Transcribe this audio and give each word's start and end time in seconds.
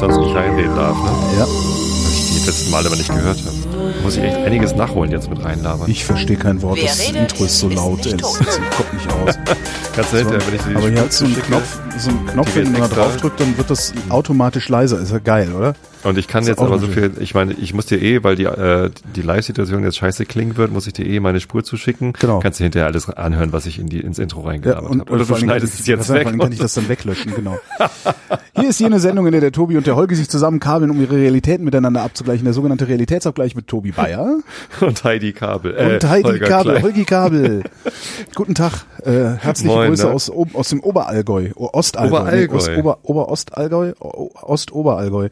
sonst 0.00 0.16
nicht 0.16 0.34
reinreden 0.34 0.74
darf, 0.74 0.96
ne? 1.02 1.10
Ja. 1.38 1.46
Was 1.46 2.12
ich 2.14 2.40
die 2.40 2.46
letzten 2.46 2.70
Male 2.70 2.86
aber 2.86 2.96
nicht 2.96 3.08
gehört 3.14 3.38
habe. 3.38 3.92
Muss 4.02 4.16
ich 4.16 4.22
echt 4.22 4.36
einiges 4.36 4.74
nachholen 4.74 5.10
jetzt 5.12 5.28
mit 5.28 5.44
reinlabern. 5.44 5.90
Ich 5.90 6.04
verstehe 6.04 6.36
kein 6.36 6.62
Wort. 6.62 6.78
Wer 6.78 6.86
Das 6.88 7.00
redet, 7.00 7.16
Intro 7.32 7.44
ist 7.44 7.58
so 7.58 7.68
laut. 7.68 8.02
tot. 8.02 8.40
es 8.40 8.56
kommt 8.76 8.94
nicht 8.94 9.12
aus. 9.12 9.34
Ganz 9.96 10.10
selten, 10.10 10.30
wenn 10.32 10.54
ich 10.54 10.62
die 10.62 10.76
Aber 10.76 10.88
hier 10.88 11.00
hat 11.02 11.12
so 11.12 11.24
einen. 11.26 11.42
Knopf, 11.42 11.78
so 11.98 12.08
einen 12.10 12.26
Knopf, 12.26 12.56
wenn 12.56 12.72
man 12.72 12.88
drauf 12.90 13.16
drückt, 13.18 13.40
dann 13.40 13.56
wird 13.58 13.68
das 13.70 13.92
automatisch 14.08 14.68
leiser. 14.68 14.98
Ist 15.00 15.12
ja 15.12 15.18
geil, 15.18 15.52
oder? 15.52 15.74
Und 16.02 16.16
ich 16.16 16.28
kann 16.28 16.44
jetzt 16.44 16.60
aber 16.60 16.78
so 16.78 16.86
viel, 16.86 17.12
ich 17.20 17.34
meine, 17.34 17.52
ich 17.52 17.74
muss 17.74 17.86
dir 17.86 18.00
eh, 18.00 18.24
weil 18.24 18.36
die, 18.36 18.44
äh, 18.44 18.90
die 19.14 19.22
Live-Situation 19.22 19.84
jetzt 19.84 19.98
scheiße 19.98 20.24
klingen 20.24 20.56
wird, 20.56 20.72
muss 20.72 20.86
ich 20.86 20.94
dir 20.94 21.06
eh 21.06 21.20
meine 21.20 21.40
Spur 21.40 21.62
zuschicken. 21.62 22.14
Genau. 22.18 22.38
Kannst 22.40 22.58
du 22.60 22.64
hinterher 22.64 22.86
alles 22.86 23.08
anhören, 23.10 23.52
was 23.52 23.66
ich 23.66 23.78
in 23.78 23.88
die, 23.88 24.00
ins 24.00 24.18
Intro 24.18 24.40
Ja, 24.40 24.48
reingelabert 24.48 24.90
und, 24.90 25.00
habe. 25.00 25.12
Oder 25.12 25.24
vor 25.26 25.36
du 25.36 25.44
schneidest 25.44 25.78
es 25.78 25.86
jetzt 25.86 26.06
vor 26.06 26.14
weg. 26.14 26.26
allen 26.26 26.38
Dingen 26.38 26.42
kann 26.42 26.52
ich 26.52 26.58
das 26.58 26.74
dann 26.74 26.88
weglöschen, 26.88 27.34
genau. 27.34 27.58
Hier 28.56 28.70
ist 28.70 28.80
jene 28.80 28.98
Sendung, 28.98 29.26
in 29.26 29.32
der 29.32 29.40
der 29.40 29.52
Tobi 29.52 29.76
und 29.76 29.86
der 29.86 29.96
Holgi 29.96 30.14
sich 30.14 30.28
zusammenkabeln, 30.28 30.90
um 30.90 31.00
ihre 31.00 31.16
Realitäten 31.16 31.64
miteinander 31.64 32.02
abzugleichen. 32.02 32.44
Der 32.44 32.54
sogenannte 32.54 32.88
Realitätsabgleich 32.88 33.54
mit 33.54 33.68
Tobi 33.68 33.92
Bayer 33.92 34.38
und 34.80 35.04
Heidi 35.04 35.32
Kabel. 35.32 35.74
Äh, 35.76 35.94
und 35.94 36.08
Heidi 36.08 36.28
Holger 36.28 36.46
Kabel, 36.46 36.72
Klein. 36.72 36.82
Holgi 36.82 37.04
Kabel. 37.04 37.62
Guten 38.34 38.54
Tag, 38.54 38.84
äh, 39.04 39.36
herzliche 39.38 39.74
Moin, 39.74 39.88
Grüße 39.88 40.06
ne? 40.06 40.12
aus, 40.12 40.30
aus 40.30 40.68
dem 40.68 40.80
Oberallgäu, 40.80 41.50
Ostallgäu. 41.56 42.20
Oberallgäu. 42.20 42.56
Ost, 42.56 42.70
Ober, 42.76 42.98
Oberostallgäu, 43.02 43.92
Ostoberallgäu. 43.98 45.28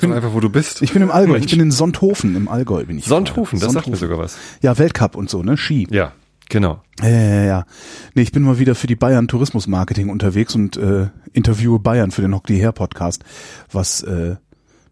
Sag 0.00 0.10
doch 0.10 0.16
einfach, 0.16 0.32
wo 0.32 0.40
du 0.40 0.50
bist. 0.50 0.82
Ich 0.82 0.92
bin 0.92 1.02
im 1.02 1.10
Allgäu, 1.10 1.36
ich 1.36 1.50
bin 1.50 1.60
in 1.60 1.70
Sonthofen 1.70 2.36
im 2.36 2.48
Allgäu 2.48 2.84
bin 2.84 2.98
ich. 2.98 3.04
Sonthofen, 3.06 3.58
das 3.58 3.68
gerade. 3.68 3.74
sagt 3.74 3.88
mir 3.88 3.96
sogar 3.96 4.18
was. 4.18 4.36
Ja, 4.62 4.78
Weltcup 4.78 5.16
und 5.16 5.30
so, 5.30 5.42
ne, 5.42 5.56
Ski. 5.56 5.86
Ja, 5.90 6.12
genau. 6.48 6.82
Ja, 7.00 7.08
ja, 7.08 7.20
ja, 7.20 7.44
ja. 7.44 7.66
Nee, 8.14 8.22
ich 8.22 8.32
bin 8.32 8.42
mal 8.42 8.58
wieder 8.58 8.74
für 8.74 8.86
die 8.86 8.96
Bayern 8.96 9.28
Tourismus 9.28 9.66
Marketing 9.66 10.08
unterwegs 10.08 10.54
und 10.54 10.76
äh, 10.76 11.08
interviewe 11.32 11.78
Bayern 11.78 12.10
für 12.10 12.22
den 12.22 12.34
Hock 12.34 12.46
die 12.46 12.56
Her 12.56 12.72
Podcast, 12.72 13.24
was 13.70 14.02
äh, 14.02 14.36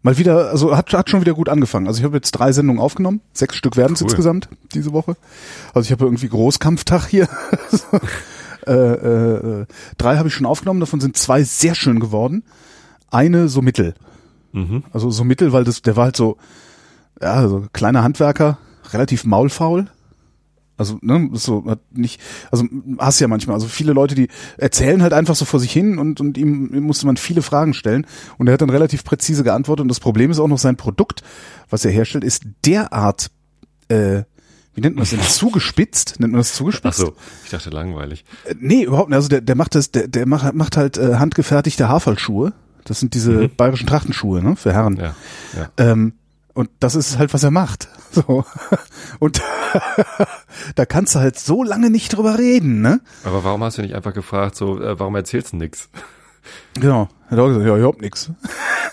mal 0.01 0.17
wieder, 0.17 0.51
also 0.51 0.75
hat, 0.77 0.93
hat 0.93 1.09
schon 1.09 1.21
wieder 1.21 1.33
gut 1.33 1.49
angefangen. 1.49 1.87
Also 1.87 1.99
ich 1.99 2.05
habe 2.05 2.15
jetzt 2.15 2.31
drei 2.31 2.51
Sendungen 2.51 2.81
aufgenommen, 2.81 3.21
sechs 3.33 3.55
Stück 3.55 3.75
werden 3.75 3.93
es 3.93 4.01
Cool. 4.01 4.07
insgesamt 4.07 4.49
diese 4.73 4.93
Woche. 4.93 5.17
Also 5.73 5.87
ich 5.87 5.91
habe 5.91 6.05
irgendwie 6.05 6.29
Großkampftag 6.29 7.07
hier. 7.07 7.27
äh, 8.67 8.71
äh, 8.71 9.61
äh, 9.61 9.65
drei 9.97 10.17
habe 10.17 10.27
ich 10.27 10.33
schon 10.33 10.45
aufgenommen, 10.45 10.79
davon 10.79 11.01
sind 11.01 11.17
zwei 11.17 11.43
sehr 11.43 11.75
schön 11.75 11.99
geworden. 11.99 12.43
Eine 13.09 13.47
so 13.49 13.61
mittel. 13.61 13.95
Mhm. 14.55 14.83
Also 14.93 15.11
so 15.11 15.23
mittel, 15.23 15.51
weil 15.53 15.65
das, 15.65 15.81
der 15.81 15.95
war 15.97 16.05
halt 16.05 16.15
so, 16.15 16.37
ja, 17.21 17.47
so 17.47 17.65
kleiner 17.73 18.03
Handwerker, 18.03 18.57
relativ 18.93 19.25
maulfaul. 19.25 19.87
Also, 20.77 20.97
ne, 21.01 21.29
so, 21.33 21.63
hat 21.67 21.79
nicht, 21.93 22.19
also 22.51 22.65
hast 22.97 23.19
ja 23.21 23.27
manchmal, 23.29 23.53
also 23.53 23.67
viele 23.67 23.93
Leute, 23.93 24.13
die 24.15 24.27
erzählen 24.57 25.01
halt 25.01 25.13
einfach 25.13 25.35
so 25.35 25.45
vor 25.45 25.59
sich 25.61 25.71
hin 25.71 25.97
und, 25.97 26.19
und 26.19 26.37
ihm, 26.37 26.73
ihm 26.73 26.83
musste 26.83 27.05
man 27.05 27.15
viele 27.15 27.41
Fragen 27.41 27.73
stellen 27.73 28.05
und 28.37 28.47
er 28.47 28.53
hat 28.53 28.61
dann 28.61 28.69
relativ 28.69 29.05
präzise 29.05 29.43
geantwortet 29.45 29.83
und 29.83 29.87
das 29.87 30.01
Problem 30.01 30.31
ist 30.31 30.39
auch 30.39 30.49
noch 30.49 30.57
sein 30.57 30.75
Produkt, 30.75 31.21
was 31.69 31.85
er 31.85 31.91
herstellt, 31.91 32.25
ist 32.25 32.43
derart, 32.65 33.31
äh, 33.87 34.23
wie 34.73 34.81
nennt 34.81 34.95
man 34.97 35.03
das 35.03 35.11
denn, 35.11 35.21
zugespitzt, 35.29 36.19
nennt 36.19 36.33
man 36.33 36.39
das 36.41 36.51
Ach 36.51 36.57
zugespitzt? 36.57 36.97
so, 36.97 37.13
ich 37.45 37.51
dachte 37.51 37.69
langweilig. 37.69 38.25
Äh, 38.43 38.55
Nee, 38.59 38.83
überhaupt 38.83 39.09
nicht. 39.09 39.15
Also 39.17 39.29
der, 39.29 39.39
der 39.39 39.55
macht 39.55 39.75
das, 39.75 39.91
der, 39.91 40.09
der 40.09 40.25
macht, 40.27 40.53
macht 40.55 40.75
halt 40.75 40.97
äh, 40.97 41.15
handgefertigte 41.15 41.87
Haferlschuhe. 41.87 42.51
Das 42.85 42.99
sind 42.99 43.13
diese 43.13 43.49
bayerischen 43.49 43.87
Trachtenschuhe, 43.87 44.41
ne, 44.41 44.55
für 44.55 44.71
Herren. 44.71 44.93
Mhm. 44.93 44.99
Ja, 44.99 45.15
ja. 45.57 45.69
Ähm, 45.77 46.13
und 46.53 46.69
das 46.79 46.95
ist 46.95 47.17
halt, 47.17 47.33
was 47.33 47.43
er 47.43 47.51
macht. 47.51 47.89
So. 48.15 48.45
Und 49.19 49.41
da 50.75 50.85
kannst 50.85 51.15
du 51.15 51.19
halt 51.19 51.37
so 51.37 51.63
lange 51.63 51.89
nicht 51.89 52.15
drüber 52.15 52.39
reden, 52.39 52.79
ne? 52.79 53.01
Aber 53.25 53.43
warum 53.43 53.61
hast 53.61 53.77
du 53.77 53.81
nicht 53.81 53.93
einfach 53.93 54.13
gefragt, 54.13 54.55
so, 54.55 54.81
äh, 54.81 54.97
warum 54.97 55.15
erzählst 55.17 55.51
du 55.51 55.57
nix? 55.57 55.89
Genau. 56.75 57.09
Hat 57.29 57.39
auch 57.39 57.47
gesagt, 57.47 57.65
ja, 57.65 57.77
ich 57.77 57.83
hab 57.83 57.99
nix. 57.99 58.31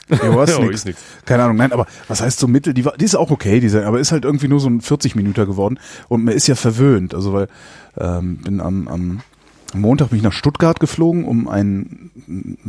Ja, 0.08 0.34
was 0.36 0.58
nix. 0.58 0.74
ist 0.74 0.86
nix. 0.86 1.00
Keine 1.24 1.44
Ahnung, 1.44 1.56
nein, 1.56 1.72
aber 1.72 1.86
was 2.08 2.20
heißt 2.20 2.38
so 2.40 2.48
Mittel? 2.48 2.74
Die, 2.74 2.84
war, 2.84 2.96
die 2.98 3.04
ist 3.04 3.14
auch 3.14 3.30
okay, 3.30 3.60
diese, 3.60 3.86
aber 3.86 4.00
ist 4.00 4.10
halt 4.12 4.24
irgendwie 4.24 4.48
nur 4.48 4.58
so 4.58 4.68
ein 4.68 4.80
40 4.80 5.14
Minüter 5.14 5.47
geworden 5.47 5.78
und 6.08 6.25
man 6.25 6.34
ist 6.34 6.48
ja 6.48 6.56
verwöhnt. 6.56 7.14
Also 7.14 7.32
weil 7.32 7.47
ähm, 7.97 8.38
bin 8.38 8.60
am, 8.60 8.88
am 8.88 9.20
Montag 9.75 10.10
bin 10.10 10.19
ich 10.19 10.22
nach 10.22 10.33
Stuttgart 10.33 10.81
geflogen, 10.81 11.25
um 11.25 11.49
einen 11.49 12.10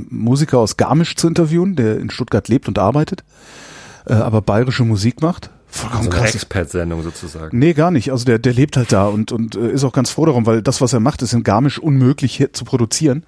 Musiker 0.09 0.59
aus 0.59 0.77
Garmisch 0.77 1.15
zu 1.15 1.27
interviewen, 1.27 1.75
der 1.75 1.99
in 1.99 2.09
Stuttgart 2.09 2.47
lebt 2.47 2.67
und 2.67 2.79
arbeitet, 2.79 3.23
äh, 4.05 4.13
aber 4.13 4.41
bayerische 4.41 4.83
Musik 4.83 5.21
macht. 5.21 5.49
Vollkommen 5.67 6.03
So 6.03 6.09
eine 6.11 6.19
krass. 6.19 6.35
Expert-Sendung 6.35 7.01
sozusagen. 7.01 7.57
Nee, 7.57 7.73
gar 7.73 7.89
nicht. 7.89 8.11
Also 8.11 8.25
der, 8.25 8.37
der 8.37 8.53
lebt 8.53 8.77
halt 8.77 8.91
da 8.91 9.07
und, 9.07 9.31
und 9.31 9.55
äh, 9.55 9.71
ist 9.71 9.83
auch 9.83 9.93
ganz 9.93 10.11
froh 10.11 10.25
darum, 10.27 10.45
weil 10.45 10.61
das, 10.61 10.81
was 10.81 10.93
er 10.93 10.99
macht, 10.99 11.21
ist 11.23 11.33
in 11.33 11.41
Garmisch 11.43 11.79
unmöglich 11.79 12.47
zu 12.53 12.63
produzieren. 12.63 13.23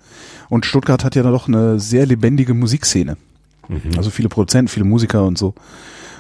Und 0.50 0.66
Stuttgart 0.68 1.04
hat 1.04 1.16
ja 1.16 1.24
dann 1.24 1.32
doch 1.32 1.48
eine 1.48 1.80
sehr 1.80 2.06
lebendige 2.06 2.54
Musikszene. 2.54 3.18
Also 3.98 4.12
viele 4.12 4.30
Produzenten, 4.30 4.68
viele 4.68 4.86
Musiker 4.86 5.24
und 5.26 5.40
so. 5.40 5.56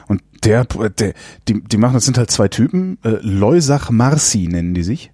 Und 0.07 0.23
der, 0.43 0.65
der 0.65 1.13
die, 1.47 1.61
die 1.63 1.77
machen, 1.77 1.93
das 1.93 2.05
sind 2.05 2.17
halt 2.17 2.31
zwei 2.31 2.47
Typen. 2.47 2.97
Äh, 3.03 3.17
Leusach 3.21 3.91
Marci 3.91 4.47
nennen 4.47 4.73
die 4.73 4.81
sich. 4.81 5.11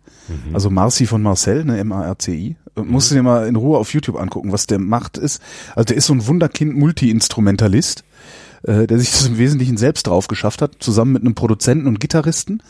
Also 0.53 0.69
Marci 0.69 1.05
von 1.07 1.21
Marcel, 1.21 1.65
ne, 1.65 1.77
M-A-R-C-I. 1.79 2.55
Äh, 2.75 2.81
Musst 2.81 3.11
du 3.11 3.15
dir 3.15 3.23
mal 3.23 3.47
in 3.47 3.55
Ruhe 3.55 3.77
auf 3.77 3.93
YouTube 3.93 4.17
angucken, 4.19 4.51
was 4.51 4.67
der 4.67 4.79
macht 4.79 5.17
ist. 5.17 5.41
Also 5.75 5.85
der 5.85 5.97
ist 5.97 6.05
so 6.05 6.13
ein 6.13 6.25
Wunderkind 6.27 6.75
Multi-Instrumentalist, 6.77 8.03
äh, 8.63 8.87
der 8.87 8.99
sich 8.99 9.11
das 9.11 9.25
im 9.27 9.37
Wesentlichen 9.37 9.77
selbst 9.77 10.07
drauf 10.07 10.27
geschafft 10.27 10.61
hat, 10.61 10.75
zusammen 10.79 11.13
mit 11.13 11.23
einem 11.23 11.35
Produzenten 11.35 11.87
und 11.87 11.99
Gitarristen. 11.99 12.63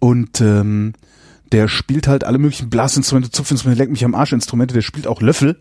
Und 0.00 0.40
ähm, 0.40 0.94
der 1.52 1.68
spielt 1.68 2.08
halt 2.08 2.24
alle 2.24 2.38
möglichen 2.38 2.70
Blasinstrumente, 2.70 3.30
Zupfinstrumente, 3.30 3.82
leck 3.82 3.90
mich 3.90 4.04
am 4.04 4.14
Arsch 4.14 4.32
Instrumente, 4.32 4.74
der 4.74 4.82
spielt 4.82 5.06
auch 5.06 5.20
Löffel. 5.20 5.56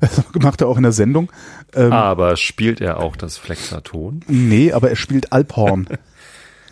Das 0.00 0.22
macht 0.42 0.60
er 0.62 0.68
auch 0.68 0.76
in 0.76 0.82
der 0.84 0.92
Sendung. 0.92 1.30
Ähm, 1.74 1.92
Aber 1.92 2.36
spielt 2.36 2.80
er 2.80 2.98
auch 2.98 3.14
das 3.14 3.36
Flexaton? 3.36 4.24
Nee, 4.26 4.72
aber 4.72 4.90
er 4.90 4.96
spielt 4.96 5.32
Alphorn. 5.32 5.86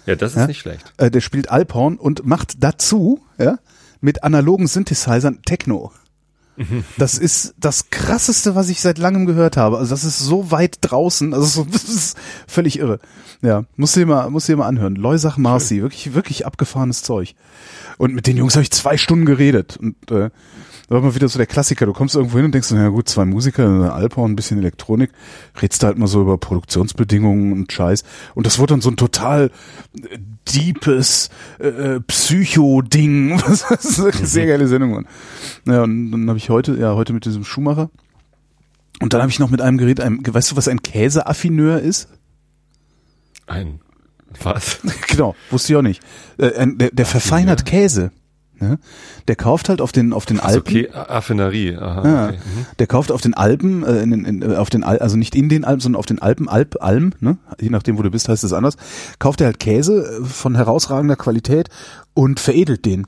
Ja, 0.07 0.17
das 0.17 0.33
ist 0.33 0.39
Ja? 0.39 0.47
nicht 0.47 0.61
schlecht. 0.61 0.93
äh, 0.97 1.11
der 1.11 1.21
spielt 1.21 1.51
Alphorn 1.51 1.97
und 1.97 2.25
macht 2.25 2.63
dazu, 2.63 3.21
ja, 3.39 3.59
mit 4.01 4.25
analogen 4.25 4.67
Synthesizern 4.67 5.41
Techno. 5.45 5.93
Das 6.97 7.19
ist 7.19 7.55
das 7.59 7.91
krasseste, 7.91 8.55
was 8.55 8.71
ich 8.71 8.81
seit 8.81 8.97
langem 8.97 9.27
gehört 9.27 9.59
habe. 9.59 9.77
Also 9.77 9.91
das 9.91 10.05
ist 10.05 10.19
so 10.19 10.51
weit 10.51 10.79
draußen, 10.81 11.35
also 11.35 11.45
so, 11.45 11.65
das 11.71 11.85
ist 11.85 12.17
völlig 12.47 12.79
irre. 12.79 12.99
Ja, 13.43 13.65
musst 13.77 13.95
du 13.95 14.01
dir 14.01 14.07
mal, 14.07 14.31
musst 14.31 14.49
du 14.49 14.53
dir 14.53 14.57
mal 14.57 14.67
anhören. 14.67 14.97
Leusach 14.97 15.37
Marci, 15.37 15.83
wirklich, 15.83 16.15
wirklich 16.15 16.47
abgefahrenes 16.47 17.03
Zeug. 17.03 17.35
Und 17.99 18.15
mit 18.15 18.27
den 18.27 18.39
Jungs 18.39 18.55
habe 18.55 18.63
ich 18.63 18.71
zwei 18.71 18.97
Stunden 18.97 19.27
geredet 19.27 19.77
und 19.77 20.11
äh, 20.11 20.31
war 20.89 21.01
mal 21.01 21.15
wieder 21.15 21.29
so 21.29 21.39
der 21.39 21.47
Klassiker. 21.47 21.87
Du 21.87 21.93
kommst 21.93 22.15
irgendwo 22.15 22.37
hin 22.37 22.47
und 22.47 22.53
denkst, 22.53 22.71
na 22.73 22.89
gut, 22.89 23.09
zwei 23.09 23.25
Musiker, 23.25 23.93
Alphorn, 23.95 24.33
ein 24.33 24.37
bisschen 24.37 24.59
Elektronik, 24.59 25.11
redst 25.61 25.83
da 25.83 25.89
halt 25.89 25.99
mal 25.99 26.07
so 26.07 26.23
über 26.23 26.39
Produktionsbedingungen 26.39 27.53
und 27.53 27.73
Scheiß. 27.73 28.05
Und 28.35 28.47
das 28.47 28.59
wurde 28.59 28.75
dann 28.75 28.81
so 28.81 28.91
ein 28.91 28.97
total 28.97 29.51
äh, 29.95 30.19
deepes 30.55 31.31
äh, 31.59 32.01
Psycho-Ding. 32.01 33.41
Das 33.47 33.71
ist 33.71 34.01
eine 34.01 34.13
sehr 34.27 34.47
geile 34.47 34.69
Sendung. 34.69 34.91
Mann. 34.93 35.07
Ja, 35.67 35.83
und 35.83 36.11
dann 36.11 36.29
habe 36.29 36.39
ich 36.39 36.51
heute, 36.51 36.77
ja, 36.77 36.95
heute 36.95 37.13
mit 37.13 37.25
diesem 37.25 37.45
Schuhmacher. 37.45 37.91
Und 39.01 39.13
dann 39.13 39.21
habe 39.21 39.31
ich 39.31 39.39
noch 39.39 39.51
mit 39.51 39.61
einem 39.61 39.79
geredet, 39.79 40.05
einem, 40.05 40.23
weißt 40.27 40.53
du, 40.53 40.57
was 40.57 40.69
ein 40.69 40.83
Käseaffineur 40.83 41.81
ist? 41.81 42.09
Ein, 43.47 43.81
was? 44.43 44.79
genau, 45.09 45.35
wusste 45.51 45.73
ich 45.73 45.77
auch 45.77 45.83
nicht. 45.83 46.03
Äh, 46.39 46.55
ein, 46.57 46.79
der, 46.79 46.91
der 46.91 47.07
verfeinert 47.07 47.67
Käse. 47.67 48.11
Ne? 48.59 48.79
Der 49.29 49.37
kauft 49.37 49.69
halt 49.69 49.81
auf 49.81 49.93
den 49.93 50.13
auf 50.13 50.27
den 50.27 50.41
Alpen. 50.41 50.61
okay, 50.61 50.91
Affinerie. 50.91 51.77
Aha, 51.77 52.09
Ja, 52.09 52.25
okay. 52.29 52.37
Mhm. 52.37 52.67
Der 52.79 52.87
kauft 52.87 53.13
auf 53.13 53.21
den 53.21 53.35
Alpen, 53.35 53.83
äh, 53.85 54.03
in, 54.03 54.25
in, 54.25 54.57
auf 54.57 54.71
den 54.71 54.83
Al 54.85 54.99
also 54.99 55.17
nicht 55.17 55.35
in 55.35 55.49
den 55.49 55.65
Alpen, 55.65 55.81
sondern 55.81 55.99
auf 55.99 56.07
den 56.07 56.21
Alpen, 56.21 56.49
Alp, 56.49 56.77
Alm, 56.81 57.13
ne? 57.21 57.37
je 57.61 57.71
nachdem, 57.71 57.99
wo 57.99 58.03
du 58.03 58.11
bist, 58.11 58.29
heißt 58.29 58.45
es 58.45 58.53
anders, 58.53 58.77
kauft 59.19 59.41
er 59.41 59.47
halt 59.49 59.61
Käse 59.61 60.21
äh, 60.23 60.25
von 60.25 60.55
herausragender 60.55 61.17
Qualität 61.17 61.69
und 62.15 62.41
veredelt 62.41 62.85
den. 62.87 63.07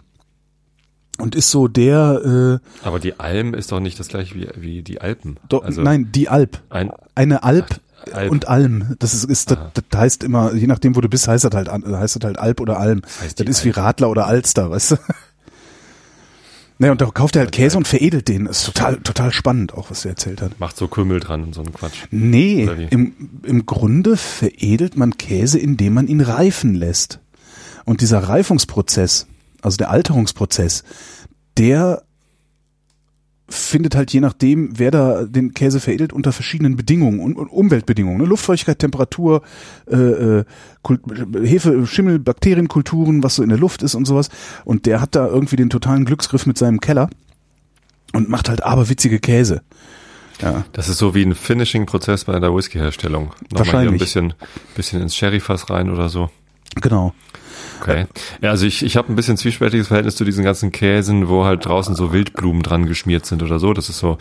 Und 1.18 1.34
ist 1.34 1.50
so 1.50 1.66
der, 1.66 2.60
äh, 2.62 2.86
Aber 2.86 3.00
die 3.00 3.18
Alm 3.18 3.54
ist 3.54 3.72
doch 3.72 3.80
nicht 3.80 3.98
das 3.98 4.06
gleiche 4.08 4.34
wie, 4.36 4.48
wie 4.56 4.82
die 4.82 5.00
Alpen. 5.00 5.36
do, 5.48 5.58
also 5.58 5.82
nein, 5.82 6.10
die 6.12 6.28
Alp. 6.28 6.60
Ein, 6.70 6.92
Eine 7.16 7.42
Alp, 7.42 7.80
Ach, 8.12 8.14
Alp. 8.14 8.30
und 8.30 8.46
Alm. 8.46 8.94
Das 9.00 9.14
ist, 9.14 9.24
ist 9.24 9.50
das, 9.50 9.58
das 9.74 9.98
heißt 10.00 10.22
immer, 10.22 10.54
je 10.54 10.68
nachdem, 10.68 10.94
wo 10.94 11.00
du 11.00 11.08
bist, 11.08 11.26
heißt 11.26 11.42
das 11.44 11.52
halt, 11.54 11.68
heißt 11.72 12.14
das 12.16 12.22
halt 12.24 12.38
Alp 12.38 12.60
oder 12.60 12.78
Alm. 12.78 13.00
Das, 13.00 13.20
heißt 13.20 13.38
die 13.40 13.44
ist 13.46 13.64
wie 13.64 13.70
Radler 13.70 14.10
oder 14.10 14.28
Alster, 14.28 14.70
weißt 14.70 14.92
du? 14.92 14.96
Naja, 16.78 16.92
und 16.92 17.00
da 17.00 17.06
kauft 17.06 17.34
er 17.36 17.40
halt 17.40 17.52
Käse 17.52 17.76
und 17.76 17.88
veredelt 17.88 18.28
den. 18.28 18.44
Das 18.44 18.60
ist 18.60 18.66
total, 18.66 18.96
total 19.00 19.32
spannend, 19.32 19.74
auch 19.74 19.90
was 19.90 20.04
er 20.04 20.12
erzählt 20.12 20.40
hat. 20.40 20.58
macht 20.60 20.76
so 20.76 20.86
Kümmel 20.86 21.18
dran 21.18 21.42
und 21.42 21.54
so 21.54 21.60
einen 21.60 21.72
Quatsch. 21.72 22.04
Nee, 22.10 22.64
im, 22.90 23.40
im 23.42 23.66
Grunde 23.66 24.16
veredelt 24.16 24.96
man 24.96 25.18
Käse, 25.18 25.58
indem 25.58 25.94
man 25.94 26.06
ihn 26.06 26.20
reifen 26.20 26.74
lässt. 26.74 27.20
Und 27.84 28.00
dieser 28.00 28.20
Reifungsprozess, 28.20 29.26
also 29.60 29.76
der 29.76 29.90
Alterungsprozess, 29.90 30.84
der 31.56 32.04
findet 33.48 33.94
halt 33.94 34.12
je 34.12 34.20
nachdem, 34.20 34.78
wer 34.78 34.90
da 34.90 35.24
den 35.24 35.54
Käse 35.54 35.80
veredelt, 35.80 36.12
unter 36.12 36.32
verschiedenen 36.32 36.76
Bedingungen 36.76 37.20
und, 37.20 37.36
und 37.36 37.48
Umweltbedingungen. 37.48 38.20
Ne? 38.20 38.26
Luftfeuchtigkeit, 38.26 38.78
Temperatur, 38.78 39.42
äh, 39.90 39.96
äh, 39.96 40.44
Kult, 40.82 41.00
Hefe, 41.42 41.86
Schimmel, 41.86 42.18
Bakterienkulturen, 42.18 43.22
was 43.22 43.36
so 43.36 43.42
in 43.42 43.48
der 43.48 43.58
Luft 43.58 43.82
ist 43.82 43.94
und 43.94 44.04
sowas. 44.04 44.28
Und 44.64 44.86
der 44.86 45.00
hat 45.00 45.14
da 45.14 45.26
irgendwie 45.26 45.56
den 45.56 45.70
totalen 45.70 46.04
Glücksgriff 46.04 46.46
mit 46.46 46.58
seinem 46.58 46.80
Keller 46.80 47.08
und 48.12 48.28
macht 48.28 48.48
halt 48.48 48.62
aberwitzige 48.62 49.18
Käse. 49.18 49.62
Ja. 50.42 50.64
Das 50.72 50.88
ist 50.88 50.98
so 50.98 51.14
wie 51.14 51.22
ein 51.22 51.34
Finishing-Prozess 51.34 52.24
bei 52.24 52.38
der 52.38 52.54
Whisky-Herstellung. 52.54 53.32
Wahrscheinlich. 53.50 53.94
ein 53.94 53.98
bisschen, 53.98 54.34
bisschen 54.76 55.02
ins 55.02 55.16
Sherryfass 55.16 55.70
rein 55.70 55.90
oder 55.90 56.08
so. 56.08 56.30
Genau. 56.80 57.14
Okay. 57.80 58.06
Ja, 58.40 58.50
also 58.50 58.66
ich, 58.66 58.84
ich 58.84 58.96
habe 58.96 59.12
ein 59.12 59.16
bisschen 59.16 59.36
zwiespältiges 59.36 59.88
Verhältnis 59.88 60.16
zu 60.16 60.24
diesen 60.24 60.44
ganzen 60.44 60.72
Käsen, 60.72 61.28
wo 61.28 61.44
halt 61.44 61.64
draußen 61.64 61.94
so 61.94 62.12
Wildblumen 62.12 62.62
dran 62.62 62.86
geschmiert 62.86 63.24
sind 63.24 63.42
oder 63.42 63.58
so. 63.58 63.72
Das 63.72 63.88
ist 63.88 63.98
so, 63.98 64.18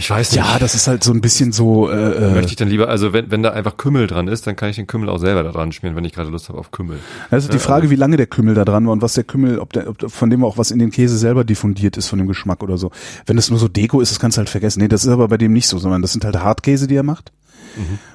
ich 0.00 0.08
weiß 0.08 0.32
nicht. 0.32 0.40
Ja, 0.40 0.58
das 0.58 0.74
ist 0.74 0.88
halt 0.88 1.04
so 1.04 1.12
ein 1.12 1.20
bisschen 1.20 1.52
so. 1.52 1.90
Äh, 1.90 2.32
möchte 2.32 2.38
äh, 2.38 2.44
ich 2.46 2.56
dann 2.56 2.68
lieber, 2.68 2.88
also 2.88 3.12
wenn, 3.12 3.30
wenn 3.30 3.42
da 3.42 3.50
einfach 3.50 3.76
Kümmel 3.76 4.06
dran 4.06 4.28
ist, 4.28 4.46
dann 4.46 4.56
kann 4.56 4.70
ich 4.70 4.76
den 4.76 4.86
Kümmel 4.86 5.10
auch 5.10 5.18
selber 5.18 5.42
da 5.42 5.52
dran 5.52 5.72
schmieren, 5.72 5.94
wenn 5.94 6.06
ich 6.06 6.14
gerade 6.14 6.30
Lust 6.30 6.48
habe 6.48 6.58
auf 6.58 6.70
Kümmel. 6.70 6.98
ist 7.30 7.52
die 7.52 7.58
Frage, 7.58 7.90
wie 7.90 7.96
lange 7.96 8.16
der 8.16 8.26
Kümmel 8.26 8.54
da 8.54 8.64
dran 8.64 8.86
war 8.86 8.94
und 8.94 9.02
was 9.02 9.12
der 9.12 9.24
Kümmel, 9.24 9.58
ob 9.58 9.74
der, 9.74 9.90
ob 9.90 10.10
von 10.10 10.30
dem 10.30 10.42
auch 10.42 10.56
was 10.56 10.70
in 10.70 10.78
den 10.78 10.90
Käse 10.90 11.18
selber 11.18 11.44
diffundiert 11.44 11.98
ist 11.98 12.08
von 12.08 12.18
dem 12.18 12.28
Geschmack 12.28 12.62
oder 12.62 12.78
so. 12.78 12.90
Wenn 13.26 13.36
das 13.36 13.50
nur 13.50 13.58
so 13.58 13.68
Deko 13.68 14.00
ist, 14.00 14.10
das 14.10 14.18
kannst 14.18 14.38
du 14.38 14.40
halt 14.40 14.48
vergessen. 14.48 14.80
Nee, 14.80 14.88
das 14.88 15.04
ist 15.04 15.10
aber 15.10 15.28
bei 15.28 15.36
dem 15.36 15.52
nicht 15.52 15.68
so, 15.68 15.76
sondern 15.76 16.00
das 16.00 16.12
sind 16.12 16.24
halt 16.24 16.40
Hartkäse, 16.40 16.86
die 16.86 16.96
er 16.96 17.02
macht. 17.02 17.30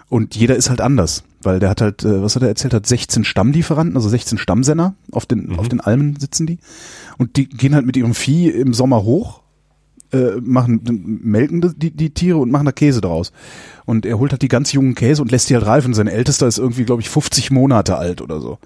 Und 0.10 0.36
jeder 0.36 0.56
ist 0.56 0.70
halt 0.70 0.82
anders, 0.82 1.24
weil 1.42 1.60
der 1.60 1.70
hat 1.70 1.82
halt, 1.82 2.04
äh, 2.04 2.22
was 2.22 2.36
hat 2.36 2.44
er 2.44 2.50
erzählt, 2.50 2.74
hat 2.74 2.86
16 2.86 3.24
Stammlieferanten, 3.24 3.96
also 3.96 4.10
16 4.10 4.38
Stammsenner, 4.38 4.96
auf 5.12 5.26
den, 5.26 5.58
auf 5.58 5.68
den 5.68 5.82
Almen 5.82 6.16
sitzen 6.20 6.46
die. 6.46 6.60
Und 7.18 7.38
die 7.38 7.48
gehen 7.50 7.76
halt 7.76 7.86
mit 7.86 7.98
ihrem 7.98 8.14
Vieh 8.14 8.50
im 8.50 8.74
Sommer 8.74 9.04
hoch, 9.04 9.42
äh, 10.14 10.40
machen, 10.42 10.82
melken 11.24 11.74
die, 11.78 11.92
die 11.92 12.12
Tiere 12.12 12.38
und 12.38 12.52
machen 12.52 12.66
da 12.66 12.72
Käse 12.72 13.02
draus. 13.02 13.32
Und 13.86 14.06
er 14.06 14.20
holt 14.20 14.32
halt 14.32 14.42
die 14.42 14.48
ganz 14.48 14.72
jungen 14.72 14.96
Käse 14.96 15.22
und 15.22 15.32
lässt 15.32 15.50
die 15.50 15.56
halt 15.56 15.66
reifen. 15.66 15.94
Sein 15.94 16.08
ältester 16.08 16.48
ist 16.48 16.60
irgendwie, 16.60 16.86
glaube 16.86 17.02
ich, 17.02 17.10
50 17.10 17.52
Monate 17.52 17.98
alt 17.98 18.22
oder 18.22 18.40
so. 18.40 18.60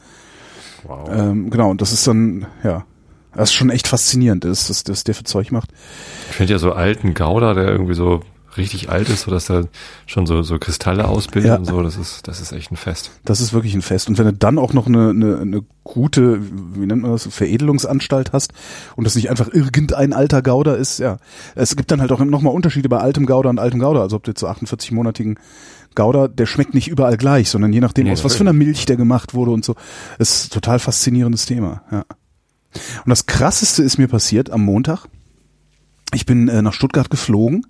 Wow. 0.83 1.09
Ähm, 1.11 1.49
genau, 1.49 1.69
und 1.69 1.81
das 1.81 1.91
ist 1.91 2.05
dann, 2.07 2.45
ja, 2.63 2.85
das 3.33 3.49
ist 3.49 3.53
schon 3.53 3.69
echt 3.69 3.87
faszinierend, 3.87 4.45
ist, 4.45 4.69
dass 4.69 4.83
das 4.83 5.03
der 5.03 5.15
für 5.15 5.23
Zeug 5.23 5.51
macht. 5.51 5.71
Ich 6.29 6.35
finde 6.35 6.53
ja 6.53 6.59
so 6.59 6.73
alten 6.73 7.13
Gouda, 7.13 7.53
der 7.53 7.67
irgendwie 7.67 7.93
so 7.93 8.21
richtig 8.57 8.89
alt 8.89 9.09
ist, 9.09 9.21
so 9.21 9.31
dass 9.31 9.49
er 9.49 9.67
schon 10.05 10.25
so, 10.25 10.41
so 10.41 10.57
Kristalle 10.59 11.07
ausbildet 11.07 11.49
Ja. 11.49 11.55
und 11.57 11.65
so, 11.65 11.81
das 11.83 11.97
ist, 11.97 12.27
das 12.27 12.41
ist 12.41 12.51
echt 12.51 12.71
ein 12.71 12.77
Fest. 12.77 13.11
Das 13.23 13.41
ist 13.41 13.53
wirklich 13.53 13.73
ein 13.75 13.81
Fest. 13.81 14.09
Und 14.09 14.17
wenn 14.17 14.25
du 14.25 14.33
dann 14.33 14.57
auch 14.57 14.73
noch 14.73 14.87
eine, 14.87 15.09
eine, 15.09 15.37
eine 15.39 15.61
gute, 15.83 16.39
wie 16.75 16.85
nennt 16.85 17.01
man 17.01 17.11
das, 17.11 17.27
Veredelungsanstalt 17.27 18.33
hast 18.33 18.53
und 18.95 19.03
das 19.05 19.15
nicht 19.15 19.29
einfach 19.29 19.47
irgendein 19.53 20.13
alter 20.13 20.41
Gouda 20.41 20.73
ist, 20.73 20.99
ja. 20.99 21.17
Es 21.55 21.75
gibt 21.75 21.91
dann 21.91 22.01
halt 22.01 22.11
auch 22.11 22.19
nochmal 22.19 22.53
Unterschiede 22.53 22.89
bei 22.89 22.97
altem 22.99 23.25
Gouda 23.25 23.49
und 23.49 23.59
altem 23.59 23.79
Gouda. 23.79 24.01
Also 24.01 24.15
ob 24.15 24.23
du 24.23 24.31
jetzt 24.31 24.39
so 24.39 24.47
48-monatigen 24.47 25.37
Gouda, 25.95 26.27
der 26.27 26.45
schmeckt 26.45 26.73
nicht 26.73 26.87
überall 26.87 27.17
gleich, 27.17 27.49
sondern 27.49 27.73
je 27.73 27.79
nachdem, 27.79 28.05
Nee, 28.05 28.11
aus 28.13 28.23
was 28.23 28.35
für 28.35 28.41
einer 28.43 28.53
Milch 28.53 28.85
der 28.85 28.95
gemacht 28.97 29.33
wurde 29.33 29.51
und 29.51 29.65
so. 29.65 29.75
Das 30.17 30.29
ist 30.31 30.47
ein 30.47 30.53
total 30.53 30.79
faszinierendes 30.79 31.45
Thema, 31.45 31.83
ja. 31.91 32.05
Und 33.03 33.09
das 33.09 33.25
krasseste 33.25 33.81
ist 33.81 33.97
mir 33.97 34.07
passiert 34.07 34.51
am 34.51 34.61
Montag. 34.63 35.05
Ich 36.13 36.25
bin 36.25 36.47
äh, 36.47 36.61
nach 36.61 36.73
Stuttgart 36.73 37.09
geflogen 37.09 37.65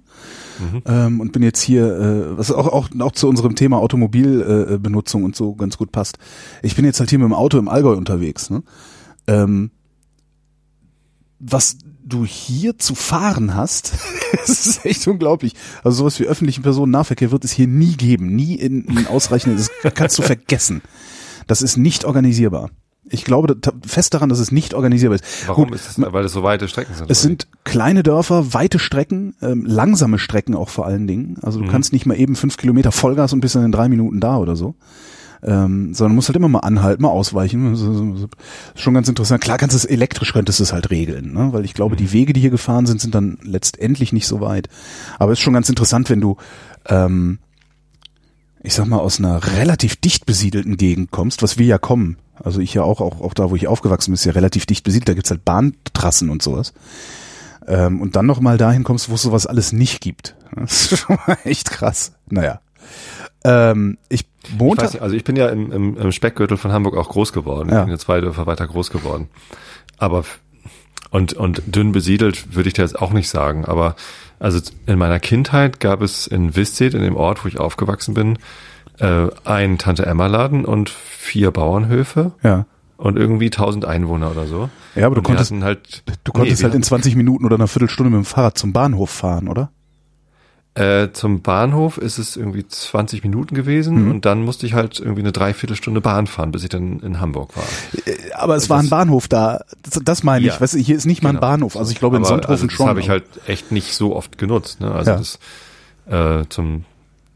ähm, 0.85 1.19
und 1.19 1.31
bin 1.31 1.44
jetzt 1.44 1.61
hier, 1.61 1.85
äh, 1.85 2.38
was 2.38 2.51
auch, 2.51 2.67
auch, 2.67 2.89
auch 3.00 3.11
zu 3.11 3.27
unserem 3.27 3.56
Thema 3.56 3.77
Automobilbenutzung 3.77 5.21
äh, 5.21 5.25
und 5.25 5.35
so 5.35 5.56
ganz 5.56 5.77
gut 5.77 5.91
passt. 5.91 6.17
Ich 6.61 6.75
bin 6.75 6.85
jetzt 6.85 7.00
halt 7.00 7.09
hier 7.09 7.19
mit 7.19 7.27
dem 7.27 7.33
Auto 7.33 7.57
im 7.57 7.69
Allgäu 7.69 7.95
unterwegs. 7.95 8.50
Ne? 8.50 8.63
Ähm, 9.27 9.71
was 11.39 11.77
du 12.03 12.25
hier 12.25 12.77
zu 12.77 12.95
fahren 12.95 13.56
hast, 13.56 13.94
das 14.31 14.65
ist 14.65 14.85
echt 14.85 15.07
unglaublich. 15.07 15.53
Also 15.83 16.00
sowas 16.00 16.19
wie 16.19 16.25
öffentlichen 16.25 16.63
Personennahverkehr 16.63 17.31
wird 17.31 17.45
es 17.45 17.51
hier 17.51 17.67
nie 17.67 17.95
geben, 17.95 18.35
nie 18.35 18.56
in, 18.56 18.85
in 18.85 19.07
ausreichend, 19.07 19.57
das 19.57 19.69
kannst 19.94 20.17
du 20.17 20.21
vergessen. 20.23 20.81
Das 21.47 21.61
ist 21.61 21.77
nicht 21.77 22.06
organisierbar. 22.06 22.69
Ich 23.11 23.25
glaube 23.25 23.57
fest 23.85 24.13
daran, 24.13 24.29
dass 24.29 24.39
es 24.39 24.51
nicht 24.51 24.73
organisierbar 24.73 25.15
ist. 25.15 25.47
Warum 25.47 25.65
Gut, 25.65 25.75
ist 25.75 25.88
das, 25.88 26.13
weil 26.13 26.25
es 26.25 26.31
so 26.31 26.44
weite 26.44 26.67
Strecken 26.67 26.94
sind? 26.94 27.09
es 27.09 27.21
sind 27.21 27.47
kleine 27.63 28.03
Dörfer, 28.03 28.53
weite 28.53 28.79
Strecken, 28.79 29.35
ähm, 29.41 29.65
langsame 29.65 30.19
Strecken 30.19 30.56
auch 30.56 30.69
vor 30.69 30.85
allen 30.85 31.07
Dingen. 31.07 31.38
Also 31.41 31.59
du 31.59 31.67
kannst 31.67 31.94
nicht 31.94 32.06
mal 32.06 32.15
eben 32.15 32.35
fünf 32.35 32.57
Kilometer 32.57 32.91
Vollgas 32.91 33.33
und 33.33 33.41
bist 33.41 33.56
dann 33.56 33.65
in 33.65 33.71
drei 33.71 33.89
Minuten 33.89 34.19
da 34.19 34.38
oder 34.38 34.56
so. 34.56 34.75
Ähm, 35.41 35.94
sondern 35.94 36.15
musst 36.15 36.27
halt 36.27 36.35
immer 36.35 36.50
mal 36.50 36.59
anhalten, 36.59 37.01
mal 37.01 37.09
ausweichen. 37.09 37.73
Ist 37.73 38.27
Schon 38.75 38.94
ganz 38.94 39.07
interessant. 39.07 39.41
Klar 39.41 39.57
kannst 39.57 39.73
du 39.73 39.77
es 39.77 39.85
elektrisch, 39.85 40.33
könntest 40.33 40.59
du 40.59 40.63
es 40.63 40.73
halt 40.73 40.89
regeln, 40.89 41.33
ne? 41.33 41.53
weil 41.53 41.63
ich 41.63 41.73
glaube, 41.73 41.95
die 41.95 42.11
Wege, 42.11 42.33
die 42.33 42.41
hier 42.41 42.50
gefahren 42.50 42.85
sind, 42.85 43.00
sind 43.00 43.15
dann 43.15 43.38
letztendlich 43.41 44.11
nicht 44.11 44.27
so 44.27 44.41
weit. 44.41 44.67
Aber 45.17 45.31
es 45.31 45.39
ist 45.39 45.44
schon 45.44 45.53
ganz 45.53 45.69
interessant, 45.69 46.09
wenn 46.09 46.19
du, 46.19 46.35
ähm, 46.88 47.39
ich 48.61 48.73
sag 48.73 48.88
mal, 48.88 48.97
aus 48.97 49.19
einer 49.19 49.41
relativ 49.57 49.95
dicht 49.95 50.25
besiedelten 50.25 50.75
Gegend 50.75 51.11
kommst, 51.11 51.41
was 51.41 51.57
wir 51.57 51.65
ja 51.65 51.77
kommen. 51.77 52.17
Also 52.44 52.62
ich 52.62 52.74
ja 52.74 52.83
auch, 52.83 53.01
auch, 53.01 53.21
auch 53.21 53.33
da, 53.33 53.50
wo 53.50 53.56
ich 53.56 53.68
aufgewachsen 53.68 54.12
bin, 54.12 54.15
ist 54.15 54.25
ja 54.25 54.31
relativ 54.33 54.65
dicht 54.65 54.83
besiedelt, 54.83 55.09
da 55.09 55.13
gibt's 55.13 55.30
halt 55.31 55.45
Bahntrassen 55.45 56.30
und 56.30 56.41
sowas. 56.41 56.74
Ähm, 57.68 58.01
und 58.01 58.15
dann 58.15 58.25
noch 58.25 58.39
mal 58.39 58.57
dahin 58.57 58.83
kommst, 58.83 59.09
wo 59.09 59.15
es 59.15 59.21
sowas 59.21 59.45
alles 59.45 59.71
nicht 59.71 60.01
gibt. 60.01 60.36
Das 60.56 60.91
ist 60.91 61.00
schon 61.00 61.18
mal 61.27 61.38
echt 61.44 61.69
krass. 61.69 62.13
Naja. 62.30 62.59
Ähm, 63.44 63.97
ich 64.09 64.25
Ich 64.44 64.57
Montag. 64.57 64.86
weiß 64.86 64.94
nicht, 64.94 65.03
also 65.03 65.15
ich 65.15 65.24
bin 65.24 65.36
ja 65.36 65.47
im, 65.50 65.71
im, 65.71 65.95
im 65.97 66.12
Speckgürtel 66.12 66.57
von 66.57 66.71
Hamburg 66.71 66.97
auch 66.97 67.09
groß 67.09 67.33
geworden. 67.33 67.69
Ja. 67.69 67.80
Ich 67.80 67.86
bin 67.86 67.91
ja 67.91 68.00
zwei 68.00 68.19
Dörfer 68.19 68.47
weiter 68.47 68.68
groß 68.68 68.89
geworden. 68.89 69.30
Aber 69.97 70.24
und, 71.12 71.33
und 71.33 71.62
dünn 71.68 71.92
besiedelt 71.92 72.56
würde 72.56 72.68
ich 72.69 72.74
dir 72.74 72.81
jetzt 72.83 73.00
auch 73.00 73.12
nicht 73.12 73.30
sagen. 73.30 73.65
Aber 73.65 73.95
also 74.39 74.59
in 74.85 74.97
meiner 74.97 75.19
Kindheit 75.19 75.80
gab 75.80 76.01
es 76.01 76.27
in 76.27 76.56
Visted, 76.56 76.94
in 76.94 77.01
dem 77.01 77.15
Ort, 77.15 77.44
wo 77.44 77.47
ich 77.47 77.59
aufgewachsen 77.59 78.13
bin, 78.13 78.39
äh, 78.99 79.27
einen 79.45 79.77
Tante-Emma-Laden 79.77 80.65
und 80.65 80.89
vier 80.89 81.51
Bauernhöfe 81.51 82.31
ja. 82.43 82.65
und 82.97 83.17
irgendwie 83.17 83.45
1000 83.47 83.85
Einwohner 83.85 84.31
oder 84.31 84.45
so. 84.47 84.69
Ja, 84.95 85.05
aber 85.05 85.15
du 85.15 85.19
Und 85.21 85.25
konntest- 85.27 85.53
halt, 85.61 86.03
Du 86.23 86.31
konntest 86.31 86.61
Nee, 86.61 86.65
halt 86.65 86.75
in 86.75 86.83
20 86.83 87.15
Minuten 87.15 87.45
oder 87.45 87.55
einer 87.55 87.67
Viertelstunde 87.67 88.09
mit 88.09 88.17
dem 88.17 88.25
Fahrrad 88.25 88.57
zum 88.57 88.73
Bahnhof 88.73 89.09
fahren, 89.09 89.47
oder? 89.47 89.69
Äh, 90.75 91.11
zum 91.13 91.41
Bahnhof 91.41 91.97
ist 91.97 92.19
es 92.19 92.37
irgendwie 92.37 92.65
20 92.65 93.23
Minuten 93.23 93.55
gewesen 93.55 94.05
Mhm. 94.05 94.11
und 94.11 94.25
dann 94.25 94.43
musste 94.45 94.65
ich 94.65 94.73
halt 94.73 94.99
irgendwie 94.99 95.21
eine 95.21 95.31
Dreiviertelstunde 95.31 95.99
Bahn 95.99 96.27
fahren, 96.27 96.51
bis 96.51 96.63
ich 96.63 96.69
dann 96.69 96.99
in 96.99 97.19
Hamburg 97.19 97.57
war. 97.57 97.63
Aber 98.35 98.55
es 98.55 98.69
war 98.69 98.79
ein 98.79 98.87
Bahnhof 98.89 99.27
da. 99.27 99.61
Das, 99.83 99.99
das 100.03 100.23
meine 100.23 100.45
ich. 100.45 100.53
Ja. 100.53 100.61
Weißt 100.61 100.75
du, 100.75 100.77
hier 100.77 100.95
ist 100.95 101.05
nicht 101.05 101.23
mal 101.23 101.29
ein 101.29 101.35
Genau. 101.35 101.47
Bahnhof. 101.47 101.75
Also 101.75 101.91
ich 101.91 101.99
glaube 101.99 102.17
in 102.17 102.23
Sonthofen 102.23 102.51
also 102.51 102.67
das 102.67 102.75
schon. 102.75 102.87
habe 102.87 102.99
ich 102.99 103.09
halt 103.09 103.23
echt 103.47 103.71
nicht 103.71 103.93
so 103.95 104.15
oft 104.15 104.37
genutzt. 104.37 104.79
Ne? 104.79 104.91
Also 104.91 105.11
Ja. 105.11 105.17
das 105.17 105.39
äh, 106.07 106.45
zum 106.49 106.85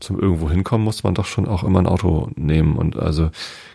zum 0.04 0.20
irgendwo 0.20 0.50
hinkommen 0.50 0.84
musste 0.84 1.04
man 1.08 1.16
doch 1.16 1.26
schon 1.26 1.48
auch 1.48 1.64
immer 1.64 1.80
ein 1.80 1.88
Auto 1.88 2.30
nehmen 2.36 2.76
und 2.76 2.98
also 2.98 3.32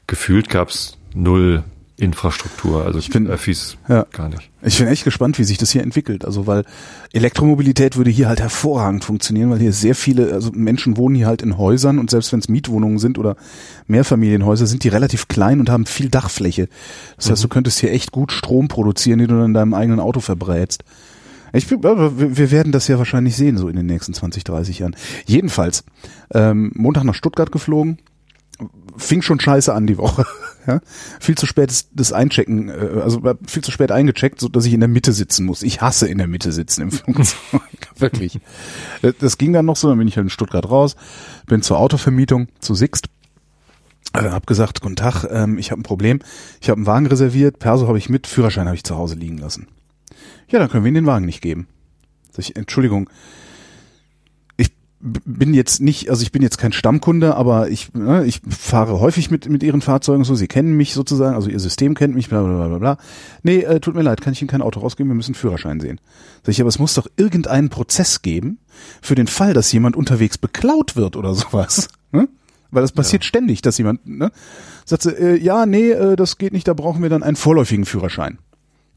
gefühlt 0.07 0.49
gab's 0.49 0.97
null 1.15 1.65
Infrastruktur, 2.01 2.85
also 2.87 3.01
ich 3.01 3.11
bin- 3.11 3.27
Öffis 3.27 3.77
Ja. 3.89 4.07
gar 4.13 4.29
nicht. 4.29 4.49
Ich 4.63 4.79
bin 4.79 4.87
echt 4.87 5.03
gespannt, 5.03 5.37
wie 5.41 5.43
sich 5.45 5.59
das 5.59 5.73
hier 5.73 5.83
entwickelt. 5.83 6.25
Also 6.25 6.47
weil 6.47 6.65
Elektromobilität 7.13 7.97
würde 7.97 8.11
hier 8.11 8.29
halt 8.29 8.41
hervorragend 8.41 9.05
funktionieren, 9.05 9.51
weil 9.51 9.59
hier 9.59 9.73
sehr 9.73 9.97
viele, 9.97 10.33
also 10.33 10.53
Menschen 10.55 10.97
wohnen 10.97 11.17
hier 11.17 11.27
halt 11.27 11.43
in 11.43 11.59
Häusern 11.59 11.99
und 11.99 12.09
selbst 12.11 12.33
wenn 12.33 12.39
es 12.39 12.49
Mietwohnungen 12.49 12.99
sind 13.01 13.19
oder 13.19 13.35
Mehrfamilienhäuser, 13.89 14.67
sind 14.67 14.85
die 14.85 14.89
relativ 14.89 15.27
klein 15.27 15.59
und 15.59 15.71
haben 15.71 15.87
viel 15.87 16.09
Dachfläche. 16.09 16.69
Das 17.17 17.31
heißt, 17.31 17.43
du 17.43 17.49
könntest 17.49 17.81
hier 17.81 17.91
echt 17.93 18.13
gut 18.13 18.31
Strom 18.31 18.69
produzieren, 18.69 19.19
den 19.19 19.29
du 19.29 19.35
dann 19.35 19.47
in 19.47 19.55
deinem 19.55 19.75
eigenen 19.75 19.99
Auto 20.01 20.21
verbrätst. 20.21 20.85
Ich 21.53 21.71
aber 21.73 22.19
wir 22.19 22.51
werden 22.51 22.73
das 22.73 22.89
ja 22.89 22.99
wahrscheinlich 22.99 23.37
sehen, 23.37 23.57
so 23.57 23.69
in 23.69 23.77
den 23.77 23.87
nächsten 23.87 24.13
20, 24.15 24.45
30 24.45 24.81
Jahren. 24.81 24.97
Jedenfalls, 25.27 25.85
ähm, 26.33 26.73
Montag 26.75 27.05
nach 27.05 27.15
Stuttgart 27.15 27.51
geflogen, 27.53 27.99
fing 28.97 29.23
schon 29.23 29.39
scheiße 29.41 29.73
an 29.73 29.87
die 29.87 29.99
Woche. 29.99 30.27
Ja? 30.67 30.81
Viel 31.19 31.35
zu 31.35 31.47
spät 31.47 31.73
das- 31.95 32.13
Einchecken, 32.13 32.69
äh, 32.69 33.01
also 33.03 33.23
war 33.23 33.37
viel 33.47 33.63
zu 33.65 33.71
spät 33.71 33.91
eingecheckt, 33.91 34.39
so 34.39 34.49
dass 34.51 34.67
ich 34.67 34.75
in 34.75 34.81
der 34.81 34.89
Mitte 34.91 35.15
sitzen 35.15 35.47
muss. 35.47 35.63
Ich 35.63 35.81
hasse 35.81 36.07
in 36.07 36.19
der 36.19 36.27
Mitte 36.27 36.53
sitzen 36.53 36.83
im 36.83 36.91
Flugzeug. 36.93 37.63
Wirklich. 37.97 38.39
Äh, 39.01 39.15
Das 39.19 39.39
ging 39.39 39.55
dann 39.55 39.65
noch 39.65 39.77
so, 39.77 39.89
dann 39.89 39.97
bin 39.97 40.09
ich 40.09 40.17
halt 40.19 40.27
in 40.27 40.31
Stuttgart 40.31 40.69
raus, 40.69 40.95
bin 41.47 41.63
zur 41.63 41.79
Autovermietung, 41.79 42.49
zu 42.61 42.75
Sixt. 42.75 43.07
Äh, 44.13 44.25
hab 44.29 44.47
gesagt, 44.47 44.83
guten 44.83 44.97
Tag, 44.97 45.25
ähm, 45.31 45.57
ich 45.57 45.71
habe 45.71 45.81
ein 45.81 45.85
Problem. 45.85 46.19
Ich 46.61 46.69
habe 46.69 46.77
einen 46.77 46.87
Wagen 46.87 47.07
reserviert, 47.07 47.59
Perso 47.61 47.89
habe 47.89 47.97
ich 47.97 48.11
mit, 48.11 48.27
Führerschein 48.27 48.67
habe 48.67 48.77
ich 48.77 48.85
zu 48.85 48.95
Hause 48.99 49.15
liegen 49.15 49.39
lassen. 49.39 49.69
Ja, 50.49 50.59
dann 50.59 50.69
können 50.69 50.85
wir 50.85 50.89
Ihnen 50.89 51.05
den 51.05 51.07
Wagen 51.07 51.27
nicht 51.27 51.43
geben. 51.43 51.67
Sag 52.31 52.41
ich, 52.41 52.57
Entschuldigung, 52.57 53.11
ich 54.57 54.71
bin 55.01 55.55
jetzt 55.55 55.81
nicht, 55.81 56.11
also 56.11 56.23
ich 56.23 56.33
bin 56.33 56.43
jetzt 56.43 56.59
kein 56.59 56.73
Stammkunde, 56.73 57.37
aber 57.37 57.69
ich, 57.69 57.95
ne, 57.95 58.25
ich 58.25 58.41
fahre 58.49 58.99
häufig 58.99 59.31
mit, 59.31 59.49
mit 59.49 59.63
Ihren 59.63 59.81
Fahrzeugen 59.81 60.25
so, 60.25 60.35
Sie 60.35 60.49
kennen 60.49 60.77
mich 60.77 60.93
sozusagen, 60.95 61.37
also 61.37 61.49
Ihr 61.49 61.61
System 61.61 61.95
kennt 61.95 62.15
mich, 62.15 62.29
bla 62.29 62.43
bla 62.43 62.57
bla 62.57 62.69
bla. 62.69 62.79
bla. 62.79 62.99
Nee, 63.43 63.59
äh, 63.59 63.79
tut 63.79 63.95
mir 63.95 64.03
leid, 64.03 64.21
kann 64.21 64.33
ich 64.33 64.43
Ihnen 64.43 64.49
kein 64.49 64.63
Auto 64.63 64.81
rausgeben, 64.81 65.11
wir 65.11 65.15
müssen 65.15 65.35
Führerschein 65.35 65.81
sehen. 65.81 66.01
Sag 66.43 66.53
ich, 66.53 66.61
aber 66.61 66.69
es 66.69 66.79
muss 66.79 66.95
doch 66.95 67.07
irgendeinen 67.17 67.69
Prozess 67.69 68.23
geben 68.23 68.59
für 69.01 69.15
den 69.15 69.29
Fall, 69.29 69.55
dass 69.55 69.71
jemand 69.71 69.95
unterwegs 69.95 70.39
beklaut 70.39 70.97
wird 70.97 71.17
oder 71.17 71.35
sowas. 71.35 71.89
Ne? 72.11 72.27
Weil 72.71 72.81
das 72.81 72.93
passiert 72.93 73.23
ständig, 73.23 73.61
dass 73.61 73.77
jemand, 73.77 74.07
ne? 74.07 74.31
Sagt 74.87 75.03
sie, 75.03 75.11
äh, 75.11 75.37
ja, 75.37 75.67
nee, 75.67 75.91
äh, 75.91 76.17
das 76.17 76.39
geht 76.39 76.55
nicht, 76.55 76.67
da 76.67 76.73
brauchen 76.73 77.03
wir 77.03 77.11
dann 77.11 77.23
einen 77.23 77.37
vorläufigen 77.37 77.85
Führerschein. 77.85 78.39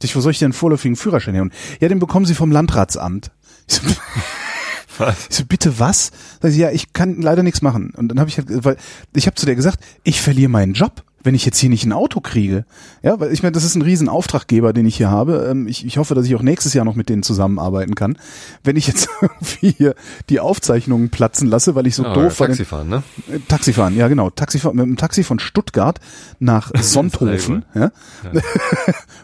Ich, 0.04 0.16
wo 0.16 0.22
soll 0.22 0.32
ich 0.32 0.40
denn 0.40 0.48
einen 0.48 0.54
vorläufigen 0.54 0.96
Führerschein 0.96 1.36
her? 1.36 1.48
Ja, 1.80 1.88
den 1.88 2.00
bekommen 2.00 2.26
Sie 2.26 2.36
vom 2.36 2.52
Landratsamt. 2.52 3.32
Ich 3.68 3.76
so, 3.76 3.82
ich 5.30 5.36
so, 5.36 5.46
bitte 5.46 5.80
was? 5.80 6.12
Sag 6.42 6.52
ich, 6.52 6.58
ja, 6.58 6.72
ich 6.72 6.94
kann 6.94 7.22
leider 7.22 7.44
nichts 7.44 7.62
machen. 7.62 7.94
Und 7.96 8.10
dann 8.10 8.20
habe 8.20 8.30
ich 8.30 8.38
halt, 8.38 8.48
weil 8.50 8.78
ich 9.16 9.28
habe 9.28 9.36
zu 9.36 9.46
der 9.46 9.56
gesagt, 9.56 9.80
ich 10.04 10.22
verliere 10.22 10.50
meinen 10.50 10.74
Job, 10.74 11.04
wenn 11.24 11.36
ich 11.36 11.46
jetzt 11.46 11.58
hier 11.60 11.70
nicht 11.70 11.86
ein 11.86 11.92
Auto 11.94 12.20
kriege. 12.20 12.66
Ja, 13.04 13.20
weil 13.20 13.32
ich 13.32 13.44
meine, 13.44 13.52
das 13.54 13.64
ist 13.64 13.76
ein 13.76 13.82
Riesenauftraggeber, 13.82 14.74
den 14.74 14.86
ich 14.86 14.98
hier 14.98 15.10
habe. 15.10 15.48
Ähm, 15.50 15.68
ich, 15.68 15.86
ich 15.86 15.98
hoffe, 15.98 16.16
dass 16.16 16.26
ich 16.26 16.36
auch 16.36 16.42
nächstes 16.42 16.74
Jahr 16.74 16.86
noch 16.86 16.96
mit 16.96 17.10
denen 17.10 17.24
zusammenarbeiten 17.24 17.96
kann. 17.96 18.18
Wenn 18.64 18.76
ich 18.76 18.88
jetzt 18.88 19.10
irgendwie 19.22 19.72
hier 19.72 19.96
die 20.30 20.40
Aufzeichnungen 20.40 21.10
platzen 21.10 21.48
lasse, 21.48 21.76
weil 21.76 21.88
ich 21.88 21.96
so 21.96 22.06
Ah, 22.06 22.14
doof 22.14 22.40
war. 22.40 22.48
Taxifahren, 22.48 22.90
ne? 22.90 23.04
Äh, 23.32 23.40
Taxifahren, 23.48 23.96
ja 23.96 24.08
genau. 24.08 24.30
Taxifahren, 24.30 24.78
mit 24.78 24.86
dem 24.86 24.98
Taxi 24.98 25.24
von 25.24 25.40
Stuttgart 25.40 26.00
nach 26.40 26.72
Sonthofen. 26.82 27.66
ja. 27.74 27.92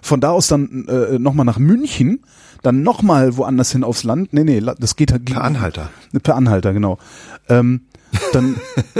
Von 0.01 0.22
da 0.22 0.30
aus 0.32 0.48
dann 0.48 0.86
äh, 0.88 1.20
nochmal 1.20 1.46
nach 1.46 1.60
München, 1.60 2.20
dann 2.63 2.84
nochmal 2.84 3.38
woanders 3.38 3.72
hin 3.72 3.84
aufs 3.84 4.04
Land. 4.04 4.34
Nee, 4.34 4.44
nee, 4.44 4.62
das 4.80 4.96
geht 4.96 5.12
halt. 5.12 5.25
Per 5.25 5.44
Anhalter. 5.44 5.89
Per 6.24 6.36
Anhalter, 6.36 6.74
genau. 6.74 6.98
Ähm, 7.50 7.82
dann, 8.33 8.55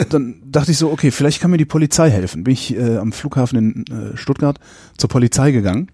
dann 0.10 0.36
dachte 0.46 0.72
ich 0.72 0.78
so, 0.78 0.92
okay, 0.92 1.12
vielleicht 1.12 1.42
kann 1.42 1.52
mir 1.52 1.58
die 1.58 1.66
Polizei 1.66 2.10
helfen. 2.10 2.44
Bin 2.44 2.54
ich 2.54 2.76
äh, 2.76 2.98
am 2.98 3.12
Flughafen 3.12 3.58
in 3.58 3.86
äh, 4.14 4.18
Stuttgart 4.18 4.60
zur 4.98 5.10
Polizei 5.10 5.52
gegangen. 5.52 5.90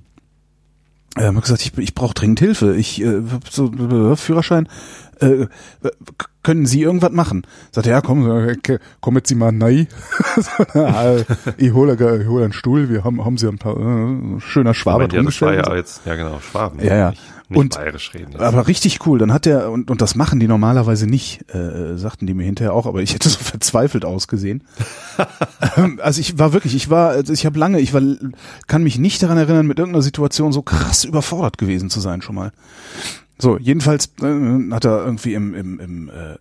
Äh, 1.15 1.25
hab 1.25 1.41
gesagt, 1.41 1.61
ich, 1.61 1.77
ich 1.77 1.93
brauche 1.93 2.13
dringend 2.15 2.39
Hilfe. 2.39 2.75
Ich 2.75 3.01
äh, 3.01 3.21
hab 3.31 3.47
so 3.49 3.71
äh, 3.71 4.15
Führerschein. 4.15 4.67
Äh, 5.19 5.45
k- 6.17 6.27
können 6.41 6.65
Sie 6.65 6.81
irgendwas 6.81 7.11
machen? 7.11 7.43
Sagt 7.71 7.85
er, 7.87 7.93
ja, 7.93 8.01
komm, 8.01 8.29
äh, 8.29 8.57
komm 8.99 9.15
jetzt 9.15 9.29
Sie 9.29 9.35
mal 9.35 9.51
nei. 9.51 9.87
So, 10.35 10.79
ja, 10.79 11.17
ich 11.57 11.71
hole 11.73 11.93
ich 11.93 12.27
hol 12.27 12.43
einen 12.43 12.51
Stuhl. 12.53 12.89
Wir 12.89 13.03
haben 13.03 13.23
haben 13.23 13.37
Sie 13.37 13.47
ein 13.47 13.59
paar 13.59 13.77
äh, 13.77 14.39
schöner 14.41 14.73
Schwaber 14.73 15.07
Moment, 15.07 15.13
ja, 15.13 15.21
das 15.21 15.41
war 15.41 15.53
ja 15.53 15.75
jetzt, 15.75 16.01
ja 16.05 16.15
genau, 16.15 16.39
Schwaben. 16.39 16.79
Ja, 16.83 16.95
ja. 16.95 17.09
Nicht, 17.11 17.21
nicht 17.49 17.57
Und- 17.59 17.75
bayerisch 17.75 18.13
reden. 18.13 18.31
Jetzt. 18.33 18.41
aber 18.41 18.67
richtig 18.67 19.05
cool. 19.05 19.19
Dann 19.19 19.33
hat 19.33 19.45
er, 19.45 19.71
und, 19.71 19.91
und 19.91 20.01
das 20.01 20.15
machen 20.15 20.39
die 20.39 20.47
normalerweise 20.47 21.07
nicht, 21.07 21.53
äh, 21.53 21.97
sagten 21.97 22.25
die 22.27 22.33
mir 22.33 22.43
hinterher 22.43 22.73
auch, 22.73 22.85
aber 22.85 23.01
ich 23.01 23.13
hätte 23.13 23.29
so 23.29 23.39
verzweifelt 23.39 24.05
ausgesehen. 24.05 24.63
Ähm, 25.77 25.99
also 26.03 26.19
ich 26.19 26.37
war 26.37 26.53
wirklich, 26.53 26.75
ich 26.75 26.89
war, 26.89 27.09
also 27.09 27.31
ich 27.33 27.45
habe 27.45 27.57
lange, 27.57 27.79
ich 27.79 27.93
war, 27.93 28.01
kann 28.67 28.83
mich 28.83 28.99
nicht 28.99 29.23
daran 29.23 29.37
erinnern, 29.37 29.65
mit 29.65 29.79
irgendeiner 29.79 30.03
Situation 30.03 30.51
so 30.51 30.61
krass 30.61 31.03
überfordert 31.03 31.57
gewesen 31.57 31.89
zu 31.89 31.99
sein 31.99 32.21
schon 32.21 32.35
mal. 32.35 32.51
So, 33.39 33.57
jedenfalls 33.57 34.13
äh, 34.21 34.71
hat 34.71 34.85
er 34.85 35.05
irgendwie 35.05 35.33
im, 35.33 35.53
im, 35.53 35.79
im 35.79 36.09
äh, 36.09 36.33
äh, 36.33 36.37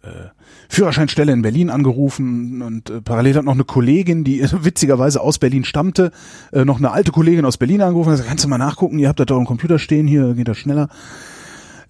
Führerscheinstelle 0.68 1.32
in 1.32 1.42
Berlin 1.42 1.70
angerufen 1.70 2.62
und 2.62 2.90
äh, 2.90 3.00
parallel 3.00 3.36
hat 3.36 3.44
noch 3.44 3.54
eine 3.54 3.64
Kollegin, 3.64 4.24
die 4.24 4.42
witzigerweise 4.52 5.20
aus 5.20 5.38
Berlin 5.38 5.64
stammte, 5.64 6.12
äh, 6.52 6.64
noch 6.64 6.78
eine 6.78 6.90
alte 6.90 7.10
Kollegin 7.10 7.44
aus 7.44 7.56
Berlin 7.56 7.82
angerufen 7.82 8.10
und 8.10 8.14
gesagt, 8.14 8.28
kannst 8.28 8.44
du 8.44 8.48
mal 8.48 8.58
nachgucken, 8.58 8.98
ihr 8.98 9.08
habt 9.08 9.20
da 9.20 9.24
doch 9.24 9.38
am 9.38 9.46
Computer 9.46 9.78
stehen, 9.78 10.06
hier 10.06 10.34
geht 10.34 10.48
das 10.48 10.58
schneller. 10.58 10.88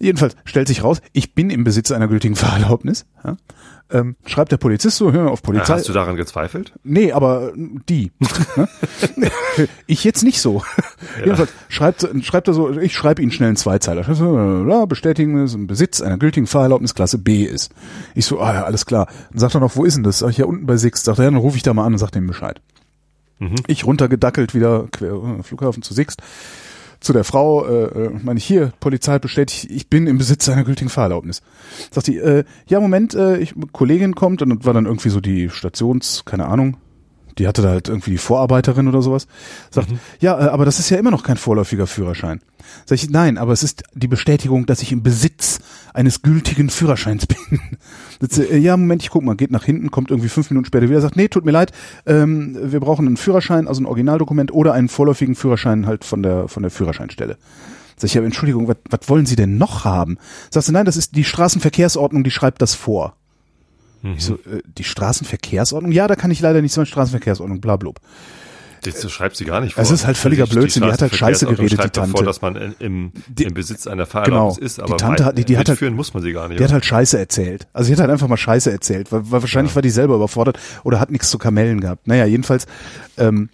Jedenfalls 0.03 0.35
stellt 0.45 0.67
sich 0.67 0.83
raus, 0.83 1.01
ich 1.13 1.33
bin 1.33 1.49
im 1.49 1.63
Besitz 1.63 1.91
einer 1.91 2.07
gültigen 2.07 2.35
Fahrerlaubnis. 2.37 3.05
Ja? 3.23 3.37
Ähm, 3.89 4.15
schreibt 4.25 4.51
der 4.51 4.57
Polizist 4.57 4.97
so, 4.97 5.11
hör 5.11 5.29
auf 5.29 5.39
Äh, 5.39 5.43
Polizei. 5.43 5.73
Hast 5.75 5.89
du 5.89 5.93
daran 5.93 6.15
gezweifelt? 6.15 6.73
Nee, 6.83 7.11
aber 7.11 7.53
äh, 7.53 7.69
die. 7.89 8.11
ne? 9.15 9.29
ich 9.87 10.03
jetzt 10.03 10.23
nicht 10.23 10.41
so. 10.41 10.63
Jedenfalls 11.19 11.51
schreibt, 11.69 12.07
schreibt 12.23 12.47
er 12.47 12.53
so, 12.53 12.71
ich 12.79 12.95
schreibe 12.95 13.21
Ihnen 13.21 13.31
schnell 13.31 13.49
einen 13.49 13.57
Zweizeiler. 13.57 14.07
Ja, 14.67 14.85
bestätigen, 14.85 15.37
dass 15.37 15.53
ein 15.53 15.67
Besitz 15.67 16.01
einer 16.01 16.17
gültigen 16.17 16.47
Fahrerlaubnis 16.47 16.95
Klasse 16.95 17.17
B 17.17 17.43
ist. 17.43 17.71
Ich 18.15 18.25
so, 18.25 18.39
ah 18.39 18.53
ja, 18.53 18.63
alles 18.63 18.85
klar. 18.85 19.07
Dann 19.31 19.39
sagt 19.39 19.55
er 19.55 19.59
noch, 19.59 19.75
wo 19.75 19.85
ist 19.85 19.95
denn 19.95 20.03
das? 20.03 20.19
Sag 20.19 20.31
ich, 20.31 20.37
ja, 20.37 20.45
unten 20.45 20.65
bei 20.65 20.77
Six. 20.77 21.03
Sagt 21.03 21.19
er, 21.19 21.25
ja, 21.25 21.31
dann 21.31 21.39
rufe 21.39 21.57
ich 21.57 21.63
da 21.63 21.73
mal 21.73 21.85
an 21.85 21.93
und 21.93 21.99
sag 21.99 22.11
dem 22.11 22.27
Bescheid. 22.27 22.61
Ich 23.67 23.85
runtergedackelt 23.85 24.53
wieder 24.53 24.87
quer 24.91 25.13
äh, 25.39 25.43
Flughafen 25.43 25.83
zu 25.83 25.93
Sixt. 25.93 26.21
Zu 27.03 27.11
der 27.11 27.25
Frau, 27.25 27.65
äh, 27.65 28.05
äh, 28.05 28.09
meine 28.23 28.37
ich 28.37 28.45
hier, 28.45 28.71
Polizei 28.79 29.19
bestätigt, 29.19 29.69
ich 29.69 29.89
bin 29.89 30.07
im 30.07 30.17
Besitz 30.17 30.47
einer 30.47 30.63
gültigen 30.63 30.89
Fahrerlaubnis. 30.89 31.41
Sagt 31.91 32.07
die, 32.07 32.17
äh, 32.17 32.45
ja, 32.65 32.79
Moment, 32.79 33.13
äh, 33.13 33.39
ich, 33.39 33.53
Kollegin 33.73 34.15
kommt 34.15 34.41
und 34.41 34.65
war 34.65 34.73
dann 34.73 34.85
irgendwie 34.85 35.09
so 35.09 35.19
die 35.19 35.49
Stations, 35.49 36.23
keine 36.23 36.45
Ahnung, 36.45 36.77
die 37.37 37.45
hatte 37.45 37.61
da 37.61 37.69
halt 37.71 37.89
irgendwie 37.89 38.11
die 38.11 38.17
Vorarbeiterin 38.17 38.87
oder 38.87 39.01
sowas. 39.01 39.27
Sagt, 39.69 39.89
ja, 40.21 40.39
äh, 40.39 40.49
aber 40.49 40.63
das 40.63 40.79
ist 40.79 40.89
ja 40.89 40.97
immer 40.97 41.11
noch 41.11 41.23
kein 41.23 41.35
vorläufiger 41.35 41.87
Führerschein. 41.87 42.39
Sag 42.85 42.95
ich, 42.95 43.09
nein, 43.09 43.37
aber 43.37 43.51
es 43.51 43.63
ist 43.63 43.83
die 43.93 44.07
Bestätigung, 44.07 44.65
dass 44.65 44.81
ich 44.81 44.93
im 44.93 45.03
Besitz 45.03 45.59
eines 45.93 46.21
gültigen 46.21 46.69
Führerscheins 46.69 47.27
bin. 47.27 47.59
Das, 48.27 48.37
äh, 48.37 48.57
ja, 48.57 48.77
Moment, 48.77 49.03
ich 49.03 49.09
guck 49.09 49.23
mal, 49.23 49.35
geht 49.35 49.51
nach 49.51 49.65
hinten, 49.65 49.91
kommt 49.91 50.09
irgendwie 50.09 50.29
fünf 50.29 50.49
Minuten 50.49 50.65
später 50.65 50.89
wieder, 50.89 51.01
sagt, 51.01 51.17
nee, 51.17 51.27
tut 51.27 51.43
mir 51.43 51.51
leid, 51.51 51.73
ähm, 52.05 52.57
wir 52.61 52.79
brauchen 52.79 53.05
einen 53.05 53.17
Führerschein, 53.17 53.67
also 53.67 53.81
ein 53.81 53.85
Originaldokument 53.85 54.53
oder 54.53 54.73
einen 54.73 54.87
vorläufigen 54.87 55.35
Führerschein 55.35 55.85
halt 55.85 56.05
von 56.05 56.23
der, 56.23 56.47
von 56.47 56.63
der 56.63 56.71
Führerscheinstelle. 56.71 57.37
Sag 57.97 58.05
ich, 58.05 58.13
ja, 58.13 58.23
Entschuldigung, 58.23 58.67
was, 58.67 58.77
was 58.89 59.09
wollen 59.09 59.25
Sie 59.25 59.35
denn 59.35 59.57
noch 59.57 59.83
haben? 59.83 60.17
Sagst 60.49 60.69
du, 60.69 60.71
nein, 60.71 60.85
das 60.85 60.95
ist 60.95 61.15
die 61.15 61.25
Straßenverkehrsordnung, 61.25 62.23
die 62.23 62.31
schreibt 62.31 62.61
das 62.61 62.73
vor. 62.73 63.17
Ich 64.03 64.25
so, 64.25 64.35
äh, 64.35 64.61
die 64.77 64.83
Straßenverkehrsordnung? 64.83 65.91
Ja, 65.91 66.07
da 66.07 66.15
kann 66.15 66.31
ich 66.31 66.39
leider 66.39 66.61
nicht 66.61 66.73
so 66.73 66.81
eine 66.81 66.85
Straßenverkehrsordnung, 66.85 67.61
bla 67.61 67.77
blub. 67.77 67.99
Das 67.99 68.09
das 68.83 69.11
schreibt 69.11 69.35
sie 69.35 69.45
gar 69.45 69.61
nicht 69.61 69.73
vor. 69.75 69.83
Es 69.83 69.91
ist 69.91 70.05
halt 70.05 70.17
völliger 70.17 70.45
Blödsinn, 70.45 70.83
die 70.83 70.91
hat 70.91 71.01
halt 71.01 71.15
scheiße 71.15 71.45
geredet, 71.45 71.71
die 71.71 71.75
schreibt 71.75 71.97
davor, 71.97 72.13
Tante. 72.13 72.25
dass 72.25 72.41
man 72.41 72.55
in, 72.55 72.75
im, 72.79 73.11
Die- 73.27 73.43
im 73.43 73.53
Besitz 73.53 73.87
einer 73.87 74.05
Fahrerlaubnis 74.05 74.55
Genau. 74.57 74.65
ist, 74.65 74.77
Die 74.77 74.81
aber 74.81 74.97
Tante 74.97 75.25
hat- 75.25 75.37
die- 75.37 75.45
die 75.45 75.57
hat 75.57 75.69
halt- 75.69 75.81
muss 75.93 76.13
man 76.13 76.21
sie 76.23 76.33
gar 76.33 76.47
nicht. 76.49 76.59
Die 76.59 76.63
hat 76.63 76.71
halt 76.71 76.85
Scheiße 76.85 77.17
erzählt. 77.17 77.67
Also 77.73 77.87
die 77.87 77.93
hat 77.93 77.99
halt 78.01 78.11
einfach 78.11 78.27
mal 78.27 78.37
Scheiße 78.37 78.71
erzählt, 78.71 79.11
weil, 79.11 79.29
weil 79.31 79.41
wahrscheinlich 79.41 79.75
war 79.75 79.81
die 79.81 79.89
selber 79.89 80.15
überfordert 80.15 80.59
oder 80.83 80.99
hat 80.99 81.11
nichts 81.11 81.29
zu 81.29 81.37
Kamellen 81.37 81.79
gehabt. 81.81 82.07
Naja, 82.07 82.25
jedenfalls, 82.25 82.65
ähm, 83.17 83.49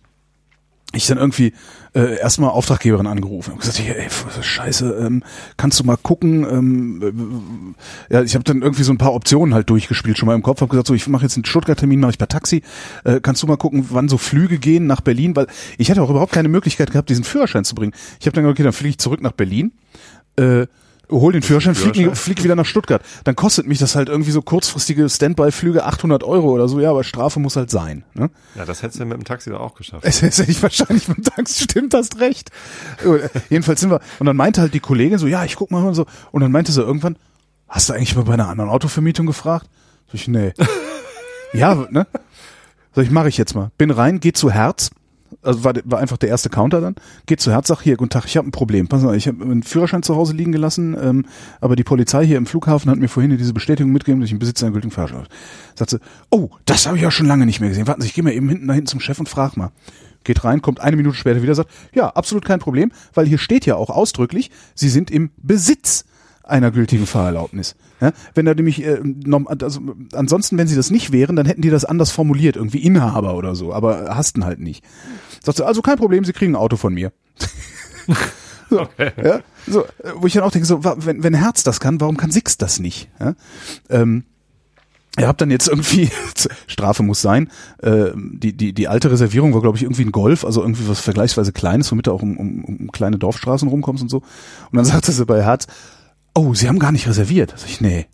ich 0.94 1.06
dann 1.06 1.20
irgendwie 1.20 1.54
äh, 1.94 2.18
erstmal 2.18 2.50
Auftraggeberin 2.50 3.06
angerufen 3.06 3.52
und 3.54 3.60
gesagt, 3.60 3.80
ey, 3.80 4.08
ist 4.08 4.46
Scheiße, 4.46 4.98
ähm, 5.06 5.24
kannst 5.56 5.80
du 5.80 5.84
mal 5.84 5.98
gucken? 5.98 6.44
Ähm, 6.50 7.76
äh, 8.10 8.14
ja, 8.14 8.24
ich 8.24 8.34
habe 8.34 8.44
dann 8.44 8.62
irgendwie 8.64 8.84
so 8.84 8.92
ein 8.92 8.98
paar 8.98 9.14
Optionen 9.14 9.54
halt 9.54 9.70
durchgespielt 9.70 10.18
schon 10.18 10.26
mal 10.26 10.36
im 10.36 10.42
Kopf, 10.42 10.62
habe 10.62 10.70
gesagt, 10.70 10.88
so 10.88 10.96
ich 10.96 11.08
mache 11.08 11.24
jetzt 11.24 11.36
einen 11.36 11.46
Stuttgart-Termin, 11.46 12.00
mache 12.00 12.12
ich 12.12 12.18
per 12.18 12.28
Taxi. 12.28 12.64
Äh, 13.04 13.20
kannst 13.22 13.44
du 13.44 13.48
mal 13.48 13.58
gucken, 13.58 13.86
wann 13.90 14.10
so 14.10 14.18
Flüge 14.18 14.58
gehen 14.58 14.88
nach 14.88 15.02
Berlin? 15.02 15.36
Weil 15.36 15.48
ich 15.78 15.92
hatte 15.92 16.02
auch 16.02 16.10
überhaupt 16.10 16.32
keine 16.32 16.50
Möglichkeit 16.50 16.92
gehabt, 16.92 17.10
diesen 17.10 17.24
Führerschein 17.24 17.66
zu 17.66 17.76
bringen. 17.76 17.94
Ich 18.20 18.26
habe 18.26 18.34
dann 18.34 18.44
gesagt, 18.44 18.58
okay, 18.58 18.64
dann 18.64 18.74
fliege 18.74 18.90
ich 18.90 18.98
zurück 18.98 19.22
nach 19.22 19.34
Berlin. 19.34 19.74
Äh, 20.38 20.66
hol 21.10 21.32
den 21.32 21.42
Führerschein, 21.42 21.76
flieg, 21.76 21.96
Führerschein? 21.96 22.16
flieg 22.16 22.44
wieder 22.44 22.56
nach 22.56 22.66
Stuttgart. 22.66 23.02
Dann 23.24 23.36
kostet 23.36 23.68
mich 23.68 23.80
das 23.80 23.96
halt 23.96 24.10
irgendwie 24.10 24.32
so 24.32 24.42
kurzfristige 24.42 25.10
Standby-Flüge 25.10 25.86
800 25.86 26.24
Euro 26.24 26.50
oder 26.52 26.68
so. 26.68 26.80
Ja, 26.80 26.92
aber 26.92 27.04
Strafe 27.04 27.40
muss 27.40 27.56
halt 27.56 27.72
sein. 27.72 28.04
Ne? 28.14 28.30
Ja, 28.56 28.66
das 28.66 28.84
hättest 28.84 29.00
du 29.00 29.06
mit 29.06 29.18
dem 29.18 29.24
Taxi 29.24 29.50
doch 29.50 29.60
auch 29.60 29.76
geschafft. 29.76 30.06
Es 30.06 30.22
ist 30.22 30.40
hätte 30.40 30.52
ich 30.52 30.62
wahrscheinlich 30.62 31.08
mit 31.08 31.18
dem 31.18 31.24
Taxi, 31.24 31.64
stimmt, 31.64 31.94
hast 31.94 32.20
recht. 32.20 32.52
Jedenfalls 33.50 33.82
sind 33.82 33.90
wir, 33.90 34.02
und 34.20 34.26
dann 34.26 34.36
meinte 34.36 34.62
halt 34.62 34.74
die 34.74 34.80
Kollegin 34.80 35.18
so, 35.18 35.28
ja, 35.28 35.44
ich 35.44 35.56
guck 35.56 35.72
mal 35.72 35.86
und 35.86 35.96
so. 35.96 36.06
Und 36.32 36.42
dann 36.42 36.52
meinte 36.52 36.72
sie 36.72 36.82
irgendwann, 36.82 37.18
hast 37.68 37.90
du 37.90 37.94
eigentlich 37.94 38.16
mal 38.16 38.26
bei 38.26 38.34
einer 38.34 38.48
anderen 38.48 38.70
Autovermietung 38.70 39.26
gefragt? 39.26 39.68
Sag 40.08 40.16
ich, 40.16 40.28
nee. 40.28 40.54
ja, 41.54 41.88
ne? 41.90 42.08
Sag 42.94 43.06
ich, 43.06 43.12
mache 43.12 43.30
ich 43.30 43.38
jetzt 43.38 43.56
mal. 43.56 43.72
Bin 43.78 43.92
rein, 43.92 44.20
geh 44.20 44.34
zu 44.34 44.52
Herz. 44.52 44.92
Also 45.42 45.64
war, 45.64 45.74
war 45.86 46.00
einfach 46.00 46.18
der 46.18 46.30
erste 46.30 46.50
Counter 46.50 46.82
dann. 46.82 46.96
Geht 47.26 47.40
zu 47.40 47.52
Herz, 47.52 47.68
sag 47.68 47.82
hier, 47.82 47.96
guten 47.96 48.10
Tag, 48.10 48.26
ich 48.26 48.36
habe 48.36 48.48
ein 48.48 48.52
Problem. 48.52 48.88
Pass 48.88 49.04
mal, 49.04 49.16
ich 49.16 49.28
habe 49.28 49.44
einen 49.44 49.64
Führerschein 49.64 50.04
zu 50.04 50.16
Hause 50.16 50.34
liegen 50.34 50.52
gelassen, 50.52 50.98
ähm, 51.02 51.26
aber 51.62 51.78
die 51.78 51.84
Polizei 51.86 52.26
hier 52.26 52.38
im 52.38 52.46
Flughafen 52.46 52.92
hat 52.92 52.98
mir 52.98 53.08
vorhin 53.08 53.38
diese 53.38 53.54
Bestätigung 53.54 53.94
mitgegeben, 53.94 54.20
dass 54.20 54.28
ich 54.28 54.34
im 54.34 54.40
Besitz 54.40 54.62
einer 54.62 54.74
gültigen 54.74 54.92
Führerschein 54.92 55.20
habe. 55.20 55.30
Sagt 55.76 55.92
sie, 55.92 56.00
oh, 56.30 56.50
das 56.66 56.88
habe 56.88 56.98
ich 56.98 57.04
ja 57.04 57.12
schon 57.12 57.28
lange 57.28 57.46
nicht 57.46 57.62
mehr 57.62 57.70
gesehen. 57.70 57.88
Warten 57.88 58.02
Sie, 58.02 58.08
ich 58.08 58.14
gehe 58.14 58.24
mal 58.24 58.34
eben 58.34 58.50
hinten 58.50 58.68
dahin 58.68 58.86
zum 58.86 59.00
Chef 59.00 59.20
und 59.20 59.30
frag 59.30 59.56
mal. 59.56 59.72
Geht 60.26 60.44
rein, 60.44 60.62
kommt 60.62 60.82
eine 60.82 60.98
Minute 60.98 61.16
später 61.16 61.42
wieder, 61.42 61.56
sagt, 61.56 61.72
ja, 61.94 62.10
absolut 62.10 62.44
kein 62.44 62.60
Problem, 62.60 62.92
weil 63.14 63.26
hier 63.26 63.38
steht 63.38 63.66
ja 63.66 63.76
auch 63.76 63.90
ausdrücklich, 63.90 64.52
Sie 64.76 64.90
sind 64.90 65.10
im 65.10 65.32
Besitz 65.38 66.04
einer 66.50 66.72
gültigen 66.72 67.06
Fahrerlaubnis. 67.06 67.76
Ja, 68.02 68.12
wenn 68.34 68.46
da 68.46 68.54
nämlich, 68.54 68.84
äh, 68.84 69.00
also, 69.62 69.82
ansonsten, 70.14 70.58
wenn 70.58 70.68
sie 70.68 70.76
das 70.76 70.90
nicht 70.90 71.12
wären, 71.12 71.36
dann 71.36 71.46
hätten 71.46 71.62
die 71.62 71.70
das 71.70 71.86
anders 71.86 72.12
formuliert, 72.12 72.56
irgendwie 72.56 72.80
Inhaber 72.80 73.36
oder 73.36 73.56
so, 73.56 73.74
aber 73.74 74.16
hassten 74.16 74.46
halt 74.46 74.60
nicht. 74.60 74.84
Sagt 75.44 75.58
sie, 75.58 75.66
also 75.66 75.82
kein 75.82 75.98
Problem, 75.98 76.24
sie 76.24 76.34
kriegen 76.34 76.54
ein 76.54 76.58
Auto 76.58 76.78
von 76.78 76.94
mir. 76.94 77.12
so, 78.70 78.88
ja, 78.98 79.42
so, 79.68 79.86
wo 80.16 80.28
ich 80.28 80.34
dann 80.34 80.44
auch 80.44 80.52
denke, 80.52 80.68
so, 80.68 80.84
wenn, 80.84 81.24
wenn 81.24 81.34
Herz 81.34 81.64
das 81.64 81.80
kann, 81.80 82.02
warum 82.02 82.18
kann 82.18 82.32
Six 82.32 82.58
das 82.58 82.80
nicht? 82.80 83.10
Ja? 83.20 83.36
Ähm, 83.90 84.24
Ihr 85.18 85.28
habt 85.28 85.42
dann 85.42 85.52
jetzt 85.52 85.68
irgendwie, 85.68 86.10
Strafe 86.68 87.04
muss 87.04 87.22
sein, 87.22 87.50
äh, 87.82 88.12
die, 88.16 88.56
die, 88.56 88.74
die 88.74 88.88
alte 88.88 89.12
Reservierung 89.12 89.54
war, 89.54 89.62
glaube 89.62 89.76
ich, 89.76 89.84
irgendwie 89.84 90.06
ein 90.06 90.12
Golf, 90.12 90.46
also 90.46 90.62
irgendwie 90.62 90.88
was 90.88 91.00
vergleichsweise 91.00 91.52
Kleines, 91.52 91.92
womit 91.92 92.08
du 92.08 92.14
auch 92.14 92.22
um, 92.22 92.38
um, 92.38 92.64
um 92.64 92.92
kleine 92.92 93.18
Dorfstraßen 93.18 93.68
rumkommst 93.68 94.04
und 94.04 94.10
so. 94.10 94.18
Und 94.18 94.78
dann 94.78 94.86
sagte 94.86 95.12
sie 95.12 95.26
bei 95.26 95.44
Herz, 95.44 95.68
oh, 96.34 96.54
Sie 96.54 96.68
haben 96.68 96.80
gar 96.80 96.92
nicht 96.92 97.08
reserviert. 97.08 97.54
Sag 97.58 97.70
ich, 97.70 97.82
nee. 97.82 98.08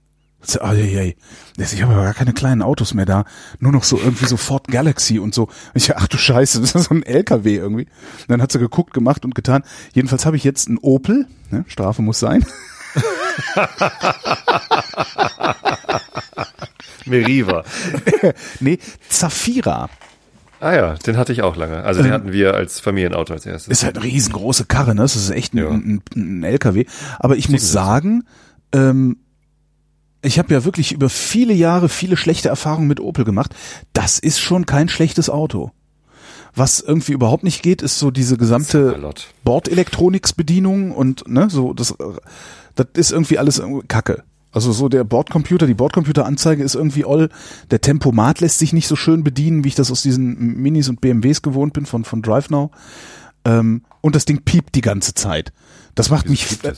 Ich 0.47 1.81
habe 1.81 1.93
aber 1.93 2.03
gar 2.03 2.13
keine 2.13 2.33
kleinen 2.33 2.61
Autos 2.61 2.93
mehr 2.93 3.05
da. 3.05 3.25
Nur 3.59 3.71
noch 3.71 3.83
so 3.83 3.97
irgendwie 3.97 4.25
so 4.25 4.37
Ford 4.37 4.67
Galaxy 4.67 5.19
und 5.19 5.33
so. 5.33 5.43
Und 5.43 5.51
ich, 5.75 5.95
ach 5.95 6.07
du 6.07 6.17
Scheiße, 6.17 6.61
das 6.61 6.75
ist 6.75 6.85
so 6.85 6.95
ein 6.95 7.03
LKW 7.03 7.55
irgendwie. 7.55 7.85
Und 7.85 8.29
dann 8.29 8.41
hat 8.41 8.51
sie 8.51 8.59
geguckt, 8.59 8.93
gemacht 8.93 9.25
und 9.25 9.35
getan. 9.35 9.63
Jedenfalls 9.93 10.25
habe 10.25 10.37
ich 10.37 10.43
jetzt 10.43 10.67
einen 10.67 10.77
Opel. 10.79 11.27
Ne? 11.51 11.65
Strafe 11.67 12.01
muss 12.01 12.19
sein. 12.19 12.45
Meriva. 17.05 17.63
nee, 18.59 18.79
Zafira. 19.09 19.89
Ah 20.59 20.73
ja, 20.73 20.93
den 20.95 21.17
hatte 21.17 21.33
ich 21.33 21.43
auch 21.43 21.55
lange. 21.57 21.83
Also 21.83 22.01
den 22.01 22.11
hatten 22.11 22.31
wir 22.31 22.55
als 22.55 22.79
Familienauto 22.79 23.33
als 23.33 23.45
erstes. 23.45 23.67
Ähm. 23.67 23.71
Ist 23.73 23.83
halt 23.83 23.97
eine 23.97 24.05
riesengroße 24.05 24.65
Karre, 24.65 24.95
ne? 24.95 25.01
Das 25.01 25.15
ist 25.15 25.29
echt 25.29 25.53
ein, 25.53 25.57
Ja. 25.57 25.69
ein, 25.69 26.01
ein 26.15 26.43
LKW. 26.43 26.85
Aber 27.19 27.35
ich 27.35 27.49
muss 27.49 27.61
Sieht 27.61 27.71
sagen, 27.71 28.23
ähm, 28.71 29.17
ich 30.25 30.39
habe 30.39 30.53
ja 30.53 30.65
wirklich 30.65 30.91
über 30.91 31.09
viele 31.09 31.53
Jahre 31.53 31.89
viele 31.89 32.17
schlechte 32.17 32.49
Erfahrungen 32.49 32.87
mit 32.87 32.99
Opel 32.99 33.25
gemacht. 33.25 33.53
Das 33.93 34.19
ist 34.19 34.39
schon 34.39 34.65
kein 34.65 34.89
schlechtes 34.89 35.29
Auto. 35.29 35.71
Was 36.55 36.79
irgendwie 36.79 37.11
überhaupt 37.11 37.43
nicht 37.43 37.61
geht, 37.61 37.81
ist 37.81 37.99
so 37.99 38.11
diese 38.11 38.37
gesamte. 38.37 38.91
Bordelektroniksbedienung 39.43 40.91
und 40.91 41.27
ne, 41.27 41.49
so 41.49 41.73
das 41.73 41.95
das 42.75 42.87
ist 42.93 43.11
irgendwie 43.11 43.37
alles 43.37 43.61
Kacke. 43.87 44.23
Also 44.51 44.71
so 44.71 44.87
der 44.87 45.03
Bordcomputer, 45.03 45.67
die 45.67 45.73
Bordcomputeranzeige 45.73 46.63
ist 46.63 46.75
irgendwie 46.75 47.03
all. 47.03 47.29
Der 47.71 47.81
Tempomat 47.81 48.39
lässt 48.39 48.59
sich 48.59 48.71
nicht 48.71 48.87
so 48.87 48.95
schön 48.95 49.21
bedienen, 49.21 49.65
wie 49.65 49.67
ich 49.67 49.75
das 49.75 49.91
aus 49.91 50.01
diesen 50.01 50.61
Minis 50.61 50.87
und 50.87 51.01
BMWs 51.01 51.41
gewohnt 51.41 51.73
bin 51.73 51.85
von 51.85 52.05
von 52.05 52.21
DriveNow. 52.21 52.71
Ähm, 53.43 53.83
und 53.99 54.15
das 54.15 54.23
Ding 54.23 54.43
piept 54.43 54.75
die 54.75 54.81
ganze 54.81 55.13
Zeit. 55.13 55.51
Das 55.95 56.09
macht 56.09 56.29
mich. 56.29 56.63
Äh, 56.63 56.73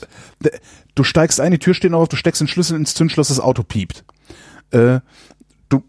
du 0.94 1.04
steigst 1.04 1.40
ein, 1.40 1.52
die 1.52 1.58
Tür 1.58 1.74
steht 1.74 1.92
auf, 1.92 2.08
du 2.08 2.16
steckst 2.16 2.40
den 2.40 2.48
Schlüssel 2.48 2.76
ins 2.76 2.94
Zündschloss, 2.94 3.28
das 3.28 3.40
Auto 3.40 3.62
piept. 3.62 4.04
Äh, 4.70 5.00
du 5.68 5.82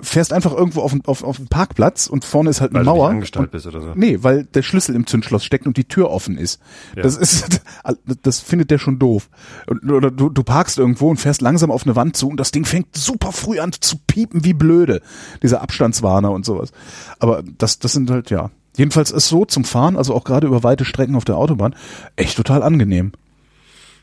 fährst 0.00 0.32
einfach 0.32 0.52
irgendwo 0.52 0.82
auf, 0.82 0.94
auf, 1.04 1.24
auf 1.24 1.38
einen 1.38 1.48
Parkplatz 1.48 2.06
und 2.06 2.24
vorne 2.24 2.50
ist 2.50 2.60
halt 2.60 2.70
eine 2.74 2.80
Weil 2.80 2.84
du 2.84 3.18
nicht 3.20 3.34
Mauer. 3.34 3.42
und, 3.42 3.50
bist 3.50 3.66
oder 3.66 3.80
so. 3.80 3.92
Nee, 3.94 4.18
weil 4.22 4.44
der 4.44 4.62
Schlüssel 4.62 4.94
im 4.94 5.06
Zündschloss 5.06 5.44
steckt 5.44 5.66
und 5.66 5.76
die 5.76 5.84
Tür 5.84 6.10
offen 6.10 6.38
ist. 6.38 6.60
Ja. 6.94 7.02
Das 7.02 7.16
ist, 7.16 7.60
das 8.22 8.40
findet 8.40 8.70
der 8.70 8.78
schon 8.78 8.98
doof. 8.98 9.28
Und, 9.66 9.90
oder 9.90 10.10
du, 10.10 10.28
du 10.28 10.42
parkst 10.42 10.78
irgendwo 10.78 11.08
und 11.10 11.16
fährst 11.16 11.40
langsam 11.40 11.70
auf 11.70 11.84
eine 11.84 11.96
Wand 11.96 12.16
zu 12.16 12.28
und 12.28 12.38
das 12.38 12.50
Ding 12.50 12.64
fängt 12.64 12.96
super 12.96 13.32
früh 13.32 13.58
an 13.58 13.72
zu 13.72 13.96
piepen 14.06 14.44
wie 14.44 14.54
blöde. 14.54 15.00
Dieser 15.42 15.62
Abstandswarner 15.62 16.30
und 16.30 16.44
sowas. 16.44 16.72
Aber 17.18 17.42
das, 17.58 17.78
das 17.78 17.92
sind 17.92 18.10
halt, 18.10 18.30
ja. 18.30 18.50
Jedenfalls 18.76 19.10
ist 19.10 19.28
so 19.28 19.44
zum 19.44 19.64
Fahren, 19.64 19.96
also 19.96 20.14
auch 20.14 20.24
gerade 20.24 20.46
über 20.46 20.62
weite 20.62 20.84
Strecken 20.84 21.16
auf 21.16 21.24
der 21.24 21.36
Autobahn, 21.36 21.74
echt 22.16 22.36
total 22.36 22.62
angenehm. 22.62 23.12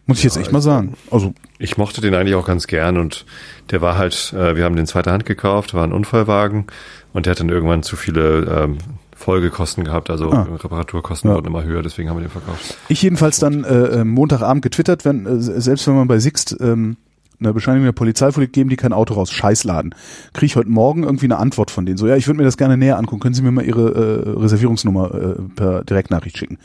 Muss 0.06 0.18
ich 0.18 0.26
jetzt 0.26 0.36
echt 0.36 0.52
mal 0.52 0.62
sagen. 0.62 0.96
Also, 1.12 1.34
Ich 1.60 1.78
mochte 1.78 2.02
den 2.02 2.14
eigentlich 2.14 2.36
auch 2.36 2.46
ganz 2.46 2.68
gern 2.68 2.98
und 2.98 3.26
der 3.72 3.82
war 3.82 3.98
halt, 3.98 4.34
äh, 4.38 4.56
wir 4.58 4.66
haben 4.66 4.76
den 4.76 4.86
zweiter 4.86 5.14
Hand 5.14 5.26
gekauft, 5.26 5.74
war 5.74 5.84
ein 5.86 5.94
Unfallwagen 5.94 6.66
und 7.14 7.26
der 7.26 7.32
hat 7.32 7.40
dann 7.40 7.48
irgendwann 7.48 7.84
zu 7.84 7.96
viele 7.96 8.40
ähm, 8.64 8.78
Folgekosten 9.16 9.86
gehabt, 9.86 10.10
also 10.10 10.30
Ah. 10.30 10.42
Reparaturkosten 10.62 11.30
Ja. 11.30 11.38
wurden 11.38 11.48
immer 11.48 11.64
höher, 11.64 11.82
deswegen 11.84 12.10
haben 12.10 12.18
wir 12.18 12.24
den 12.26 12.32
verkauft. 12.32 12.76
Ich 12.90 13.02
jedenfalls 13.02 13.40
dann 13.40 13.64
äh, 13.64 14.02
äh, 14.02 14.04
Montagabend 14.04 14.62
getwittert, 14.62 15.06
wenn 15.06 15.26
äh, 15.26 15.40
selbst 15.40 15.88
wenn 15.88 15.96
man 15.96 16.10
bei 16.10 16.20
Sixt 16.20 16.58
ähm, 16.60 16.98
eine 17.44 17.54
Bescheinigung 17.54 17.86
der 17.86 17.92
Polizei 17.92 18.32
vorliegt, 18.32 18.54
geben 18.54 18.70
die 18.70 18.76
kein 18.76 18.94
Auto 18.94 19.14
raus. 19.14 19.32
Scheißladen. 19.32 19.96
Kriege 20.34 20.46
ich 20.46 20.56
heute 20.56 20.70
Morgen 20.70 21.04
irgendwie 21.04 21.26
eine 21.26 21.38
Antwort 21.38 21.72
von 21.72 21.86
denen. 21.86 21.98
So, 21.98 22.08
ja, 22.08 22.16
ich 22.16 22.28
würde 22.28 22.38
mir 22.38 22.44
das 22.44 22.58
gerne 22.58 22.78
näher 22.78 22.98
angucken. 22.98 23.22
Können 23.22 23.36
Sie 23.36 23.42
mir 23.42 23.52
mal 23.52 23.66
Ihre 23.66 24.26
äh, 24.26 24.40
Reservierungsnummer 24.40 25.14
äh, 25.14 25.42
per 25.56 25.84
Direktnachricht 25.84 26.38
schicken? 26.38 26.58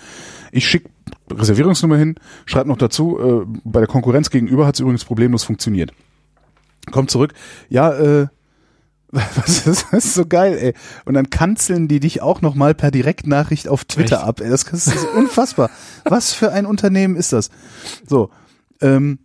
Ich 0.53 0.67
schicke 0.67 0.89
Reservierungsnummer 1.31 1.97
hin, 1.97 2.17
schreibe 2.47 2.69
noch 2.69 2.79
dazu, 2.79 3.19
äh, 3.19 3.59
bei 3.65 3.81
der 3.81 3.89
Konkurrenz 3.89 4.31
gegenüber 4.31 4.67
hat 4.67 4.75
es 4.75 4.81
übrigens 4.81 5.05
problemlos 5.05 5.45
funktioniert. 5.45 5.93
Kommt 6.91 7.11
zurück, 7.11 7.35
ja, 7.69 7.93
äh, 7.93 8.27
was 9.11 9.67
ist, 9.67 9.87
das 9.91 10.05
ist 10.05 10.15
so 10.15 10.27
geil, 10.27 10.59
ey. 10.61 10.75
Und 11.07 11.15
dann 11.15 11.31
kanzeln 11.31 11.89
die 11.89 11.99
dich 11.99 12.21
auch 12.21 12.43
nochmal 12.43 12.75
per 12.75 12.91
Direktnachricht 12.91 13.69
auf 13.69 13.85
Twitter 13.85 14.19
Echt? 14.19 14.27
ab, 14.27 14.41
ey. 14.41 14.51
Das 14.51 14.65
ist 14.65 14.73
das 14.73 14.95
ist 14.95 15.09
unfassbar. 15.15 15.71
Was 16.05 16.35
für 16.35 16.53
ein 16.53 16.67
Unternehmen 16.67 17.17
ist 17.17 17.33
das? 17.33 17.49
So, 18.07 18.31
ähm, 18.83 19.19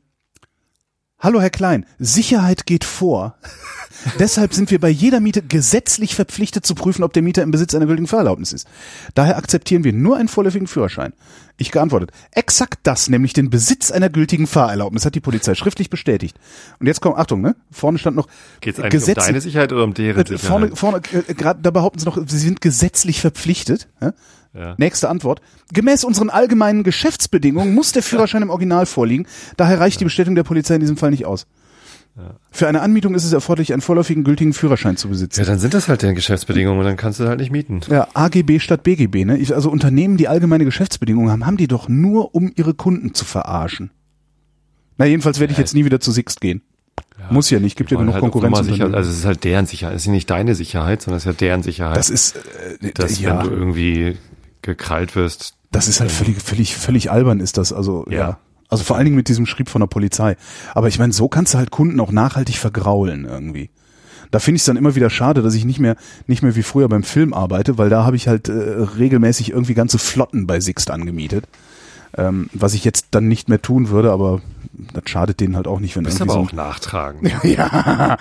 Hallo 1.24 1.40
Herr 1.40 1.52
Klein, 1.52 1.86
Sicherheit 2.00 2.66
geht 2.66 2.84
vor. 2.84 3.38
Deshalb 4.20 4.54
sind 4.54 4.72
wir 4.72 4.80
bei 4.82 4.90
jeder 4.90 5.22
Miete 5.22 5.42
gesetzlich 5.42 6.16
verpflichtet 6.16 6.66
zu 6.66 6.76
prüfen, 6.76 7.02
ob 7.02 7.14
der 7.14 7.24
Mieter 7.24 7.44
im 7.44 7.52
Besitz 7.52 7.74
einer 7.74 7.86
gültigen 7.86 8.10
Fahrerlaubnis 8.10 8.52
ist. 8.52 8.68
Daher 9.16 9.38
akzeptieren 9.38 9.86
wir 9.86 9.94
nur 9.94 10.18
einen 10.18 10.28
vorläufigen 10.28 10.68
Führerschein. 10.68 11.14
Ich 11.58 11.72
geantwortet, 11.72 12.12
exakt 12.32 12.80
das, 12.84 13.10
nämlich 13.10 13.34
den 13.34 13.50
Besitz 13.52 13.92
einer 13.92 14.10
gültigen 14.10 14.48
Fahrerlaubnis, 14.48 15.06
hat 15.06 15.14
die 15.14 15.20
Polizei 15.20 15.54
schriftlich 15.54 15.90
bestätigt. 15.90 16.38
Und 16.80 16.88
jetzt 16.88 17.00
kommt, 17.00 17.18
Achtung, 17.18 17.42
ne? 17.42 17.56
Vorne 17.72 18.00
stand 18.00 18.16
noch 18.16 18.28
Geht 18.60 18.74
es 18.74 18.80
eigentlich 18.80 18.92
gesetzlich- 18.92 19.18
um 19.18 19.28
deine 19.28 19.42
Sicherheit 19.42 19.72
oder 19.72 19.84
um 19.84 19.94
deren 19.94 20.22
äh, 20.22 20.28
Sicherheit? 20.28 20.48
vorne, 20.48 20.76
vorne, 20.76 21.02
äh, 21.28 21.34
gerade 21.36 21.62
da 21.62 21.70
behaupten 21.70 22.00
sie 22.00 22.06
noch, 22.06 22.18
sie 22.28 22.40
sind 22.40 22.60
gesetzlich 22.60 23.22
verpflichtet. 23.22 23.88
Ja? 24.02 24.14
Ja. 24.56 24.76
Nächste 24.78 25.10
Antwort. 25.10 25.42
Gemäß 25.74 26.04
unseren 26.04 26.30
allgemeinen 26.30 26.84
Geschäftsbedingungen 26.84 27.74
muss 27.74 27.92
der 27.92 28.04
Führerschein 28.04 28.44
im 28.44 28.50
Original 28.52 28.86
vorliegen. 28.86 29.28
Daher 29.58 29.80
reicht 29.80 30.00
die 30.00 30.04
Bestätigung 30.06 30.36
der 30.36 30.44
Polizei 30.44 30.76
in 30.76 30.82
diesem 30.82 30.98
Fall 30.98 31.10
nicht 31.12 31.26
aus. 31.26 31.48
Für 32.52 32.68
eine 32.68 32.82
Anmietung 32.82 33.16
ist 33.16 33.26
es 33.26 33.34
erforderlich, 33.34 33.74
einen 33.74 33.82
vorläufigen 33.82 34.24
gültigen 34.24 34.54
Führerschein 34.54 34.98
zu 34.98 35.10
besitzen. 35.10 35.40
ja, 35.40 35.46
dann 35.48 35.58
sind 35.58 35.74
das 35.74 35.88
halt 35.88 36.04
deren 36.04 36.14
Geschäftsbedingungen 36.14 36.80
und 36.80 36.86
dann 36.86 36.98
kannst 36.98 37.20
du 37.20 37.28
halt 37.28 37.40
nicht 37.40 37.52
mieten. 37.52 37.82
Ja, 37.90 38.08
AGB 38.14 38.60
statt 38.60 38.84
BGB. 38.84 39.26
Ne? 39.26 39.44
Also 39.54 39.72
Unternehmen, 39.72 40.18
die 40.18 40.28
allgemeine 40.28 40.64
Geschäftsbedingungen 40.64 41.32
haben, 41.32 41.46
haben 41.46 41.58
die 41.58 41.68
doch 41.68 41.90
nur, 41.90 42.36
um 42.36 42.52
ihre 42.56 42.76
Kunden 42.76 43.16
zu 43.16 43.26
verarschen. 43.26 43.90
Na, 44.98 45.06
jedenfalls 45.06 45.40
werde 45.40 45.54
ich 45.54 45.58
jetzt 45.58 45.74
nie 45.74 45.86
wieder 45.86 46.00
zu 46.00 46.12
Sixt 46.12 46.40
gehen. 46.40 46.62
Muss 47.30 47.50
ja 47.50 47.60
nicht, 47.60 47.78
gibt 47.78 47.90
ja 47.90 47.98
genug 47.98 48.14
halt 48.14 48.22
Konkurrenz. 48.22 48.60
Sicher, 48.60 48.94
also 48.94 49.10
es 49.10 49.18
ist 49.18 49.26
halt 49.26 49.44
deren 49.44 49.66
Sicherheit. 49.66 49.96
Es 49.96 50.04
ist 50.04 50.10
nicht 50.10 50.30
deine 50.30 50.56
Sicherheit, 50.56 51.02
sondern 51.02 51.18
es 51.18 51.24
ist 51.24 51.28
ja 51.28 51.34
deren 51.34 51.64
Sicherheit. 51.64 51.98
das 51.98 52.10
ist, 52.10 52.36
äh, 52.82 52.92
dass 52.94 53.20
ja. 53.20 53.40
wenn 53.40 53.50
du 53.50 53.56
irgendwie 53.56 54.18
gekrallt 54.62 55.16
wirst, 55.16 55.56
Das 55.72 55.88
ist 55.88 56.00
halt 56.00 56.12
völlig, 56.12 56.42
völlig, 56.42 56.76
völlig 56.76 57.12
albern 57.12 57.40
ist 57.40 57.58
das. 57.58 57.74
Also 57.74 58.06
ja. 58.10 58.18
Ja. 58.18 58.40
Also 58.74 58.84
vor 58.84 58.98
allen 58.98 59.06
Dingen 59.06 59.16
mit 59.16 59.30
diesem 59.30 59.46
Schrieb 59.46 59.70
von 59.70 59.82
der 59.82 59.88
Polizei. 59.88 60.36
Aber 60.74 60.88
ich 60.88 61.00
meine, 61.00 61.14
so 61.14 61.28
kannst 61.28 61.54
du 61.54 61.58
halt 61.58 61.72
Kunden 61.72 62.00
auch 62.00 62.12
nachhaltig 62.12 62.58
vergraulen 62.58 63.26
irgendwie. 63.26 63.70
Da 64.32 64.40
finde 64.40 64.56
ich 64.56 64.64
es 64.64 64.66
dann 64.66 64.78
immer 64.78 64.96
wieder 64.96 65.12
schade, 65.12 65.44
dass 65.44 65.54
ich 65.54 65.64
nicht 65.64 65.80
mehr 65.80 65.96
nicht 66.26 66.42
mehr 66.42 66.56
wie 66.56 66.64
früher 66.64 66.90
beim 66.90 67.04
Film 67.04 67.34
arbeite, 67.34 67.78
weil 67.78 67.90
da 67.90 68.04
habe 68.04 68.16
ich 68.16 68.28
halt 68.28 68.50
äh, 68.50 68.52
regelmäßig 68.52 69.52
irgendwie 69.52 69.76
ganze 69.76 70.00
Flotten 70.00 70.48
bei 70.48 70.60
Sixt 70.60 70.90
angemietet. 70.90 71.48
Ähm, 72.16 72.50
was 72.54 72.74
ich 72.74 72.84
jetzt 72.84 73.08
dann 73.12 73.28
nicht 73.28 73.50
mehr 73.50 73.62
tun 73.62 73.90
würde, 73.90 74.12
aber 74.12 74.42
das 74.94 75.04
schadet 75.06 75.40
denen 75.40 75.56
halt 75.56 75.68
auch 75.68 75.80
nicht, 75.80 75.96
wenn 75.96 76.04
bist 76.04 76.20
irgendwie 76.20 76.32
aber 76.32 76.48
so 76.48 76.50
auch 76.50 76.54
nachtragen. 76.54 77.32
ja. 77.44 78.18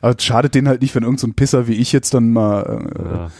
aber 0.00 0.16
es 0.16 0.24
schadet 0.24 0.54
denen 0.54 0.68
halt 0.68 0.80
nicht, 0.82 0.94
wenn 0.94 1.02
irgend 1.02 1.20
so 1.20 1.26
ein 1.26 1.34
Pisser 1.34 1.68
wie 1.68 1.74
ich 1.74 1.92
jetzt 1.92 2.14
dann 2.14 2.32
mal 2.32 2.62
äh, 2.62 3.02
Ja. 3.02 3.30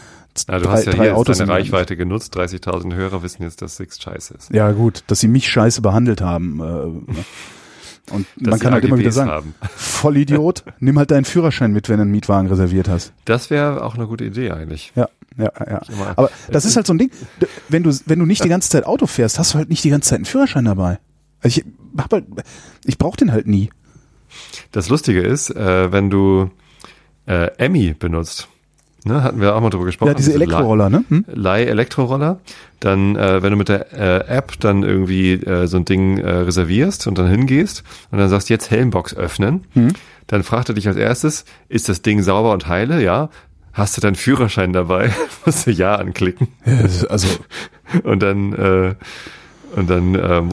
Ja, 0.47 0.57
du 0.59 0.65
drei, 0.65 0.71
hast 0.71 0.85
ja 0.85 0.93
drei 0.93 1.03
hier 1.05 1.17
Autos 1.17 1.37
deine 1.37 1.51
in- 1.51 1.57
Reichweite 1.57 1.95
genutzt. 1.97 2.35
30.000 2.37 2.93
Hörer 2.95 3.21
wissen 3.23 3.43
jetzt, 3.43 3.61
dass 3.61 3.77
Six 3.77 4.01
scheiße 4.01 4.33
ist. 4.35 4.51
Ja, 4.53 4.71
gut, 4.71 5.03
dass 5.07 5.19
sie 5.19 5.27
mich 5.27 5.49
scheiße 5.49 5.81
behandelt 5.81 6.21
haben. 6.21 6.59
Äh, 6.59 6.63
und 8.13 8.25
Dass 8.37 8.51
man 8.51 8.59
kann 8.59 8.73
halt 8.73 8.83
immer 8.85 8.97
wieder 8.97 9.11
sagen, 9.11 9.29
haben. 9.29 9.55
Vollidiot, 9.75 10.63
nimm 10.79 10.97
halt 10.97 11.11
deinen 11.11 11.25
Führerschein 11.25 11.71
mit, 11.73 11.89
wenn 11.89 11.97
du 11.97 12.03
einen 12.03 12.11
Mietwagen 12.11 12.47
reserviert 12.47 12.87
hast. 12.89 13.13
Das 13.25 13.49
wäre 13.49 13.83
auch 13.83 13.95
eine 13.95 14.07
gute 14.07 14.23
Idee 14.25 14.51
eigentlich. 14.51 14.91
Ja, 14.95 15.09
ja, 15.37 15.51
ja. 15.69 15.81
Aber 16.15 16.29
das 16.49 16.65
ist 16.65 16.75
halt 16.75 16.87
so 16.87 16.93
ein 16.93 16.97
Ding, 16.97 17.11
wenn 17.69 17.83
du, 17.83 17.97
wenn 18.05 18.19
du 18.19 18.25
nicht 18.25 18.43
die 18.43 18.49
ganze 18.49 18.69
Zeit 18.69 18.85
Auto 18.85 19.07
fährst, 19.07 19.39
hast 19.39 19.53
du 19.53 19.57
halt 19.57 19.69
nicht 19.69 19.83
die 19.83 19.89
ganze 19.89 20.09
Zeit 20.09 20.17
einen 20.17 20.25
Führerschein 20.25 20.65
dabei. 20.65 20.99
Also 21.41 21.59
ich 21.61 21.65
hab 21.97 22.11
halt, 22.13 22.25
ich 22.85 22.97
brauch 22.97 23.15
den 23.15 23.31
halt 23.31 23.47
nie. 23.47 23.69
Das 24.71 24.89
Lustige 24.89 25.21
ist, 25.21 25.49
äh, 25.49 25.91
wenn 25.91 26.09
du 26.09 26.51
äh, 27.27 27.47
Emmy 27.57 27.93
benutzt, 27.93 28.47
ne, 29.05 29.23
hatten 29.23 29.41
wir 29.41 29.55
auch 29.55 29.61
mal 29.61 29.69
drüber 29.69 29.85
gesprochen. 29.85 30.09
Ja, 30.09 30.13
diese 30.15 30.33
Elektroroller, 30.33 30.89
ne? 30.89 31.03
Hm? 31.07 31.25
Leih-Elektroroller, 31.33 32.39
dann, 32.79 33.15
äh, 33.15 33.41
wenn 33.43 33.51
du 33.51 33.57
mit 33.57 33.69
der 33.69 33.91
äh, 33.93 34.27
App 34.27 34.59
dann 34.59 34.83
irgendwie 34.83 35.33
äh, 35.33 35.67
so 35.67 35.77
ein 35.77 35.85
Ding 35.85 36.17
äh, 36.17 36.29
reservierst 36.29 37.07
und 37.07 37.17
dann 37.17 37.27
hingehst 37.27 37.83
und 38.11 38.17
dann 38.19 38.29
sagst, 38.29 38.49
jetzt 38.49 38.71
Helmbox 38.71 39.15
öffnen, 39.15 39.65
Mhm. 39.73 39.93
dann 40.27 40.43
fragt 40.43 40.69
er 40.69 40.75
dich 40.75 40.87
als 40.87 40.97
erstes, 40.97 41.45
ist 41.69 41.89
das 41.89 42.01
Ding 42.01 42.21
sauber 42.23 42.51
und 42.53 42.67
heile? 42.67 43.01
Ja. 43.03 43.29
Hast 43.73 43.95
du 43.95 44.01
deinen 44.01 44.15
Führerschein 44.15 44.73
dabei? 44.73 45.11
Musst 45.45 45.65
du 45.67 45.71
Ja 45.71 45.95
anklicken. 45.95 46.49
Ja, 46.65 47.07
Also, 47.09 47.27
Und 48.03 48.21
dann, 48.23 48.53
äh, 48.53 48.95
und 49.75 49.89
dann 49.89 50.15
ähm, 50.15 50.49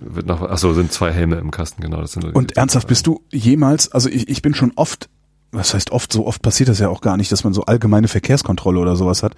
wird 0.00 0.26
noch, 0.26 0.42
ach 0.42 0.58
so, 0.58 0.72
sind 0.74 0.92
zwei 0.92 1.10
Helme 1.12 1.36
im 1.36 1.50
Kasten, 1.50 1.82
genau. 1.82 2.00
Das 2.00 2.12
sind 2.12 2.24
und 2.34 2.56
ernsthaft, 2.56 2.86
bist 2.88 3.06
du 3.06 3.22
jemals, 3.30 3.92
also 3.92 4.08
ich, 4.08 4.28
ich 4.28 4.40
bin 4.42 4.54
schon 4.54 4.72
oft, 4.76 5.08
was 5.52 5.74
heißt 5.74 5.92
oft, 5.92 6.12
so 6.12 6.26
oft 6.26 6.42
passiert 6.42 6.70
das 6.70 6.80
ja 6.80 6.88
auch 6.88 7.02
gar 7.02 7.16
nicht, 7.16 7.30
dass 7.30 7.44
man 7.44 7.52
so 7.52 7.64
allgemeine 7.64 8.08
Verkehrskontrolle 8.08 8.80
oder 8.80 8.96
sowas 8.96 9.22
hat. 9.22 9.34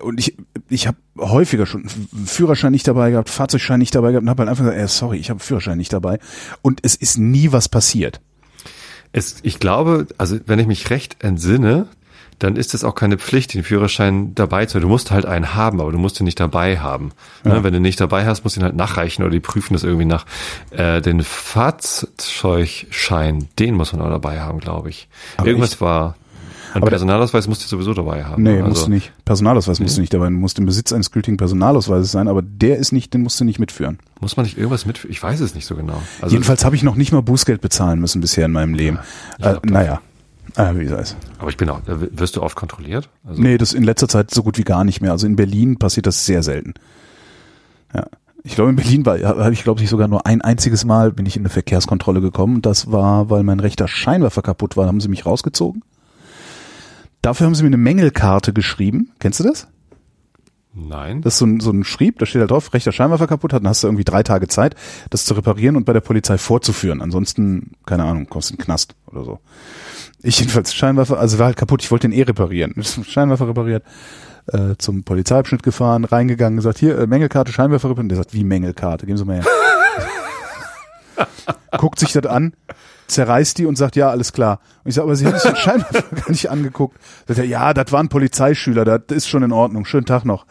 Und 0.00 0.20
ich, 0.20 0.36
ich 0.68 0.86
habe 0.86 0.96
häufiger 1.18 1.66
schon 1.66 1.88
Führerschein 2.24 2.72
nicht 2.72 2.86
dabei 2.86 3.10
gehabt, 3.10 3.28
Fahrzeugschein 3.28 3.80
nicht 3.80 3.94
dabei 3.94 4.12
gehabt 4.12 4.22
und 4.22 4.30
habe 4.30 4.42
halt 4.42 4.50
einfach 4.50 4.64
gesagt, 4.64 4.80
ey, 4.80 4.88
sorry, 4.88 5.18
ich 5.18 5.30
habe 5.30 5.40
Führerschein 5.40 5.78
nicht 5.78 5.92
dabei. 5.92 6.18
Und 6.62 6.80
es 6.82 6.94
ist 6.94 7.18
nie 7.18 7.52
was 7.52 7.68
passiert. 7.68 8.20
Es, 9.12 9.36
ich 9.42 9.58
glaube, 9.58 10.06
also 10.18 10.38
wenn 10.46 10.58
ich 10.58 10.66
mich 10.66 10.90
recht 10.90 11.22
entsinne, 11.24 11.88
dann 12.38 12.56
ist 12.56 12.74
es 12.74 12.84
auch 12.84 12.94
keine 12.94 13.16
Pflicht, 13.18 13.52
den 13.54 13.64
Führerschein 13.64 14.34
dabei 14.34 14.66
zu 14.66 14.74
haben. 14.76 14.82
Du 14.82 14.88
musst 14.88 15.10
halt 15.10 15.24
einen 15.26 15.54
haben, 15.54 15.80
aber 15.80 15.90
du 15.92 15.98
musst 15.98 16.20
ihn 16.20 16.24
nicht 16.24 16.38
dabei 16.40 16.78
haben. 16.78 17.10
Ne? 17.44 17.62
Wenn 17.64 17.72
du 17.72 17.78
ihn 17.78 17.82
nicht 17.82 18.00
dabei 18.00 18.26
hast, 18.26 18.44
musst 18.44 18.56
du 18.56 18.60
ihn 18.60 18.64
halt 18.64 18.76
nachreichen 18.76 19.22
oder 19.22 19.30
die 19.32 19.40
prüfen 19.40 19.72
das 19.74 19.82
irgendwie 19.82 20.04
nach. 20.06 20.24
Äh, 20.70 21.00
den 21.00 21.22
Fahrzeugschein, 21.22 23.48
den 23.58 23.74
muss 23.74 23.92
man 23.92 24.02
auch 24.02 24.10
dabei 24.10 24.40
haben, 24.40 24.60
glaube 24.60 24.90
ich. 24.90 25.08
Aber 25.36 25.48
Irgendwas 25.48 25.72
ich- 25.74 25.80
war. 25.80 26.14
Ein 26.74 26.82
Aber- 26.82 26.90
Personalausweis 26.90 27.48
musst 27.48 27.64
du 27.64 27.68
sowieso 27.68 27.94
dabei 27.94 28.24
haben. 28.24 28.42
Nee, 28.42 28.56
Also, 28.58 28.68
musst 28.68 28.86
du 28.88 28.90
nicht. 28.90 29.10
Personalausweis 29.24 29.80
musst 29.80 29.96
du 29.96 30.02
nicht 30.02 30.12
dabei. 30.12 30.26
Du 30.26 30.32
musst 30.32 30.58
im 30.58 30.66
Besitz 30.66 30.92
eines 30.92 31.10
gültigen 31.10 31.38
Personalausweises 31.38 32.12
sein, 32.12 32.28
aber 32.28 32.42
der 32.42 32.76
ist 32.76 32.92
nicht, 32.92 33.14
den 33.14 33.22
musst 33.22 33.40
du 33.40 33.46
nicht 33.46 33.58
mitführen. 33.58 33.98
Muss 34.20 34.36
man 34.36 34.44
nicht 34.44 34.58
irgendwas 34.58 34.84
mit? 34.84 35.06
Ich 35.08 35.22
weiß 35.22 35.40
es 35.40 35.54
nicht 35.54 35.64
so 35.64 35.76
genau. 35.76 36.02
Also, 36.20 36.34
Jedenfalls 36.34 36.66
habe 36.66 36.76
ich 36.76 36.82
noch 36.82 36.94
nicht 36.94 37.10
mal 37.10 37.22
Bußgeld 37.22 37.62
bezahlen 37.62 38.00
müssen 38.00 38.20
bisher 38.20 38.44
in 38.44 38.52
meinem 38.52 38.74
Leben. 38.74 38.98
ich 39.38 39.46
äh, 39.46 39.56
naja, 39.64 40.02
äh, 40.56 40.74
wie 40.78 40.86
sei 40.86 40.98
es. 41.00 41.16
aber 41.38 41.50
ich 41.50 41.56
bin 41.56 41.68
auch, 41.70 41.80
äh, 41.86 42.18
wirst 42.18 42.36
du 42.36 42.42
oft 42.42 42.56
kontrolliert? 42.56 43.08
Also, 43.24 43.40
Nee, 43.40 43.58
das 43.58 43.72
in 43.72 43.82
letzter 43.82 44.08
Zeit 44.08 44.32
so 44.32 44.42
gut 44.42 44.58
wie 44.58 44.64
gar 44.64 44.84
nicht 44.84 45.00
mehr. 45.00 45.12
Also 45.12 45.26
in 45.26 45.36
Berlin 45.36 45.78
passiert 45.78 46.06
das 46.06 46.26
sehr 46.26 46.42
selten. 46.42 46.74
Ja. 47.94 48.06
Ich 48.44 48.54
glaube, 48.54 48.70
in 48.70 48.76
Berlin 48.76 49.04
war, 49.04 49.18
habe 49.20 49.52
ich 49.52 49.62
glaube 49.64 49.82
ich 49.82 49.90
sogar 49.90 50.08
nur 50.08 50.26
ein 50.26 50.40
einziges 50.40 50.84
Mal 50.84 51.12
bin 51.12 51.26
ich 51.26 51.36
in 51.36 51.42
eine 51.42 51.48
Verkehrskontrolle 51.50 52.20
gekommen. 52.20 52.62
Das 52.62 52.90
war, 52.90 53.30
weil 53.30 53.42
mein 53.42 53.60
rechter 53.60 53.88
Scheinwerfer 53.88 54.42
kaputt 54.42 54.76
war, 54.76 54.86
haben 54.86 55.00
sie 55.00 55.08
mich 55.08 55.26
rausgezogen. 55.26 55.82
Dafür 57.20 57.46
haben 57.46 57.54
sie 57.54 57.62
mir 57.62 57.68
eine 57.68 57.76
Mängelkarte 57.76 58.52
geschrieben. 58.52 59.10
Kennst 59.18 59.40
du 59.40 59.44
das? 59.44 59.66
Nein. 60.72 61.22
Das 61.22 61.34
ist 61.34 61.38
so 61.40 61.46
ein, 61.46 61.60
so 61.60 61.70
ein 61.72 61.82
Schrieb, 61.82 62.18
da 62.20 62.26
steht 62.26 62.40
halt 62.40 62.50
drauf, 62.50 62.72
rechter 62.72 62.92
Scheinwerfer 62.92 63.26
kaputt 63.26 63.52
hat, 63.52 63.62
dann 63.62 63.68
hast 63.68 63.82
du 63.82 63.88
irgendwie 63.88 64.04
drei 64.04 64.22
Tage 64.22 64.46
Zeit, 64.46 64.76
das 65.10 65.24
zu 65.24 65.34
reparieren 65.34 65.74
und 65.76 65.84
bei 65.84 65.92
der 65.92 66.00
Polizei 66.00 66.38
vorzuführen. 66.38 67.02
Ansonsten, 67.02 67.72
keine 67.84 68.04
Ahnung, 68.04 68.28
kommst 68.28 68.50
du 68.50 68.54
in 68.54 68.58
den 68.58 68.64
Knast 68.64 68.94
oder 69.06 69.24
so. 69.24 69.40
Ich 70.22 70.40
jedenfalls 70.40 70.74
Scheinwerfer, 70.74 71.18
also 71.18 71.38
war 71.38 71.46
halt 71.46 71.56
kaputt, 71.56 71.82
ich 71.82 71.90
wollte 71.90 72.08
den 72.08 72.18
eh 72.18 72.22
reparieren. 72.22 72.74
Scheinwerfer 72.82 73.48
repariert, 73.48 73.84
äh, 74.48 74.74
zum 74.78 75.04
Polizeiabschnitt 75.04 75.62
gefahren, 75.62 76.04
reingegangen, 76.04 76.56
gesagt, 76.56 76.78
hier, 76.78 76.98
äh, 76.98 77.06
Mängelkarte, 77.06 77.52
Scheinwerfer 77.52 77.90
reparieren. 77.90 78.08
Der 78.08 78.18
sagt, 78.18 78.34
wie 78.34 78.44
Mängelkarte, 78.44 79.06
geben 79.06 79.18
Sie 79.18 79.24
mal 79.24 79.42
her. 79.42 79.44
Guckt 81.78 81.98
sich 82.00 82.12
das 82.12 82.26
an, 82.26 82.54
zerreißt 83.06 83.58
die 83.58 83.66
und 83.66 83.76
sagt, 83.76 83.94
ja, 83.94 84.10
alles 84.10 84.32
klar. 84.32 84.60
Und 84.82 84.88
ich 84.88 84.94
sage, 84.96 85.04
aber 85.04 85.16
Sie 85.16 85.26
haben 85.26 85.38
sich 85.38 85.50
den 85.50 85.56
Scheinwerfer 85.62 86.16
gar 86.16 86.30
nicht 86.30 86.50
angeguckt. 86.50 86.98
Sagt 87.26 87.38
er, 87.38 87.44
ja, 87.44 87.72
das 87.74 87.92
war 87.92 88.00
ein 88.00 88.08
Polizeischüler, 88.08 88.84
das 88.84 89.02
ist 89.08 89.28
schon 89.28 89.42
in 89.44 89.52
Ordnung. 89.52 89.84
Schönen 89.84 90.06
Tag 90.06 90.24
noch. 90.24 90.46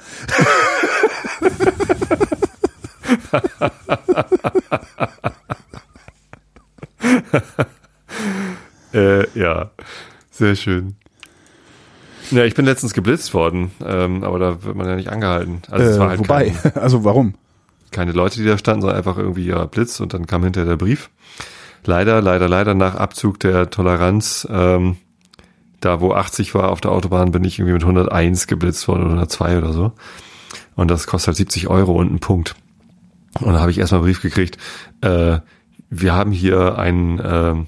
Äh, 8.97 9.39
ja, 9.39 9.71
sehr 10.31 10.55
schön. 10.55 10.95
Ja, 12.31 12.43
ich 12.43 12.55
bin 12.55 12.65
letztens 12.65 12.93
geblitzt 12.93 13.33
worden, 13.33 13.71
ähm, 13.85 14.23
aber 14.23 14.39
da 14.39 14.63
wird 14.63 14.75
man 14.75 14.87
ja 14.87 14.95
nicht 14.95 15.09
angehalten. 15.09 15.61
Also 15.69 15.85
es 15.89 15.95
Äh, 15.95 15.99
war 15.99 16.09
halt 16.09 16.19
wobei, 16.19 16.49
kein, 16.49 16.75
also 16.81 17.03
warum? 17.03 17.35
keine 17.91 18.11
Leute, 18.11 18.39
die 18.41 18.45
da 18.45 18.57
standen, 18.57 18.81
sondern 18.81 18.97
einfach 18.97 19.17
irgendwie 19.17 19.45
ja 19.45 19.65
Blitz 19.65 19.99
und 20.01 20.13
dann 20.13 20.27
kam 20.27 20.43
hinterher 20.43 20.67
der 20.67 20.75
Brief. 20.77 21.09
Leider, 21.85 22.21
leider, 22.21 22.49
leider 22.49 22.73
nach 22.73 22.95
Abzug 22.95 23.39
der 23.39 23.69
Toleranz, 23.69 24.45
ähm, 24.51 24.97
da 25.79 26.01
wo 26.01 26.11
80 26.13 26.53
war 26.53 26.69
auf 26.71 26.81
der 26.81 26.91
Autobahn, 26.91 27.31
bin 27.31 27.45
ich 27.45 27.59
irgendwie 27.59 27.73
mit 27.73 27.83
101 27.83 28.47
geblitzt 28.47 28.87
worden 28.89 29.03
oder 29.03 29.11
102 29.11 29.57
oder 29.59 29.71
so. 29.71 29.91
Und 30.75 30.91
das 30.91 31.07
kostet 31.07 31.27
halt 31.27 31.37
70 31.37 31.69
Euro 31.69 31.93
und 31.93 32.09
einen 32.09 32.19
Punkt. 32.19 32.55
Und 33.39 33.53
da 33.53 33.61
habe 33.61 33.71
ich 33.71 33.77
erstmal 33.77 33.99
einen 34.01 34.07
Brief 34.07 34.21
gekriegt, 34.21 34.57
äh, 35.01 35.37
wir 35.89 36.13
haben 36.13 36.31
hier 36.33 36.77
einen, 36.77 37.21
ähm, 37.23 37.67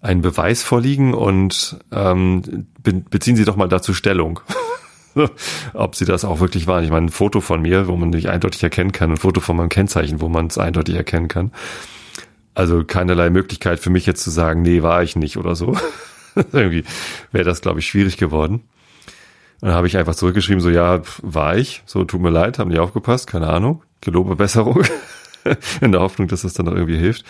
einen 0.00 0.22
Beweis 0.22 0.62
vorliegen 0.62 1.14
und 1.14 1.78
ähm, 1.92 2.66
be 2.82 2.92
beziehen 2.92 3.36
Sie 3.36 3.44
doch 3.44 3.56
mal 3.56 3.68
dazu 3.68 3.94
Stellung. 3.94 4.40
Ob 5.74 5.96
Sie 5.96 6.04
das 6.04 6.24
auch 6.24 6.40
wirklich 6.40 6.66
waren. 6.66 6.84
Ich 6.84 6.90
meine, 6.90 7.06
ein 7.06 7.10
Foto 7.10 7.40
von 7.40 7.62
mir, 7.62 7.88
wo 7.88 7.96
man 7.96 8.10
mich 8.10 8.28
eindeutig 8.28 8.62
erkennen 8.62 8.92
kann, 8.92 9.10
ein 9.10 9.16
Foto 9.16 9.40
von 9.40 9.56
meinem 9.56 9.68
Kennzeichen, 9.68 10.20
wo 10.20 10.28
man 10.28 10.46
es 10.46 10.56
eindeutig 10.56 10.94
erkennen 10.94 11.28
kann. 11.28 11.52
Also 12.54 12.84
keinerlei 12.84 13.30
Möglichkeit 13.30 13.80
für 13.80 13.90
mich 13.90 14.06
jetzt 14.06 14.22
zu 14.22 14.30
sagen, 14.30 14.62
nee, 14.62 14.82
war 14.82 15.02
ich 15.02 15.16
nicht 15.16 15.36
oder 15.36 15.54
so. 15.54 15.76
Irgendwie 16.52 16.84
wäre 17.32 17.44
das, 17.44 17.60
glaube 17.60 17.80
ich, 17.80 17.86
schwierig 17.86 18.16
geworden. 18.16 18.62
Und 19.60 19.68
dann 19.68 19.74
habe 19.74 19.86
ich 19.86 19.96
einfach 19.98 20.14
zurückgeschrieben, 20.14 20.60
so 20.60 20.70
ja, 20.70 21.02
war 21.22 21.56
ich, 21.56 21.82
so 21.84 22.04
tut 22.04 22.20
mir 22.20 22.30
leid, 22.30 22.58
haben 22.58 22.68
nicht 22.68 22.80
aufgepasst, 22.80 23.26
keine 23.26 23.48
Ahnung, 23.48 23.82
gelobe 24.00 24.36
Besserung, 24.36 24.82
in 25.80 25.92
der 25.92 26.00
Hoffnung, 26.00 26.28
dass 26.28 26.42
das 26.42 26.54
dann 26.54 26.66
noch 26.66 26.74
irgendwie 26.74 26.96
hilft. 26.96 27.24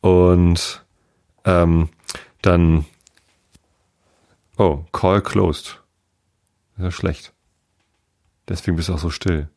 Und 0.00 0.84
ähm, 1.44 1.88
dann, 2.42 2.86
oh, 4.56 4.84
call 4.92 5.22
closed. 5.22 5.82
Das 6.76 6.78
ist 6.78 6.84
ja 6.84 6.90
schlecht. 6.90 7.32
Deswegen 8.48 8.76
bist 8.76 8.88
du 8.88 8.94
auch 8.94 8.98
so 8.98 9.10
still. 9.10 9.48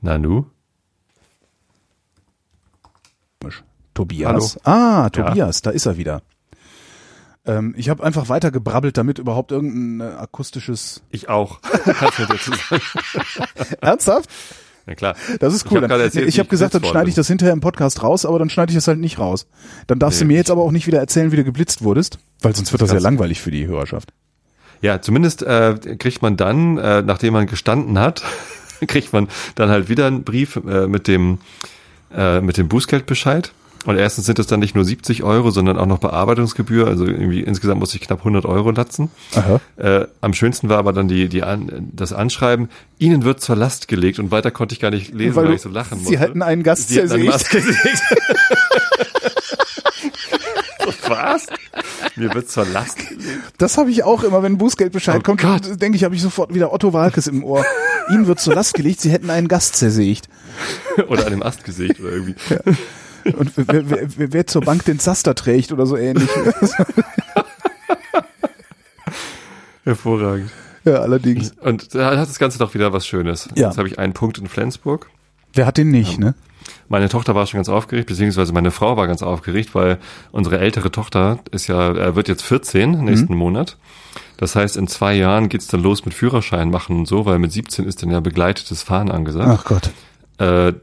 Nanu? 0.00 0.46
Tobias. 3.98 4.60
Ah, 4.64 5.10
Tobias, 5.10 5.60
da 5.60 5.70
ist 5.70 5.86
er 5.86 5.96
wieder. 5.96 6.22
Ähm, 7.44 7.74
ich 7.76 7.88
habe 7.88 8.04
einfach 8.04 8.28
weiter 8.28 8.52
gebrabbelt, 8.52 8.96
damit 8.96 9.18
überhaupt 9.18 9.50
irgendein 9.50 10.06
äh, 10.06 10.12
akustisches. 10.14 11.02
Ich 11.10 11.28
auch. 11.28 11.58
Ernsthaft? 13.80 14.30
Na 14.88 14.94
klar. 14.94 15.14
Das 15.38 15.52
ist 15.52 15.66
Ich 15.66 15.70
cool. 15.72 15.82
hab 15.86 16.14
ich 16.14 16.38
habe 16.38 16.48
gesagt, 16.48 16.74
dann 16.74 16.82
schneide 16.82 17.10
ich 17.10 17.14
das 17.14 17.28
hinterher 17.28 17.52
im 17.52 17.60
Podcast 17.60 18.02
raus, 18.02 18.24
aber 18.24 18.38
dann 18.38 18.48
schneide 18.48 18.70
ich 18.70 18.76
das 18.76 18.88
halt 18.88 18.98
nicht 18.98 19.18
raus. 19.18 19.46
Dann 19.86 19.98
darfst 19.98 20.18
Nee, 20.20 20.24
du 20.24 20.28
mir 20.28 20.36
jetzt 20.38 20.50
aber 20.50 20.62
auch 20.62 20.70
nicht 20.72 20.86
wieder 20.86 20.98
erzählen, 20.98 21.30
wie 21.30 21.36
du 21.36 21.44
geblitzt 21.44 21.82
wurdest, 21.84 22.18
weil 22.40 22.56
sonst 22.56 22.72
wird 22.72 22.80
das 22.80 22.90
ja 22.92 22.98
langweilig 22.98 23.42
für 23.42 23.50
die 23.50 23.66
Hörerschaft. 23.66 24.14
Ja, 24.80 25.02
zumindest 25.02 25.42
äh, 25.42 25.74
kriegt 25.98 26.22
man 26.22 26.38
dann, 26.38 26.78
äh, 26.78 27.02
nachdem 27.02 27.34
man 27.34 27.46
gestanden 27.46 27.98
hat, 27.98 28.22
kriegt 28.86 29.12
man 29.12 29.28
dann 29.56 29.68
halt 29.68 29.90
wieder 29.90 30.06
einen 30.06 30.24
Brief 30.24 30.56
äh, 30.56 30.86
mit 30.86 31.06
dem 31.06 31.38
äh, 32.16 32.40
mit 32.40 32.56
dem 32.56 32.68
Bußgeldbescheid. 32.68 33.52
Und 33.88 33.96
erstens 33.96 34.26
sind 34.26 34.38
es 34.38 34.46
dann 34.46 34.60
nicht 34.60 34.74
nur 34.74 34.84
70 34.84 35.22
Euro, 35.22 35.50
sondern 35.50 35.78
auch 35.78 35.86
noch 35.86 35.96
Bearbeitungsgebühr. 35.98 36.86
Also 36.86 37.06
irgendwie 37.06 37.40
insgesamt 37.40 37.80
muss 37.80 37.94
ich 37.94 38.02
knapp 38.02 38.18
100 38.18 38.44
Euro 38.44 38.70
latzen. 38.70 39.10
Aha. 39.34 39.60
Äh, 39.78 40.06
am 40.20 40.34
schönsten 40.34 40.68
war 40.68 40.76
aber 40.76 40.92
dann 40.92 41.08
die, 41.08 41.30
die 41.30 41.42
an, 41.42 41.88
das 41.94 42.12
Anschreiben, 42.12 42.68
Ihnen 42.98 43.24
wird 43.24 43.40
zur 43.40 43.56
Last 43.56 43.88
gelegt. 43.88 44.18
Und 44.18 44.30
weiter 44.30 44.50
konnte 44.50 44.74
ich 44.74 44.80
gar 44.80 44.90
nicht 44.90 45.14
lesen, 45.14 45.36
weil, 45.36 45.46
du- 45.46 45.54
ich 45.54 45.62
so 45.62 45.70
lachen 45.70 45.98
musste. 46.00 46.10
Sie 46.10 46.18
hätten 46.18 46.42
einen 46.42 46.62
Gast 46.64 46.88
Sie 46.90 46.96
zersägt. 46.96 47.50
Was? 51.08 51.46
Mir 52.16 52.34
wird 52.34 52.50
zur 52.50 52.66
Last 52.66 52.98
gelegt. 52.98 53.40
Das 53.56 53.78
habe 53.78 53.90
ich 53.90 54.02
auch 54.04 54.22
immer, 54.22 54.42
wenn 54.42 54.52
ein 54.52 54.58
Bußgeldbescheid 54.58 55.20
Oh 55.20 55.22
kommt, 55.22 55.40
Gott. 55.40 55.80
denke 55.80 55.96
ich, 55.96 56.04
habe 56.04 56.14
ich 56.14 56.20
sofort 56.22 56.52
wieder 56.52 56.72
Otto 56.72 56.92
Walkes 56.92 57.26
im 57.26 57.42
Ohr. 57.44 57.64
Ihnen 58.10 58.26
wird 58.26 58.40
zur 58.40 58.54
Last 58.54 58.74
gelegt, 58.74 59.00
Sie 59.00 59.10
hätten 59.10 59.30
einen 59.30 59.48
Gast 59.48 59.76
zersägt. 59.76 60.28
Oder 61.08 61.24
an 61.26 61.30
dem 61.30 61.42
Ast 61.42 61.64
gesägt 61.64 62.00
oder 62.00 62.10
irgendwie. 62.10 62.34
Und 63.24 63.52
wer, 63.56 63.90
wer, 63.90 64.32
wer, 64.32 64.46
zur 64.46 64.62
Bank 64.62 64.84
den 64.84 64.98
Zaster 64.98 65.34
trägt 65.34 65.72
oder 65.72 65.86
so 65.86 65.96
ähnlich. 65.96 66.28
Hervorragend. 69.84 70.50
ja, 70.84 70.96
allerdings. 70.96 71.52
Und 71.60 71.94
da 71.94 72.16
hat 72.16 72.28
das 72.28 72.38
Ganze 72.38 72.58
doch 72.58 72.74
wieder 72.74 72.92
was 72.92 73.06
Schönes. 73.06 73.48
Ja. 73.54 73.68
Jetzt 73.68 73.78
habe 73.78 73.88
ich 73.88 73.98
einen 73.98 74.12
Punkt 74.12 74.38
in 74.38 74.46
Flensburg. 74.48 75.08
Wer 75.54 75.66
hat 75.66 75.78
den 75.78 75.90
nicht, 75.90 76.18
ne? 76.18 76.34
Meine 76.88 77.08
Tochter 77.08 77.34
war 77.34 77.46
schon 77.46 77.58
ganz 77.58 77.68
aufgeregt, 77.68 78.08
beziehungsweise 78.08 78.52
meine 78.52 78.70
Frau 78.70 78.96
war 78.96 79.06
ganz 79.06 79.22
aufgeregt, 79.22 79.74
weil 79.74 79.98
unsere 80.32 80.58
ältere 80.58 80.90
Tochter 80.90 81.38
ist 81.50 81.66
ja, 81.66 81.90
äh, 81.92 82.14
wird 82.16 82.28
jetzt 82.28 82.42
14 82.42 83.04
nächsten 83.04 83.34
Monat. 83.34 83.76
Das 84.36 84.54
heißt, 84.54 84.76
in 84.76 84.86
zwei 84.86 85.14
Jahren 85.14 85.48
geht's 85.48 85.66
dann 85.66 85.82
los 85.82 86.04
mit 86.04 86.14
Führerschein 86.14 86.70
machen 86.70 86.96
und 86.96 87.08
so, 87.08 87.26
weil 87.26 87.38
mit 87.38 87.52
17 87.52 87.84
ist 87.84 88.02
dann 88.02 88.10
ja 88.10 88.20
begleitetes 88.20 88.82
Fahren 88.82 89.10
angesagt. 89.10 89.48
Ach 89.50 89.64
Gott. 89.64 89.90
Äh, 90.38 90.74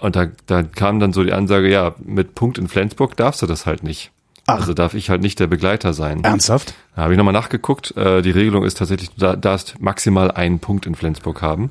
und 0.00 0.16
da, 0.16 0.26
da 0.46 0.62
kam 0.62 1.00
dann 1.00 1.12
so 1.12 1.22
die 1.24 1.32
Ansage, 1.32 1.70
ja, 1.70 1.94
mit 2.04 2.34
Punkt 2.34 2.58
in 2.58 2.68
Flensburg 2.68 3.16
darfst 3.16 3.42
du 3.42 3.46
das 3.46 3.66
halt 3.66 3.82
nicht. 3.82 4.10
Ach. 4.46 4.60
Also 4.60 4.74
darf 4.74 4.94
ich 4.94 5.10
halt 5.10 5.22
nicht 5.22 5.40
der 5.40 5.48
Begleiter 5.48 5.92
sein. 5.92 6.22
Ernsthaft? 6.22 6.74
Da 6.94 7.02
habe 7.02 7.12
ich 7.14 7.18
nochmal 7.18 7.32
nachgeguckt. 7.34 7.96
Äh, 7.96 8.22
die 8.22 8.30
Regelung 8.30 8.64
ist 8.64 8.78
tatsächlich, 8.78 9.10
du 9.10 9.18
da- 9.20 9.36
darfst 9.36 9.80
maximal 9.80 10.30
einen 10.30 10.60
Punkt 10.60 10.86
in 10.86 10.94
Flensburg 10.94 11.42
haben, 11.42 11.70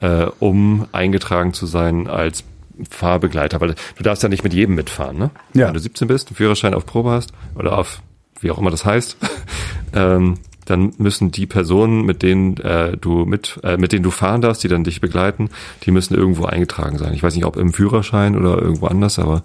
äh, 0.00 0.26
um 0.40 0.86
eingetragen 0.92 1.52
zu 1.54 1.66
sein 1.66 2.08
als 2.08 2.42
Fahrbegleiter. 2.90 3.60
Weil 3.60 3.74
du 3.96 4.02
darfst 4.02 4.22
ja 4.22 4.28
nicht 4.28 4.42
mit 4.44 4.52
jedem 4.52 4.74
mitfahren, 4.74 5.16
ne? 5.18 5.30
Ja. 5.54 5.68
Wenn 5.68 5.74
du 5.74 5.80
17 5.80 6.08
bist, 6.08 6.28
einen 6.28 6.36
Führerschein 6.36 6.74
auf 6.74 6.86
Probe 6.86 7.10
hast 7.10 7.32
oder 7.54 7.78
auf 7.78 8.02
wie 8.40 8.50
auch 8.50 8.58
immer 8.58 8.70
das 8.70 8.84
heißt, 8.84 9.16
ähm, 9.94 10.38
dann 10.70 10.92
müssen 10.98 11.30
die 11.30 11.46
Personen, 11.46 12.04
mit 12.04 12.22
denen 12.22 12.56
äh, 12.58 12.96
du 12.96 13.24
mit, 13.24 13.58
äh, 13.62 13.76
mit 13.76 13.92
denen 13.92 14.02
du 14.02 14.10
fahren 14.10 14.40
darfst, 14.40 14.62
die 14.64 14.68
dann 14.68 14.84
dich 14.84 15.00
begleiten, 15.00 15.50
die 15.84 15.90
müssen 15.90 16.14
irgendwo 16.14 16.44
eingetragen 16.44 16.98
sein. 16.98 17.14
Ich 17.14 17.22
weiß 17.22 17.34
nicht, 17.34 17.46
ob 17.46 17.56
im 17.56 17.72
Führerschein 17.72 18.36
oder 18.36 18.60
irgendwo 18.60 18.86
anders, 18.86 19.18
aber 19.18 19.42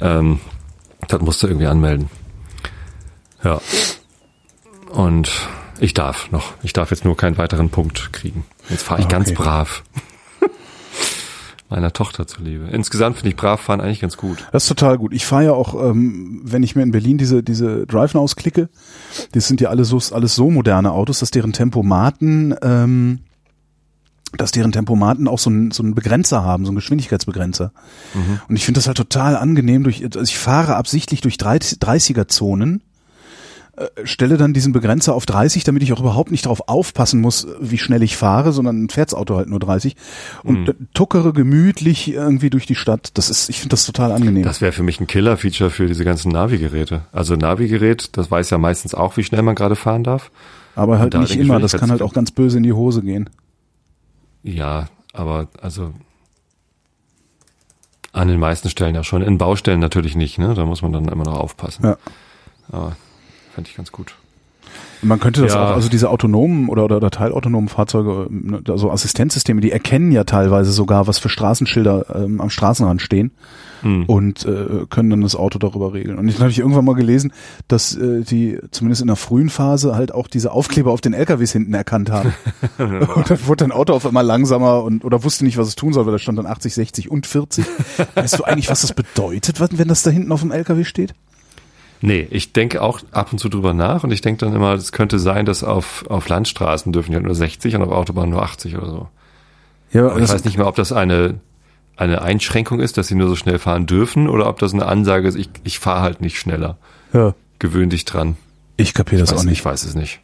ähm, 0.00 0.40
das 1.08 1.20
musst 1.20 1.42
du 1.42 1.46
irgendwie 1.48 1.66
anmelden. 1.66 2.08
Ja. 3.44 3.60
Und 4.90 5.30
ich 5.80 5.94
darf 5.94 6.30
noch. 6.30 6.52
Ich 6.62 6.72
darf 6.72 6.90
jetzt 6.90 7.04
nur 7.04 7.16
keinen 7.16 7.38
weiteren 7.38 7.70
Punkt 7.70 8.12
kriegen. 8.12 8.44
Jetzt 8.68 8.84
fahre 8.84 9.00
ich 9.00 9.08
ganz 9.08 9.30
Okay. 9.30 9.36
brav. 9.42 9.82
Meiner 11.72 11.94
Tochter 11.94 12.26
zuliebe. 12.26 12.66
Insgesamt 12.66 13.16
finde 13.16 13.30
ich 13.30 13.36
brav 13.36 13.58
fahren 13.58 13.80
eigentlich 13.80 14.00
ganz 14.02 14.18
gut. 14.18 14.46
Das 14.52 14.64
ist 14.64 14.68
total 14.68 14.98
gut. 14.98 15.14
Ich 15.14 15.24
fahre 15.24 15.44
ja 15.44 15.52
auch, 15.52 15.72
ähm, 15.88 16.42
wenn 16.44 16.62
ich 16.62 16.76
mir 16.76 16.82
in 16.82 16.90
Berlin 16.90 17.16
diese, 17.16 17.42
diese 17.42 17.86
Drive-Nows 17.86 18.36
klicke, 18.36 18.68
das 19.32 19.48
sind 19.48 19.62
ja 19.62 19.70
alles 19.70 19.88
so, 19.88 19.98
alles 20.14 20.34
so 20.34 20.50
moderne 20.50 20.92
Autos, 20.92 21.20
dass 21.20 21.30
deren 21.30 21.54
Tempomaten, 21.54 22.54
ähm, 22.60 23.20
dass 24.36 24.50
deren 24.50 24.72
Tempomaten 24.72 25.26
auch 25.26 25.38
so 25.38 25.48
einen, 25.48 25.70
so 25.70 25.82
einen 25.82 25.94
Begrenzer 25.94 26.44
haben, 26.44 26.66
so 26.66 26.72
einen 26.72 26.76
Geschwindigkeitsbegrenzer. 26.76 27.72
Und 28.48 28.56
ich 28.56 28.66
finde 28.66 28.76
das 28.76 28.86
halt 28.86 28.98
total 28.98 29.34
angenehm 29.34 29.82
durch, 29.82 30.04
also 30.04 30.20
ich 30.20 30.36
fahre 30.36 30.76
absichtlich 30.76 31.22
durch 31.22 31.36
30er-Zonen, 31.36 32.82
äh, 33.74 33.86
stelle 34.04 34.36
dann 34.36 34.52
diesen 34.52 34.72
Begrenzer 34.72 35.14
auf 35.14 35.24
30, 35.24 35.64
damit 35.64 35.82
ich 35.82 35.92
auch 35.94 36.00
überhaupt 36.00 36.30
nicht 36.30 36.44
darauf 36.44 36.68
aufpassen 36.68 37.20
muss, 37.22 37.46
wie 37.58 37.78
schnell 37.78 38.02
ich 38.02 38.18
fahre, 38.18 38.52
sondern 38.52 38.90
fährt's 38.90 39.14
Auto 39.14 39.36
halt 39.36 39.48
nur 39.48 39.60
30 39.60 39.96
und 40.42 40.68
äh, 40.68 40.74
tuckere 40.92 41.32
gemütlich 41.32 42.12
irgendwie 42.12 42.50
durch 42.50 42.66
die 42.66 42.74
Stadt. 42.74 43.12
Das 43.14 43.30
ist, 43.30 43.48
ich 43.48 43.60
finde 43.60 43.70
das 43.70 43.86
total 43.86 44.12
angenehm. 44.12 44.42
Das 44.42 44.60
wäre 44.60 44.72
für 44.72 44.82
mich 44.82 45.00
ein 45.00 45.06
Killer-Feature 45.06 45.70
für 45.70 45.86
diese 45.86 46.04
ganzen 46.04 46.30
Navigeräte. 46.32 47.06
Also 47.12 47.34
Navigerät, 47.34 48.16
das 48.18 48.30
weiß 48.30 48.50
ja 48.50 48.58
meistens 48.58 48.94
auch, 48.94 49.16
wie 49.16 49.24
schnell 49.24 49.42
man 49.42 49.54
gerade 49.54 49.74
fahren 49.74 50.04
darf. 50.04 50.30
Aber 50.74 50.98
halt 50.98 51.14
nicht 51.14 51.36
immer, 51.36 51.58
das 51.58 51.72
kann 51.72 51.90
halt 51.90 52.02
auch 52.02 52.12
ganz 52.12 52.30
böse 52.30 52.58
in 52.58 52.62
die 52.62 52.72
Hose 52.74 53.02
gehen. 53.02 53.30
Ja, 54.42 54.88
aber 55.14 55.48
also 55.62 55.94
an 58.12 58.28
den 58.28 58.38
meisten 58.38 58.68
Stellen 58.68 58.94
ja 58.94 59.02
schon. 59.02 59.22
In 59.22 59.38
Baustellen 59.38 59.80
natürlich 59.80 60.14
nicht, 60.14 60.38
ne? 60.38 60.52
Da 60.54 60.66
muss 60.66 60.82
man 60.82 60.92
dann 60.92 61.08
immer 61.08 61.24
noch 61.24 61.40
aufpassen. 61.40 61.84
Ja. 61.84 61.96
Aber 62.70 62.96
fände 63.54 63.68
ich 63.70 63.76
ganz 63.76 63.92
gut. 63.92 64.14
Man 65.02 65.18
könnte 65.18 65.42
das 65.42 65.54
Ja. 65.54 65.64
auch, 65.66 65.74
also 65.74 65.88
diese 65.88 66.08
autonomen 66.10 66.68
oder, 66.68 66.84
oder, 66.84 66.96
oder 66.98 67.10
teilautonomen 67.10 67.68
Fahrzeuge, 67.68 68.28
ne, 68.30 68.62
also 68.68 68.90
Assistenzsysteme, 68.90 69.60
die 69.60 69.72
erkennen 69.72 70.12
ja 70.12 70.24
teilweise 70.24 70.70
sogar, 70.72 71.06
was 71.08 71.18
für 71.18 71.28
Straßenschilder 71.28 72.06
ähm, 72.14 72.40
am 72.40 72.50
Straßenrand 72.50 73.02
stehen 73.02 73.32
Hm. 73.82 74.04
und 74.04 74.44
äh, 74.44 74.86
können 74.90 75.10
dann 75.10 75.22
das 75.22 75.34
Auto 75.34 75.58
darüber 75.58 75.92
regeln. 75.92 76.16
Und 76.16 76.28
ich 76.28 76.38
habe 76.38 76.50
ich 76.50 76.60
irgendwann 76.60 76.84
mal 76.84 76.94
gelesen, 76.94 77.32
dass 77.66 77.96
äh, 77.96 78.22
die 78.22 78.60
zumindest 78.70 79.00
in 79.02 79.08
der 79.08 79.16
frühen 79.16 79.50
Phase 79.50 79.96
halt 79.96 80.14
auch 80.14 80.28
diese 80.28 80.52
Aufkleber 80.52 80.92
auf 80.92 81.00
den 81.00 81.14
LKWs 81.14 81.50
hinten 81.50 81.74
erkannt 81.74 82.08
haben. 82.08 82.32
und 82.78 83.28
dann 83.28 83.46
wurde 83.46 83.64
dein 83.64 83.72
Auto 83.72 83.92
auf 83.92 84.06
einmal 84.06 84.24
langsamer 84.24 84.84
und 84.84 85.04
oder 85.04 85.24
wusste 85.24 85.44
nicht, 85.44 85.58
was 85.58 85.66
es 85.66 85.74
tun 85.74 85.92
soll, 85.92 86.06
weil 86.06 86.12
da 86.12 86.20
stand 86.20 86.38
dann 86.38 86.46
80, 86.46 86.74
60 86.74 87.10
und 87.10 87.26
40. 87.26 87.64
weißt 88.14 88.38
du 88.38 88.44
eigentlich, 88.44 88.70
was 88.70 88.82
das 88.82 88.92
bedeutet, 88.94 89.58
wenn 89.60 89.88
das 89.88 90.04
da 90.04 90.10
hinten 90.12 90.30
auf 90.30 90.42
dem 90.42 90.52
LKW 90.52 90.84
steht? 90.84 91.12
Nee, 92.04 92.26
ich 92.30 92.52
denke 92.52 92.82
auch 92.82 93.00
ab 93.12 93.32
und 93.32 93.38
zu 93.38 93.48
drüber 93.48 93.74
nach 93.74 94.02
und 94.02 94.10
ich 94.10 94.20
denke 94.20 94.44
dann 94.44 94.54
immer, 94.54 94.72
es 94.72 94.90
könnte 94.90 95.20
sein, 95.20 95.46
dass 95.46 95.62
auf, 95.62 96.04
auf 96.10 96.28
Landstraßen 96.28 96.92
dürfen 96.92 97.12
ja 97.12 97.20
nur 97.20 97.34
60 97.34 97.76
und 97.76 97.82
auf 97.82 97.92
Autobahnen 97.92 98.30
nur 98.30 98.42
80 98.42 98.76
oder 98.76 98.90
so. 98.90 99.08
Ja, 99.92 100.08
Aber 100.10 100.20
ich 100.20 100.28
weiß 100.28 100.44
nicht 100.44 100.56
mehr, 100.58 100.66
ob 100.66 100.74
das 100.74 100.90
eine, 100.90 101.38
eine 101.96 102.22
Einschränkung 102.22 102.80
ist, 102.80 102.98
dass 102.98 103.06
sie 103.06 103.14
nur 103.14 103.28
so 103.28 103.36
schnell 103.36 103.60
fahren 103.60 103.86
dürfen 103.86 104.28
oder 104.28 104.48
ob 104.48 104.58
das 104.58 104.74
eine 104.74 104.86
Ansage 104.86 105.28
ist, 105.28 105.36
ich, 105.36 105.48
ich 105.62 105.78
fahre 105.78 106.02
halt 106.02 106.20
nicht 106.20 106.38
schneller. 106.38 106.76
ja, 107.12 107.34
Gewöhn 107.60 107.90
dich 107.90 108.04
dran. 108.04 108.36
ich 108.76 108.92
kapiere 108.94 109.20
das 109.20 109.30
weiß, 109.30 109.38
auch 109.38 109.44
nicht. 109.44 109.58
Ich 109.60 109.64
weiß 109.64 109.84
es 109.84 109.94
nicht. 109.94 110.18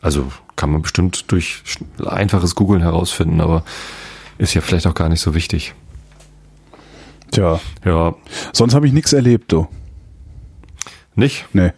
Also 0.00 0.30
kann 0.54 0.70
man 0.70 0.82
bestimmt 0.82 1.32
durch 1.32 1.62
einfaches 2.04 2.54
Googlen 2.54 2.82
herausfinden, 2.82 3.40
aber 3.40 3.64
ist 4.38 4.54
ja 4.54 4.60
vielleicht 4.60 4.86
auch 4.86 4.94
gar 4.94 5.08
nicht 5.08 5.20
so 5.20 5.34
wichtig. 5.34 5.74
Tja, 7.32 7.58
Ja, 7.84 8.14
sonst 8.52 8.74
habe 8.74 8.86
ich 8.86 8.92
nichts 8.92 9.12
erlebt, 9.12 9.50
du. 9.50 9.66
Nicht? 11.16 11.46
Nee. 11.52 11.72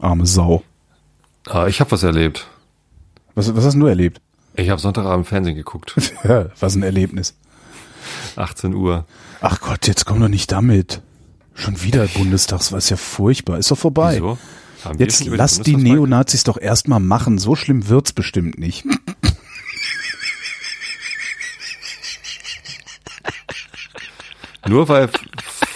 Arme 0.00 0.26
Sau. 0.26 0.62
Ah, 1.48 1.66
ich 1.66 1.80
habe 1.80 1.90
was 1.92 2.02
erlebt. 2.02 2.46
Was, 3.34 3.54
was 3.54 3.64
hast 3.64 3.72
denn 3.74 3.80
du 3.80 3.86
erlebt? 3.86 4.20
Ich 4.54 4.70
habe 4.70 4.80
Sonntagabend 4.80 5.26
Fernsehen 5.26 5.54
geguckt. 5.54 5.94
Ja, 6.24 6.46
was 6.58 6.74
ein 6.74 6.82
Erlebnis. 6.82 7.34
18 8.36 8.74
Uhr. 8.74 9.04
Ach 9.40 9.60
Gott, 9.60 9.86
jetzt 9.86 10.06
komm 10.06 10.20
doch 10.20 10.28
nicht 10.28 10.50
damit. 10.50 11.02
Schon 11.54 11.82
wieder 11.82 12.06
Bundestags, 12.06 12.72
was 12.72 12.90
ja 12.90 12.96
furchtbar. 12.96 13.58
Ist 13.58 13.70
doch 13.70 13.78
vorbei. 13.78 14.16
Wieso? 14.16 14.38
Haben 14.84 14.98
Jetzt 14.98 15.24
lass 15.26 15.60
die 15.60 15.76
Neonazis 15.76 16.44
doch 16.44 16.58
erstmal 16.58 17.00
machen. 17.00 17.38
So 17.38 17.54
schlimm 17.56 17.88
wird's 17.88 18.12
bestimmt 18.12 18.58
nicht. 18.58 18.84
Nur 24.68 24.88
weil 24.88 25.08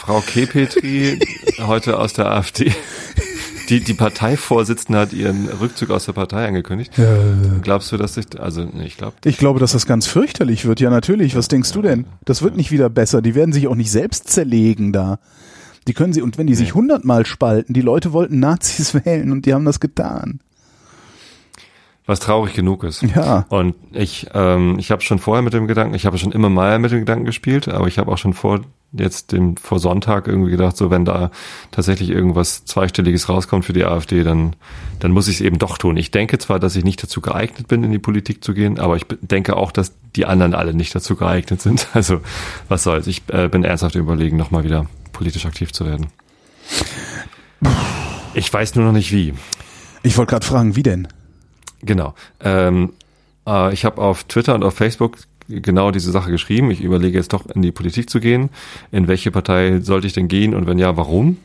Frau 0.00 0.20
Kepetri 0.20 1.18
heute 1.58 1.98
aus 1.98 2.12
der 2.14 2.30
AfD, 2.30 2.72
die, 3.68 3.80
die 3.80 3.94
Parteivorsitzende 3.94 4.98
hat 4.98 5.12
ihren 5.12 5.46
Rückzug 5.48 5.90
aus 5.90 6.06
der 6.06 6.12
Partei 6.14 6.46
angekündigt. 6.48 6.92
Glaubst 7.62 7.92
du, 7.92 7.96
dass 7.96 8.16
ich, 8.16 8.40
also 8.40 8.64
nee, 8.64 8.86
ich 8.86 8.96
glaube, 8.96 9.16
Ich 9.24 9.36
glaube, 9.36 9.60
dass 9.60 9.72
das 9.72 9.86
ganz 9.86 10.06
fürchterlich 10.06 10.64
wird. 10.64 10.80
Ja, 10.80 10.90
natürlich. 10.90 11.36
Was 11.36 11.48
denkst 11.48 11.72
du 11.72 11.82
denn? 11.82 12.06
Das 12.24 12.42
wird 12.42 12.56
nicht 12.56 12.70
wieder 12.72 12.88
besser. 12.88 13.22
Die 13.22 13.34
werden 13.34 13.52
sich 13.52 13.68
auch 13.68 13.74
nicht 13.76 13.90
selbst 13.90 14.28
zerlegen 14.30 14.92
da. 14.92 15.18
Die 15.86 15.92
können 15.94 16.12
sie, 16.12 16.22
und 16.22 16.38
wenn 16.38 16.46
die 16.46 16.54
sich 16.54 16.74
hundertmal 16.74 17.26
spalten, 17.26 17.72
die 17.74 17.80
Leute 17.80 18.12
wollten 18.12 18.40
Nazis 18.40 18.94
wählen 19.04 19.30
und 19.32 19.46
die 19.46 19.54
haben 19.54 19.64
das 19.64 19.80
getan. 19.80 20.40
was 22.06 22.20
traurig 22.20 22.54
genug 22.54 22.82
ist. 22.84 23.02
Ja. 23.02 23.46
Und 23.50 23.76
ich, 23.92 24.26
ähm, 24.34 24.76
ich 24.78 24.90
habe 24.90 25.02
schon 25.02 25.18
vorher 25.18 25.42
mit 25.42 25.52
dem 25.52 25.66
Gedanken, 25.68 25.94
ich 25.94 26.06
habe 26.06 26.18
schon 26.18 26.32
immer 26.32 26.48
mal 26.50 26.78
mit 26.78 26.90
dem 26.90 27.00
Gedanken 27.00 27.24
gespielt, 27.26 27.68
aber 27.68 27.86
ich 27.86 27.98
habe 27.98 28.10
auch 28.10 28.18
schon 28.18 28.32
vor 28.34 28.60
jetzt 28.92 29.32
dem 29.32 29.56
vor 29.56 29.78
Sonntag 29.78 30.26
irgendwie 30.26 30.50
gedacht, 30.50 30.76
so 30.76 30.90
wenn 30.90 31.04
da 31.04 31.30
tatsächlich 31.70 32.10
irgendwas 32.10 32.64
zweistelliges 32.64 33.28
rauskommt 33.28 33.64
für 33.64 33.72
die 33.72 33.84
AfD, 33.84 34.24
dann 34.24 34.56
dann 34.98 35.12
muss 35.12 35.28
ich 35.28 35.36
es 35.36 35.40
eben 35.40 35.58
doch 35.58 35.78
tun. 35.78 35.96
Ich 35.96 36.10
denke 36.10 36.38
zwar, 36.38 36.58
dass 36.58 36.76
ich 36.76 36.84
nicht 36.84 37.02
dazu 37.02 37.20
geeignet 37.20 37.68
bin, 37.68 37.82
in 37.82 37.90
die 37.90 37.98
Politik 37.98 38.44
zu 38.44 38.52
gehen, 38.52 38.78
aber 38.78 38.96
ich 38.96 39.06
denke 39.22 39.56
auch, 39.56 39.72
dass 39.72 39.92
die 40.14 40.26
anderen 40.26 40.54
alle 40.54 40.74
nicht 40.74 40.94
dazu 40.94 41.16
geeignet 41.16 41.60
sind. 41.60 41.88
Also 41.94 42.20
was 42.68 42.82
soll's? 42.82 43.06
Ich 43.06 43.22
äh, 43.28 43.48
bin 43.48 43.64
ernsthaft 43.64 43.94
überlegen, 43.94 44.36
nochmal 44.36 44.64
wieder 44.64 44.86
politisch 45.12 45.44
aktiv 45.44 45.72
zu 45.72 45.84
werden. 45.84 46.06
Ich 48.32 48.52
weiß 48.52 48.74
nur 48.76 48.86
noch 48.86 48.92
nicht 48.92 49.12
wie. 49.12 49.34
Ich 50.02 50.16
wollte 50.16 50.30
gerade 50.30 50.46
fragen, 50.46 50.76
wie 50.76 50.82
denn? 50.82 51.08
Genau. 51.82 52.14
Ähm, 52.40 52.92
äh, 53.46 53.72
ich 53.72 53.84
habe 53.84 54.00
auf 54.00 54.24
Twitter 54.24 54.54
und 54.54 54.62
auf 54.62 54.74
Facebook 54.74 55.18
genau 55.50 55.90
diese 55.90 56.10
Sache 56.10 56.30
geschrieben. 56.30 56.70
Ich 56.70 56.80
überlege 56.80 57.18
jetzt 57.18 57.32
doch 57.32 57.46
in 57.46 57.62
die 57.62 57.72
Politik 57.72 58.08
zu 58.08 58.20
gehen. 58.20 58.50
In 58.92 59.08
welche 59.08 59.30
Partei 59.30 59.80
sollte 59.80 60.06
ich 60.06 60.12
denn 60.12 60.28
gehen 60.28 60.54
und 60.54 60.66
wenn 60.66 60.78
ja, 60.78 60.96
warum? 60.96 61.36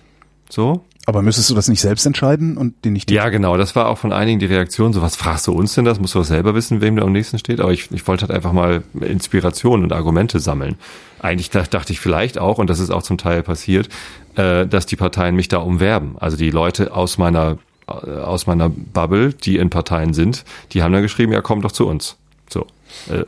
So. 0.50 0.86
Aber 1.08 1.22
müsstest 1.22 1.52
du 1.52 1.56
das 1.56 1.68
nicht 1.68 1.82
selbst 1.82 2.06
entscheiden 2.08 2.58
und 2.58 2.74
die 2.84 2.90
nicht 2.90 3.12
Ja, 3.12 3.30
genau. 3.30 3.58
Das 3.58 3.76
war 3.76 3.90
auch 3.90 4.00
von 4.00 4.12
einigen 4.12 4.40
die 4.40 4.48
Reaktion. 4.48 4.92
So, 4.92 5.04
was 5.04 5.16
fragst 5.16 5.46
du 5.46 5.52
uns 5.52 5.76
denn 5.76 5.86
das? 5.86 6.00
Musst 6.00 6.16
du 6.16 6.20
doch 6.20 6.26
selber 6.26 6.56
wissen, 6.56 6.82
wem 6.82 6.96
da 6.96 7.04
am 7.04 7.12
nächsten 7.12 7.38
steht. 7.38 7.60
Aber 7.60 7.72
ich, 7.72 7.92
ich 7.92 8.08
wollte 8.08 8.24
halt 8.24 8.32
einfach 8.32 8.54
mal 8.54 8.84
Inspiration 9.02 9.84
und 9.84 9.94
Argumente 9.94 10.40
sammeln. 10.40 10.76
Eigentlich 11.20 11.52
dach- 11.52 11.68
dachte 11.68 11.94
ich 11.94 12.00
vielleicht 12.00 12.40
auch, 12.40 12.58
und 12.58 12.72
das 12.72 12.80
ist 12.80 12.90
auch 12.90 13.04
zum 13.04 13.20
Teil 13.20 13.44
passiert, 13.44 13.90
äh, 14.36 14.66
dass 14.66 14.88
die 14.88 14.96
Parteien 14.96 15.36
mich 15.36 15.48
da 15.48 15.58
umwerben. 15.60 16.16
Also 16.20 16.38
die 16.38 16.50
Leute 16.50 16.92
aus 16.96 17.20
meiner 17.20 17.60
äh, 17.88 17.92
aus 17.92 18.48
meiner 18.48 18.70
Bubble, 18.70 19.32
die 19.32 19.58
in 19.58 19.70
Parteien 19.70 20.16
sind, 20.16 20.44
die 20.72 20.82
haben 20.82 20.92
dann 20.92 21.04
geschrieben, 21.04 21.34
ja, 21.34 21.42
komm 21.42 21.62
doch 21.62 21.72
zu 21.72 21.86
uns. 21.88 22.18
So. 22.50 22.66
Äh, 23.10 23.24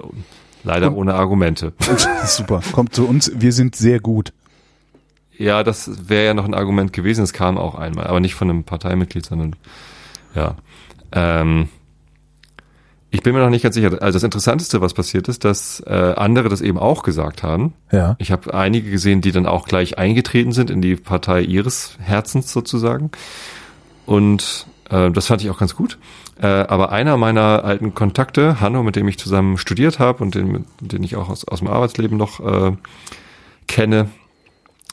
leider 0.68 0.94
ohne 0.94 1.16
Argumente. 1.16 1.74
Super. 2.26 2.62
Kommt 2.72 2.94
zu 2.94 3.08
uns, 3.08 3.32
wir 3.36 3.52
sind 3.52 3.76
sehr 3.76 4.00
gut. 4.00 4.34
Ja, 5.38 5.64
das 5.64 6.10
wäre 6.10 6.26
ja 6.26 6.34
noch 6.34 6.46
ein 6.46 6.54
Argument 6.54 6.94
gewesen. 6.94 7.24
Es 7.24 7.34
kam 7.34 7.58
auch 7.58 7.76
einmal, 7.76 8.08
aber 8.08 8.20
nicht 8.20 8.36
von 8.36 8.50
einem 8.50 8.64
Parteimitglied, 8.64 9.26
sondern 9.26 9.56
ja. 10.36 10.56
Ähm, 11.12 11.70
ich 13.10 13.24
bin 13.24 13.34
mir 13.34 13.40
noch 13.40 13.50
nicht 13.50 13.64
ganz 13.64 13.76
sicher. 13.76 13.90
Also 14.02 14.18
das 14.18 14.24
Interessanteste, 14.24 14.82
was 14.82 14.94
passiert 14.94 15.30
ist, 15.30 15.46
dass 15.46 15.80
äh, 15.88 16.14
andere 16.18 16.50
das 16.50 16.62
eben 16.62 16.78
auch 16.78 17.04
gesagt 17.04 17.42
haben. 17.42 17.74
Ja. 17.92 18.16
Ich 18.20 18.32
habe 18.32 18.54
einige 18.54 18.92
gesehen, 18.92 19.22
die 19.22 19.32
dann 19.32 19.46
auch 19.46 19.68
gleich 19.68 19.98
eingetreten 19.98 20.52
sind 20.52 20.70
in 20.70 20.82
die 20.82 20.96
Partei 20.96 21.42
ihres 21.42 21.98
Herzens 22.02 22.52
sozusagen. 22.52 23.12
Und 24.06 24.68
äh, 24.90 25.10
das 25.12 25.28
fand 25.28 25.42
ich 25.42 25.50
auch 25.50 25.60
ganz 25.60 25.76
gut. 25.76 25.98
Äh, 26.42 26.48
aber 26.48 26.92
einer 26.92 27.18
meiner 27.18 27.64
alten 27.64 27.96
Kontakte, 27.96 28.62
Hanno, 28.62 28.84
mit 28.84 28.96
dem 28.96 29.08
ich 29.08 29.18
zusammen 29.18 29.58
studiert 29.58 30.00
habe 30.00 30.24
und 30.24 30.36
den, 30.36 30.66
den 30.80 31.04
ich 31.04 31.16
auch 31.16 31.30
aus, 31.30 31.48
aus 31.48 31.60
dem 31.60 31.68
Arbeitsleben 31.68 32.18
noch 32.18 32.40
äh, 32.40 32.74
kenne, 33.68 34.10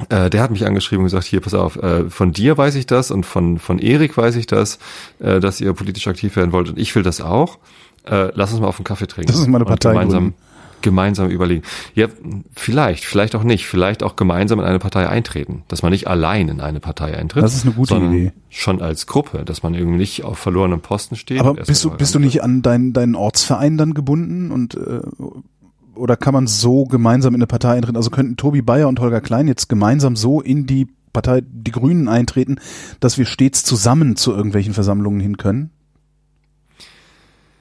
äh, 0.09 0.31
der 0.31 0.43
hat 0.43 0.51
mich 0.51 0.67
angeschrieben 0.67 1.03
und 1.03 1.07
gesagt, 1.07 1.27
hier, 1.27 1.41
pass 1.41 1.55
auf, 1.55 1.77
äh, 1.77 2.11
von 2.11 2.33
dir 2.33 2.59
weiß 2.59 2.75
ich 2.75 2.87
das 2.87 3.11
und 3.11 3.25
von, 3.25 3.59
von 3.59 3.79
Erik 3.79 4.17
weiß 4.17 4.37
ich 4.37 4.47
das, 4.47 4.79
äh, 5.21 5.39
dass 5.39 5.61
ihr 5.61 5.73
politisch 5.73 6.09
aktiv 6.09 6.35
werden 6.37 6.53
wollt 6.53 6.69
und 6.69 6.79
ich 6.79 6.95
will 6.95 7.03
das 7.03 7.21
auch. 7.21 7.59
Äh, 8.05 8.31
lass 8.35 8.53
uns 8.53 8.61
mal 8.61 8.67
auf 8.67 8.79
einen 8.79 8.85
Kaffee 8.85 9.07
trinken. 9.07 9.31
Das 9.31 9.41
ist 9.41 9.47
meine 9.47 9.65
Und 9.65 9.69
Partei 9.69 9.91
Gemeinsam, 9.91 10.23
gründen. 10.23 10.37
Gemeinsam 10.85 11.29
überlegen. 11.29 11.65
Ja, 11.95 12.07
vielleicht, 12.55 13.05
vielleicht 13.05 13.35
auch 13.35 13.43
nicht. 13.43 13.67
Vielleicht 13.67 14.05
auch 14.05 14.15
gemeinsam 14.15 14.61
in 14.61 14.65
eine 14.65 14.79
Partei 14.79 15.09
eintreten. 15.09 15.65
Dass 15.67 15.83
man 15.83 15.91
nicht 15.91 16.07
allein 16.07 16.49
in 16.49 16.61
eine 16.61 16.79
Partei 16.79 17.17
eintritt. 17.17 17.43
Das 17.43 17.57
ist 17.57 17.65
eine 17.65 17.75
gute 17.75 17.97
Idee. 17.97 18.33
Schon 18.51 18.81
als 18.81 19.07
Gruppe, 19.07 19.45
dass 19.45 19.65
man 19.65 19.75
irgendwie 19.75 19.99
nicht 19.99 20.23
auf 20.23 20.39
verlorenem 20.39 20.81
Posten 20.81 21.17
steht. 21.17 21.41
Aber 21.41 21.55
bist 21.55 21.85
du, 21.85 21.91
bist 21.91 22.15
du 22.15 22.21
nicht 22.21 22.45
an 22.45 22.63
deinen, 22.63 22.93
deinen 22.93 23.17
Ortsverein 23.17 23.77
dann 23.77 23.95
gebunden 23.95 24.53
und 24.53 24.75
äh, 24.75 25.01
oder 25.97 26.17
kann 26.17 26.35
man 26.35 26.47
so 26.47 26.85
gemeinsam 26.85 27.35
in 27.35 27.39
eine 27.39 27.47
Partei 27.47 27.71
eintreten? 27.71 27.97
Also 27.97 28.11
könnten 28.11 28.37
Tobi 28.37 28.63
Bayer 28.63 28.89
und 28.89 29.01
Holger 29.01 29.21
Klein 29.21 29.49
jetzt 29.49 29.69
gemeinsam 29.69 30.17
so 30.17 30.41
in 30.41 30.67
die 30.67 30.89
Partei, 31.13 31.43
die 31.47 31.71
Grünen 31.71 32.09
eintreten, 32.09 32.57
dass 33.01 33.17
wir 33.17 33.25
stets 33.25 33.63
zusammen 33.63 34.17
zu 34.17 34.33
irgendwelchen 34.33 34.75
Versammlungen 34.75 35.21
hin 35.21 35.37
können? 35.37 35.71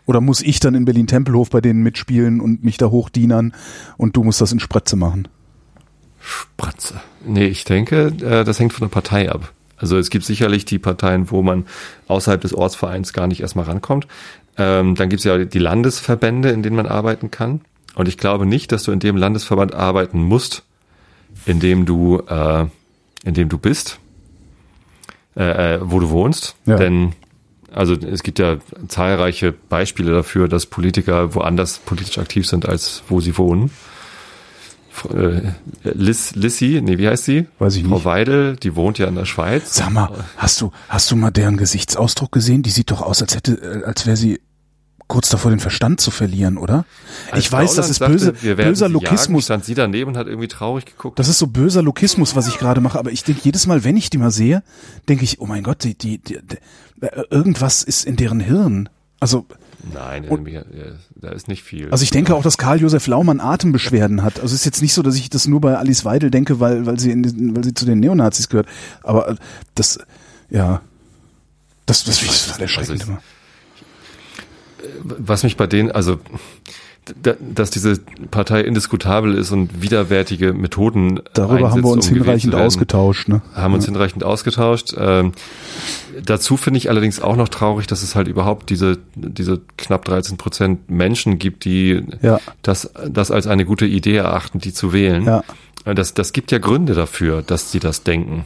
Oder 0.05 0.21
muss 0.21 0.41
ich 0.41 0.59
dann 0.59 0.75
in 0.75 0.85
Berlin-Tempelhof 0.85 1.49
bei 1.49 1.61
denen 1.61 1.81
mitspielen 1.81 2.41
und 2.41 2.63
mich 2.63 2.77
da 2.77 2.87
hochdienern 2.87 3.53
und 3.97 4.15
du 4.15 4.23
musst 4.23 4.41
das 4.41 4.51
in 4.51 4.59
Spritze 4.59 4.95
machen? 4.95 5.27
Spratze. 6.19 7.01
Nee, 7.25 7.47
ich 7.47 7.63
denke, 7.63 8.13
äh, 8.21 8.43
das 8.43 8.59
hängt 8.59 8.73
von 8.73 8.87
der 8.87 8.93
Partei 8.93 9.31
ab. 9.31 9.51
Also 9.77 9.97
es 9.97 10.09
gibt 10.09 10.23
sicherlich 10.25 10.65
die 10.65 10.79
Parteien, 10.79 11.29
wo 11.31 11.41
man 11.41 11.65
außerhalb 12.07 12.39
des 12.39 12.53
Ortsvereins 12.53 13.11
gar 13.11 13.27
nicht 13.27 13.41
erstmal 13.41 13.65
rankommt. 13.65 14.07
Ähm, 14.57 14.95
dann 14.95 15.09
gibt 15.09 15.19
es 15.19 15.25
ja 15.25 15.37
die 15.43 15.59
Landesverbände, 15.59 16.51
in 16.51 16.63
denen 16.63 16.75
man 16.75 16.85
arbeiten 16.85 17.31
kann. 17.31 17.61
Und 17.95 18.07
ich 18.07 18.17
glaube 18.17 18.45
nicht, 18.45 18.71
dass 18.71 18.83
du 18.83 18.91
in 18.91 18.99
dem 18.99 19.17
Landesverband 19.17 19.73
arbeiten 19.73 20.21
musst, 20.21 20.63
in 21.45 21.59
dem 21.59 21.85
du, 21.85 22.19
äh, 22.27 22.65
in 23.25 23.33
dem 23.33 23.49
du 23.49 23.57
bist, 23.57 23.99
äh, 25.35 25.79
wo 25.81 25.99
du 25.99 26.09
wohnst. 26.09 26.55
Ja. 26.65 26.77
Denn 26.77 27.13
also 27.73 27.93
es 27.93 28.23
gibt 28.23 28.39
ja 28.39 28.57
zahlreiche 28.87 29.51
Beispiele 29.51 30.11
dafür, 30.11 30.47
dass 30.47 30.65
Politiker 30.65 31.35
woanders 31.35 31.79
politisch 31.79 32.17
aktiv 32.17 32.47
sind, 32.47 32.67
als 32.67 33.03
wo 33.07 33.19
sie 33.19 33.37
wohnen. 33.37 33.71
Äh, 35.11 35.53
Liz, 35.83 36.35
Lissy, 36.35 36.79
nee, 36.83 36.97
wie 36.97 37.07
heißt 37.07 37.25
sie? 37.25 37.47
Weiß 37.59 37.75
ich 37.75 37.83
Frau 37.83 37.95
nicht. 37.95 38.05
Weidel, 38.05 38.55
die 38.57 38.75
wohnt 38.75 38.99
ja 38.99 39.07
in 39.07 39.15
der 39.15 39.25
Schweiz. 39.25 39.75
Sag 39.75 39.89
mal, 39.91 40.09
hast 40.37 40.61
du, 40.61 40.71
hast 40.87 41.09
du 41.09 41.15
mal 41.15 41.31
deren 41.31 41.57
Gesichtsausdruck 41.57 42.31
gesehen? 42.31 42.61
Die 42.63 42.69
sieht 42.69 42.91
doch 42.91 43.01
aus, 43.01 43.21
als 43.21 43.35
hätte, 43.35 43.53
äh, 43.53 43.83
als 43.85 44.05
wäre 44.05 44.17
sie 44.17 44.39
kurz 45.13 45.29
davor, 45.29 45.51
den 45.51 45.59
Verstand 45.59 46.01
zu 46.01 46.09
verlieren, 46.09 46.57
oder? 46.57 46.85
Als 47.29 47.45
ich 47.45 47.51
weiß, 47.51 47.75
das 47.75 47.99
Gauland 47.99 48.15
ist 48.15 48.31
sagte, 48.31 48.31
böse, 48.41 48.55
böser 48.55 48.75
sie 48.75 48.83
jagen, 48.85 48.93
Lokismus. 48.93 49.43
stand 49.45 49.63
sie 49.63 49.75
daneben 49.75 50.09
und 50.09 50.17
hat 50.17 50.25
irgendwie 50.25 50.47
traurig 50.47 50.85
geguckt. 50.85 51.19
Das 51.19 51.27
ist 51.27 51.37
so 51.37 51.45
böser 51.45 51.83
Lokismus, 51.83 52.35
was 52.35 52.47
ich 52.47 52.57
gerade 52.57 52.81
mache. 52.81 52.97
Aber 52.97 53.11
ich 53.11 53.23
denke 53.23 53.41
jedes 53.43 53.67
Mal, 53.67 53.83
wenn 53.83 53.95
ich 53.95 54.09
die 54.09 54.17
mal 54.17 54.31
sehe, 54.31 54.63
denke 55.07 55.23
ich, 55.23 55.39
oh 55.39 55.45
mein 55.45 55.61
Gott, 55.61 55.83
die, 55.83 55.95
die, 55.95 56.17
die, 56.17 56.39
die, 56.41 57.05
äh, 57.05 57.25
irgendwas 57.29 57.83
ist 57.83 58.05
in 58.05 58.15
deren 58.15 58.39
Hirn. 58.39 58.89
Also, 59.19 59.45
Nein, 59.93 60.23
äh, 60.23 60.63
da 61.15 61.29
ist 61.29 61.47
nicht 61.47 61.61
viel. 61.61 61.91
also 61.91 62.03
ich 62.03 62.09
denke 62.09 62.33
auch, 62.33 62.41
dass 62.41 62.57
Karl 62.57 62.81
Josef 62.81 63.05
Laumann 63.05 63.39
Atembeschwerden 63.39 64.23
hat. 64.23 64.39
Also 64.39 64.55
es 64.55 64.61
ist 64.61 64.65
jetzt 64.65 64.81
nicht 64.81 64.95
so, 64.95 65.03
dass 65.03 65.15
ich 65.15 65.29
das 65.29 65.47
nur 65.47 65.61
bei 65.61 65.77
Alice 65.77 66.05
Weidel 66.05 66.31
denke, 66.31 66.59
weil, 66.59 66.87
weil 66.87 66.99
sie 66.99 67.11
in, 67.11 67.55
weil 67.55 67.63
sie 67.63 67.75
zu 67.75 67.85
den 67.85 67.99
Neonazis 67.99 68.49
gehört. 68.49 68.67
Aber 69.03 69.29
äh, 69.29 69.35
das, 69.75 69.99
ja, 70.49 70.81
das, 71.85 72.03
das 72.03 72.17
finde 72.17 72.33
ich 72.33 72.45
total 72.45 72.61
erschreckend 72.61 73.01
Also 73.01 73.11
immer. 73.11 73.21
Was 75.03 75.43
mich 75.43 75.57
bei 75.57 75.67
denen, 75.67 75.91
also 75.91 76.19
da, 77.21 77.33
dass 77.39 77.69
diese 77.69 77.99
Partei 78.31 78.61
indiskutabel 78.61 79.33
ist 79.35 79.51
und 79.51 79.81
widerwärtige 79.81 80.53
Methoden 80.53 81.19
Darüber 81.33 81.71
haben 81.71 81.83
wir 81.83 81.89
uns 81.89 82.07
um 82.07 82.15
hinreichend 82.15 82.53
werden, 82.53 82.65
ausgetauscht. 82.65 83.27
Ne? 83.27 83.41
haben 83.53 83.73
uns 83.73 83.85
hinreichend 83.85 84.23
ausgetauscht. 84.23 84.93
Ähm, 84.97 85.33
dazu 86.23 86.55
finde 86.55 86.77
ich 86.77 86.89
allerdings 86.89 87.21
auch 87.21 87.35
noch 87.35 87.49
traurig, 87.49 87.87
dass 87.87 88.03
es 88.03 88.15
halt 88.15 88.27
überhaupt 88.29 88.69
diese, 88.69 88.99
diese 89.15 89.61
knapp 89.77 90.05
13 90.05 90.37
Prozent 90.37 90.89
Menschen 90.89 91.39
gibt, 91.39 91.65
die 91.65 92.03
Ja. 92.21 92.39
das, 92.61 92.91
das 93.09 93.31
als 93.31 93.47
eine 93.47 93.65
gute 93.65 93.85
Idee 93.85 94.15
erachten, 94.15 94.59
die 94.59 94.71
zu 94.73 94.93
wählen. 94.93 95.25
Ja. 95.25 95.43
Das, 95.85 96.13
das 96.13 96.31
gibt 96.31 96.51
ja 96.53 96.59
Gründe 96.59 96.93
dafür, 96.93 97.41
dass 97.41 97.71
sie 97.71 97.79
das 97.79 98.03
denken. 98.03 98.45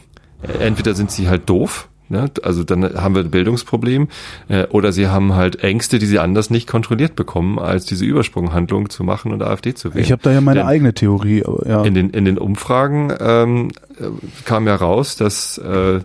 Entweder 0.58 0.94
sind 0.94 1.12
sie 1.12 1.28
halt 1.28 1.48
doof, 1.48 1.88
ne? 2.08 2.30
also 2.42 2.64
dann 2.64 2.82
haben 2.94 3.14
wir 3.14 3.22
ein 3.22 3.30
Bildungsproblem, 3.30 4.08
äh, 4.48 4.64
oder 4.66 4.92
sie 4.92 5.08
haben 5.08 5.34
halt 5.34 5.62
Ängste, 5.62 5.98
die 5.98 6.06
sie 6.06 6.18
anders 6.18 6.50
nicht 6.50 6.66
kontrolliert 6.68 7.16
bekommen, 7.16 7.58
als 7.58 7.86
diese 7.86 8.04
Übersprunghandlung 8.04 8.90
zu 8.90 9.04
machen 9.04 9.32
und 9.32 9.42
AfD 9.42 9.74
zu 9.74 9.94
wählen. 9.94 10.04
Ich 10.04 10.12
habe 10.12 10.22
da 10.22 10.32
ja 10.32 10.40
meine 10.40 10.60
Denn- 10.60 10.68
eigene 10.68 10.94
Theorie. 10.94 11.44
Aber, 11.44 11.66
ja. 11.66 11.82
in 11.84 11.94
den, 11.94 12.10
in 12.10 12.24
den 12.24 12.38
Umfragen 12.38 13.12
ähm, 13.20 13.68
äh, 13.98 14.04
kam 14.44 14.66
ja 14.66 14.74
raus, 14.74 15.16
dass 15.16 15.58
äh, 15.58 16.00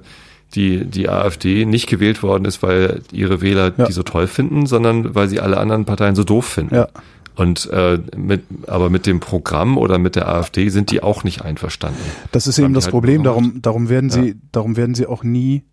die, 0.55 0.85
die 0.85 1.09
AfD 1.09 1.65
nicht 1.65 1.87
gewählt 1.87 2.21
worden 2.21 2.45
ist, 2.45 2.61
weil 2.61 3.01
ihre 3.11 3.41
Wähler 3.41 3.73
Ja. 3.75 3.85
die 3.85 3.91
so 3.91 4.03
toll 4.03 4.27
finden, 4.27 4.65
sondern 4.65 5.15
weil 5.15 5.27
sie 5.27 5.39
alle 5.39 5.57
anderen 5.57 5.85
Parteien 5.85 6.15
so 6.15 6.23
doof 6.23 6.45
finden. 6.45 6.75
Ja. 6.75 6.87
Und 7.35 7.67
äh, 7.71 7.97
mit, 8.15 8.43
aber 8.67 8.91
mit 8.91 9.07
dem 9.07 9.19
Programm 9.19 9.79
oder 9.79 9.97
mit 9.97 10.15
der 10.15 10.27
AfD 10.29 10.69
sind 10.69 10.91
die 10.91 11.01
auch 11.01 11.23
nicht 11.23 11.41
einverstanden. 11.41 11.97
Das 12.31 12.45
ist 12.45 12.59
eben 12.59 12.75
das 12.75 12.85
halt 12.85 12.91
Problem. 12.91 13.23
Darum, 13.23 13.59
darum 13.63 13.89
werden 13.89 14.11
sie, 14.11 14.35
darum 14.51 14.77
werden 14.77 14.93
sie 14.93 15.07
auch 15.07 15.23
nie. 15.23 15.63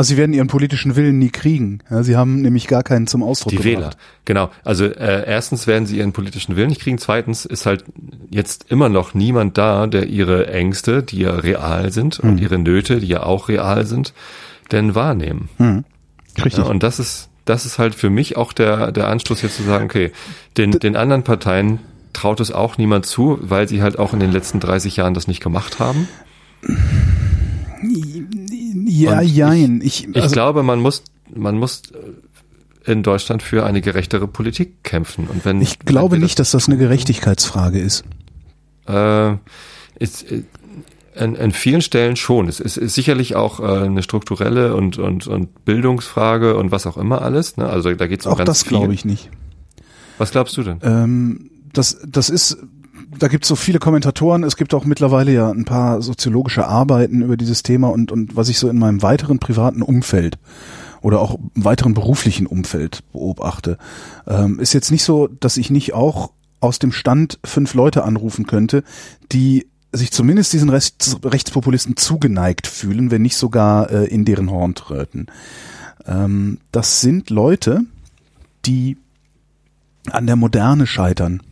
Also 0.00 0.14
sie 0.14 0.16
werden 0.16 0.32
ihren 0.32 0.46
politischen 0.46 0.96
Willen 0.96 1.18
nie 1.18 1.28
kriegen. 1.28 1.80
Ja, 1.90 2.02
sie 2.02 2.16
haben 2.16 2.40
nämlich 2.40 2.68
gar 2.68 2.82
keinen 2.82 3.06
zum 3.06 3.22
Ausdruck 3.22 3.50
Die 3.50 3.56
gebracht. 3.56 3.76
Wähler, 3.76 3.90
genau. 4.24 4.50
Also 4.64 4.86
äh, 4.86 5.26
erstens 5.26 5.66
werden 5.66 5.84
sie 5.84 5.98
ihren 5.98 6.12
politischen 6.14 6.56
Willen 6.56 6.70
nicht 6.70 6.80
kriegen. 6.80 6.96
Zweitens 6.96 7.44
ist 7.44 7.66
halt 7.66 7.84
jetzt 8.30 8.70
immer 8.70 8.88
noch 8.88 9.12
niemand 9.12 9.58
da, 9.58 9.86
der 9.86 10.06
ihre 10.06 10.46
Ängste, 10.46 11.02
die 11.02 11.18
ja 11.18 11.34
real 11.34 11.92
sind, 11.92 12.16
Hm. 12.16 12.30
und 12.30 12.40
ihre 12.40 12.56
Nöte, 12.56 12.98
die 12.98 13.08
ja 13.08 13.24
auch 13.24 13.50
real 13.50 13.84
sind, 13.84 14.14
denn 14.72 14.94
wahrnehmen. 14.94 15.50
Hm. 15.58 15.84
Richtig. 16.42 16.64
Ja, 16.64 16.70
und 16.70 16.82
das 16.82 16.98
ist, 16.98 17.28
das 17.44 17.66
ist 17.66 17.78
halt 17.78 17.94
für 17.94 18.08
mich 18.08 18.38
auch 18.38 18.54
der, 18.54 18.92
der 18.92 19.06
Anschluss 19.06 19.42
jetzt 19.42 19.58
zu 19.58 19.64
sagen, 19.64 19.84
okay, 19.84 20.12
den, 20.56 20.70
den 20.70 20.96
anderen 20.96 21.24
Parteien 21.24 21.78
traut 22.14 22.40
es 22.40 22.50
auch 22.52 22.78
niemand 22.78 23.04
zu, 23.04 23.38
weil 23.42 23.68
sie 23.68 23.82
halt 23.82 23.98
auch 23.98 24.14
in 24.14 24.20
den 24.20 24.32
letzten 24.32 24.60
30 24.60 24.96
Jahren 24.96 25.12
das 25.12 25.28
nicht 25.28 25.42
gemacht 25.42 25.78
haben. 25.78 26.08
Ja, 28.86 29.18
und 29.18 29.24
ich- 29.24 29.34
jein. 29.36 29.80
Ich, 29.82 30.08
Ich 30.08 30.22
also, 30.22 30.32
glaube, 30.32 30.62
man 30.62 30.80
muss, 30.80 31.02
man 31.34 31.58
muss 31.58 31.82
äh, 31.92 32.90
in 32.90 33.02
Deutschland 33.02 33.42
für 33.42 33.64
eine 33.64 33.80
gerechtere 33.80 34.26
Politik 34.26 34.82
kämpfen. 34.82 35.26
Und 35.26 35.44
wenn 35.44 35.60
ich 35.60 35.78
glaube 35.80 36.16
wenn 36.16 36.22
nicht, 36.22 36.38
dass 36.38 36.50
das 36.50 36.68
eine 36.68 36.78
Gerechtigkeitsfrage 36.78 37.78
ist. 37.78 38.04
Äh, 38.86 39.34
ist, 39.98 40.30
äh, 40.30 40.42
an, 41.16 41.36
an 41.36 41.52
vielen 41.52 41.82
Stellen 41.82 42.16
schon. 42.16 42.48
Es 42.48 42.60
ist, 42.60 42.76
ist 42.76 42.94
sicherlich 42.94 43.36
auch 43.36 43.60
äh, 43.60 43.84
eine 43.84 44.02
strukturelle 44.02 44.74
und, 44.74 44.98
und, 44.98 45.26
und 45.26 45.64
Bildungsfrage 45.64 46.56
und 46.56 46.70
was 46.70 46.86
auch 46.86 46.96
immer 46.96 47.22
alles. 47.22 47.56
Ne? 47.56 47.68
Also 47.68 47.92
da 47.94 48.06
geht 48.06 48.20
es 48.20 48.26
um 48.26 48.32
Auch 48.32 48.38
ganz 48.38 48.48
das 48.48 48.64
glaube 48.64 48.94
ich 48.94 49.04
nicht. 49.04 49.28
Was 50.18 50.30
glaubst 50.30 50.56
du 50.56 50.62
denn? 50.62 50.78
Ähm, 50.82 51.50
das, 51.72 51.98
das 52.06 52.30
ist, 52.30 52.58
da 53.18 53.28
gibt 53.28 53.44
es 53.44 53.48
so 53.48 53.56
viele 53.56 53.78
Kommentatoren. 53.78 54.44
Es 54.44 54.56
gibt 54.56 54.74
auch 54.74 54.84
mittlerweile 54.84 55.32
ja 55.32 55.50
ein 55.50 55.64
paar 55.64 56.02
soziologische 56.02 56.66
Arbeiten 56.66 57.22
über 57.22 57.36
dieses 57.36 57.62
Thema 57.62 57.88
und, 57.88 58.12
und 58.12 58.36
was 58.36 58.48
ich 58.48 58.58
so 58.58 58.68
in 58.68 58.78
meinem 58.78 59.02
weiteren 59.02 59.38
privaten 59.38 59.82
Umfeld 59.82 60.38
oder 61.02 61.20
auch 61.20 61.36
im 61.54 61.64
weiteren 61.64 61.94
beruflichen 61.94 62.46
Umfeld 62.46 63.00
beobachte, 63.12 63.78
ähm, 64.26 64.60
ist 64.60 64.72
jetzt 64.72 64.90
nicht 64.90 65.02
so, 65.02 65.28
dass 65.28 65.56
ich 65.56 65.70
nicht 65.70 65.94
auch 65.94 66.32
aus 66.60 66.78
dem 66.78 66.92
Stand 66.92 67.38
fünf 67.42 67.74
Leute 67.74 68.04
anrufen 68.04 68.46
könnte, 68.46 68.84
die 69.32 69.66
sich 69.92 70.12
zumindest 70.12 70.52
diesen 70.52 70.68
Rechts, 70.68 71.16
Rechtspopulisten 71.24 71.96
zugeneigt 71.96 72.66
fühlen, 72.66 73.10
wenn 73.10 73.22
nicht 73.22 73.36
sogar 73.36 73.90
äh, 73.90 74.04
in 74.04 74.24
deren 74.24 74.50
Horn 74.50 74.74
treten. 74.74 75.26
Ähm, 76.06 76.58
das 76.70 77.00
sind 77.00 77.30
Leute, 77.30 77.80
die 78.66 78.98
an 80.10 80.26
der 80.26 80.36
Moderne 80.36 80.86
scheitern. 80.86 81.42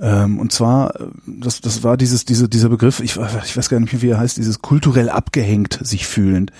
Ähm, 0.00 0.38
und 0.38 0.52
zwar, 0.52 0.98
äh, 0.98 1.06
das, 1.26 1.60
das 1.60 1.82
war 1.82 1.96
dieses, 1.96 2.24
diese, 2.24 2.48
dieser 2.48 2.68
Begriff, 2.68 3.00
ich, 3.00 3.16
ich 3.16 3.56
weiß 3.56 3.68
gar 3.68 3.80
nicht 3.80 3.92
mehr, 3.92 4.02
wie 4.02 4.08
er 4.08 4.18
heißt, 4.18 4.38
dieses 4.38 4.62
kulturell 4.62 5.10
abgehängt 5.10 5.78
sich 5.82 6.06
fühlend. 6.06 6.52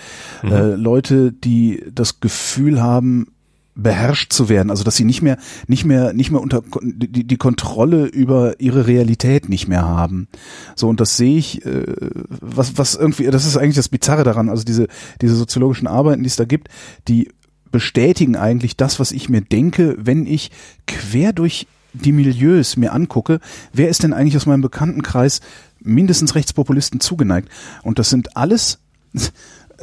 Äh, 0.42 0.74
Leute, 0.74 1.32
die 1.32 1.84
das 1.92 2.20
Gefühl 2.20 2.82
haben, 2.82 3.28
beherrscht 3.74 4.32
zu 4.32 4.48
werden, 4.48 4.70
also 4.70 4.84
dass 4.84 4.96
sie 4.96 5.04
nicht 5.04 5.22
mehr, 5.22 5.38
nicht 5.66 5.84
mehr, 5.84 6.12
nicht 6.12 6.30
mehr 6.30 6.40
unter 6.40 6.62
die, 6.82 7.26
die 7.26 7.36
Kontrolle 7.36 8.06
über 8.06 8.60
ihre 8.60 8.86
Realität 8.86 9.48
nicht 9.48 9.68
mehr 9.68 9.86
haben. 9.86 10.28
So 10.76 10.88
und 10.88 11.00
das 11.00 11.16
sehe 11.16 11.38
ich, 11.38 11.64
äh, 11.64 11.84
was, 12.28 12.76
was 12.76 12.94
irgendwie, 12.94 13.26
das 13.26 13.46
ist 13.46 13.56
eigentlich 13.56 13.76
das 13.76 13.88
Bizarre 13.88 14.24
daran. 14.24 14.50
Also 14.50 14.64
diese, 14.64 14.86
diese 15.22 15.34
soziologischen 15.34 15.86
Arbeiten, 15.86 16.22
die 16.22 16.28
es 16.28 16.36
da 16.36 16.44
gibt, 16.44 16.68
die 17.08 17.30
bestätigen 17.70 18.36
eigentlich 18.36 18.76
das, 18.76 19.00
was 19.00 19.12
ich 19.12 19.28
mir 19.28 19.40
denke, 19.40 19.96
wenn 19.98 20.26
ich 20.26 20.50
quer 20.86 21.32
durch 21.32 21.66
die 21.92 22.12
Milieus 22.12 22.76
mir 22.76 22.92
angucke, 22.92 23.40
wer 23.72 23.88
ist 23.88 24.02
denn 24.02 24.12
eigentlich 24.12 24.36
aus 24.36 24.46
meinem 24.46 24.62
Bekanntenkreis 24.62 25.40
mindestens 25.80 26.34
Rechtspopulisten 26.34 27.00
zugeneigt? 27.00 27.48
Und 27.82 27.98
das 27.98 28.10
sind 28.10 28.36
alles, 28.36 28.78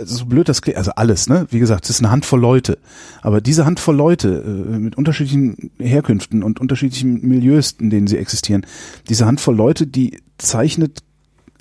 so 0.03 0.25
blöd 0.25 0.47
das 0.47 0.61
klingt, 0.61 0.77
also 0.77 0.91
alles, 0.95 1.27
ne? 1.27 1.47
Wie 1.49 1.59
gesagt, 1.59 1.85
es 1.85 1.91
ist 1.91 1.99
eine 1.99 2.11
Handvoll 2.11 2.39
Leute. 2.39 2.77
Aber 3.21 3.41
diese 3.41 3.65
Handvoll 3.65 3.95
Leute 3.95 4.43
äh, 4.45 4.79
mit 4.79 4.97
unterschiedlichen 4.97 5.71
Herkünften 5.79 6.43
und 6.43 6.59
unterschiedlichen 6.59 7.21
Milieus, 7.27 7.75
in 7.79 7.89
denen 7.89 8.07
sie 8.07 8.17
existieren, 8.17 8.65
diese 9.09 9.25
Handvoll 9.25 9.55
Leute, 9.55 9.87
die 9.87 10.19
zeichnet 10.37 11.03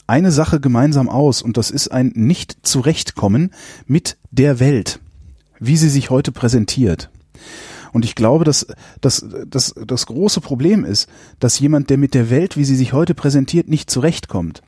eine 0.06 0.30
Sache 0.30 0.60
gemeinsam 0.60 1.08
aus 1.08 1.42
und 1.42 1.56
das 1.56 1.70
ist 1.70 1.88
ein 1.88 2.12
Nicht-Zurechtkommen 2.14 3.50
mit 3.86 4.16
der 4.30 4.60
Welt, 4.60 5.00
wie 5.58 5.76
sie 5.76 5.88
sich 5.88 6.10
heute 6.10 6.30
präsentiert. 6.30 7.10
Und 7.92 8.04
ich 8.04 8.14
glaube, 8.14 8.44
dass, 8.44 8.66
dass, 9.00 9.26
dass 9.46 9.74
das 9.86 10.06
große 10.06 10.40
Problem 10.40 10.84
ist, 10.84 11.08
dass 11.40 11.58
jemand, 11.58 11.90
der 11.90 11.98
mit 11.98 12.14
der 12.14 12.30
Welt, 12.30 12.56
wie 12.56 12.64
sie 12.64 12.76
sich 12.76 12.92
heute 12.92 13.14
präsentiert, 13.14 13.68
nicht 13.68 13.90
zurechtkommt, 13.90 14.62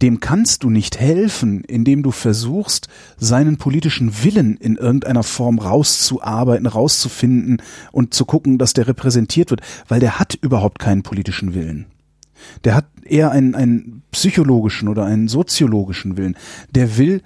dem 0.00 0.20
kannst 0.20 0.64
du 0.64 0.70
nicht 0.70 0.98
helfen, 0.98 1.62
indem 1.64 2.02
du 2.02 2.10
versuchst, 2.10 2.88
seinen 3.16 3.56
politischen 3.56 4.24
Willen 4.24 4.56
in 4.56 4.76
irgendeiner 4.76 5.22
Form 5.22 5.58
rauszuarbeiten, 5.58 6.66
rauszufinden 6.66 7.62
und 7.92 8.14
zu 8.14 8.24
gucken, 8.24 8.58
dass 8.58 8.72
der 8.72 8.88
repräsentiert 8.88 9.50
wird, 9.50 9.60
weil 9.88 10.00
der 10.00 10.18
hat 10.18 10.34
überhaupt 10.34 10.78
keinen 10.78 11.02
politischen 11.02 11.54
Willen. 11.54 11.86
Der 12.64 12.74
hat 12.74 12.86
eher 13.04 13.30
einen, 13.30 13.54
einen 13.54 14.02
psychologischen 14.10 14.88
oder 14.88 15.04
einen 15.04 15.28
soziologischen 15.28 16.16
Willen. 16.16 16.36
Der 16.74 16.98
will 16.98 17.22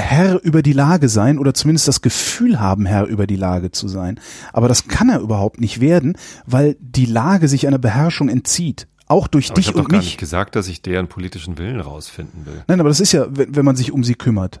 Herr 0.00 0.42
über 0.44 0.62
die 0.62 0.72
Lage 0.72 1.08
sein 1.08 1.38
oder 1.38 1.54
zumindest 1.54 1.88
das 1.88 2.00
Gefühl 2.02 2.60
haben, 2.60 2.86
Herr 2.86 3.06
über 3.06 3.26
die 3.26 3.36
Lage 3.36 3.72
zu 3.72 3.88
sein. 3.88 4.20
Aber 4.52 4.68
das 4.68 4.86
kann 4.86 5.08
er 5.10 5.18
überhaupt 5.20 5.60
nicht 5.60 5.80
werden, 5.80 6.16
weil 6.46 6.76
die 6.80 7.04
Lage 7.06 7.48
sich 7.48 7.66
einer 7.66 7.78
Beherrschung 7.78 8.28
entzieht. 8.28 8.86
Auch 9.08 9.26
durch 9.26 9.50
Aber 9.50 9.58
ich 9.58 9.66
dich 9.66 9.74
doch 9.74 9.80
und 9.80 9.88
gar 9.88 9.98
mich. 9.98 10.06
nicht 10.06 10.18
gesagt, 10.18 10.54
dass 10.54 10.68
ich 10.68 10.82
deren 10.82 11.08
politischen 11.08 11.58
Willen 11.58 11.80
rausfinden 11.80 12.46
will. 12.46 12.62
Nein, 12.68 12.78
aber 12.80 12.90
das 12.90 13.00
ist 13.00 13.12
ja, 13.12 13.26
wenn, 13.30 13.56
wenn 13.56 13.64
man 13.64 13.74
sich 13.74 13.90
um 13.90 14.04
sie 14.04 14.14
kümmert. 14.14 14.60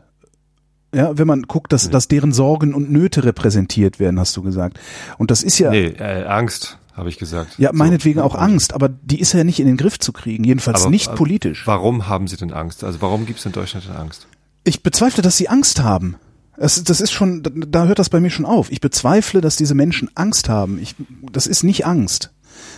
Ja, 0.94 1.16
wenn 1.18 1.26
man 1.26 1.42
guckt, 1.42 1.72
dass, 1.72 1.90
dass 1.90 2.08
deren 2.08 2.32
Sorgen 2.32 2.72
und 2.72 2.90
Nöte 2.90 3.22
repräsentiert 3.24 4.00
werden, 4.00 4.18
hast 4.18 4.34
du 4.38 4.42
gesagt. 4.42 4.80
Und 5.18 5.30
das 5.30 5.42
ist 5.42 5.58
ja, 5.58 5.70
Nee, 5.70 5.88
äh, 5.98 6.24
Angst, 6.24 6.78
habe 6.94 7.10
ich 7.10 7.18
gesagt. 7.18 7.58
ja, 7.58 7.70
meinetwegen 7.74 8.20
So. 8.20 8.24
auch 8.24 8.34
Angst, 8.34 8.72
aber 8.72 8.88
die 8.88 9.20
ist 9.20 9.34
ja 9.34 9.44
nicht 9.44 9.60
in 9.60 9.66
den 9.66 9.76
Griff 9.76 9.98
zu 9.98 10.12
kriegen, 10.14 10.44
jedenfalls 10.44 10.80
Aber- 10.82 10.90
nicht 10.90 11.14
politisch. 11.14 11.66
Warum 11.66 12.08
haben 12.08 12.26
sie 12.26 12.36
denn 12.38 12.52
Angst? 12.54 12.84
Also 12.84 13.02
warum 13.02 13.26
gibt 13.26 13.38
es 13.40 13.44
in 13.46 13.52
Deutschland 13.52 13.86
denn 13.86 13.96
Angst? 13.96 14.26
Ich 14.68 14.82
bezweifle, 14.82 15.22
dass 15.22 15.36
sie 15.36 15.48
Angst 15.48 15.82
haben. 15.82 16.16
Das, 16.56 16.82
das 16.84 17.00
ist 17.00 17.12
schon, 17.12 17.42
da- 17.70 17.86
hört 17.86 17.98
das 17.98 18.10
bei 18.10 18.20
mir 18.20 18.30
schon 18.30 18.44
auf. 18.46 18.70
Ich 18.72 18.80
bezweifle, 18.80 19.40
dass 19.40 19.56
diese 19.56 19.74
Menschen 19.74 20.10
Angst 20.14 20.48
haben. 20.48 20.78
Ich, 20.80 20.94
das 21.32 21.46
ist 21.46 21.62
nicht 21.62 21.86
Angst. 21.86 22.32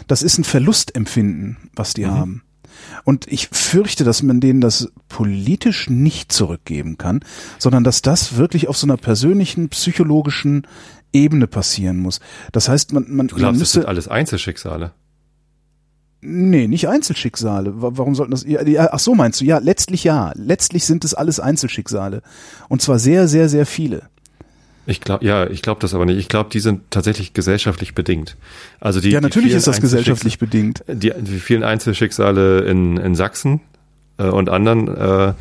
Das 0.06 0.22
ist 0.22 0.38
ein 0.38 0.44
Verlustempfinden, 0.44 1.56
was 1.74 1.94
die 1.94 2.06
haben. 2.06 2.42
Und 3.04 3.26
ich 3.26 3.48
fürchte, 3.52 4.04
dass 4.04 4.22
man 4.22 4.40
denen 4.40 4.60
das 4.60 4.90
politisch 5.08 5.88
nicht 5.90 6.32
zurückgeben 6.32 6.96
kann, 6.98 7.20
sondern 7.58 7.84
dass 7.84 8.02
das 8.02 8.36
wirklich 8.36 8.68
auf 8.68 8.76
so 8.76 8.86
einer 8.86 8.96
persönlichen, 8.96 9.68
psychologischen 9.70 10.66
Ebene 11.12 11.46
passieren 11.46 11.98
muss. 11.98 12.20
Das 12.52 12.68
heißt, 12.68 12.92
man, 12.92 13.06
man, 13.08 13.28
Du 13.28 13.36
glaubst, 13.36 13.42
man 13.42 13.52
das 13.54 13.58
müsste, 13.60 13.80
sind 13.80 13.88
alles 13.88 14.08
Einzelschicksale. 14.08 14.92
Nee, 16.22 16.66
nicht 16.68 16.88
Einzelschicksale. 16.88 17.80
Wa- 17.82 17.92
Warum 17.94 18.14
sollten 18.14 18.30
das, 18.32 18.44
ja, 18.44 18.60
ach 18.92 18.98
so 18.98 19.14
meinst 19.14 19.40
du, 19.40 19.44
ja, 19.44 19.58
letztlich 19.58 20.04
ja. 20.04 20.32
Letztlich 20.34 20.84
sind 20.84 21.04
es 21.04 21.14
alles 21.14 21.40
Einzelschicksale. 21.40 22.22
Und 22.68 22.82
zwar 22.82 22.98
sehr, 22.98 23.28
sehr, 23.28 23.48
sehr 23.48 23.66
viele. 23.66 24.02
Ich 24.86 25.00
glaube, 25.00 25.24
ja, 25.24 25.46
ich 25.48 25.62
glaube 25.62 25.80
das 25.80 25.94
aber 25.94 26.04
nicht. 26.06 26.18
Ich 26.18 26.28
glaube, 26.28 26.50
die 26.50 26.58
sind 26.60 26.82
tatsächlich 26.90 27.32
gesellschaftlich 27.32 27.94
bedingt. 27.94 28.36
Also 28.80 29.00
die, 29.00 29.10
Ja, 29.10 29.20
natürlich 29.20 29.50
die 29.50 29.56
ist 29.56 29.66
das 29.66 29.80
gesellschaftlich 29.80 30.38
bedingt. 30.38 30.82
Die, 30.88 31.12
die 31.16 31.38
vielen 31.38 31.62
Einzelschicksale 31.62 32.60
in, 32.62 32.96
in 32.96 33.14
Sachsen 33.14 33.60
äh, 34.18 34.24
und 34.24 34.48
anderen 34.48 34.88
äh, 34.88 35.34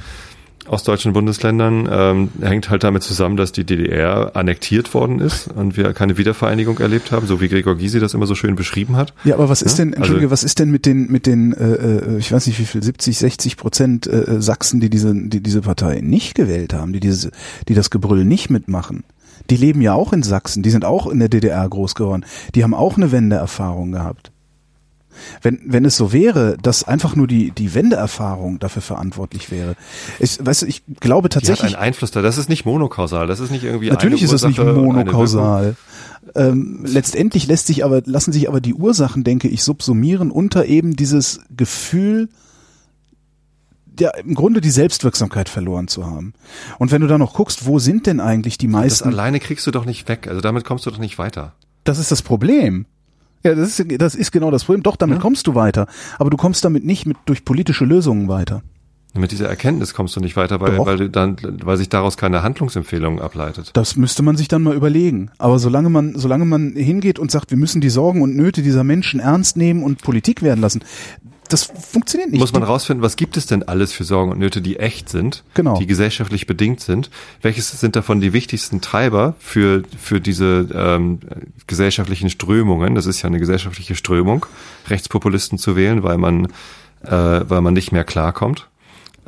ostdeutschen 0.68 1.14
Bundesländern 1.14 1.88
ähm, 1.92 2.30
hängt 2.42 2.70
halt 2.70 2.84
damit 2.84 3.04
zusammen, 3.04 3.38
dass 3.38 3.52
die 3.52 3.64
DDR 3.64 4.36
annektiert 4.36 4.94
worden 4.94 5.20
ist 5.20 5.48
und 5.48 5.78
wir 5.78 5.94
keine 5.94 6.18
Wiedervereinigung 6.18 6.80
erlebt 6.80 7.12
haben, 7.12 7.28
so 7.28 7.42
wie 7.42 7.48
Gregor 7.50 7.76
Gysi 7.76 8.00
das 8.00 8.14
immer 8.14 8.28
so 8.28 8.36
schön 8.36 8.56
beschrieben 8.56 8.96
hat. 8.96 9.14
Ja, 9.24 9.36
aber 9.36 9.50
was 9.50 9.62
ist 9.62 9.80
denn, 9.80 9.94
Entschuldige, 9.94 10.26
also- 10.26 10.32
was 10.32 10.44
ist 10.44 10.60
denn 10.60 10.70
mit 10.72 10.86
den, 10.86 11.12
mit 11.12 11.26
den, 11.26 11.54
äh, 11.54 11.74
äh, 11.74 12.18
ich 12.18 12.32
weiß 12.32 12.48
nicht 12.48 12.60
wie 12.60 12.66
viel, 12.66 12.84
70, 12.84 13.18
60 13.18 13.58
Prozent 13.58 14.08
äh, 14.08 14.42
Sachsen, 14.42 14.80
die 14.80 14.90
diese, 14.90 15.14
die 15.16 15.42
diese 15.42 15.62
Partei 15.62 16.02
nicht 16.02 16.36
gewählt 16.36 16.74
haben, 16.74 16.94
die 16.94 17.00
diese, 17.00 17.32
die 17.68 17.74
das 17.74 17.90
Gebrüll 17.90 18.26
nicht 18.26 18.50
mitmachen? 18.50 19.04
Die 19.50 19.58
leben 19.58 19.82
ja 19.82 19.94
auch 19.94 20.14
in 20.14 20.22
Sachsen, 20.22 20.62
die 20.62 20.70
sind 20.70 20.86
auch 20.86 21.08
in 21.08 21.20
der 21.20 21.30
DDR 21.30 21.68
groß 21.68 21.96
geworden, 21.96 22.26
die 22.54 22.64
haben 22.64 22.74
auch 22.76 22.98
eine 22.98 23.12
Wendeerfahrung 23.12 23.92
gehabt. 23.92 24.32
Wenn, 25.42 25.60
wenn 25.66 25.86
es 25.86 25.96
so 25.98 26.12
wäre, 26.14 26.58
dass 26.62 26.84
einfach 26.84 27.16
nur 27.16 27.28
die, 27.28 27.52
die 27.52 27.74
Wendeerfahrung 27.74 28.60
dafür 28.60 28.82
verantwortlich 28.82 29.52
wäre. 29.52 29.76
Ich, 30.20 30.44
weißt 30.44 30.64
du, 30.64 30.66
ich 30.68 30.84
glaube 31.00 31.30
Die 31.30 31.36
hat 31.36 31.44
tatsächlich. 31.44 31.76
einen 31.76 31.84
Einfluss 31.84 32.12
da. 32.12 32.22
Das 32.22 32.38
ist 32.38 32.50
nicht 32.50 32.66
monokausal. 32.66 33.28
Das 33.28 33.40
ist 33.40 33.52
nicht 33.52 33.64
irgendwie 33.64 33.90
Natürlich 33.90 34.24
ist 34.24 34.32
es 34.32 34.44
nicht 34.44 34.58
monokausal. 34.60 35.76
Ähm, 36.36 36.82
letztendlich 36.86 37.48
lässt 37.48 37.68
sich 37.68 37.84
aber, 37.84 38.02
lassen 38.06 38.32
sich 38.32 38.48
aber 38.50 38.62
die 38.62 38.74
Ursachen, 38.74 39.24
denke 39.24 39.48
ich, 39.48 39.64
subsumieren 39.64 40.32
unter 40.32 40.66
eben 40.66 40.96
dieses 40.96 41.42
Gefühl, 41.56 42.30
ja, 44.00 44.12
im 44.12 44.36
Grunde 44.36 44.62
die 44.62 44.70
Selbstwirksamkeit 44.70 45.50
verloren 45.50 45.88
zu 45.88 46.06
haben. 46.06 46.34
Und 46.78 46.92
wenn 46.92 47.02
du 47.02 47.08
da 47.08 47.18
noch 47.18 47.34
guckst, 47.34 47.66
wo 47.66 47.80
sind 47.80 48.06
denn 48.08 48.20
eigentlich 48.20 48.58
die 48.58 48.68
Das 48.68 48.74
meisten, 48.74 49.10
alleine 49.10 49.40
kriegst 49.40 49.66
du 49.68 49.72
doch 49.72 49.86
nicht 49.86 50.08
weg. 50.08 50.28
Also 50.28 50.42
damit 50.42 50.64
kommst 50.64 50.86
du 50.86 50.92
doch 50.92 51.00
nicht 51.00 51.18
weiter. 51.18 51.54
das 51.84 52.00
ist 52.00 52.12
das 52.12 52.22
Problem. 52.22 52.86
Ja, 53.44 53.56
das 53.56 53.80
ist, 53.80 54.02
das 54.02 54.16
ist 54.16 54.32
genau 54.32 54.52
das 54.52 54.66
Problem. 54.66 54.84
Doch, 54.84 54.96
damit 54.98 55.18
Ja. 55.18 55.22
kommst 55.22 55.48
du 55.48 55.56
weiter. 55.56 55.88
Aber 56.18 56.30
du 56.30 56.38
kommst 56.38 56.64
damit 56.66 56.86
nicht 56.86 57.06
mit, 57.06 57.18
durch 57.26 57.46
politische 57.46 57.86
Lösungen 57.86 58.28
weiter. 58.28 58.62
Mit 59.16 59.32
dieser 59.32 59.48
Erkenntnis 59.50 59.96
kommst 59.96 60.16
du 60.16 60.20
nicht 60.20 60.36
weiter, 60.36 60.62
weil, 60.62 60.76
Doch. 60.76 60.86
weil, 60.86 60.98
du 60.98 61.10
dann, 61.10 61.36
weil 61.64 61.78
sich 61.78 61.90
daraus 61.90 62.16
keine 62.16 62.44
Handlungsempfehlung 62.44 63.20
ableitet. 63.20 63.72
Das 63.74 63.96
müsste 63.96 64.22
man 64.22 64.38
sich 64.38 64.48
dann 64.50 64.62
mal 64.62 64.76
überlegen. 64.76 65.32
Aber 65.40 65.58
solange 65.58 65.90
man, 65.90 66.14
solange 66.16 66.46
man 66.46 66.74
hingeht 66.76 67.18
und 67.18 67.32
sagt, 67.32 67.50
wir 67.50 67.58
müssen 67.58 67.82
die 67.82 67.90
Sorgen 67.90 68.22
und 68.22 68.36
Nöte 68.36 68.62
dieser 68.62 68.84
Menschen 68.84 69.20
ernst 69.20 69.58
nehmen 69.58 69.82
und 69.84 70.04
Politik 70.04 70.44
werden 70.44 70.62
lassen, 70.62 70.82
das 71.50 71.64
funktioniert 71.66 72.32
nicht. 72.32 72.40
Muss 72.40 72.54
man 72.54 72.64
rausfinden, 72.64 73.04
was 73.04 73.16
gibt 73.18 73.36
es 73.36 73.46
denn 73.46 73.64
alles 73.64 73.92
für 73.92 74.04
Sorgen 74.06 74.32
und 74.32 74.40
Nöte, 74.40 74.62
die 74.62 74.78
echt 74.78 75.10
sind, 75.10 75.44
Genau. 75.56 75.78
die 75.78 75.88
gesellschaftlich 75.88 76.48
bedingt 76.48 76.80
sind? 76.80 77.10
Welches 77.42 77.72
sind 77.72 77.96
davon 77.98 78.22
die 78.22 78.32
wichtigsten 78.32 78.80
Treiber 78.80 79.36
für, 79.40 79.84
für 80.00 80.22
diese 80.22 80.70
ähm, 80.74 81.20
gesellschaftlichen 81.68 82.30
Strömungen? 82.30 82.96
Das 82.96 83.06
ist 83.06 83.22
ja 83.22 83.28
eine 83.28 83.40
gesellschaftliche 83.40 83.96
Strömung, 83.96 84.46
Rechtspopulisten 84.88 85.58
zu 85.58 85.76
wählen, 85.76 86.04
weil 86.04 86.18
man, 86.18 86.46
äh, 87.04 87.10
weil 87.12 87.62
man 87.62 87.74
nicht 87.74 87.92
mehr 87.92 88.06
klarkommt. 88.06 88.69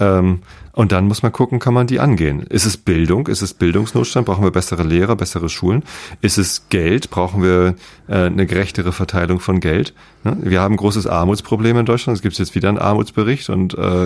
Ähm, 0.01 0.39
und 0.73 0.93
dann 0.93 1.05
muss 1.05 1.21
man 1.21 1.31
gucken, 1.31 1.59
kann 1.59 1.73
man 1.73 1.85
die 1.85 1.99
angehen. 1.99 2.41
Ist 2.43 2.65
es 2.65 2.77
Bildung? 2.77 3.27
Ist 3.27 3.41
es 3.41 3.53
Bildungsnotstand? 3.53 4.25
Brauchen 4.25 4.43
wir 4.43 4.51
bessere 4.51 4.83
Lehrer, 4.83 5.15
bessere 5.15 5.49
Schulen? 5.49 5.83
Ist 6.21 6.37
es 6.37 6.69
Geld? 6.69 7.09
Brauchen 7.09 7.43
wir 7.43 7.75
äh, 8.07 8.13
eine 8.25 8.45
gerechtere 8.47 8.93
Verteilung 8.93 9.39
von 9.41 9.59
Geld? 9.59 9.93
Ne? 10.23 10.37
Wir 10.41 10.61
haben 10.61 10.73
ein 10.73 10.77
großes 10.77 11.07
Armutsproblem 11.07 11.77
in 11.77 11.85
Deutschland. 11.85 12.17
Es 12.17 12.21
gibt 12.21 12.37
jetzt 12.39 12.55
wieder 12.55 12.69
einen 12.69 12.77
Armutsbericht 12.77 13.49
und 13.49 13.73
äh, 13.77 14.05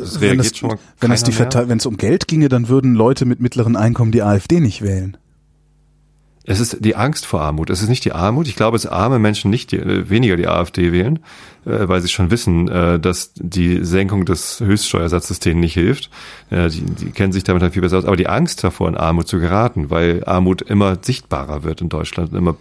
es 0.00 0.20
wenn 0.20 0.28
reagiert 0.28 0.52
es, 0.52 0.58
schon 0.58 0.68
mal 0.68 0.78
wenn 1.00 1.10
es 1.10 1.22
die 1.22 1.30
mehr. 1.30 1.38
Verteil- 1.38 1.68
wenn 1.68 1.78
es 1.78 1.86
um 1.86 1.96
Geld 1.96 2.28
ginge, 2.28 2.48
dann 2.50 2.68
würden 2.68 2.94
Leute 2.94 3.24
mit 3.24 3.40
mittleren 3.40 3.74
Einkommen 3.76 4.12
die 4.12 4.22
AfD 4.22 4.60
nicht 4.60 4.82
wählen. 4.82 5.16
Es 6.46 6.60
ist 6.60 6.78
die 6.80 6.94
Angst 6.94 7.24
vor 7.24 7.40
Armut. 7.40 7.70
Es 7.70 7.82
ist 7.82 7.88
nicht 7.88 8.04
die 8.04 8.12
Armut. 8.12 8.48
Ich 8.48 8.56
glaube, 8.56 8.74
dass 8.76 8.86
arme 8.86 9.18
Menschen 9.18 9.50
nicht 9.50 9.72
die, 9.72 9.78
äh, 9.78 10.10
weniger 10.10 10.36
die 10.36 10.46
AfD 10.46 10.92
wählen, 10.92 11.20
äh, 11.64 11.88
weil 11.88 12.02
sie 12.02 12.08
schon 12.08 12.30
wissen, 12.30 12.68
äh, 12.68 13.00
dass 13.00 13.32
die 13.34 13.82
Senkung 13.84 14.26
des 14.26 14.60
Höchststeuersatzes 14.60 15.40
denen 15.40 15.60
nicht 15.60 15.74
hilft. 15.74 16.10
Äh, 16.50 16.68
die, 16.68 16.82
die 16.82 17.10
kennen 17.12 17.32
sich 17.32 17.44
damit 17.44 17.62
halt 17.62 17.72
viel 17.72 17.82
besser 17.82 17.98
aus. 17.98 18.04
Aber 18.04 18.16
die 18.16 18.28
Angst 18.28 18.62
davor, 18.62 18.88
in 18.88 18.96
Armut 18.96 19.26
zu 19.26 19.40
geraten, 19.40 19.88
weil 19.90 20.22
Armut 20.26 20.60
immer 20.62 20.98
sichtbarer 21.00 21.62
wird 21.64 21.80
in 21.80 21.88
Deutschland, 21.88 22.34
immer 22.34 22.56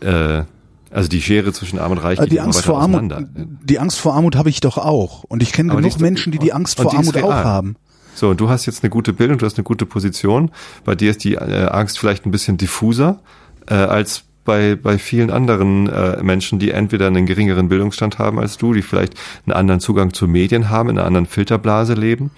äh, 0.00 0.42
also 0.90 1.08
die 1.08 1.20
Schere 1.20 1.52
zwischen 1.52 1.78
Arm 1.78 1.92
und 1.92 1.98
Reich 1.98 2.18
Äh, 2.18 2.22
geht 2.22 2.32
Die 2.32 2.36
immer 2.36 2.46
Angst 2.46 2.58
weiter 2.60 2.66
vor 2.66 2.80
Armut, 2.80 3.12
auseinander. 3.12 3.28
die 3.34 3.78
Angst 3.78 3.98
vor 3.98 4.14
Armut 4.14 4.36
habe 4.36 4.50
ich 4.50 4.60
doch 4.60 4.78
auch. 4.78 5.24
Und 5.24 5.42
ich 5.42 5.52
kenne 5.52 5.70
die 5.70 5.76
genug 5.76 6.00
Menschen, 6.00 6.32
die 6.32 6.38
die 6.38 6.52
Angst 6.52 6.80
vor 6.80 6.90
die 6.90 6.96
Armut 6.96 7.16
auch 7.22 7.32
haben. 7.32 7.76
So, 8.16 8.32
du 8.32 8.48
hast 8.48 8.64
jetzt 8.64 8.82
eine 8.82 8.88
gute 8.88 9.12
Bildung, 9.12 9.36
du 9.36 9.44
hast 9.44 9.58
eine 9.58 9.64
gute 9.64 9.84
Position. 9.84 10.50
Bei 10.86 10.94
dir 10.94 11.10
ist 11.10 11.22
die 11.22 11.34
äh, 11.34 11.66
Angst 11.66 11.98
vielleicht 11.98 12.24
ein 12.24 12.30
bisschen 12.30 12.56
diffuser 12.56 13.20
äh, 13.68 13.74
als 13.74 14.24
bei, 14.46 14.74
bei 14.74 14.96
vielen 14.96 15.30
anderen 15.30 15.86
äh, 15.86 16.22
Menschen, 16.22 16.58
die 16.58 16.70
entweder 16.70 17.08
einen 17.08 17.26
geringeren 17.26 17.68
Bildungsstand 17.68 18.18
haben 18.18 18.38
als 18.38 18.56
du, 18.56 18.72
die 18.72 18.80
vielleicht 18.80 19.12
einen 19.44 19.52
anderen 19.52 19.80
Zugang 19.80 20.14
zu 20.14 20.26
Medien 20.26 20.70
haben, 20.70 20.88
in 20.88 20.98
einer 20.98 21.06
anderen 21.06 21.26
Filterblase 21.26 21.92
leben 21.92 22.30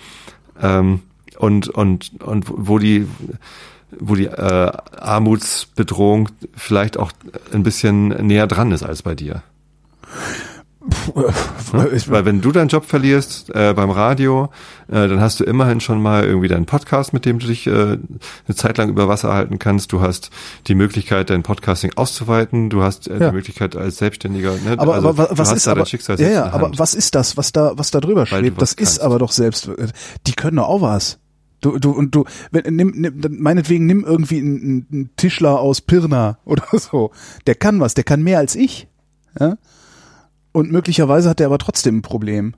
ähm, 0.61 1.03
und, 1.39 1.69
und, 1.69 2.11
und 2.25 2.47
wo 2.49 2.81
die 2.81 3.07
wo 4.01 4.17
die 4.17 4.27
äh, 4.27 4.73
Armutsbedrohung 4.99 6.29
vielleicht 6.55 6.99
auch 6.99 7.13
ein 7.55 7.63
bisschen 7.63 8.09
näher 8.09 8.47
dran 8.47 8.73
ist 8.73 8.83
als 8.83 9.03
bei 9.03 9.15
dir. 9.15 9.43
Ich- 11.93 12.11
Weil 12.11 12.25
wenn 12.25 12.41
du 12.41 12.51
deinen 12.53 12.69
Job 12.69 12.85
verlierst 12.85 13.55
äh, 13.55 13.75
beim 13.75 13.91
Radio, 13.91 14.51
äh, 14.89 15.07
dann 15.09 15.21
hast 15.21 15.39
du 15.41 15.45
immerhin 15.45 15.81
schon 15.81 16.01
mal 16.01 16.25
irgendwie 16.25 16.49
deinen 16.49 16.67
Podcast, 16.67 17.13
mit 17.13 17.25
dem 17.27 17.39
du 17.39 17.47
dich 17.47 17.67
äh, 17.67 17.71
eine 17.71 18.55
Zeit 18.55 18.79
lang 18.79 18.89
über 18.89 19.09
Wasser 19.09 19.33
halten 19.33 19.59
kannst. 19.59 19.93
Du 19.93 20.01
hast 20.01 20.31
die 20.67 20.75
Möglichkeit, 20.75 21.31
dein 21.31 21.43
Podcasting 21.43 21.93
auszuweiten. 21.97 22.71
Du 22.71 22.83
hast 22.83 23.09
äh, 23.09 23.19
Ja. 23.19 23.29
die 23.31 23.37
Möglichkeit 23.37 23.77
als 23.77 23.99
Selbstständiger. 23.99 24.53
Ne? 24.65 24.77
aber, 24.79 24.95
also, 24.95 25.09
aber 25.11 25.29
was 25.33 25.53
ist 25.53 25.67
da 25.67 25.73
aber, 25.73 25.85
ja, 26.17 26.29
ja, 26.29 26.51
aber 26.53 26.71
was 26.77 26.95
ist 26.95 27.15
das, 27.15 27.37
was 27.37 27.53
da, 27.53 27.73
was 27.77 27.91
da 27.91 28.01
drüber 28.01 28.25
schwebt? 28.27 28.61
Das 28.61 28.71
was 28.71 28.73
ist 28.73 28.77
kannst. 28.99 29.03
aber 29.03 29.19
doch 29.19 29.33
selbst, 29.33 29.71
die 30.27 30.33
können 30.33 30.57
doch 30.57 30.69
auch 30.69 30.81
was. 30.83 31.19
Du, 31.61 31.77
du, 31.79 31.91
und 31.91 32.15
du, 32.15 32.25
wenn, 32.53 32.77
nimm, 32.77 32.93
nimm, 32.95 33.37
meinetwegen 33.41 33.85
nimm 33.87 34.05
irgendwie 34.05 34.39
einen, 34.39 34.87
einen 34.93 35.11
Tischler 35.17 35.59
aus 35.59 35.81
Pirna 35.81 36.39
oder 36.45 36.65
so. 36.79 37.11
Der 37.47 37.57
kann 37.57 37.81
was, 37.81 37.95
der 37.95 38.05
kann 38.05 38.23
mehr 38.23 38.39
als 38.39 38.55
ich. 38.55 38.87
Ja? 39.39 39.57
Und 40.59 40.73
möglicherweise 40.73 41.29
hat 41.29 41.39
er 41.39 41.47
aber 41.47 41.59
trotzdem 41.59 41.99
ein 41.99 42.03
Problem. 42.03 42.55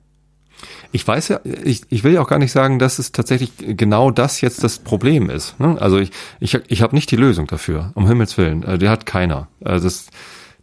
Ich 0.91 1.07
weiß 1.07 1.27
ja, 1.27 1.39
ich, 1.43 1.83
ich 1.89 2.03
will 2.03 2.13
ja 2.13 2.21
auch 2.21 2.27
gar 2.27 2.39
nicht 2.39 2.51
sagen, 2.51 2.79
dass 2.79 2.97
es 2.97 3.11
tatsächlich 3.11 3.51
genau 3.59 4.09
das 4.09 4.41
jetzt 4.41 4.63
das 4.63 4.79
Problem 4.79 5.29
ist. 5.29 5.59
Ne? 5.59 5.79
Also 5.79 5.99
ich, 5.99 6.09
ich, 6.39 6.57
ich 6.67 6.81
habe 6.81 6.95
nicht 6.95 7.11
die 7.11 7.15
Lösung 7.15 7.45
dafür, 7.45 7.91
um 7.93 8.07
Himmels 8.07 8.39
Willen. 8.39 8.63
Äh, 8.63 8.79
Die 8.79 8.89
hat 8.89 9.05
keiner. 9.05 9.49
Also 9.63 9.83
das, 9.83 10.07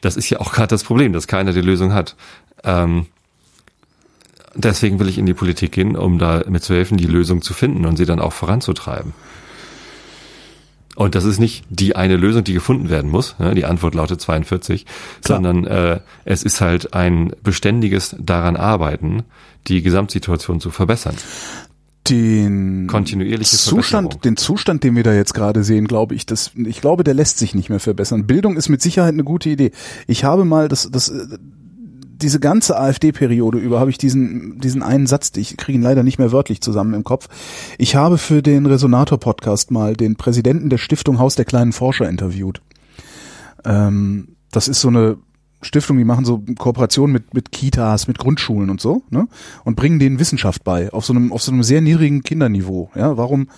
das 0.00 0.16
ist 0.16 0.28
ja 0.30 0.40
auch 0.40 0.52
gerade 0.52 0.66
das 0.66 0.82
Problem, 0.82 1.12
dass 1.12 1.28
keiner 1.28 1.52
die 1.52 1.60
Lösung 1.60 1.92
hat. 1.92 2.16
Ähm, 2.64 3.06
deswegen 4.56 4.98
will 4.98 5.08
ich 5.08 5.18
in 5.18 5.26
die 5.26 5.34
Politik 5.34 5.70
gehen, 5.70 5.96
um 5.96 6.18
da 6.18 6.42
mitzuhelfen, 6.48 6.96
die 6.96 7.06
Lösung 7.06 7.40
zu 7.40 7.54
finden 7.54 7.86
und 7.86 7.98
sie 7.98 8.04
dann 8.04 8.18
auch 8.18 8.32
voranzutreiben. 8.32 9.14
Und 10.98 11.14
das 11.14 11.24
ist 11.24 11.38
nicht 11.38 11.64
die 11.70 11.94
eine 11.94 12.16
Lösung, 12.16 12.42
die 12.42 12.54
gefunden 12.54 12.90
werden 12.90 13.08
muss. 13.08 13.38
Ne? 13.38 13.54
Die 13.54 13.64
Antwort 13.64 13.94
lautet 13.94 14.20
42, 14.20 14.84
Klar. 15.22 15.36
sondern 15.36 15.64
äh, 15.64 16.00
es 16.24 16.42
ist 16.42 16.60
halt 16.60 16.92
ein 16.92 17.30
beständiges 17.44 18.16
daran 18.18 18.56
arbeiten, 18.56 19.22
die 19.68 19.80
Gesamtsituation 19.82 20.60
zu 20.60 20.70
verbessern. 20.70 21.14
Den 22.08 22.88
Kontinuierliche 22.88 23.56
Zustand, 23.56 24.24
den 24.24 24.36
Zustand, 24.36 24.82
den 24.82 24.96
wir 24.96 25.04
da 25.04 25.12
jetzt 25.12 25.34
gerade 25.34 25.62
sehen, 25.62 25.86
glaube 25.86 26.16
ich, 26.16 26.26
das, 26.26 26.50
ich 26.56 26.80
glaube, 26.80 27.04
der 27.04 27.14
lässt 27.14 27.38
sich 27.38 27.54
nicht 27.54 27.70
mehr 27.70 27.78
verbessern. 27.78 28.26
Bildung 28.26 28.56
ist 28.56 28.68
mit 28.68 28.82
Sicherheit 28.82 29.12
eine 29.12 29.22
gute 29.22 29.50
Idee. 29.50 29.70
Ich 30.08 30.24
habe 30.24 30.44
mal 30.44 30.66
das, 30.66 30.90
das, 30.90 31.12
diese 32.20 32.40
ganze 32.40 32.78
AfD-Periode 32.78 33.58
über 33.58 33.80
habe 33.80 33.90
ich 33.90 33.98
diesen, 33.98 34.58
diesen 34.60 34.82
einen 34.82 35.06
Satz, 35.06 35.32
ich 35.36 35.56
kriege 35.56 35.78
ihn 35.78 35.82
leider 35.82 36.02
nicht 36.02 36.18
mehr 36.18 36.32
wörtlich 36.32 36.60
zusammen 36.60 36.94
im 36.94 37.04
Kopf. 37.04 37.28
Ich 37.78 37.94
habe 37.94 38.18
für 38.18 38.42
den 38.42 38.66
Resonator-Podcast 38.66 39.70
mal 39.70 39.94
den 39.94 40.16
Präsidenten 40.16 40.68
der 40.70 40.78
Stiftung 40.78 41.18
Haus 41.18 41.36
der 41.36 41.44
kleinen 41.44 41.72
Forscher 41.72 42.08
interviewt. 42.08 42.60
Ähm, 43.64 44.36
das 44.50 44.68
ist 44.68 44.80
so 44.80 44.88
eine 44.88 45.18
Stiftung, 45.62 45.98
die 45.98 46.04
machen 46.04 46.24
so 46.24 46.42
Kooperationen 46.58 47.12
mit, 47.12 47.34
mit 47.34 47.50
Kitas, 47.52 48.06
mit 48.06 48.18
Grundschulen 48.18 48.70
und 48.70 48.80
so, 48.80 49.02
ne? 49.10 49.26
Und 49.64 49.76
bringen 49.76 49.98
denen 49.98 50.20
Wissenschaft 50.20 50.62
bei, 50.62 50.92
auf 50.92 51.04
so 51.04 51.12
einem, 51.12 51.32
auf 51.32 51.42
so 51.42 51.50
einem 51.50 51.64
sehr 51.64 51.80
niedrigen 51.80 52.22
Kinderniveau. 52.22 52.90
Ja, 52.94 53.16
warum, 53.16 53.48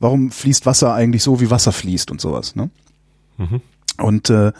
warum 0.00 0.30
fließt 0.30 0.66
Wasser 0.66 0.94
eigentlich 0.94 1.22
so, 1.22 1.40
wie 1.40 1.50
Wasser 1.50 1.72
fließt 1.72 2.10
und 2.10 2.20
sowas, 2.20 2.56
ne? 2.56 2.70
Mhm. 3.38 3.60
Und 3.98 4.30
äh, 4.30 4.52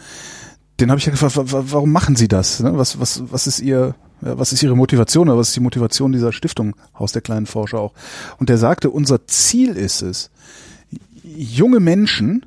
den 0.79 0.89
habe 0.91 0.99
ich 0.99 1.05
ja 1.05 1.11
gefragt, 1.11 1.37
wa- 1.37 1.51
wa- 1.51 1.63
warum 1.67 1.91
machen 1.91 2.15
Sie 2.15 2.27
das? 2.27 2.59
Ne? 2.59 2.77
Was, 2.77 2.99
was, 2.99 3.23
was 3.31 3.47
ist 3.47 3.59
Ihr, 3.61 3.95
was 4.21 4.51
ist 4.53 4.61
Ihre 4.63 4.75
Motivation 4.75 5.29
oder 5.29 5.37
was 5.37 5.49
ist 5.49 5.55
die 5.55 5.61
Motivation 5.61 6.11
dieser 6.11 6.33
Stiftung 6.33 6.75
Haus 6.97 7.11
der 7.11 7.21
kleinen 7.21 7.45
Forscher 7.45 7.79
auch? 7.79 7.93
Und 8.37 8.49
der 8.49 8.57
sagte, 8.57 8.89
unser 8.89 9.25
Ziel 9.27 9.75
ist 9.77 10.01
es, 10.01 10.31
junge 11.23 11.79
Menschen 11.79 12.45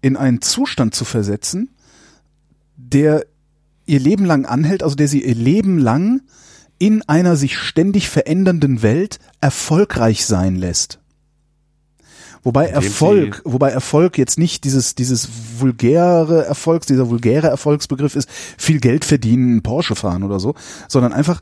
in 0.00 0.16
einen 0.16 0.42
Zustand 0.42 0.94
zu 0.94 1.04
versetzen, 1.04 1.70
der 2.76 3.24
ihr 3.86 4.00
Leben 4.00 4.24
lang 4.24 4.44
anhält, 4.46 4.82
also 4.82 4.94
der 4.96 5.08
sie 5.08 5.24
ihr 5.24 5.34
Leben 5.34 5.78
lang 5.78 6.22
in 6.78 7.02
einer 7.08 7.36
sich 7.36 7.56
ständig 7.58 8.08
verändernden 8.08 8.82
Welt 8.82 9.18
erfolgreich 9.40 10.26
sein 10.26 10.56
lässt. 10.56 10.98
Wobei 12.46 12.68
Erfolg, 12.68 13.42
wobei 13.44 13.70
Erfolg 13.70 14.16
jetzt 14.18 14.38
nicht 14.38 14.62
dieses, 14.62 14.94
dieses 14.94 15.28
vulgäre 15.58 16.46
Erfolgs, 16.46 16.86
dieser 16.86 17.10
vulgäre 17.10 17.48
Erfolgsbegriff 17.48 18.14
ist, 18.14 18.28
viel 18.56 18.78
Geld 18.78 19.04
verdienen, 19.04 19.62
Porsche 19.62 19.96
fahren 19.96 20.22
oder 20.22 20.38
so, 20.38 20.54
sondern 20.86 21.12
einfach 21.12 21.40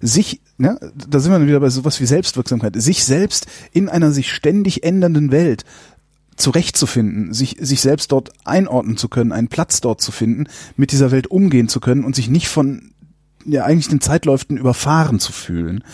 sich, 0.00 0.40
ne, 0.56 0.76
da 1.08 1.20
sind 1.20 1.30
wir 1.30 1.38
dann 1.38 1.46
wieder 1.46 1.60
bei 1.60 1.70
sowas 1.70 2.00
wie 2.00 2.06
Selbstwirksamkeit, 2.06 2.74
sich 2.82 3.04
selbst 3.04 3.46
in 3.70 3.88
einer 3.88 4.10
sich 4.10 4.32
ständig 4.32 4.82
ändernden 4.82 5.30
Welt 5.30 5.64
zurechtzufinden, 6.34 7.32
sich, 7.32 7.56
sich 7.60 7.80
selbst 7.80 8.10
dort 8.10 8.32
einordnen 8.44 8.96
zu 8.96 9.08
können, 9.08 9.30
einen 9.30 9.46
Platz 9.46 9.80
dort 9.80 10.00
zu 10.00 10.10
finden, 10.10 10.46
mit 10.76 10.90
dieser 10.90 11.12
Welt 11.12 11.28
umgehen 11.28 11.68
zu 11.68 11.78
können 11.78 12.02
und 12.02 12.16
sich 12.16 12.28
nicht 12.28 12.48
von 12.48 12.90
ja 13.44 13.62
eigentlich 13.62 13.88
den 13.88 14.00
Zeitläuften 14.00 14.56
überfahren 14.56 15.20
zu 15.20 15.30
fühlen 15.30 15.84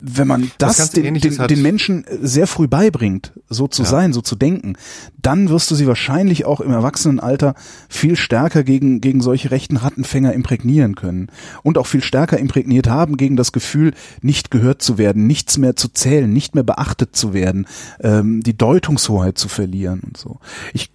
wenn 0.00 0.28
man 0.28 0.50
das, 0.58 0.76
das 0.76 0.90
den, 0.90 1.14
den, 1.14 1.46
den, 1.48 1.62
Menschen 1.62 2.04
sehr 2.20 2.46
früh 2.46 2.68
beibringt, 2.68 3.32
so 3.48 3.66
zu 3.66 3.82
ja. 3.82 3.88
sein, 3.88 4.12
so 4.12 4.20
zu 4.20 4.36
denken, 4.36 4.76
dann 5.20 5.48
wirst 5.48 5.70
du 5.70 5.74
sie 5.74 5.88
wahrscheinlich 5.88 6.44
auch 6.44 6.60
im 6.60 6.70
Erwachsenenalter 6.70 7.54
viel 7.88 8.14
stärker 8.14 8.62
gegen, 8.62 9.00
gegen 9.00 9.20
solche 9.20 9.50
rechten 9.50 9.76
Rattenfänger 9.76 10.32
imprägnieren 10.32 10.94
können 10.94 11.30
und 11.64 11.78
auch 11.78 11.86
viel 11.86 12.02
stärker 12.02 12.38
imprägniert 12.38 12.88
haben 12.88 13.16
gegen 13.16 13.36
das 13.36 13.50
Gefühl, 13.50 13.92
nicht 14.22 14.52
gehört 14.52 14.82
zu 14.82 14.98
werden, 14.98 15.26
nichts 15.26 15.58
mehr 15.58 15.74
zu 15.74 15.88
zählen, 15.88 16.32
nicht 16.32 16.54
mehr 16.54 16.64
beachtet 16.64 17.16
zu 17.16 17.34
werden, 17.34 17.66
ähm, 18.00 18.42
die 18.42 18.56
Deutungshoheit 18.56 19.36
zu 19.36 19.48
verlieren 19.48 20.00
und 20.06 20.16
so. 20.16 20.38
Ich 20.72 20.92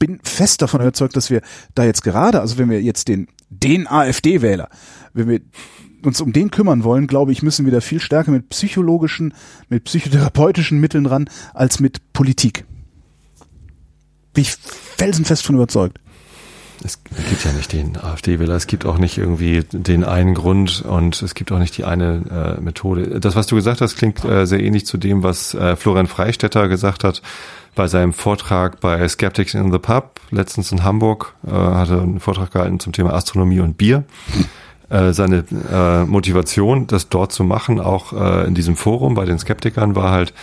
bin 0.00 0.18
fest 0.24 0.62
davon 0.62 0.80
überzeugt, 0.80 1.14
dass 1.14 1.30
wir 1.30 1.42
da 1.76 1.84
jetzt 1.84 2.02
gerade, 2.02 2.40
also 2.40 2.58
wenn 2.58 2.70
wir 2.70 2.82
jetzt 2.82 3.06
den, 3.06 3.28
den 3.48 3.86
AfD-Wähler, 3.86 4.68
wenn 5.12 5.28
wir 5.28 5.40
uns 6.04 6.20
um 6.20 6.32
den 6.32 6.50
kümmern 6.50 6.84
wollen, 6.84 7.06
glaube 7.06 7.32
ich, 7.32 7.42
müssen 7.42 7.64
wir 7.64 7.72
da 7.72 7.80
viel 7.80 8.00
stärker 8.00 8.30
mit 8.30 8.48
psychologischen, 8.50 9.34
mit 9.68 9.84
psychotherapeutischen 9.84 10.78
Mitteln 10.78 11.06
ran, 11.06 11.28
als 11.54 11.80
mit 11.80 12.12
Politik. 12.12 12.64
Bin 14.32 14.42
ich 14.42 14.54
felsenfest 14.96 15.44
von 15.44 15.56
überzeugt. 15.56 15.98
Es 16.82 16.98
gibt 17.04 17.44
ja 17.44 17.52
nicht 17.52 17.72
den 17.74 17.98
AfD-Wähler, 17.98 18.54
es 18.54 18.66
gibt 18.66 18.86
auch 18.86 18.96
nicht 18.96 19.18
irgendwie 19.18 19.64
den 19.70 20.02
einen 20.02 20.34
Grund 20.34 20.82
und 20.82 21.20
es 21.20 21.34
gibt 21.34 21.52
auch 21.52 21.58
nicht 21.58 21.76
die 21.76 21.84
eine 21.84 22.56
äh, 22.58 22.60
Methode. 22.60 23.20
Das, 23.20 23.36
was 23.36 23.46
du 23.46 23.56
gesagt 23.56 23.82
hast, 23.82 23.96
klingt 23.96 24.24
äh, 24.24 24.46
sehr 24.46 24.60
ähnlich 24.60 24.86
zu 24.86 24.96
dem, 24.96 25.22
was 25.22 25.52
äh, 25.52 25.76
Florian 25.76 26.06
Freistetter 26.06 26.68
gesagt 26.68 27.04
hat 27.04 27.20
bei 27.74 27.86
seinem 27.86 28.12
Vortrag 28.12 28.80
bei 28.80 29.06
Skeptics 29.08 29.54
in 29.54 29.70
the 29.72 29.78
Pub, 29.78 30.20
letztens 30.30 30.72
in 30.72 30.82
Hamburg, 30.82 31.34
äh, 31.46 31.50
hatte 31.50 32.00
einen 32.00 32.20
Vortrag 32.20 32.52
gehalten 32.52 32.80
zum 32.80 32.92
Thema 32.92 33.12
Astronomie 33.12 33.60
und 33.60 33.76
Bier. 33.76 34.04
Äh, 34.90 35.12
seine 35.12 35.44
äh, 35.72 36.04
Motivation, 36.04 36.88
das 36.88 37.08
dort 37.08 37.32
zu 37.32 37.44
machen, 37.44 37.78
auch 37.78 38.12
äh, 38.12 38.46
in 38.48 38.54
diesem 38.54 38.74
Forum 38.74 39.14
bei 39.14 39.24
den 39.24 39.38
Skeptikern, 39.38 39.94
war 39.94 40.10
halt, 40.10 40.34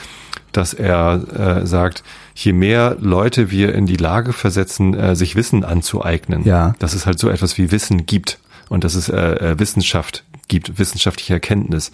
dass 0.53 0.73
er 0.73 1.61
äh, 1.61 1.67
sagt, 1.67 2.03
je 2.33 2.53
mehr 2.53 2.95
Leute 2.99 3.51
wir 3.51 3.75
in 3.75 3.85
die 3.85 3.97
Lage 3.97 4.31
versetzen, 4.31 4.93
äh, 4.93 5.17
sich 5.17 5.35
Wissen 5.35 5.65
anzueignen, 5.65 6.45
ja. 6.45 6.75
dass 6.79 6.93
es 6.93 7.05
halt 7.05 7.19
so 7.19 7.29
etwas 7.29 7.57
wie 7.57 7.71
Wissen 7.71 8.05
gibt 8.05 8.39
und 8.69 8.85
dass 8.85 8.95
es 8.95 9.09
äh, 9.09 9.17
äh 9.17 9.59
Wissenschaft 9.59 10.23
gibt, 10.47 10.79
wissenschaftliche 10.79 11.33
Erkenntnis, 11.33 11.91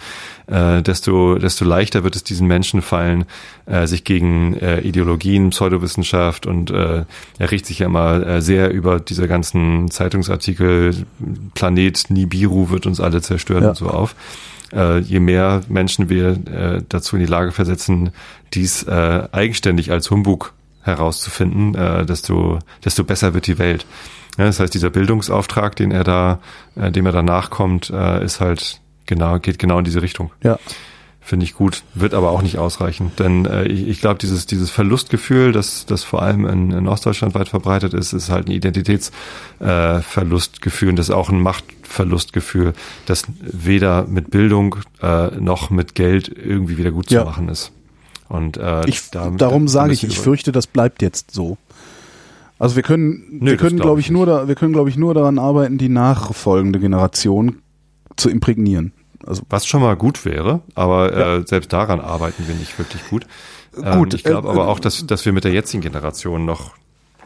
äh, 0.48 0.82
desto, 0.82 1.36
desto 1.36 1.66
leichter 1.66 2.04
wird 2.04 2.16
es 2.16 2.24
diesen 2.24 2.48
Menschen 2.48 2.82
fallen, 2.82 3.26
äh, 3.66 3.88
sich 3.88 4.04
gegen 4.04 4.56
äh, 4.58 4.82
Ideologien, 4.82 5.50
Pseudowissenschaft 5.50 6.46
und 6.46 6.72
äh, 6.72 7.06
er 7.40 7.52
richtet 7.52 7.68
sich 7.68 7.80
ja 7.80 7.88
immer 7.88 8.26
äh, 8.26 8.42
sehr 8.42 8.72
über 8.72 9.00
diese 9.00 9.28
ganzen 9.28 9.90
Zeitungsartikel, 9.90 11.06
Planet 11.54 12.10
Nibiru 12.10 12.70
wird 12.70 12.86
uns 12.86 13.00
alle 13.00 13.22
zerstören 13.22 13.64
ja. 13.64 13.70
und 13.70 13.78
so 13.78 13.88
auf. 13.88 14.16
Äh, 14.74 15.00
je 15.00 15.20
mehr 15.20 15.62
Menschen 15.70 16.10
wir 16.10 16.30
äh, 16.48 16.82
dazu 16.90 17.16
in 17.16 17.22
die 17.22 17.30
Lage 17.30 17.52
versetzen, 17.52 18.12
dies 18.54 18.84
äh, 18.84 19.28
eigenständig 19.32 19.92
als 19.92 20.10
Humbug 20.10 20.54
herauszufinden, 20.82 21.76
äh, 21.76 22.06
desto, 22.06 22.60
desto 22.84 23.04
besser 23.04 23.34
wird 23.34 23.48
die 23.48 23.58
Welt. 23.58 23.86
Ja, 24.38 24.46
das 24.46 24.60
heißt, 24.60 24.74
dieser 24.74 24.90
Bildungsauftrag, 24.90 25.76
den 25.76 25.92
er 25.92 26.04
da, 26.04 26.40
äh, 26.76 26.92
dem 26.92 27.06
er 27.06 27.12
da 27.12 27.22
nachkommt, 27.22 27.92
äh, 27.92 28.24
ist 28.24 28.40
halt 28.40 28.82
genau, 29.06 29.38
geht 29.40 29.60
genau 29.60 29.80
in 29.80 29.86
diese 29.86 30.02
Richtung. 30.02 30.32
Ja. 30.44 30.58
Finde 31.26 31.46
ich 31.46 31.54
gut, 31.54 31.84
wird 31.94 32.14
aber 32.14 32.32
auch 32.32 32.42
nicht 32.42 32.58
ausreichen. 32.58 33.14
Denn 33.18 33.46
äh, 33.46 33.64
ich, 33.66 33.88
ich 33.88 34.02
glaube, 34.02 34.20
dieses, 34.20 34.46
dieses 34.46 34.72
Verlustgefühl, 34.72 35.54
das, 35.54 35.86
das 35.86 36.04
vor 36.04 36.22
allem 36.22 36.46
in, 36.46 36.72
in 36.72 36.90
Ostdeutschland 36.90 37.34
weit 37.34 37.48
verbreitet 37.48 37.94
ist, 37.94 38.12
ist 38.12 38.30
halt 38.30 38.48
ein 38.48 38.52
Identitätsverlustgefühl 38.52 40.88
äh, 40.88 40.90
und 40.90 40.98
das 40.98 41.08
ist 41.08 41.16
auch 41.16 41.30
ein 41.30 41.40
Machtverlustgefühl, 41.40 42.74
das 43.06 43.24
weder 43.40 44.06
mit 44.06 44.32
Bildung 44.32 44.76
äh, 45.02 45.28
noch 45.40 45.70
mit 45.70 45.96
Geld 45.96 46.28
irgendwie 46.28 46.78
wieder 46.78 46.92
gut 46.92 47.10
ja. 47.10 47.22
zu 47.22 47.26
machen 47.26 47.48
ist. 47.48 47.72
Und 48.28 48.58
äh, 48.58 48.86
ich, 48.90 49.10
da, 49.12 49.30
darum 49.30 49.70
sage 49.70 49.94
ich, 49.94 50.04
ich 50.04 50.20
fürchte, 50.20 50.52
das 50.52 50.68
bleibt 50.68 51.02
jetzt 51.02 51.32
so. 51.32 51.58
Also 52.64 52.78
wir 52.78 52.84
können, 52.84 53.26
Nö, 53.42 53.52
wir 53.52 53.58
können, 53.58 53.78
glaube 53.78 54.00
ich, 54.00 54.10
nur 54.10 54.26
da, 54.26 54.48
wir 54.48 54.56
können, 54.56 54.72
glaube 54.72 54.90
ich, 54.90 54.96
nur 54.96 55.14
daran 55.14 55.38
arbeiten, 55.38 55.78
die 55.78 55.90
nachfolgende 55.90 56.80
Generation 56.80 57.58
zu 58.16 58.30
imprägnieren. 58.30 58.94
Also 59.28 59.44
was 59.50 59.66
schon 59.66 59.82
mal 59.82 59.98
gut 59.98 60.24
wäre, 60.24 60.62
aber 60.74 61.12
ja. 61.12 61.36
äh, 61.40 61.44
selbst 61.46 61.74
daran 61.74 62.00
arbeiten 62.00 62.48
wir 62.48 62.56
nicht 62.56 62.80
wirklich 62.80 63.02
gut. 63.10 63.28
Ähm, 63.76 64.00
gut. 64.00 64.14
Ich 64.14 64.24
glaube 64.24 64.48
äh, 64.48 64.52
aber 64.52 64.70
auch, 64.70 64.80
dass, 64.80 65.06
dass 65.06 65.26
wir 65.26 65.34
mit 65.34 65.44
der 65.44 65.52
jetzigen 65.52 65.82
Generation 65.82 66.46
noch 66.46 66.72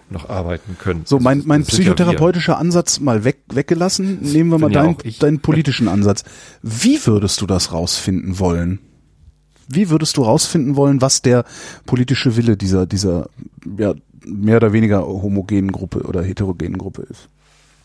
noch 0.10 0.28
arbeiten 0.28 0.76
können. 0.80 1.04
So, 1.06 1.20
mein, 1.20 1.44
mein 1.46 1.64
psychotherapeutischer 1.66 2.54
ja 2.54 2.58
Ansatz 2.58 3.00
mal 3.00 3.24
weg, 3.24 3.42
weggelassen. 3.54 4.20
Nehmen 4.22 4.50
wir 4.50 4.58
mal 4.58 4.72
deinen, 4.72 4.98
ja 5.04 5.12
deinen 5.20 5.42
politischen 5.42 5.88
Ansatz. 5.88 6.24
Wie 6.64 7.06
würdest 7.06 7.42
du 7.42 7.46
das 7.46 7.74
rausfinden 7.74 8.40
wollen? 8.40 8.80
Wie 9.68 9.90
würdest 9.90 10.18
du 10.18 10.24
rausfinden 10.24 10.76
wollen, 10.76 11.02
was 11.02 11.22
der 11.22 11.44
politische 11.86 12.36
Wille 12.38 12.58
dieser, 12.58 12.86
dieser 12.86 13.30
ja, 13.78 13.94
mehr 14.28 14.58
oder 14.58 14.74
weniger 14.74 15.06
homogenen 15.06 15.72
Gruppe 15.72 16.02
oder 16.04 16.24
heterogenen 16.24 16.78
Gruppe 16.78 17.04
ist. 17.04 17.30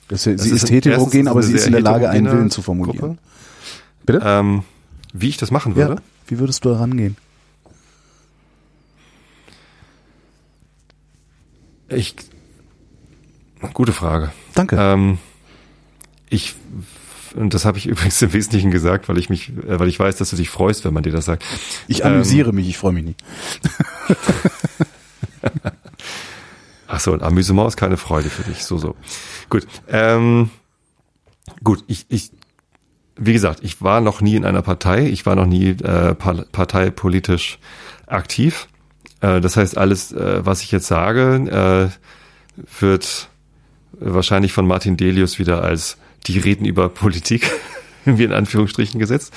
Das, 0.09 0.25
das 0.25 0.43
sie 0.43 0.51
ist, 0.51 0.65
ist 0.65 0.71
heterogen, 0.71 1.29
aber 1.29 1.43
sie 1.43 1.55
ist 1.55 1.67
in 1.67 1.73
der 1.73 1.81
Lage, 1.81 2.11
einen 2.11 2.31
Willen 2.31 2.51
zu 2.51 2.63
formulieren. 2.63 2.99
Gruppe. 2.99 3.19
Bitte? 4.05 4.23
Ähm, 4.25 4.65
wie 5.13 5.29
ich 5.29 5.37
das 5.37 5.51
machen 5.51 5.77
würde? 5.77 5.95
Ja, 5.95 6.01
wie 6.27 6.39
würdest 6.39 6.65
du 6.65 6.71
da 6.71 6.79
rangehen? 6.79 7.17
Ich, 11.89 12.15
gute 13.75 13.93
Frage. 13.93 14.33
Danke. 14.55 14.77
Ähm, 14.79 15.19
ich, 16.31 16.57
und 17.35 17.55
das 17.55 17.65
habe 17.65 17.79
ich 17.79 17.87
übrigens 17.89 18.21
im 18.23 18.33
Wesentlichen 18.33 18.71
gesagt, 18.71 19.09
weil 19.09 19.19
ich 19.19 19.31
mich, 19.31 19.51
äh, 19.51 19.79
weil 19.79 19.89
ich 19.89 19.99
weiß, 19.99 20.17
dass 20.17 20.31
du 20.31 20.37
dich 20.37 20.51
freust, 20.51 20.85
wenn 20.85 20.95
man 20.95 21.03
dir 21.03 21.13
das 21.13 21.25
sagt. 21.25 21.45
Ich 21.89 22.05
amüsiere 22.05 22.51
ähm, 22.51 22.57
mich, 22.57 22.69
ich 22.69 22.79
freue 22.79 22.93
mich 22.93 23.05
nie. 23.05 23.17
Ach 26.89 27.01
so, 27.01 27.13
ein 27.15 27.23
Amüsement 27.23 27.69
ist 27.69 27.77
keine 27.77 27.97
Freude 27.97 28.29
für 28.29 28.43
dich. 28.43 28.65
So, 28.65 28.77
so. 28.77 28.95
Gut. 29.49 29.67
Ähm, 29.89 30.51
gut, 31.65 31.83
ich, 31.87 32.05
ich, 32.11 32.33
wie 33.17 33.33
gesagt, 33.33 33.61
ich 33.63 33.81
war 33.81 34.03
noch 34.03 34.21
nie 34.21 34.37
in 34.37 34.45
einer 34.45 34.61
Partei. 34.61 35.07
Ich 35.07 35.25
war 35.25 35.35
noch 35.35 35.47
nie 35.47 35.71
äh, 35.71 36.15
parteipolitisch 36.15 37.59
aktiv. 38.07 38.69
Äh, 39.23 39.41
das 39.41 39.57
heißt, 39.57 39.79
alles, 39.79 40.13
äh, 40.13 40.45
was 40.45 40.63
ich 40.63 40.71
jetzt 40.71 40.87
sage, 40.87 41.91
äh, 42.59 42.63
wird 42.81 43.31
wahrscheinlich 43.93 44.53
von 44.53 44.67
Martin 44.67 44.99
Delius 44.99 45.39
wieder 45.39 45.63
als 45.63 45.97
die 46.27 46.39
reden 46.39 46.65
über 46.65 46.89
Politik 46.89 47.51
irgendwie 48.05 48.25
in 48.25 48.33
Anführungsstrichen 48.33 48.99
gesetzt. 48.99 49.33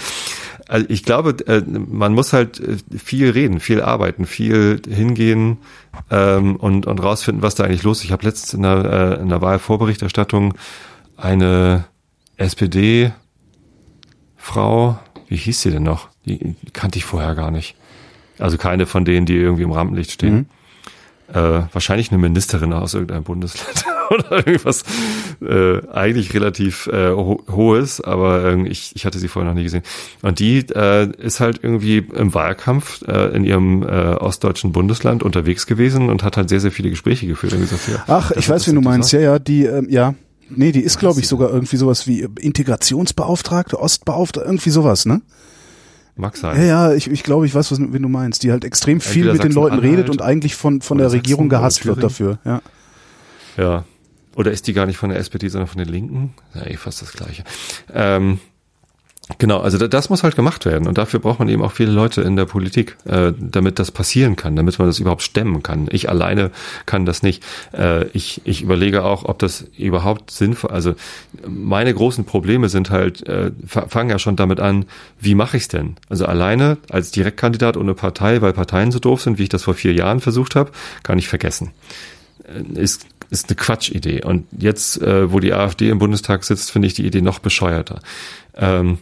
Also 0.67 0.87
ich 0.89 1.03
glaube, 1.03 1.35
äh, 1.47 1.61
man 1.61 2.13
muss 2.13 2.33
halt 2.33 2.59
äh, 2.59 2.77
viel 2.97 3.29
reden, 3.29 3.59
viel 3.59 3.81
arbeiten, 3.81 4.25
viel 4.25 4.81
hingehen 4.87 5.57
ähm, 6.09 6.55
und, 6.55 6.87
und 6.87 7.03
rausfinden, 7.03 7.43
was 7.43 7.53
da 7.55 7.65
eigentlich 7.65 7.83
los 7.83 7.99
ist. 7.99 8.05
Ich 8.05 8.11
habe 8.11 8.25
letztens 8.25 8.53
in 8.53 8.63
der, 8.63 9.17
äh, 9.19 9.21
in 9.21 9.29
der 9.29 9.41
Wahlvorberichterstattung 9.41 10.55
eine 11.17 11.85
SPD-Frau, 12.37 13.13
wie 15.27 15.35
hieß 15.35 15.61
sie 15.61 15.71
denn 15.71 15.83
noch? 15.83 16.09
Die 16.25 16.55
kannte 16.73 16.97
ich 16.97 17.05
vorher 17.05 17.35
gar 17.35 17.51
nicht. 17.51 17.75
Also 18.39 18.57
keine 18.57 18.85
von 18.85 19.05
denen, 19.05 19.25
die 19.25 19.35
irgendwie 19.35 19.63
im 19.63 19.71
Rampenlicht 19.71 20.11
stehen. 20.11 20.35
Mhm. 20.35 20.45
Äh, 21.33 21.63
wahrscheinlich 21.73 22.11
eine 22.11 22.21
Ministerin 22.21 22.71
aus 22.71 22.93
irgendeinem 22.93 23.23
Bundesland 23.23 23.83
oder 24.11 24.45
irgendwas 24.45 24.83
äh, 25.41 25.81
eigentlich 25.91 26.33
relativ 26.35 26.85
äh, 26.87 27.09
ho 27.09 27.43
hohes, 27.49 27.99
aber 27.99 28.43
äh, 28.43 28.67
ich, 28.67 28.91
ich 28.95 29.05
hatte 29.07 29.17
sie 29.17 29.27
vorher 29.27 29.49
noch 29.49 29.57
nie 29.57 29.63
gesehen. 29.63 29.81
Und 30.21 30.37
die 30.37 30.59
äh, 30.75 31.09
ist 31.17 31.39
halt 31.39 31.61
irgendwie 31.63 31.97
im 31.97 32.35
Wahlkampf 32.35 33.01
äh, 33.07 33.35
in 33.35 33.43
ihrem 33.43 33.81
äh, 33.81 34.13
ostdeutschen 34.13 34.71
Bundesland 34.71 35.23
unterwegs 35.23 35.65
gewesen 35.65 36.09
und 36.09 36.21
hat 36.21 36.37
halt 36.37 36.49
sehr, 36.49 36.59
sehr 36.59 36.71
viele 36.71 36.91
Gespräche 36.91 37.25
geführt. 37.25 37.53
Und 37.53 37.61
gesagt, 37.61 37.87
ja, 37.87 38.03
Ach, 38.07 38.31
ich 38.31 38.47
weiß, 38.47 38.67
wie 38.67 38.73
du 38.73 38.81
meinst. 38.81 39.11
Ja, 39.11 39.19
ja, 39.19 39.39
die, 39.39 39.65
äh, 39.65 39.83
ja. 39.89 40.13
Nee, 40.49 40.71
die 40.71 40.81
ist, 40.81 40.99
glaube 40.99 41.19
ich, 41.19 41.27
sogar 41.27 41.49
irgendwie 41.49 41.77
sowas 41.77 42.05
wie 42.05 42.27
Integrationsbeauftragte, 42.39 43.79
Ostbeauftragte, 43.79 44.47
irgendwie 44.47 44.69
sowas, 44.69 45.07
ne? 45.07 45.21
Mag 46.15 46.37
sein. 46.37 46.57
Ja, 46.57 46.63
ja, 46.63 46.93
ich, 46.93 47.09
ich 47.11 47.23
glaube, 47.23 47.45
ich 47.45 47.53
weiß, 47.53 47.71
was, 47.71 47.79
wen 47.79 48.01
du 48.01 48.07
meinst, 48.07 48.43
die 48.43 48.51
halt 48.51 48.63
extrem 48.63 49.01
viel 49.01 49.27
Entweder 49.27 49.43
mit 49.43 49.51
den 49.51 49.55
Leuten 49.55 49.79
redet 49.79 50.09
und 50.09 50.21
eigentlich 50.21 50.55
von, 50.55 50.81
von 50.81 50.97
der 50.97 51.11
Regierung 51.11 51.49
gehasst 51.49 51.85
wird 51.85 52.01
dafür. 52.01 52.39
Ja. 52.45 52.61
Ja. 53.57 53.83
Oder 54.35 54.51
ist 54.51 54.67
die 54.67 54.73
gar 54.73 54.85
nicht 54.85 54.97
von 54.97 55.09
der 55.09 55.19
SPD, 55.19 55.47
sondern 55.47 55.67
von 55.67 55.79
den 55.79 55.87
Linken? 55.87 56.33
Ja, 56.53 56.65
eh 56.65 56.77
fast 56.77 57.01
das 57.01 57.13
Gleiche. 57.13 57.43
Ähm, 57.93 58.39
genau, 59.39 59.59
also 59.59 59.77
da- 59.77 59.87
das 59.87 60.09
muss 60.09 60.23
halt 60.23 60.35
gemacht 60.35 60.65
werden. 60.65 60.87
Und 60.87 60.97
dafür 60.97 61.19
braucht 61.19 61.39
man 61.39 61.49
eben 61.49 61.63
auch 61.63 61.71
viele 61.71 61.91
Leute 61.91 62.21
in 62.21 62.35
der 62.35 62.45
Politik, 62.45 62.95
äh, 63.05 63.33
damit 63.37 63.79
das 63.79 63.89
passieren 63.91 64.35
kann, 64.35 64.55
damit 64.55 64.77
man 64.77 64.87
das 64.87 64.99
überhaupt 64.99 65.23
stemmen 65.23 65.63
kann. 65.63 65.87
Ich 65.91 66.09
alleine 66.09 66.51
kann 66.85 67.05
das 67.05 67.23
nicht. 67.23 67.43
Äh, 67.73 68.05
ich, 68.09 68.41
ich 68.45 68.61
überlege 68.61 69.03
auch, 69.03 69.25
ob 69.25 69.39
das 69.39 69.65
überhaupt 69.77 70.29
sinnvoll, 70.31 70.69
also 70.71 70.93
meine 71.47 71.93
großen 71.93 72.25
Probleme 72.25 72.69
sind 72.69 72.89
halt, 72.91 73.27
äh, 73.27 73.51
fa- 73.65 73.87
fangen 73.87 74.11
ja 74.11 74.19
schon 74.19 74.35
damit 74.35 74.59
an, 74.59 74.85
wie 75.19 75.33
mache 75.35 75.57
ich's 75.57 75.67
denn? 75.69 75.95
Also 76.09 76.25
alleine 76.25 76.77
als 76.89 77.11
Direktkandidat 77.11 77.77
ohne 77.77 77.95
Partei, 77.95 78.41
weil 78.41 78.53
Parteien 78.53 78.91
so 78.91 78.99
doof 78.99 79.21
sind, 79.21 79.39
wie 79.39 79.43
ich 79.43 79.49
das 79.49 79.63
vor 79.63 79.73
vier 79.73 79.93
Jahren 79.93 80.19
versucht 80.19 80.55
habe, 80.55 80.71
kann 81.03 81.17
ich 81.17 81.27
vergessen 81.27 81.71
ist, 82.75 83.07
ist 83.31 83.49
eine 83.49 83.55
Quatschidee. 83.55 84.23
Und 84.23 84.45
jetzt, 84.55 85.01
äh, 85.01 85.31
wo 85.31 85.39
die 85.39 85.53
AfD 85.53 85.89
im 85.89 85.97
Bundestag 85.97 86.43
sitzt, 86.43 86.69
finde 86.71 86.87
ich 86.87 86.93
die 86.93 87.05
Idee 87.05 87.21
noch 87.21 87.39
bescheuerter. 87.39 88.01
Ähm, 88.55 88.99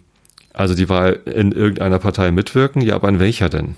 also 0.53 0.75
die 0.75 0.89
Wahl 0.89 1.19
in 1.25 1.51
irgendeiner 1.51 1.99
Partei 1.99 2.31
mitwirken, 2.31 2.81
ja, 2.81 2.95
aber 2.95 3.09
in 3.09 3.19
welcher 3.19 3.49
denn? 3.49 3.75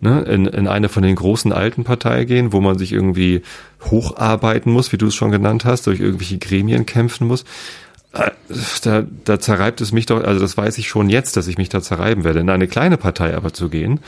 Ne? 0.00 0.22
In, 0.22 0.46
in 0.46 0.68
eine 0.68 0.88
von 0.88 1.02
den 1.02 1.14
großen 1.14 1.52
alten 1.52 1.84
Parteien 1.84 2.26
gehen, 2.26 2.52
wo 2.52 2.60
man 2.60 2.76
sich 2.78 2.92
irgendwie 2.92 3.42
hocharbeiten 3.90 4.72
muss, 4.72 4.92
wie 4.92 4.98
du 4.98 5.06
es 5.06 5.14
schon 5.14 5.30
genannt 5.30 5.64
hast, 5.64 5.86
durch 5.86 6.00
irgendwelche 6.00 6.38
Gremien 6.38 6.84
kämpfen 6.86 7.26
muss. 7.26 7.44
Äh, 8.12 8.30
Da, 8.84 9.04
da 9.24 9.40
zerreibt 9.40 9.80
es 9.80 9.90
mich 9.90 10.06
doch, 10.06 10.22
also 10.22 10.40
das 10.40 10.56
weiß 10.56 10.78
ich 10.78 10.86
schon 10.86 11.10
jetzt, 11.10 11.36
dass 11.36 11.48
ich 11.48 11.58
mich 11.58 11.68
da 11.68 11.82
zerreiben 11.82 12.22
werde. 12.22 12.38
In 12.38 12.48
eine 12.48 12.68
kleine 12.68 12.96
Partei 12.96 13.34
aber 13.34 13.52
zu 13.52 13.68
gehen, 13.68 13.98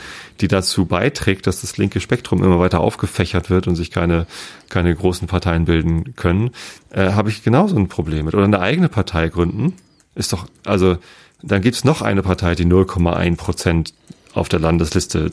die 0.40 0.46
dazu 0.46 0.86
beiträgt, 0.86 1.46
dass 1.48 1.62
das 1.62 1.76
linke 1.76 2.00
Spektrum 2.00 2.44
immer 2.44 2.60
weiter 2.60 2.80
aufgefächert 2.80 3.50
wird 3.50 3.66
und 3.66 3.74
sich 3.74 3.90
keine, 3.90 4.26
keine 4.68 4.94
großen 4.94 5.26
Parteien 5.26 5.64
bilden 5.64 6.14
können, 6.14 6.50
äh, 6.90 7.12
habe 7.12 7.30
ich 7.30 7.42
genauso 7.42 7.76
ein 7.76 7.88
Problem 7.88 8.26
mit. 8.26 8.34
Oder 8.34 8.44
eine 8.44 8.60
eigene 8.60 8.88
Partei 8.88 9.28
gründen, 9.28 9.74
ist 10.14 10.32
doch, 10.32 10.46
also 10.64 10.98
dann 11.42 11.62
gibt's 11.62 11.84
noch 11.84 12.02
eine 12.02 12.22
Partei, 12.22 12.54
die 12.54 12.64
0,1 12.64 13.36
Prozent 13.36 13.94
auf 14.34 14.48
der 14.48 14.60
Landesliste 14.60 15.32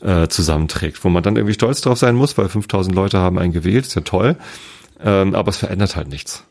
äh, 0.00 0.28
zusammenträgt, 0.28 1.04
wo 1.04 1.08
man 1.08 1.22
dann 1.22 1.36
irgendwie 1.36 1.54
stolz 1.54 1.80
drauf 1.80 1.98
sein 1.98 2.14
muss, 2.14 2.36
weil 2.38 2.48
5000 2.48 2.94
Leute 2.94 3.18
haben 3.18 3.38
einen 3.38 3.52
gewählt, 3.52 3.86
ist 3.86 3.94
ja 3.94 4.02
toll, 4.02 4.36
ähm, 5.02 5.34
aber 5.34 5.50
es 5.50 5.58
verändert 5.58 5.96
halt 5.96 6.08
nichts. 6.08 6.44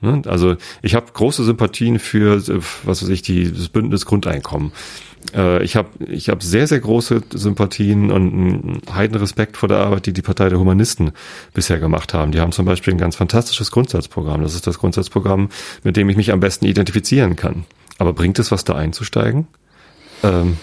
Ne? 0.00 0.22
Also 0.26 0.56
ich 0.82 0.94
habe 0.94 1.06
große 1.12 1.44
Sympathien 1.44 1.98
für, 1.98 2.36
äh, 2.36 2.60
was 2.84 3.02
weiß 3.02 3.08
ich, 3.08 3.22
die, 3.22 3.52
das 3.52 3.68
Bündnis 3.68 4.06
Grundeinkommen. 4.06 4.72
Äh, 5.34 5.62
ich 5.62 5.76
habe 5.76 5.88
ich 6.04 6.28
hab 6.28 6.42
sehr, 6.42 6.66
sehr 6.66 6.80
große 6.80 7.22
Sympathien 7.32 8.10
und 8.10 8.32
einen 8.32 8.82
Heidenrespekt 8.92 9.56
vor 9.56 9.68
der 9.68 9.78
Arbeit, 9.78 10.06
die 10.06 10.12
die 10.12 10.22
Partei 10.22 10.48
der 10.48 10.58
Humanisten 10.58 11.12
bisher 11.54 11.78
gemacht 11.78 12.14
haben. 12.14 12.32
Die 12.32 12.40
haben 12.40 12.52
zum 12.52 12.66
Beispiel 12.66 12.94
ein 12.94 12.98
ganz 12.98 13.16
fantastisches 13.16 13.70
Grundsatzprogramm. 13.70 14.42
Das 14.42 14.54
ist 14.54 14.66
das 14.66 14.78
Grundsatzprogramm, 14.78 15.48
mit 15.82 15.96
dem 15.96 16.08
ich 16.08 16.16
mich 16.16 16.32
am 16.32 16.40
besten 16.40 16.66
identifizieren 16.66 17.36
kann. 17.36 17.64
Aber 17.98 18.12
bringt 18.12 18.38
es 18.38 18.50
was, 18.50 18.64
da 18.64 18.74
einzusteigen? 18.74 19.46
Ähm, 20.22 20.56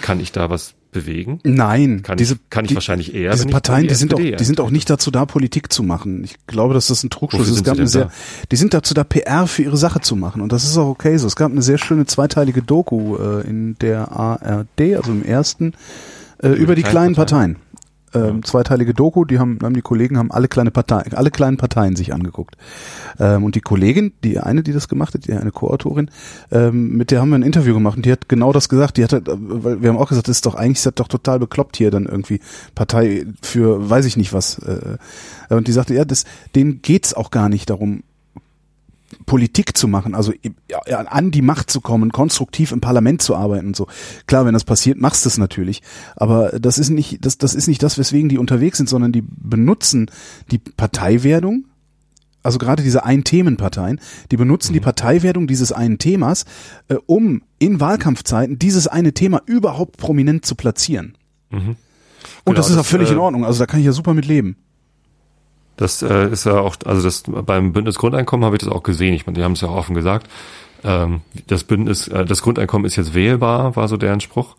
kann 0.00 0.20
ich 0.20 0.32
da 0.32 0.50
was 0.50 0.74
bewegen? 0.92 1.40
Nein, 1.44 2.02
Kann 2.02 2.16
diese, 2.16 2.34
ich, 2.34 2.40
kann 2.50 2.64
ich 2.64 2.70
die, 2.70 2.74
wahrscheinlich 2.74 3.14
eher. 3.14 3.32
diese 3.32 3.46
Parteien, 3.46 3.82
die 3.82 3.88
die 3.88 3.94
sind, 3.94 4.14
auch, 4.14 4.18
die 4.18 4.44
sind 4.44 4.60
auch 4.60 4.70
nicht 4.70 4.90
dazu 4.90 5.10
da, 5.10 5.24
Politik 5.24 5.72
zu 5.72 5.82
machen. 5.82 6.24
Ich 6.24 6.34
glaube, 6.46 6.74
dass 6.74 6.88
das 6.88 7.04
ein 7.04 7.10
Trugschluss 7.10 7.48
ist. 7.48 7.56
Es 7.56 7.64
gab 7.64 7.78
eine 7.78 7.86
sehr, 7.86 8.06
da? 8.06 8.12
die 8.50 8.56
sind 8.56 8.74
dazu 8.74 8.94
da, 8.94 9.04
PR 9.04 9.46
für 9.46 9.62
ihre 9.62 9.76
Sache 9.76 10.00
zu 10.00 10.16
machen. 10.16 10.42
Und 10.42 10.52
das 10.52 10.64
ist 10.64 10.76
auch 10.76 10.88
okay 10.88 11.16
so. 11.16 11.26
Es 11.26 11.36
gab 11.36 11.52
eine 11.52 11.62
sehr 11.62 11.78
schöne 11.78 12.06
zweiteilige 12.06 12.62
Doku 12.62 13.16
äh, 13.16 13.46
in 13.48 13.76
der 13.80 14.10
ARD, 14.12 14.96
also 14.96 15.12
im 15.12 15.24
ersten, 15.24 15.74
äh, 16.42 16.48
über 16.48 16.74
die 16.74 16.82
kleinen 16.82 17.14
Parteien. 17.14 17.56
Ähm, 18.12 18.42
zweiteilige 18.42 18.94
Doku, 18.94 19.24
die 19.24 19.38
haben, 19.38 19.58
haben 19.62 19.74
die 19.74 19.82
Kollegen 19.82 20.18
haben 20.18 20.30
alle 20.30 20.48
kleine 20.48 20.70
Parteien, 20.70 21.14
alle 21.14 21.30
kleinen 21.30 21.56
Parteien 21.56 21.96
sich 21.96 22.12
angeguckt. 22.12 22.56
Ähm, 23.18 23.44
und 23.44 23.54
die 23.54 23.60
Kollegin, 23.60 24.12
die 24.24 24.38
eine, 24.40 24.62
die 24.62 24.72
das 24.72 24.88
gemacht 24.88 25.14
hat, 25.14 25.26
die 25.26 25.32
eine 25.32 25.52
Co-Autorin, 25.52 26.10
ähm, 26.50 26.96
mit 26.96 27.10
der 27.10 27.20
haben 27.20 27.30
wir 27.30 27.36
ein 27.36 27.42
Interview 27.42 27.74
gemacht 27.74 27.96
und 27.96 28.06
die 28.06 28.12
hat 28.12 28.28
genau 28.28 28.52
das 28.52 28.68
gesagt. 28.68 28.96
Die 28.96 29.04
hat, 29.04 29.12
halt, 29.12 29.28
äh, 29.28 29.34
weil 29.36 29.82
wir 29.82 29.90
haben 29.90 29.98
auch 29.98 30.08
gesagt, 30.08 30.28
das 30.28 30.38
ist 30.38 30.46
doch 30.46 30.54
eigentlich 30.54 30.78
ist 30.78 30.86
das 30.86 30.94
doch 30.94 31.08
total 31.08 31.38
bekloppt 31.38 31.76
hier 31.76 31.90
dann 31.90 32.06
irgendwie 32.06 32.40
Partei 32.74 33.26
für, 33.42 33.88
weiß 33.88 34.06
ich 34.06 34.16
nicht 34.16 34.32
was. 34.32 34.58
Äh, 34.58 34.98
und 35.54 35.68
die 35.68 35.72
sagte, 35.72 35.94
ja, 35.94 36.04
das, 36.04 36.24
denen 36.54 36.82
geht's 36.82 37.14
auch 37.14 37.30
gar 37.30 37.48
nicht 37.48 37.70
darum, 37.70 38.02
Politik 39.30 39.78
zu 39.78 39.86
machen, 39.86 40.16
also 40.16 40.32
an 40.88 41.30
die 41.30 41.40
Macht 41.40 41.70
zu 41.70 41.80
kommen, 41.80 42.10
konstruktiv 42.10 42.72
im 42.72 42.80
Parlament 42.80 43.22
zu 43.22 43.36
arbeiten 43.36 43.68
und 43.68 43.76
so. 43.76 43.86
Klar, 44.26 44.44
wenn 44.44 44.54
das 44.54 44.64
passiert, 44.64 45.00
machst 45.00 45.24
du 45.24 45.28
es 45.28 45.38
natürlich. 45.38 45.82
Aber 46.16 46.58
das 46.58 46.78
ist 46.78 46.90
nicht, 46.90 47.24
das, 47.24 47.38
das 47.38 47.54
ist 47.54 47.68
nicht 47.68 47.80
das, 47.80 47.96
weswegen 47.96 48.28
die 48.28 48.38
unterwegs 48.38 48.78
sind, 48.78 48.88
sondern 48.88 49.12
die 49.12 49.22
benutzen 49.22 50.10
die 50.50 50.58
Parteiwerdung, 50.58 51.66
also 52.42 52.58
gerade 52.58 52.82
diese 52.82 53.04
Ein-Themen-Parteien, 53.04 54.00
die 54.32 54.36
benutzen 54.36 54.72
die 54.72 54.80
Parteiwerdung 54.80 55.46
dieses 55.46 55.70
einen 55.70 55.98
Themas, 55.98 56.44
äh, 56.88 56.96
um 57.06 57.42
in 57.60 57.78
Wahlkampfzeiten 57.78 58.58
dieses 58.58 58.88
eine 58.88 59.12
Thema 59.12 59.42
überhaupt 59.46 59.96
prominent 59.96 60.44
zu 60.44 60.56
platzieren. 60.56 61.16
Und 61.52 61.76
Genau, 62.46 62.56
das 62.56 62.68
ist 62.68 62.74
auch 62.74 62.78
das, 62.78 62.88
völlig 62.88 63.10
äh, 63.10 63.12
in 63.12 63.20
Ordnung. 63.20 63.44
Also 63.44 63.60
da 63.60 63.66
kann 63.66 63.78
ich 63.78 63.86
ja 63.86 63.92
super 63.92 64.12
mit 64.12 64.26
leben. 64.26 64.56
Das 65.80 66.02
äh, 66.02 66.28
ist 66.28 66.44
ja 66.44 66.60
auch, 66.60 66.76
also 66.84 67.02
das 67.02 67.22
beim 67.26 67.72
Bündnis 67.72 67.96
Grundeinkommen 67.96 68.44
habe 68.44 68.54
ich 68.54 68.60
das 68.60 68.68
auch 68.68 68.82
gesehen. 68.82 69.14
Ich 69.14 69.26
meine, 69.26 69.38
die 69.38 69.42
haben 69.42 69.52
es 69.52 69.62
ja 69.62 69.68
auch 69.68 69.76
offen 69.76 69.94
gesagt. 69.94 70.28
Ähm, 70.84 71.22
das 71.46 71.64
Bündnis, 71.64 72.06
äh, 72.06 72.26
das 72.26 72.42
Grundeinkommen 72.42 72.84
ist 72.84 72.96
jetzt 72.96 73.14
wählbar, 73.14 73.76
war 73.76 73.88
so 73.88 73.96
deren 73.96 74.20
Spruch. 74.20 74.56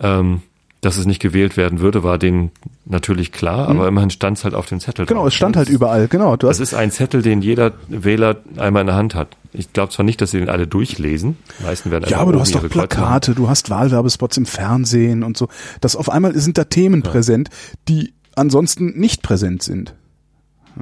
Ähm, 0.00 0.42
dass 0.80 0.96
es 0.96 1.06
nicht 1.06 1.20
gewählt 1.20 1.56
werden 1.56 1.80
würde, 1.80 2.04
war 2.04 2.18
denen 2.18 2.52
natürlich 2.84 3.32
klar, 3.32 3.68
aber 3.68 3.88
immerhin 3.88 4.10
stand 4.10 4.38
es 4.38 4.44
halt 4.44 4.54
auf 4.54 4.66
dem 4.66 4.78
Zettel. 4.78 5.06
Genau, 5.06 5.22
drauf. 5.22 5.28
es 5.28 5.34
stand 5.34 5.56
Das 5.56 5.66
halt 5.66 5.68
überall. 5.70 6.06
Genau, 6.06 6.36
du 6.36 6.46
Das 6.46 6.60
ist 6.60 6.72
ein 6.72 6.92
Zettel, 6.92 7.20
den 7.20 7.42
jeder 7.42 7.72
Wähler 7.88 8.36
einmal 8.56 8.82
in 8.82 8.86
der 8.86 8.94
Hand 8.94 9.16
hat. 9.16 9.36
Ich 9.52 9.72
glaube 9.72 9.92
zwar 9.92 10.04
nicht, 10.04 10.20
dass 10.20 10.30
sie 10.30 10.38
den 10.38 10.48
alle 10.48 10.68
durchlesen. 10.68 11.36
Die 11.58 11.64
meisten 11.64 11.90
werden 11.90 12.04
Ja, 12.08 12.18
aber 12.18 12.32
du 12.32 12.38
hast 12.40 12.54
doch. 12.54 12.68
Plakate, 12.68 13.34
du 13.34 13.48
hast 13.48 13.70
Wahlwerbespots 13.70 14.36
im 14.36 14.46
Fernsehen 14.46 15.24
und 15.24 15.36
so. 15.36 15.48
Das 15.80 15.96
auf 15.96 16.10
einmal 16.10 16.38
sind 16.38 16.58
da 16.58 16.64
Themen 16.64 17.02
präsent, 17.02 17.48
die 17.88 18.12
ansonsten 18.36 18.96
nicht 18.96 19.22
präsent 19.22 19.64
sind. 19.64 19.94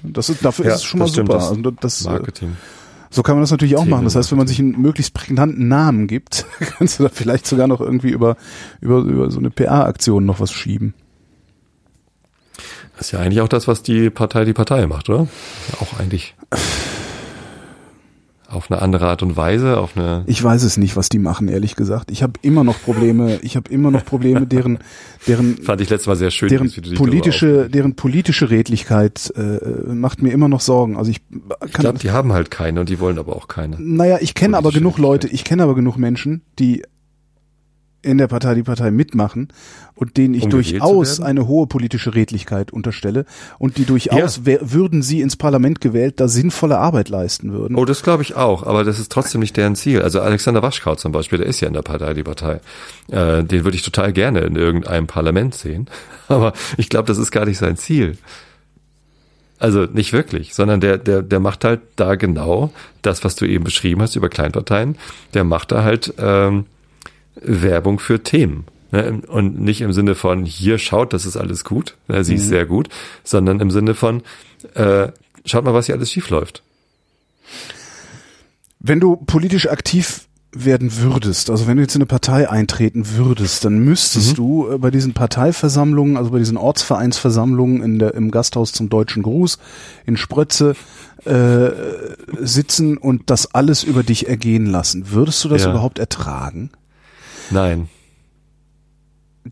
Das 0.03 0.28
ist, 0.28 0.44
dafür 0.44 0.66
Ja, 0.66 0.72
ist 0.72 0.78
es 0.78 0.84
schon 0.84 0.99
mal 1.01 1.09
stimmt, 1.09 1.28
super. 1.28 1.38
das 1.38 1.49
Also 1.51 1.70
das, 1.70 2.05
äh, 2.05 2.09
Marketing. 2.11 2.57
so 3.11 3.22
kann 3.22 3.36
man 3.36 3.42
das 3.42 3.51
natürlich 3.51 3.76
auch 3.76 3.84
machen. 3.84 4.05
Das 4.05 4.16
heißt, 4.16 4.30
wenn 4.30 4.38
man 4.38 4.47
sich 4.47 4.59
einen 4.59 4.80
möglichst 4.80 5.14
prägnanten 5.14 5.68
Namen 5.68 6.07
gibt, 6.07 6.47
kannst 6.78 6.99
du 6.99 7.05
da 7.05 7.09
vielleicht 7.12 7.47
sogar 7.47 7.66
noch 7.68 7.80
irgendwie 7.80 8.11
über, 8.11 8.36
über, 8.80 8.99
über 8.99 9.30
so 9.30 9.38
eine 9.38 9.51
PR-Aktion 9.51 10.24
noch 10.24 10.40
was 10.40 10.53
schieben. 10.53 10.94
Das 12.97 13.09
ist 13.09 13.12
ja 13.12 13.20
eigentlich 13.20 13.42
auch 13.42 13.49
das, 13.49 13.68
was 13.68 13.82
die 13.82 14.09
Partei 14.09 14.44
die 14.47 14.55
Partei 14.55 14.86
macht, 14.86 15.11
oder? 15.11 15.28
Auch 15.80 16.01
eigentlich 16.01 16.34
auf 18.49 18.70
eine 18.70 18.80
andere 18.80 19.07
Art 19.09 19.22
und 19.22 19.36
Weise, 19.36 19.78
auf 19.78 19.97
eine 19.97 20.24
Ich 20.26 20.42
weiß 20.42 20.62
es 20.62 20.76
nicht, 20.76 20.97
was 20.97 21.09
die 21.09 21.18
machen, 21.18 21.49
ehrlich 21.49 21.76
gesagt. 21.76 22.11
Ich 22.11 22.22
habe 22.22 22.34
immer 22.42 22.64
noch 22.64 22.80
Probleme, 22.80 23.38
ich 23.42 23.57
habe 23.57 23.70
immer 23.70 23.90
noch 23.90 24.05
Probleme, 24.05 24.47
deren, 24.47 24.78
deren 25.26 25.59
fand 25.59 25.80
ich 25.80 25.90
letztes 25.90 26.07
Mal 26.07 26.16
sehr 26.16 26.30
schön, 26.30 26.49
deren 26.49 26.70
politische, 26.94 27.68
deren 27.68 27.97
politische 27.97 28.51
Redlichkeit 28.51 29.32
äh, 29.36 29.92
macht 29.92 30.22
mir 30.22 30.32
immer 30.32 30.49
noch 30.49 30.61
Sorgen. 30.61 30.97
Also 30.97 31.11
ich 31.11 31.20
Ich 31.66 31.72
kann, 31.72 31.82
glaube, 31.82 31.99
die 31.99 32.11
haben 32.11 32.32
halt 32.32 32.51
keine 32.51 32.80
und 32.80 32.88
die 32.88 33.01
wollen 33.01 33.18
aber 33.18 33.34
auch 33.34 33.49
keine. 33.49 33.76
naja, 33.80 34.18
ich 34.20 34.34
kenne 34.34 34.57
aber 34.57 34.70
genug 34.70 34.99
Leute, 34.99 35.28
ich 35.28 35.44
kenne 35.44 35.62
aber 35.62 35.74
genug 35.74 35.97
Menschen, 35.97 36.42
die 36.59 36.82
in 38.07 38.18
der 38.18 38.28
Partei 38.28 38.54
die 38.54 38.62
Partei 38.62 38.90
mitmachen 38.90 39.48
und 39.94 40.16
denen 40.16 40.34
ich 40.34 40.44
Um 40.44 40.50
durchaus 40.50 41.20
eine 41.20 41.48
hohe 41.48 41.66
politische 41.66 42.14
Redlichkeit 42.14 42.72
unterstelle 42.72 43.24
und 43.59 43.76
die 43.76 43.84
durchaus, 43.84 44.40
wer, 44.44 44.72
würden 44.72 45.02
sie 45.02 45.20
ins 45.20 45.36
Parlament 45.36 45.80
gewählt, 45.80 46.20
da 46.20 46.28
sinnvolle 46.28 46.78
Arbeit 46.78 47.09
leisten 47.09 47.52
würden. 47.52 47.76
Oh, 47.76 47.84
das 47.84 48.02
glaube 48.02 48.22
ich 48.22 48.36
auch, 48.36 48.62
aber 48.62 48.84
das 48.84 48.98
ist 48.98 49.11
trotzdem 49.11 49.40
nicht 49.40 49.57
deren 49.57 49.74
Ziel. 49.74 50.02
Also 50.02 50.20
Alexander 50.20 50.62
Waschkau 50.62 50.94
zum 50.94 51.12
Beispiel, 51.12 51.38
der 51.38 51.48
ist 51.48 51.61
ja 51.61 51.68
in 51.68 51.74
der 51.74 51.82
Partei 51.82 52.14
die 52.14 52.22
Partei. 52.22 52.61
Äh, 53.11 53.42
den 53.42 53.64
würde 53.64 53.76
ich 53.76 53.82
total 53.82 54.12
gerne 54.12 54.40
in 54.40 54.57
irgendeinem 54.57 55.07
Parlament 55.07 55.54
sehen. 55.54 55.88
Aber 56.28 56.52
ich 56.76 56.88
glaube, 56.88 57.07
das 57.07 57.18
ist 57.18 57.30
gar 57.30 57.44
nicht 57.44 57.59
sein 57.59 57.76
Ziel. 57.76 58.16
Also 59.59 59.84
nicht 59.84 60.12
wirklich, 60.12 60.54
sondern 60.54 60.80
der, 60.80 60.98
der, 60.98 61.22
der 61.22 61.40
macht 61.40 61.64
halt 61.64 61.80
da 61.96 62.14
genau 62.14 62.72
das, 63.00 63.24
was 63.24 63.36
du 63.36 63.46
eben 63.46 63.64
beschrieben 63.64 64.02
hast 64.02 64.14
über 64.14 64.28
Kleinparteien. 64.28 64.98
Der 65.32 65.44
macht 65.44 65.72
da 65.72 65.82
halt 65.82 66.12
ähm, 66.18 66.66
Werbung 67.43 67.99
für 67.99 68.22
Themen. 68.22 68.64
Ne? 68.93 69.20
Und 69.28 69.61
nicht 69.61 69.80
im 69.80 69.93
Sinne 69.93 70.14
von, 70.14 70.45
hier 70.45 70.78
schaut, 70.78 71.12
das 71.12 71.26
ist 71.26 71.37
alles 71.37 71.64
gut, 71.64 71.97
ne? 72.09 72.24
sie 72.24 72.37
ist 72.37 72.49
sehr 72.49 72.66
gut, 72.66 72.89
sondern 73.24 73.61
im 73.61 73.70
Sinne 73.70 73.95
von, 73.95 74.22
äh, 74.74 75.09
schaut 75.45 75.64
mal, 75.64 75.74
was 75.74 75.87
hier 75.87 75.95
alles 75.97 76.11
schief 76.11 76.30
läuft. 76.30 76.62
Wenn 78.78 79.01
du 79.01 79.16
politisch 79.16 79.68
aktiv 79.68 80.22
werden 80.53 80.97
würdest, 80.99 81.51
also 81.51 81.66
wenn 81.66 81.76
du 81.76 81.82
jetzt 81.82 81.95
in 81.97 82.01
eine 82.01 82.07
Partei 82.07 82.49
eintreten 82.49 83.05
würdest, 83.16 83.64
dann 83.64 83.78
müsstest 83.80 84.30
Mhm. 84.32 84.34
du 84.37 84.70
äh, 84.72 84.78
bei 84.78 84.91
diesen 84.91 85.12
Parteiversammlungen, 85.12 86.16
also 86.16 86.30
bei 86.30 86.39
diesen 86.39 86.57
Ortsvereinsversammlungen 86.57 87.82
in 87.82 87.99
der, 87.99 88.14
im 88.14 88.30
Gasthaus 88.30 88.72
zum 88.72 88.89
Deutschen 88.89 89.22
Gruß 89.22 89.59
in 90.07 90.16
Sprötze 90.16 90.74
äh, 91.24 91.70
sitzen 92.41 92.97
und 92.97 93.28
das 93.28 93.55
alles 93.55 93.82
über 93.82 94.03
dich 94.03 94.28
ergehen 94.28 94.64
lassen. 94.66 95.11
Würdest 95.11 95.45
du 95.45 95.49
das 95.49 95.64
Ja. 95.64 95.70
überhaupt 95.70 95.99
ertragen? 95.99 96.70
Nein. 97.51 97.88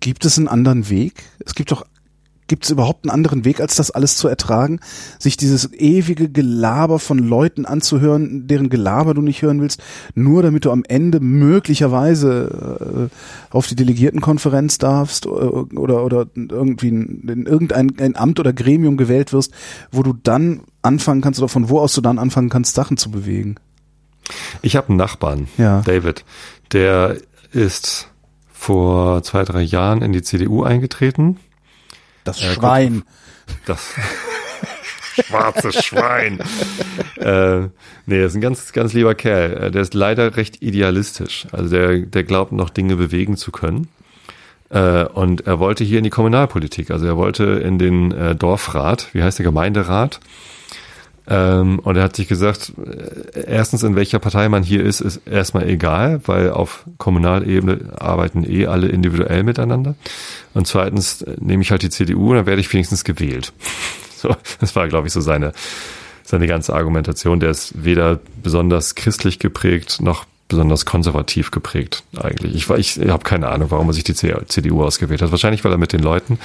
gibt 0.01 0.25
es 0.25 0.39
einen 0.39 0.49
anderen 0.49 0.89
Weg? 0.89 1.23
Es 1.45 1.55
gibt 1.55 1.71
doch 1.71 1.85
Gibt 2.47 2.65
es 2.65 2.71
überhaupt 2.71 3.05
einen 3.05 3.11
anderen 3.11 3.47
Weg, 3.47 3.61
als 3.61 3.75
das 3.77 3.91
alles 3.91 4.17
zu 4.17 4.29
ertragen? 4.29 4.81
Sich 5.19 5.39
dieses 5.39 5.73
ewige 5.73 6.29
Gelaber 6.29 6.99
von 6.99 7.19
Leuten 7.19 7.65
anzuhören, 7.65 8.47
deren 8.47 8.69
Gelaber 8.69 9.15
du 9.15 9.23
nicht 9.23 9.41
hören 9.41 9.63
willst, 9.63 9.83
nur 10.15 10.43
damit 10.43 10.67
du 10.67 10.71
am 10.71 10.85
Ende 10.87 11.21
möglicherweise 11.21 13.09
äh, 13.11 13.55
auf 13.55 13.67
die 13.67 13.77
Delegiertenkonferenz 13.77 14.77
darfst 14.77 15.25
äh, 15.25 15.29
oder, 15.29 16.05
oder 16.05 16.27
irgendwie 16.37 16.89
in, 16.89 17.27
in 17.27 17.47
irgendein 17.47 17.99
ein 17.99 18.15
Amt 18.15 18.39
oder 18.39 18.53
Gremium 18.53 18.99
gewählt 18.99 19.33
wirst, 19.33 19.53
wo 19.91 20.03
du 20.03 20.13
dann 20.13 20.61
anfangen 20.83 21.23
kannst 21.23 21.41
oder 21.41 21.49
von 21.49 21.71
wo 21.71 21.81
aus 21.81 21.95
du 21.95 22.03
dann 22.03 22.19
anfangen 22.19 22.51
kannst, 22.51 22.75
Sachen 22.75 22.99
zu 22.99 23.11
bewegen. 23.11 23.55
Ich 24.61 24.77
habe 24.77 24.89
einen 24.91 24.99
Nachbarn, 24.99 25.49
Ja. 25.57 25.81
David, 25.81 26.27
der 26.73 27.17
ist 27.55 28.09
vor 28.53 29.23
zwei, 29.23 29.45
drei 29.45 29.63
Jahren 29.63 30.03
in 30.03 30.13
die 30.13 30.23
CDU 30.23 30.63
eingetreten. 30.63 31.39
Das 32.25 32.41
Ja, 32.41 32.53
Schwein. 32.53 33.03
Das 33.67 33.95
schwarze 35.27 35.73
Schwein. 35.73 36.41
äh, 37.17 37.69
nee, 38.07 38.21
das 38.21 38.33
ist 38.33 38.37
ein 38.37 38.41
ganz, 38.41 38.73
ganz 38.73 38.93
lieber 38.95 39.15
Kerl. 39.15 39.65
Äh, 39.65 39.71
Der 39.71 39.83
ist 39.83 39.95
leider 39.95 40.37
recht 40.37 40.63
idealistisch. 40.63 41.47
Also 41.53 41.71
der, 41.71 41.99
der 42.01 42.25
glaubt 42.25 42.53
noch 42.53 42.71
Dinge 42.71 42.97
bewegen 42.97 43.37
zu 43.37 43.53
können. 43.53 43.89
Äh, 44.71 45.05
und 45.05 45.47
er 45.47 45.59
wollte 45.59 45.85
hier 45.85 45.99
in 45.99 46.05
die 46.05 46.11
Kommunalpolitik. 46.11 46.91
Also 46.91 47.07
er 47.07 47.17
wollte 47.17 47.45
in 47.45 47.79
den 47.79 48.13
äh, 48.13 48.35
Dorfrat, 48.35 49.09
wie 49.13 49.23
heißt 49.23 49.39
der 49.39 49.45
Gemeinderat. 49.45 50.21
Ähm, 51.27 51.79
und 51.79 51.97
er 51.97 52.03
hat 52.03 52.17
sich 52.17 52.29
gesagt, 52.29 52.73
äh, 53.35 53.45
erstens, 53.47 53.83
in 53.83 53.97
welcher 53.97 54.19
Partei 54.19 54.49
man 54.49 54.63
hier 54.63 54.85
ist, 54.85 55.01
ist 55.01 55.27
erstmal 55.27 55.69
egal, 55.69 56.21
weil 56.27 56.51
auf 56.51 56.85
Kommunalebene 56.99 57.93
arbeiten 57.99 58.45
eh 58.49 58.67
alle 58.67 58.89
individuell 58.89 59.43
miteinander. 59.43 59.95
Und 60.53 60.67
zweitens 60.67 61.23
äh, 61.23 61.37
nehme 61.41 61.63
ich 61.63 61.71
halt 61.71 61.83
die 61.83 61.91
CDU 61.91 62.31
und 62.31 62.37
dann 62.37 62.47
werde 62.47 62.61
ich 62.61 62.73
wenigstens 62.73 63.05
gewählt. 63.05 63.53
So, 64.17 64.35
das 64.59 64.75
war, 64.75 64.89
glaube 64.89 65.07
ich, 65.07 65.13
so 65.13 65.21
seine, 65.21 65.53
seine 66.23 66.47
ganze 66.47 66.73
Argumentation. 66.73 67.41
Der 67.41 67.51
ist 67.51 67.85
weder 67.85 68.21
besonders 68.43 68.95
christlich 68.95 69.39
geprägt 69.39 70.01
noch 70.01 70.25
besonders 70.49 70.87
konservativ 70.87 71.51
geprägt 71.51 72.05
eigentlich. 72.17 72.55
Ich, 72.55 72.71
ich 72.99 73.09
habe 73.11 73.25
keine 73.25 73.49
Ahnung, 73.49 73.71
warum 73.71 73.89
er 73.89 73.93
sich 73.93 74.05
die 74.05 74.15
CDU 74.15 74.83
ausgewählt 74.83 75.21
hat. 75.21 75.31
Wahrscheinlich, 75.31 75.65
weil 75.65 75.73
er 75.73 75.79
mit 75.79 75.93
den 75.93 76.01
Leuten, 76.01 76.39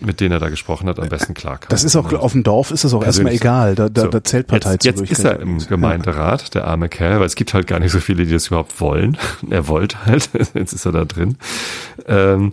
mit 0.00 0.20
denen 0.20 0.32
er 0.32 0.40
da 0.40 0.48
gesprochen 0.48 0.88
hat, 0.88 0.98
am 0.98 1.08
besten 1.08 1.34
klarkam. 1.34 1.68
Das 1.68 1.84
ist 1.84 1.96
auch, 1.96 2.12
auf 2.12 2.32
dem 2.32 2.42
Dorf 2.42 2.70
ist 2.70 2.84
das 2.84 2.94
auch 2.94 3.04
erstmal 3.04 3.32
egal. 3.32 3.74
Da, 3.74 3.88
da, 3.88 4.02
So, 4.02 4.08
da 4.08 4.24
zählt 4.24 4.46
Partei 4.46 4.72
jetzt, 4.72 4.82
zu 4.82 5.04
jetzt 5.04 5.10
ist 5.10 5.24
er 5.24 5.40
im 5.40 5.58
Gemeinderat, 5.58 6.54
der 6.54 6.66
arme 6.66 6.88
Kerl, 6.88 7.20
weil 7.20 7.26
es 7.26 7.34
gibt 7.34 7.54
halt 7.54 7.66
gar 7.66 7.80
nicht 7.80 7.92
so 7.92 8.00
viele, 8.00 8.24
die 8.26 8.32
das 8.32 8.48
überhaupt 8.48 8.80
wollen. 8.80 9.16
Er 9.50 9.68
wollte 9.68 10.06
halt, 10.06 10.30
jetzt 10.54 10.72
ist 10.72 10.86
er 10.86 10.92
da 10.92 11.04
drin. 11.04 11.36
Ähm, 12.06 12.52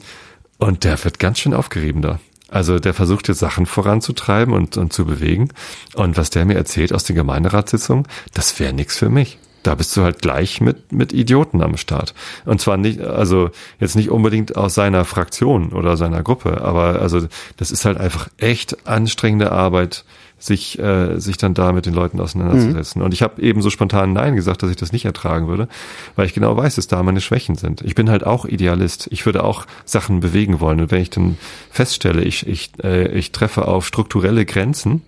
und 0.57 0.83
der 0.83 1.03
wird 1.03 1.19
ganz 1.19 1.39
schön 1.39 1.53
aufgerieben 1.53 2.01
da. 2.01 2.19
Also 2.49 2.79
der 2.79 2.93
versucht 2.93 3.29
jetzt 3.29 3.39
Sachen 3.39 3.65
voranzutreiben 3.65 4.53
und, 4.53 4.77
und 4.77 4.91
zu 4.91 5.05
bewegen. 5.05 5.49
Und 5.95 6.17
was 6.17 6.29
der 6.29 6.45
mir 6.45 6.55
erzählt 6.55 6.93
aus 6.93 7.05
den 7.05 7.15
Gemeinderatssitzungen, 7.15 8.05
das 8.33 8.59
wäre 8.59 8.73
nix 8.73 8.97
für 8.97 9.09
mich. 9.09 9.39
Da 9.63 9.75
bist 9.75 9.95
du 9.95 10.03
halt 10.03 10.21
gleich 10.21 10.61
mit, 10.61 10.91
mit 10.91 11.13
Idioten 11.13 11.61
am 11.61 11.77
Start. 11.77 12.13
Und 12.45 12.61
zwar 12.61 12.77
nicht, 12.77 13.01
also 13.01 13.51
jetzt 13.79 13.95
nicht 13.95 14.09
unbedingt 14.09 14.57
aus 14.57 14.73
seiner 14.73 15.05
Fraktion 15.05 15.69
oder 15.69 15.97
seiner 15.97 16.23
Gruppe, 16.23 16.61
aber 16.61 17.01
also 17.01 17.27
das 17.57 17.71
ist 17.71 17.85
halt 17.85 17.97
einfach 17.97 18.27
echt 18.37 18.87
anstrengende 18.87 19.51
Arbeit, 19.51 20.03
sich, 20.43 20.79
äh, 20.79 21.19
sich 21.19 21.37
dann 21.37 21.53
da 21.53 21.71
mit 21.71 21.85
den 21.85 21.93
Leuten 21.93 22.19
auseinanderzusetzen. 22.19 23.01
Und 23.01 23.13
ich 23.13 23.21
habe 23.21 23.41
eben 23.41 23.61
so 23.61 23.69
spontan 23.69 24.13
Nein 24.13 24.35
gesagt, 24.35 24.63
dass 24.63 24.71
ich 24.71 24.75
das 24.75 24.91
nicht 24.91 25.05
ertragen 25.05 25.47
würde, 25.47 25.67
weil 26.15 26.25
ich 26.25 26.33
genau 26.33 26.57
weiß, 26.57 26.75
dass 26.75 26.87
da 26.87 27.03
meine 27.03 27.21
Schwächen 27.21 27.55
sind. 27.55 27.81
Ich 27.81 27.95
bin 27.95 28.09
halt 28.09 28.25
auch 28.25 28.45
Idealist. 28.45 29.07
Ich 29.11 29.25
würde 29.25 29.43
auch 29.43 29.67
Sachen 29.85 30.19
bewegen 30.19 30.59
wollen. 30.59 30.81
Und 30.81 30.91
wenn 30.91 31.01
ich 31.01 31.11
dann 31.11 31.37
feststelle, 31.69 32.23
ich, 32.23 32.47
ich, 32.47 32.71
äh, 32.83 33.07
ich 33.09 33.31
treffe 33.31 33.67
auf 33.67 33.85
strukturelle 33.85 34.45
Grenzen, 34.45 35.03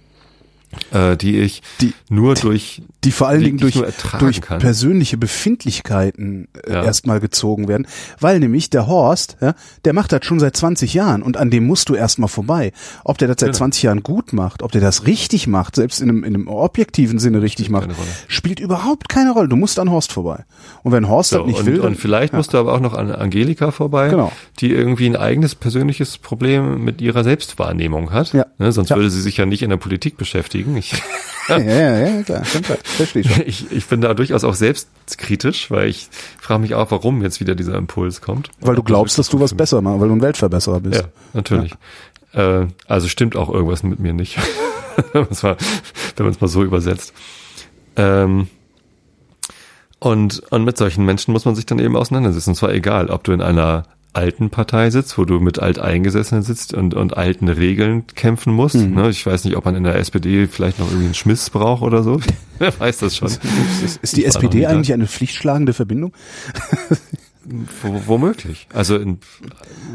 äh, 0.91 1.15
die 1.17 1.39
ich 1.39 1.61
Die- 1.81 1.93
nur 2.09 2.35
durch 2.35 2.81
die 3.03 3.11
vor 3.11 3.27
allen 3.27 3.43
Dingen 3.43 3.57
durch, 3.57 3.77
durch 4.19 4.39
kann. 4.41 4.59
persönliche 4.59 5.17
Befindlichkeiten 5.17 6.47
äh, 6.65 6.71
Ja. 6.73 6.83
erstmal 6.83 7.19
gezogen 7.19 7.67
werden. 7.67 7.85
Weil 8.19 8.39
nämlich 8.39 8.69
der 8.69 8.87
Horst, 8.87 9.37
ja, 9.41 9.55
der 9.85 9.93
macht 9.93 10.11
das 10.11 10.25
schon 10.25 10.39
seit 10.39 10.55
20 10.55 10.93
Jahren 10.93 11.21
und 11.21 11.35
an 11.37 11.49
dem 11.49 11.65
musst 11.65 11.89
du 11.89 11.95
erstmal 11.95 12.29
vorbei. 12.29 12.71
Ob 13.03 13.17
der 13.17 13.27
das 13.27 13.37
seit 13.39 13.49
Genau. 13.49 13.57
20 13.57 13.83
Jahren 13.83 14.03
gut 14.03 14.31
macht, 14.33 14.63
ob 14.63 14.71
der 14.71 14.81
das 14.81 15.05
richtig 15.05 15.47
macht, 15.47 15.75
selbst 15.75 16.01
in 16.01 16.09
einem, 16.09 16.23
in 16.23 16.33
einem 16.35 16.47
objektiven 16.47 17.19
Sinne 17.19 17.41
richtig 17.41 17.69
macht, 17.69 17.83
keine 17.83 17.95
Rolle. 17.95 18.07
spielt 18.27 18.59
überhaupt 18.59 19.09
keine 19.09 19.31
Rolle. 19.31 19.49
Du 19.49 19.55
musst 19.57 19.79
an 19.79 19.89
Horst 19.91 20.11
vorbei. 20.13 20.45
Und 20.83 20.91
wenn 20.93 21.09
Horst 21.09 21.31
So, 21.31 21.39
das 21.39 21.47
nicht 21.47 21.59
und, 21.59 21.65
will, 21.65 21.77
dann, 21.77 21.87
und 21.87 21.95
vielleicht 21.97 22.33
musst 22.33 22.53
du 22.53 22.57
aber 22.57 22.73
auch 22.73 22.79
noch 22.79 22.93
an 22.93 23.11
Angelika 23.11 23.71
vorbei, 23.71 24.09
Genau. 24.09 24.31
die 24.59 24.71
irgendwie 24.71 25.07
ein 25.07 25.15
eigenes 25.17 25.55
persönliches 25.55 26.17
Problem 26.17 26.83
mit 26.83 27.01
ihrer 27.01 27.23
Selbstwahrnehmung 27.23 28.11
hat. 28.11 28.33
Ja. 28.33 28.45
Ne, 28.59 28.71
sonst 28.71 28.89
Ja. 28.89 28.95
würde 28.95 29.09
sie 29.09 29.21
sich 29.21 29.37
ja 29.37 29.45
nicht 29.45 29.61
in 29.61 29.69
der 29.69 29.77
Politik 29.77 30.15
beschäftigen. 30.17 30.62
Ich, 30.77 30.93
ja, 31.49 31.57
ja, 31.57 31.97
ja, 31.97 32.23
klar, 32.23 32.45
schon 32.45 32.61
klar. 32.61 32.77
Verstehe 32.83 33.23
schon. 33.23 33.43
ich, 33.45 33.71
ich 33.71 33.85
bin 33.85 34.01
da 34.01 34.13
durchaus 34.13 34.43
auch 34.43 34.53
selbstkritisch, 34.53 35.69
weil 35.71 35.89
ich 35.89 36.09
frage 36.39 36.61
mich 36.61 36.75
auch, 36.75 36.91
warum 36.91 37.21
jetzt 37.21 37.39
wieder 37.39 37.55
dieser 37.55 37.75
Impuls 37.75 38.21
kommt. 38.21 38.49
Weil 38.61 38.75
du 38.75 38.83
glaubst, 38.83 39.17
dass 39.17 39.29
du 39.29 39.39
was 39.39 39.53
besser 39.53 39.81
machst, 39.81 39.99
weil 39.99 40.07
du 40.07 40.15
ein 40.15 40.21
Weltverbesserer 40.21 40.79
bist. 40.79 41.01
Ja, 41.01 41.07
natürlich. 41.33 41.73
Äh, 42.33 42.67
also 42.87 43.07
stimmt 43.07 43.35
auch 43.35 43.49
irgendwas 43.49 43.83
mit 43.83 43.99
mir 43.99 44.13
nicht. 44.13 44.37
wenn 45.11 45.21
man 45.21 45.31
es 45.31 45.43
mal, 45.43 45.57
wenn 46.15 46.25
man 46.25 46.33
es 46.33 46.41
mal 46.41 46.47
so 46.47 46.63
übersetzt. 46.63 47.13
Ähm, 47.95 48.47
und, 49.99 50.39
und 50.51 50.65
mit 50.65 50.77
solchen 50.77 51.05
Menschen 51.05 51.31
muss 51.31 51.45
man 51.45 51.55
sich 51.55 51.65
dann 51.65 51.79
eben 51.79 51.95
auseinandersetzen. 51.95 52.51
Und 52.51 52.55
zwar 52.55 52.73
egal, 52.73 53.09
ob 53.09 53.23
du 53.23 53.31
in 53.31 53.41
einer 53.41 53.83
alten 54.13 54.49
Partei 54.49 54.89
sitzt, 54.91 55.17
wo 55.17 55.25
du 55.25 55.39
mit 55.39 55.59
Alteingesessenen 55.59 56.43
sitzt 56.43 56.73
und, 56.73 56.93
und 56.93 57.17
alten 57.17 57.49
Regeln 57.49 58.05
kämpfen 58.07 58.53
musst. 58.53 58.75
Mhm. 58.75 58.93
Ne? 58.93 59.09
Ich 59.09 59.25
weiß 59.25 59.43
nicht, 59.45 59.57
ob 59.57 59.65
man 59.65 59.75
in 59.75 59.83
der 59.83 59.95
SPD 59.95 60.47
vielleicht 60.47 60.79
noch 60.79 60.87
irgendwie 60.87 61.05
einen 61.05 61.13
Schmiss 61.15 61.49
braucht 61.49 61.81
oder 61.81 62.03
so. 62.03 62.19
Wer 62.59 62.79
weiß 62.79 62.99
das 62.99 63.17
schon. 63.17 63.27
Ist, 63.27 63.97
ist 64.01 64.15
die 64.15 64.23
war 64.23 64.27
noch 64.29 64.35
SPD 64.35 64.57
nie 64.57 64.63
da. 64.63 64.69
eigentlich 64.69 64.93
eine 64.93 65.07
pflichtschlagende 65.07 65.73
Verbindung? 65.73 66.13
W 67.45 67.99
womöglich. 68.05 68.67
Also 68.73 68.95
in, 68.95 69.19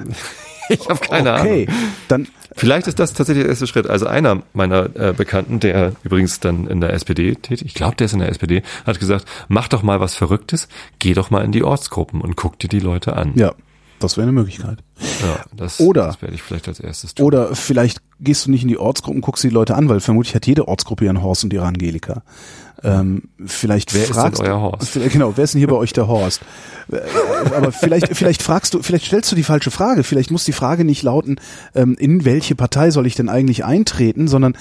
ich 0.68 0.86
habe 0.88 1.00
keine 1.00 1.32
okay, 1.34 1.66
Ahnung. 1.66 1.78
dann 2.08 2.28
Vielleicht 2.54 2.88
ist 2.88 2.98
das 2.98 3.14
tatsächlich 3.14 3.44
der 3.44 3.50
erste 3.50 3.66
Schritt. 3.66 3.86
Also 3.86 4.06
einer 4.06 4.42
meiner 4.52 4.94
äh, 4.96 5.14
Bekannten, 5.16 5.60
der 5.60 5.92
übrigens 6.02 6.40
dann 6.40 6.66
in 6.66 6.80
der 6.80 6.92
SPD 6.92 7.36
tätig, 7.36 7.64
ich 7.64 7.74
glaube, 7.74 7.96
der 7.96 8.06
ist 8.06 8.12
in 8.12 8.18
der 8.18 8.28
SPD, 8.28 8.62
hat 8.84 8.98
gesagt, 8.98 9.26
mach 9.46 9.68
doch 9.68 9.82
mal 9.82 10.00
was 10.00 10.14
Verrücktes, 10.14 10.68
geh 10.98 11.14
doch 11.14 11.30
mal 11.30 11.44
in 11.44 11.52
die 11.52 11.62
Ortsgruppen 11.62 12.20
und 12.20 12.36
guck 12.36 12.58
dir 12.58 12.68
die 12.68 12.80
Leute 12.80 13.14
an. 13.14 13.32
ja, 13.36 13.54
das 14.00 14.16
wäre 14.16 14.24
eine 14.24 14.32
Möglichkeit. 14.32 14.78
Ja, 15.22 15.44
das, 15.56 15.80
Oder- 15.80 16.06
das 16.06 16.22
werde 16.22 16.34
ich 16.34 16.42
vielleicht 16.42 16.68
als 16.68 16.80
erstes 16.80 17.14
tun. 17.14 17.26
Oder 17.26 17.54
vielleicht 17.54 18.00
gehst 18.20 18.46
du 18.46 18.50
nicht 18.50 18.62
in 18.62 18.68
die 18.68 18.78
Ortsgruppen, 18.78 19.20
guckst 19.20 19.44
die 19.44 19.48
Leute 19.48 19.74
an, 19.76 19.88
weil 19.88 20.00
vermutlich 20.00 20.34
hat 20.34 20.46
jede 20.46 20.66
Ortsgruppe 20.68 21.04
ihren 21.04 21.22
Horst 21.22 21.44
und 21.44 21.52
ihre 21.52 21.64
Angelika. 21.66 22.22
Ähm, 22.84 23.24
vielleicht 23.44 23.92
Wer 23.92 24.02
ist 24.02 24.08
denn 24.08 24.14
fragst 24.14 24.40
euer 24.40 24.60
Horst? 24.60 24.94
Genau, 25.12 25.36
wer 25.36 25.44
ist 25.44 25.54
denn 25.54 25.58
hier 25.58 25.68
bei 25.68 25.74
euch 25.76 25.92
der 25.92 26.06
Horst? 26.06 26.40
Äh, 26.92 27.00
Aber 27.54 27.72
vielleicht, 27.72 28.16
vielleicht 28.16 28.42
fragst 28.42 28.74
du, 28.74 28.82
vielleicht 28.82 29.06
stellst 29.06 29.32
du 29.32 29.36
die 29.36 29.42
falsche 29.42 29.70
Frage. 29.72 30.04
Vielleicht 30.04 30.30
muss 30.30 30.44
die 30.44 30.52
Frage 30.52 30.84
nicht 30.84 31.02
lauten, 31.02 31.40
ähm, 31.74 31.96
in 31.98 32.24
welche 32.24 32.54
Partei 32.54 32.90
soll 32.92 33.06
ich 33.06 33.16
denn 33.16 33.28
eigentlich 33.28 33.64
eintreten, 33.64 34.28
sondern 34.28 34.54
äh, 34.54 34.58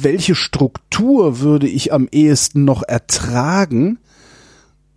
welche 0.00 0.34
Struktur 0.34 1.40
würde 1.40 1.66
ich 1.68 1.92
am 1.92 2.08
ehesten 2.10 2.64
noch 2.64 2.82
ertragen, 2.82 3.98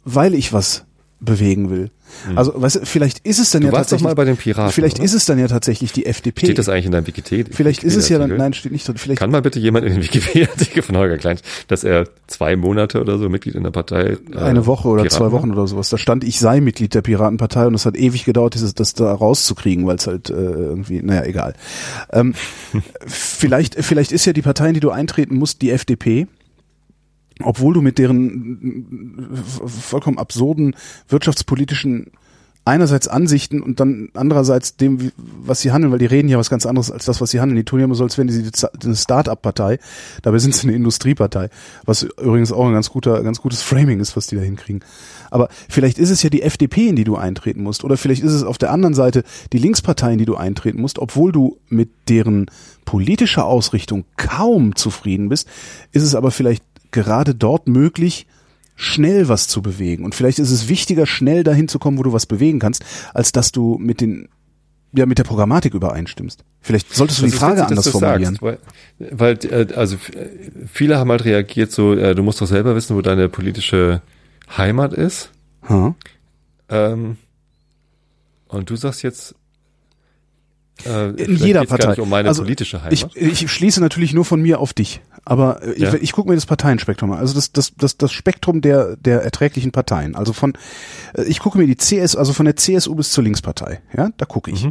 weil 0.03 0.33
ich 0.33 0.53
was 0.53 0.85
bewegen 1.20 1.70
will. 1.70 1.89
Also, 2.36 2.53
weißt 2.55 2.78
du, 2.78 2.86
vielleicht 2.86 3.20
ist 3.28 3.39
es 3.39 3.51
dann 3.51 3.61
Hm. 3.63 3.68
Du 3.70 3.74
ja 3.74 3.80
warst 3.80 3.91
doch 3.91 3.97
tatsächlich. 3.97 4.03
mal 4.07 4.15
bei 4.15 4.26
den 4.26 4.38
Piraten, 4.38 4.72
Vielleicht 4.72 4.97
oder? 4.97 5.05
ist 5.05 5.13
es 5.13 5.26
dann 5.26 5.39
ja 5.39 5.47
tatsächlich 5.47 5.91
die 5.91 6.05
FDP. 6.05 6.45
Steht 6.45 6.57
das 6.57 6.70
eigentlich 6.70 6.86
in 6.86 6.91
deinem 6.93 7.07
Wikipedia? 7.07 7.45
vielleicht 7.51 7.84
ist 7.84 7.95
es 7.95 8.07
ja 8.07 8.18
dann, 8.18 8.38
nein, 8.38 8.53
steht 8.53 8.72
nicht 8.72 8.88
drin. 8.88 8.97
Vielleicht, 8.97 9.20
Kann 9.20 9.30
mal 9.32 9.41
bitte 9.41 9.59
jemand 9.59 9.86
in 9.86 9.93
den 9.93 10.03
Wikipedia-Artikel 10.03 10.84
von 10.84 10.95
Holger 10.95 11.18
Klein, 11.18 11.38
dass 11.68 11.84
er 11.84 12.07
zwei 12.28 12.55
Monate 12.55 13.01
oder 13.01 13.18
so 13.18 13.28
Mitglied 13.30 13.55
in 13.55 13.63
der 13.63 13.72
Partei 13.72 14.18
äh, 14.32 14.38
eine 14.38 14.65
Woche 14.65 14.88
oder 14.88 15.03
Piraten 15.03 15.18
zwei 15.18 15.26
war? 15.26 15.32
Wochen 15.34 15.51
oder 15.51 15.68
sowas. 15.68 15.89
Da 15.89 15.97
stand, 15.97 16.24
ich 16.24 16.39
sei 16.39 16.61
Mitglied 16.61 16.93
der 16.93 17.01
Piratenpartei 17.01 17.68
und 17.68 17.74
es 17.74 17.86
hat 17.86 17.97
ewig 17.97 18.24
gedauert, 18.24 18.53
dieses, 18.53 18.74
das 18.74 18.93
da 18.93 19.11
rauszukriegen, 19.13 19.86
weil 19.86 19.97
es 19.97 20.07
halt 20.07 20.30
äh, 20.30 20.34
irgendwie, 20.34 21.01
naja, 21.01 21.24
egal. 21.26 21.55
Ähm, 22.13 22.36
vielleicht, 23.05 23.76
vielleicht 23.84 24.11
ist 24.11 24.26
ja 24.26 24.34
die 24.34 24.41
Partei, 24.41 24.70
in 24.70 24.74
die 24.76 24.80
du 24.80 24.91
eintreten 24.91 25.36
musst, 25.36 25.61
die 25.61 25.72
FDP. 25.72 26.28
Obwohl 27.43 27.73
du 27.73 27.81
mit 27.81 27.97
deren 27.97 29.33
äh, 29.33 29.67
vollkommen 29.67 30.17
absurden 30.17 30.75
wirtschaftspolitischen 31.07 32.11
einerseits 32.67 33.07
Ansichten 33.07 33.61
und 33.61 33.79
dann 33.79 34.09
andererseits 34.13 34.75
dem, 34.75 35.11
was 35.15 35.61
sie 35.61 35.71
handeln, 35.71 35.91
weil 35.91 35.99
die 35.99 36.05
reden 36.05 36.27
ja 36.27 36.38
was 36.38 36.49
ganz 36.49 36.65
anderes 36.65 36.91
als 36.91 37.05
das, 37.05 37.21
was 37.21 37.31
sie 37.31 37.39
handeln. 37.39 37.55
Die 37.55 37.63
tun 37.63 37.79
ja 37.79 37.85
immer 37.85 37.95
so, 37.95 38.03
als 38.03 38.17
wären 38.17 38.27
sie 38.27 38.51
eine 38.83 38.95
Start-up-Partei. 38.95 39.79
Dabei 40.21 40.39
sind 40.39 40.53
sie 40.53 40.67
eine 40.67 40.75
Industriepartei. 40.75 41.49
Was 41.85 42.03
übrigens 42.03 42.51
auch 42.51 42.67
ein 42.67 42.73
ganz 42.73 42.89
guter, 42.89 43.23
ganz 43.23 43.41
gutes 43.41 43.61
Framing 43.61 44.01
ist, 44.01 44.17
was 44.17 44.27
die 44.27 44.35
da 44.35 44.41
hinkriegen. 44.41 44.83
Aber 45.31 45.47
vielleicht 45.69 45.97
ist 45.97 46.09
es 46.09 46.21
ja 46.23 46.29
die 46.29 46.41
FDP, 46.41 46.89
in 46.89 46.97
die 46.97 47.05
du 47.05 47.15
eintreten 47.15 47.63
musst. 47.63 47.85
Oder 47.85 47.95
vielleicht 47.95 48.21
ist 48.21 48.33
es 48.33 48.43
auf 48.43 48.57
der 48.57 48.71
anderen 48.71 48.93
Seite 48.93 49.23
die 49.53 49.59
Linkspartei, 49.59 50.11
in 50.11 50.17
die 50.17 50.25
du 50.25 50.35
eintreten 50.35 50.81
musst, 50.81 50.99
obwohl 50.99 51.31
du 51.31 51.57
mit 51.69 51.89
deren 52.09 52.47
politischer 52.83 53.45
Ausrichtung 53.45 54.03
kaum 54.17 54.75
zufrieden 54.75 55.29
bist, 55.29 55.47
ist 55.93 56.03
es 56.03 56.15
aber 56.15 56.31
vielleicht 56.31 56.63
gerade 57.03 57.35
dort 57.35 57.67
möglich, 57.67 58.25
schnell 58.75 59.27
was 59.27 59.47
zu 59.47 59.61
bewegen. 59.61 60.03
Und 60.05 60.13
vielleicht 60.15 60.39
ist 60.39 60.51
es 60.51 60.67
wichtiger, 60.67 61.05
schnell 61.05 61.43
dahin 61.43 61.67
zu 61.67 61.79
kommen, 61.79 61.97
wo 61.97 62.03
du 62.03 62.13
was 62.13 62.25
bewegen 62.25 62.59
kannst, 62.59 62.83
als 63.13 63.31
dass 63.31 63.51
du 63.51 63.77
mit 63.79 64.01
den 64.01 64.29
ja 64.93 65.05
mit 65.05 65.17
der 65.17 65.25
Programmatik 65.25 65.73
übereinstimmst. 65.73 66.43
Vielleicht 66.61 66.93
solltest 66.95 67.19
du 67.19 67.23
Das 67.23 67.31
die 67.31 67.37
Frage 67.37 67.57
witzig, 67.61 67.69
anders 67.69 67.89
formulieren. 67.89 68.37
Sagst, 68.39 68.41
weil, 68.41 68.57
weil 69.11 69.67
äh, 69.69 69.73
also 69.73 69.97
viele 70.71 70.97
haben 70.97 71.11
halt 71.11 71.25
reagiert 71.25 71.71
so, 71.71 71.93
äh, 71.93 72.15
du 72.15 72.23
musst 72.23 72.39
doch 72.41 72.47
selber 72.47 72.75
wissen, 72.75 72.95
wo 72.95 73.01
deine 73.01 73.29
politische 73.29 74.01
Heimat 74.55 74.93
ist. 74.93 75.31
Ha? 75.69 75.93
Ähm, 76.69 77.17
und 78.47 78.69
du 78.69 78.75
sagst 78.75 79.03
jetzt, 79.03 79.35
äh, 80.85 81.09
In 81.21 81.35
jeder 81.35 81.65
Partei. 81.65 82.01
um 82.01 82.09
meine 82.09 82.29
Also, 82.29 82.43
politische 82.43 82.81
Ich, 82.89 83.03
Heimat. 83.03 83.15
ich 83.17 83.51
schließe 83.51 83.81
natürlich 83.81 84.13
nur 84.13 84.25
von 84.25 84.41
mir 84.41 84.59
auf 84.59 84.73
dich. 84.73 85.01
Aber 85.28 85.61
äh, 85.61 85.78
Ja. 85.78 85.93
ich, 85.93 86.01
ich 86.03 86.11
gucke 86.13 86.30
mir 86.30 86.36
das 86.36 86.45
Parteienspektrum 86.45 87.11
an. 87.11 87.19
Also 87.19 87.34
das, 87.34 87.51
das, 87.51 87.73
das, 87.75 87.97
das 87.97 88.13
Spektrum 88.13 88.61
der, 88.61 88.95
der 88.95 89.23
erträglichen 89.23 89.73
Parteien. 89.73 90.15
Also 90.15 90.32
von, 90.32 90.53
äh, 91.13 91.23
ich 91.23 91.39
gucke 91.39 91.57
mir 91.57 91.67
die 91.67 91.75
CS, 91.75 92.15
also 92.15 92.32
von 92.32 92.45
der 92.45 92.55
CSU 92.55 92.95
bis 92.95 93.11
zur 93.11 93.25
Linkspartei. 93.25 93.82
Ja, 93.95 94.09
da 94.15 94.25
gucke 94.25 94.51
ich. 94.51 94.65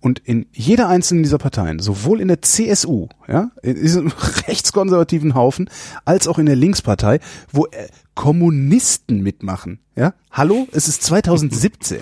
Und 0.00 0.18
in 0.20 0.46
jeder 0.52 0.88
einzelnen 0.88 1.22
dieser 1.22 1.36
Parteien, 1.36 1.80
sowohl 1.80 2.22
in 2.22 2.28
der 2.28 2.40
CSU, 2.40 3.08
ja, 3.28 3.50
in 3.62 3.74
diesem 3.74 4.08
rechtskonservativen 4.48 5.34
Haufen, 5.34 5.68
als 6.06 6.26
auch 6.26 6.38
in 6.38 6.46
der 6.46 6.56
Linkspartei, 6.56 7.20
wo 7.52 7.66
äh, 7.66 7.88
Kommunisten 8.14 9.22
mitmachen. 9.22 9.80
Ja, 9.96 10.14
hallo, 10.30 10.66
es 10.72 10.88
ist 10.88 11.02
2017. 11.02 12.00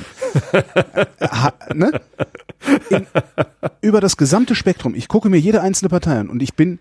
ha, 1.21 1.53
ne? 1.75 2.01
in, 2.91 3.07
über 3.81 4.01
das 4.01 4.17
gesamte 4.17 4.55
Spektrum. 4.55 4.95
Ich 4.95 5.09
gucke 5.09 5.29
mir 5.29 5.39
jede 5.39 5.61
einzelne 5.63 5.89
Partei 5.89 6.19
an 6.19 6.29
und 6.29 6.43
ich 6.43 6.55
bin 6.55 6.79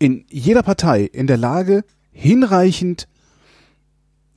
in 0.00 0.24
jeder 0.30 0.64
Partei 0.64 1.02
in 1.04 1.28
der 1.28 1.36
Lage, 1.36 1.84
hinreichend, 2.10 3.06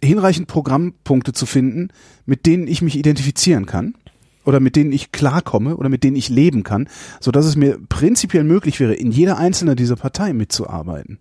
hinreichend 0.03 0.47
Programmpunkte 0.47 1.33
zu 1.33 1.47
finden, 1.47 1.87
mit 2.25 2.45
denen 2.45 2.67
ich 2.67 2.83
mich 2.83 2.95
identifizieren 2.97 3.65
kann 3.65 3.95
oder 4.45 4.59
mit 4.59 4.75
denen 4.75 4.91
ich 4.91 5.11
klarkomme 5.11 5.77
oder 5.77 5.89
mit 5.89 6.03
denen 6.03 6.17
ich 6.17 6.29
leben 6.29 6.63
kann, 6.63 6.89
so 7.21 7.31
dass 7.31 7.45
es 7.45 7.55
mir 7.55 7.79
prinzipiell 7.89 8.43
möglich 8.43 8.79
wäre, 8.79 8.93
in 8.93 9.11
jeder 9.11 9.37
einzelnen 9.37 9.77
dieser 9.77 9.95
Partei 9.95 10.33
mitzuarbeiten. 10.33 11.17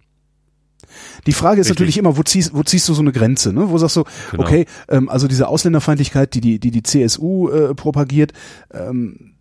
Die 1.27 1.33
Frage 1.33 1.61
ist 1.61 1.67
Richtig. 1.69 1.79
natürlich 1.79 1.99
immer, 1.99 2.17
wo 2.19 2.23
ziehst, 2.23 2.53
wo 2.53 2.65
ziehst 2.65 2.89
du 2.89 2.95
so 2.95 3.01
eine 3.01 3.13
Grenze? 3.13 3.53
Ne? 3.53 3.71
Wo 3.71 3.79
sagst 3.79 3.97
du, 3.97 4.05
Genau. 4.33 4.43
okay, 4.43 4.67
ähm, 4.89 5.09
also 5.09 5.29
diese 5.29 5.49
Ausländerfeindlichkeit, 5.49 6.35
die 6.35 6.41
die, 6.41 6.59
die, 6.59 6.71
die 6.73 6.83
CSU 6.83 7.49
äh, 7.49 7.75
propagiert, 7.75 8.33
ähm, 8.75 9.32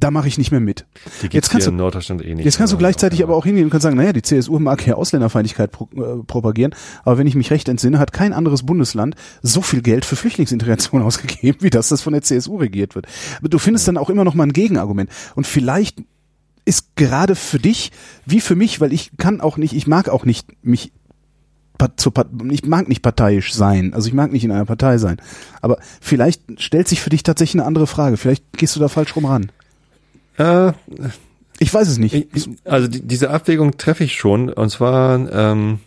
da 0.00 0.10
mache 0.10 0.28
ich 0.28 0.38
nicht 0.38 0.50
mehr 0.50 0.60
mit. 0.60 0.86
Die 1.22 1.28
jetzt 1.28 1.50
kannst 1.50 1.66
du- 1.66 1.70
in 1.70 1.76
Norddeutschland 1.76 2.24
eh 2.24 2.34
nicht. 2.34 2.44
Jetzt 2.44 2.58
kannst 2.58 2.72
du 2.72 2.76
aber 2.76 2.80
gleichzeitig 2.80 3.22
aber 3.22 3.36
auch 3.36 3.44
hingehen 3.44 3.64
und 3.64 3.70
kannst 3.70 3.82
sagen, 3.84 3.96
naja, 3.96 4.12
die 4.12 4.22
CSU 4.22 4.58
mag 4.58 4.86
ja 4.86 4.94
Ausländerfeindlichkeit 4.94 5.70
pro, 5.70 5.88
äh, 5.94 6.22
propagieren, 6.26 6.74
aber 7.04 7.18
wenn 7.18 7.26
ich 7.26 7.34
mich 7.34 7.50
recht 7.50 7.68
entsinne, 7.68 7.98
hat 7.98 8.12
kein 8.12 8.32
anderes 8.32 8.64
Bundesland 8.64 9.14
so 9.42 9.62
viel 9.62 9.82
Geld 9.82 10.04
für 10.04 10.16
Flüchtlingsintegration 10.16 11.02
ausgegeben, 11.02 11.58
wie 11.60 11.70
das 11.70 11.88
das 11.88 12.02
von 12.02 12.12
der 12.12 12.22
CSU 12.22 12.56
regiert 12.56 12.94
wird. 12.94 13.06
Aber 13.38 13.48
du 13.48 13.58
findest 13.58 13.86
dann 13.88 13.96
auch 13.96 14.10
immer 14.10 14.24
noch 14.24 14.34
mal 14.34 14.44
ein 14.44 14.52
Gegenargument. 14.52 15.10
Und 15.34 15.46
vielleicht 15.46 16.02
ist 16.64 16.96
gerade 16.96 17.34
für 17.34 17.58
dich, 17.58 17.90
wie 18.26 18.40
für 18.40 18.54
mich, 18.54 18.80
weil 18.80 18.92
ich 18.92 19.12
kann 19.18 19.40
auch 19.40 19.56
nicht, 19.56 19.74
ich 19.74 19.86
mag 19.86 20.08
auch 20.08 20.24
nicht 20.24 20.46
mich 20.64 20.92
ich 22.50 22.66
mag 22.66 22.88
nicht 22.88 23.00
parteiisch 23.00 23.54
sein, 23.54 23.94
also 23.94 24.06
ich 24.06 24.12
mag 24.12 24.32
nicht 24.32 24.44
in 24.44 24.52
einer 24.52 24.66
Partei 24.66 24.98
sein. 24.98 25.16
Aber 25.62 25.78
vielleicht 26.02 26.60
stellt 26.60 26.88
sich 26.88 27.00
für 27.00 27.08
dich 27.08 27.22
tatsächlich 27.22 27.58
eine 27.60 27.66
andere 27.66 27.86
Frage. 27.86 28.18
Vielleicht 28.18 28.52
gehst 28.52 28.76
du 28.76 28.80
da 28.80 28.88
falsch 28.88 29.16
rum 29.16 29.24
ran. 29.24 29.50
Äh, 30.40 30.72
Ich 31.58 31.72
weiß 31.72 31.88
es 31.88 31.98
nicht. 31.98 32.14
Ich, 32.14 32.48
also 32.64 32.88
die, 32.88 33.02
diese 33.02 33.30
Abwägung 33.30 33.76
treffe 33.76 34.04
ich 34.04 34.14
schon. 34.14 34.48
Und 34.50 34.70
zwar 34.70 35.30
ähm, 35.30 35.80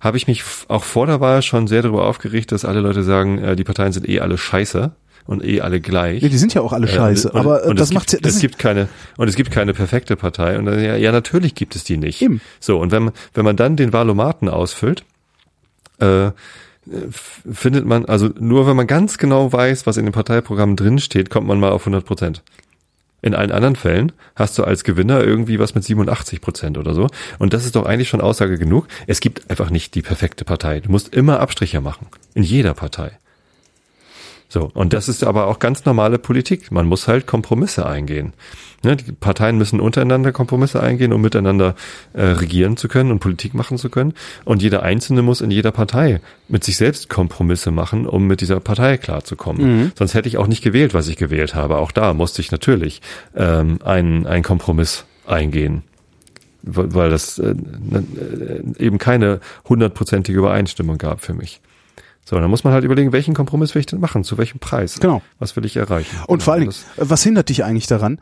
habe 0.00 0.16
ich 0.16 0.26
mich 0.26 0.42
auch 0.68 0.84
vor 0.84 1.06
der 1.06 1.20
Wahl 1.20 1.42
schon 1.42 1.66
sehr 1.66 1.82
darüber 1.82 2.06
aufgeregt, 2.06 2.52
dass 2.52 2.64
alle 2.64 2.80
Leute 2.80 3.02
sagen, 3.02 3.38
äh, 3.38 3.56
die 3.56 3.64
Parteien 3.64 3.92
sind 3.92 4.08
eh 4.08 4.20
alle 4.20 4.38
scheiße 4.38 4.92
und 5.26 5.44
eh 5.44 5.60
alle 5.60 5.80
gleich. 5.80 6.22
Ja, 6.22 6.30
die 6.30 6.38
sind 6.38 6.54
ja 6.54 6.62
auch 6.62 6.72
alle 6.72 6.88
Äh, 6.88 6.94
scheiße, 6.94 7.30
und, 7.30 7.38
aber 7.38 7.64
äh, 7.66 7.68
und 7.68 7.78
das 7.78 7.92
macht 7.92 8.08
gibt, 8.08 8.12
ja, 8.24 8.26
das 8.26 8.36
es 8.36 8.40
gibt 8.40 8.58
keine 8.58 8.88
und 9.18 9.28
es 9.28 9.36
gibt 9.36 9.50
keine 9.50 9.74
perfekte 9.74 10.16
Partei 10.16 10.58
und 10.58 10.64
dann, 10.64 10.82
ja, 10.82 10.96
ja 10.96 11.12
natürlich 11.12 11.54
gibt 11.54 11.76
es 11.76 11.84
die 11.84 11.98
nicht. 11.98 12.22
Eben. 12.22 12.40
So 12.58 12.78
und 12.78 12.90
wenn 12.90 13.04
man 13.04 13.12
wenn 13.34 13.44
man 13.44 13.56
dann 13.56 13.76
den 13.76 13.92
Valomaten 13.92 14.48
ausfüllt, 14.48 15.04
äh, 15.98 16.30
findet 17.52 17.84
man 17.84 18.06
also 18.06 18.30
nur 18.38 18.66
wenn 18.66 18.76
man 18.76 18.86
ganz 18.86 19.18
genau 19.18 19.52
weiß, 19.52 19.86
was 19.86 19.98
in 19.98 20.06
dem 20.06 20.12
Parteiprogramm 20.12 20.74
drin 20.74 20.98
steht, 20.98 21.28
kommt 21.28 21.46
man 21.46 21.60
mal 21.60 21.70
auf 21.70 21.82
100 21.82 22.06
Prozent. 22.06 22.42
In 23.22 23.34
allen 23.34 23.52
anderen 23.52 23.76
Fällen 23.76 24.12
hast 24.34 24.58
du 24.58 24.64
als 24.64 24.84
Gewinner 24.84 25.22
irgendwie 25.22 25.58
was 25.58 25.74
mit 25.74 25.84
87 25.84 26.40
Prozent 26.40 26.78
oder 26.78 26.94
so. 26.94 27.08
Und 27.38 27.52
das 27.52 27.64
ist 27.64 27.76
doch 27.76 27.84
eigentlich 27.84 28.08
schon 28.08 28.20
Aussage 28.20 28.58
genug. 28.58 28.86
Es 29.06 29.20
gibt 29.20 29.50
einfach 29.50 29.70
nicht 29.70 29.94
die 29.94 30.02
perfekte 30.02 30.44
Partei. 30.44 30.80
Du 30.80 30.90
musst 30.90 31.14
immer 31.14 31.40
Abstriche 31.40 31.80
machen. 31.80 32.06
In 32.34 32.42
jeder 32.42 32.74
Partei. 32.74 33.12
So, 34.48 34.68
und 34.74 34.92
das 34.92 35.08
ist 35.08 35.22
aber 35.22 35.46
auch 35.46 35.60
ganz 35.60 35.84
normale 35.84 36.18
Politik. 36.18 36.72
Man 36.72 36.86
muss 36.86 37.06
halt 37.06 37.26
Kompromisse 37.26 37.86
eingehen. 37.86 38.32
Ne, 38.82 38.96
die 38.96 39.12
Parteien 39.12 39.58
müssen 39.58 39.78
untereinander 39.78 40.32
Kompromisse 40.32 40.82
eingehen, 40.82 41.12
um 41.12 41.20
miteinander 41.20 41.74
äh, 42.14 42.22
regieren 42.22 42.78
zu 42.78 42.88
können 42.88 43.10
und 43.10 43.18
Politik 43.18 43.52
machen 43.52 43.76
zu 43.76 43.90
können. 43.90 44.14
Und 44.46 44.62
jeder 44.62 44.82
Einzelne 44.82 45.20
muss 45.20 45.42
in 45.42 45.50
jeder 45.50 45.70
Partei 45.70 46.20
mit 46.48 46.64
sich 46.64 46.78
selbst 46.78 47.10
Kompromisse 47.10 47.70
machen, 47.70 48.06
um 48.06 48.26
mit 48.26 48.40
dieser 48.40 48.58
Partei 48.60 48.96
klarzukommen. 48.96 49.92
Sonst 49.98 50.14
hätte 50.14 50.28
ich 50.28 50.38
auch 50.38 50.46
nicht 50.46 50.62
gewählt, 50.62 50.94
was 50.94 51.08
ich 51.08 51.16
gewählt 51.16 51.54
habe. 51.54 51.76
Auch 51.76 51.92
da 51.92 52.14
musste 52.14 52.40
ich 52.40 52.50
natürlich 52.52 53.02
ähm, 53.36 53.80
einen, 53.84 54.26
einen 54.26 54.42
Kompromiss 54.42 55.04
eingehen 55.26 55.82
weil 56.62 57.10
das 57.10 57.38
äh, 57.38 57.50
äh, 57.50 57.54
eben 58.78 58.98
keine 58.98 59.40
hundertprozentige 59.68 60.38
Übereinstimmung 60.38 60.98
gab 60.98 61.22
für 61.22 61.34
mich. 61.34 61.60
So, 62.24 62.38
dann 62.38 62.48
muss 62.50 62.62
man 62.62 62.72
halt 62.72 62.84
überlegen, 62.84 63.12
welchen 63.12 63.34
Kompromiss 63.34 63.74
will 63.74 63.80
ich 63.80 63.86
denn 63.86 63.98
machen, 63.98 64.22
zu 64.22 64.38
welchem 64.38 64.60
Preis? 64.60 65.00
Genau. 65.00 65.20
Was 65.40 65.56
will 65.56 65.64
ich 65.64 65.76
erreichen? 65.76 66.14
und 66.28 66.38
Genau, 66.38 66.44
vor 66.44 66.52
allen 66.54 66.60
Dingen, 66.62 66.74
was 66.96 67.24
hindert 67.24 67.48
dich 67.48 67.64
eigentlich 67.64 67.88
daran? 67.88 68.20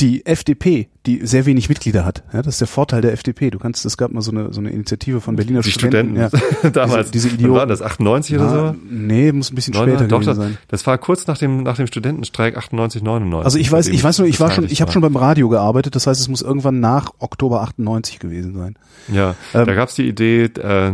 Die 0.00 0.26
FDP, 0.26 0.88
die 1.06 1.24
sehr 1.26 1.46
wenig 1.46 1.70
Mitglieder 1.70 2.04
hat. 2.04 2.22
Ja, 2.34 2.42
das 2.42 2.54
ist 2.56 2.60
der 2.60 2.68
Vorteil 2.68 3.00
der 3.00 3.12
FDP. 3.14 3.48
Du 3.50 3.58
kannst, 3.58 3.86
es 3.86 3.96
gab 3.96 4.10
mal 4.12 4.20
so 4.20 4.30
eine, 4.30 4.52
so 4.52 4.60
eine 4.60 4.70
Initiative 4.70 5.22
von 5.22 5.36
Berliner 5.36 5.60
die 5.62 5.70
Studenten, 5.70 6.16
ja. 6.16 6.28
damals, 6.72 7.10
diese, 7.12 7.28
diese 7.30 7.44
wann 7.44 7.54
war 7.54 7.62
Idioten. 7.64 7.68
das, 7.68 7.82
98 7.82 8.34
oder 8.36 8.50
so? 8.50 8.76
nee, 8.90 9.32
muss 9.32 9.50
ein 9.50 9.54
bisschen 9.54 9.72
Neun- 9.74 9.88
später 9.88 10.08
doch, 10.08 10.18
gewesen 10.20 10.26
das, 10.28 10.36
sein. 10.36 10.58
das 10.68 10.86
war 10.86 10.98
kurz 10.98 11.26
nach 11.26 11.38
dem, 11.38 11.62
nach 11.62 11.76
dem 11.76 11.86
Studentenstreik 11.86 12.58
98, 12.58 13.02
99. 13.02 13.44
Also 13.44 13.58
ich 13.58 13.70
weiß, 13.72 13.86
ich 13.88 14.02
weiß 14.04 14.18
nur, 14.18 14.28
ich 14.28 14.38
war 14.40 14.50
schon, 14.50 14.64
ich 14.66 14.82
habe 14.82 14.92
schon 14.92 15.00
beim 15.02 15.16
Radio 15.16 15.48
gearbeitet, 15.48 15.94
das 15.94 16.06
heißt, 16.06 16.20
es 16.20 16.28
muss 16.28 16.42
irgendwann 16.42 16.80
nach 16.80 17.10
Oktober 17.20 17.62
98 17.62 18.18
gewesen 18.18 18.54
sein. 18.54 18.74
Ja, 19.10 19.34
Ähm, 19.54 19.64
da 19.66 19.74
gab's 19.74 19.94
die 19.94 20.06
Idee, 20.08 20.44
äh, 20.44 20.92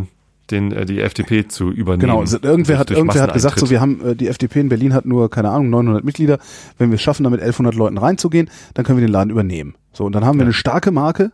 den, 0.51 0.73
äh, 0.73 0.85
die 0.85 1.01
FDP 1.01 1.49
zu 1.49 1.71
übernehmen. 1.71 2.01
Genau, 2.01 2.23
irgendwer 2.23 2.79
hat, 2.79 2.91
irgendwer 2.91 3.23
hat 3.23 3.33
gesagt, 3.33 3.59
so 3.59 3.71
wir 3.71 3.81
haben, 3.81 4.05
äh, 4.05 4.17
die 4.17 4.29
FDP 4.29 4.61
in 4.61 4.69
Berlin 4.69 4.95
hat 4.95 5.07
nur, 5.07 5.31
keine 5.31 5.51
Ahnung, 5.51 5.71
900 5.71 6.05
Mitglieder. 6.05 6.39
Wenn 6.79 6.91
wir 6.91 6.97
es 6.97 7.03
schaffen, 7.03 7.25
da 7.25 7.31
mit 7.31 7.41
1100 7.41 7.75
Leuten 7.75 7.99
reinzugehen, 7.99 8.51
dann 8.75 8.85
können 8.85 8.99
wir 8.99 9.07
den 9.07 9.13
Laden 9.13 9.31
übernehmen. 9.31 9.75
So, 9.93 10.05
und 10.05 10.15
dann 10.15 10.25
haben 10.25 10.39
wir 10.39 10.45
eine 10.45 10.53
starke 10.53 10.91
Marke 10.91 11.31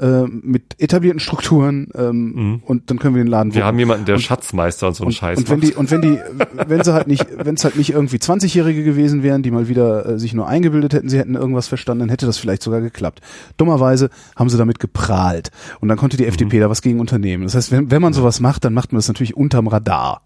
äh, 0.00 0.22
mit 0.22 0.62
etablierten 0.78 1.20
Strukturen 1.20 1.88
ähm, 1.94 2.62
und 2.66 2.90
dann 2.90 2.98
können 2.98 3.14
wir 3.14 3.22
den 3.22 3.30
Laden 3.30 3.48
Mhm. 3.50 3.54
Wir 3.54 3.60
wuppen. 3.60 3.66
haben 3.68 3.78
jemanden, 3.78 4.04
der 4.06 4.18
Schatzmeister 4.18 4.88
und 4.88 4.94
so 4.94 5.04
einen 5.04 5.08
und, 5.08 5.12
Scheiß 5.14 5.38
und 5.38 5.48
wenn 5.50 5.60
macht. 5.60 5.70
die 5.70 5.74
und 5.76 5.90
wenn 5.90 6.02
die 6.02 6.18
wenn 6.68 6.82
sie 6.82 6.92
halt 6.92 7.06
nicht 7.06 7.26
wenn 7.36 7.54
es 7.54 7.64
halt 7.64 7.76
nicht 7.76 7.90
irgendwie 7.90 8.16
20-jährige 8.16 8.82
gewesen 8.84 9.22
wären, 9.22 9.42
die 9.42 9.50
mal 9.52 9.68
wieder 9.68 10.06
äh, 10.06 10.18
sich 10.18 10.34
nur 10.34 10.48
eingebildet 10.48 10.94
hätten, 10.94 11.08
sie 11.08 11.18
hätten 11.18 11.34
irgendwas 11.36 11.68
verstanden, 11.68 12.00
dann 12.00 12.08
hätte 12.08 12.26
das 12.26 12.38
vielleicht 12.38 12.62
sogar 12.62 12.80
geklappt. 12.80 13.20
Dummerweise 13.56 14.10
haben 14.36 14.48
sie 14.48 14.58
damit 14.58 14.80
geprahlt 14.80 15.50
und 15.80 15.88
dann 15.88 15.98
konnte 15.98 16.16
die 16.16 16.24
Mhm. 16.24 16.28
FDP 16.30 16.58
da 16.60 16.68
was 16.70 16.82
gegen 16.82 16.98
unternehmen. 17.00 17.44
Das 17.44 17.54
heißt, 17.54 17.70
wenn 17.70 17.90
wenn 17.90 18.02
man 18.02 18.12
sowas 18.12 18.40
macht, 18.40 18.64
dann 18.64 18.74
macht 18.74 18.92
man 18.92 18.98
das 18.98 19.08
natürlich 19.08 19.36
unterm 19.36 19.68
Radar. 19.68 20.22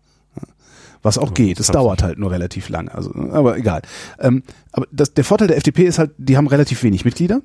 Was 1.03 1.16
auch 1.16 1.33
geht. 1.33 1.61
Es 1.61 1.69
das 1.69 1.75
dauert 1.75 2.03
halt 2.03 2.19
nur 2.19 2.33
relativ 2.33 2.69
lange. 2.71 2.93
Also, 2.93 3.12
aber 3.14 3.57
egal. 3.57 3.83
Ähm, 4.19 4.43
aber 4.73 4.87
das, 4.91 5.14
der 5.14 5.23
Vorteil 5.23 5.47
der 5.47 5.57
FDP 5.57 5.85
ist 5.85 5.99
halt, 6.01 6.11
die 6.19 6.37
haben 6.37 6.49
relativ 6.49 6.83
wenig 6.83 7.05
Mitglieder. 7.05 7.41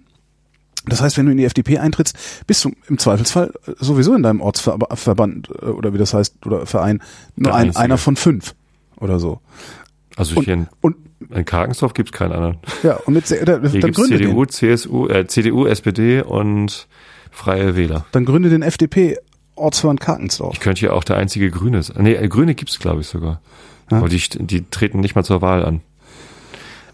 Das 0.86 1.02
heißt, 1.02 1.18
wenn 1.18 1.26
du 1.26 1.32
in 1.32 1.38
die 1.38 1.46
FDP 1.46 1.78
eintrittst, 1.78 2.18
bist 2.46 2.66
du 2.66 2.72
im 2.88 2.98
Zweifelsfall 2.98 3.54
sowieso 3.80 4.14
in 4.16 4.24
deinem 4.24 4.42
Ortsverband 4.42 5.50
äh, 5.50 5.66
oder 5.66 5.94
wie 5.94 5.98
das 5.98 6.14
heißt, 6.14 6.46
oder 6.46 6.66
Verein, 6.66 7.02
nur 7.36 7.54
ein, 7.56 7.76
einer 7.76 7.98
von 7.98 8.16
fünf 8.16 8.54
oder 9.00 9.20
so. 9.20 9.40
Also 10.16 10.36
Und, 10.38 10.46
hier 10.46 10.54
in, 10.54 10.68
und 10.82 10.96
in 11.30 11.46
Karkensdorf 11.46 11.94
gibt's 11.94 12.12
keinen 12.12 12.34
anderen. 12.34 12.58
ja, 12.84 12.96
und 13.06 13.14
mit, 13.14 13.30
dann 13.30 13.62
Hier 13.70 13.82
gibt's 13.82 13.98
gründe 13.98 14.18
CDU, 14.18 14.46
den. 14.46 14.50
CSU, 14.50 15.08
äh, 15.08 15.28
CDU, 15.28 15.66
SPD 15.66 16.22
und 16.22 16.88
Freie 17.32 17.76
Wähler. 17.76 18.06
Dann 18.12 18.26
gründe 18.26 18.50
den 18.50 18.62
FDP 18.62 19.18
Ortsverband 19.56 20.02
Karkensdorf. 20.02 20.54
Ich 20.54 20.60
könnte 20.60 20.80
hier 20.80 20.94
auch 20.94 21.04
der 21.04 21.18
einzige 21.18 21.50
Grüne 21.52 21.82
sein. 21.84 22.04
Nee, 22.04 22.14
äh, 22.14 22.28
Grüne 22.28 22.56
gibt's 22.56 22.80
glaube 22.80 23.02
ich 23.02 23.08
sogar. 23.08 23.42
Ja. 23.92 23.98
Aber 23.98 24.10
die, 24.10 24.22
die 24.40 24.70
treten 24.70 25.00
nicht 25.00 25.16
mal 25.16 25.24
zur 25.24 25.42
Wahl 25.42 25.66
an. 25.66 25.82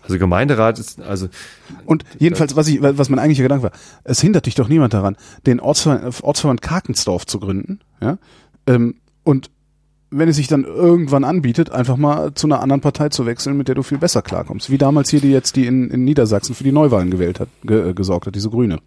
Also 0.09 0.19
Gemeinderat 0.19 0.79
ist, 0.79 1.01
also 1.01 1.27
Und 1.85 2.03
jedenfalls, 2.17 2.55
was 2.55 2.67
ich, 2.67 2.81
was 2.81 3.09
mein 3.09 3.19
eigentlicher 3.19 3.43
Gedanke 3.43 3.63
war, 3.63 3.71
es 4.03 4.19
hindert 4.21 4.45
dich 4.45 4.55
doch 4.55 4.67
niemand 4.67 4.93
daran, 4.93 5.15
den 5.45 5.59
Ortsverband, 5.59 6.23
Ortsverband 6.23 6.61
Karkensdorf 6.61 7.25
zu 7.25 7.39
gründen, 7.39 7.79
ja, 8.01 8.17
ähm, 8.67 8.95
und 9.23 9.51
wenn 10.11 10.27
es 10.27 10.37
sich 10.37 10.47
dann 10.47 10.63
irgendwann 10.63 11.23
anbietet, 11.23 11.71
einfach 11.71 11.97
mal 11.97 12.33
zu 12.33 12.47
einer 12.47 12.61
anderen 12.61 12.81
Partei 12.81 13.09
zu 13.09 13.25
wechseln, 13.25 13.57
mit 13.57 13.67
der 13.67 13.75
du 13.75 13.83
viel 13.83 13.99
besser 13.99 14.21
klarkommst. 14.21 14.71
Wie 14.71 14.77
damals 14.77 15.09
hier 15.09 15.21
die 15.21 15.31
jetzt, 15.31 15.55
die 15.55 15.67
in, 15.67 15.91
in 15.91 16.03
Niedersachsen 16.03 16.55
für 16.55 16.63
die 16.63 16.71
Neuwahlen 16.71 17.11
gewählt 17.11 17.39
hat, 17.39 17.49
ge, 17.63 17.91
äh, 17.91 17.93
gesorgt 17.93 18.25
hat, 18.25 18.35
diese 18.35 18.49
Grüne. 18.49 18.79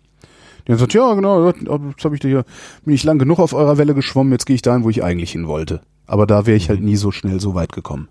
Die 0.66 0.73
haben 0.73 0.79
gesagt, 0.79 0.95
ja, 0.95 1.14
genau, 1.14 1.49
jetzt 1.49 2.05
habe 2.05 2.16
ich 2.16 2.23
hier, 2.23 2.45
bin 2.85 2.95
ich 2.95 3.05
lang 3.05 3.18
genug 3.18 3.39
auf 3.39 3.53
eurer 3.53 3.79
Welle 3.79 3.95
geschwommen, 3.95 4.33
jetzt 4.33 4.47
gehe 4.47 4.55
ich 4.55 4.62
dahin, 4.62 4.85
wo 4.85 4.91
ich 4.91 5.03
eigentlich 5.03 5.33
hin 5.33 5.47
wollte. 5.47 5.83
Aber 6.07 6.27
da 6.27 6.47
wäre 6.47 6.57
ich 6.57 6.68
halt 6.68 6.81
nie 6.81 6.97
so 6.97 7.11
schnell 7.11 7.41
so 7.41 7.55
weit 7.55 7.73
gekommen. 7.73 8.09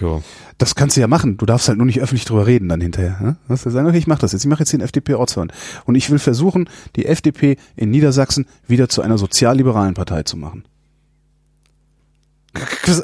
Tja. 0.00 0.22
Das 0.56 0.74
kannst 0.74 0.96
du 0.96 1.00
ja 1.02 1.06
machen. 1.06 1.36
Du 1.36 1.44
darfst 1.44 1.68
halt 1.68 1.76
nur 1.76 1.86
nicht 1.86 2.00
öffentlich 2.00 2.24
drüber 2.24 2.46
reden 2.46 2.70
dann 2.70 2.80
hinterher. 2.80 3.18
Ne? 3.20 3.36
Du 3.48 3.54
ja 3.54 3.70
sagen, 3.70 3.86
okay, 3.86 3.98
ich 3.98 4.06
mache 4.06 4.20
das 4.22 4.32
jetzt. 4.32 4.44
Ich 4.44 4.48
mache 4.48 4.60
jetzt 4.60 4.72
den 4.72 4.80
FDP-Ortsverband. 4.80 5.52
Und 5.84 5.94
ich 5.94 6.10
will 6.10 6.18
versuchen, 6.18 6.70
die 6.96 7.04
FDP 7.04 7.56
in 7.76 7.90
Niedersachsen 7.90 8.46
wieder 8.66 8.88
zu 8.88 9.02
einer 9.02 9.18
sozialliberalen 9.18 9.92
Partei 9.92 10.22
zu 10.22 10.38
machen. 10.38 10.64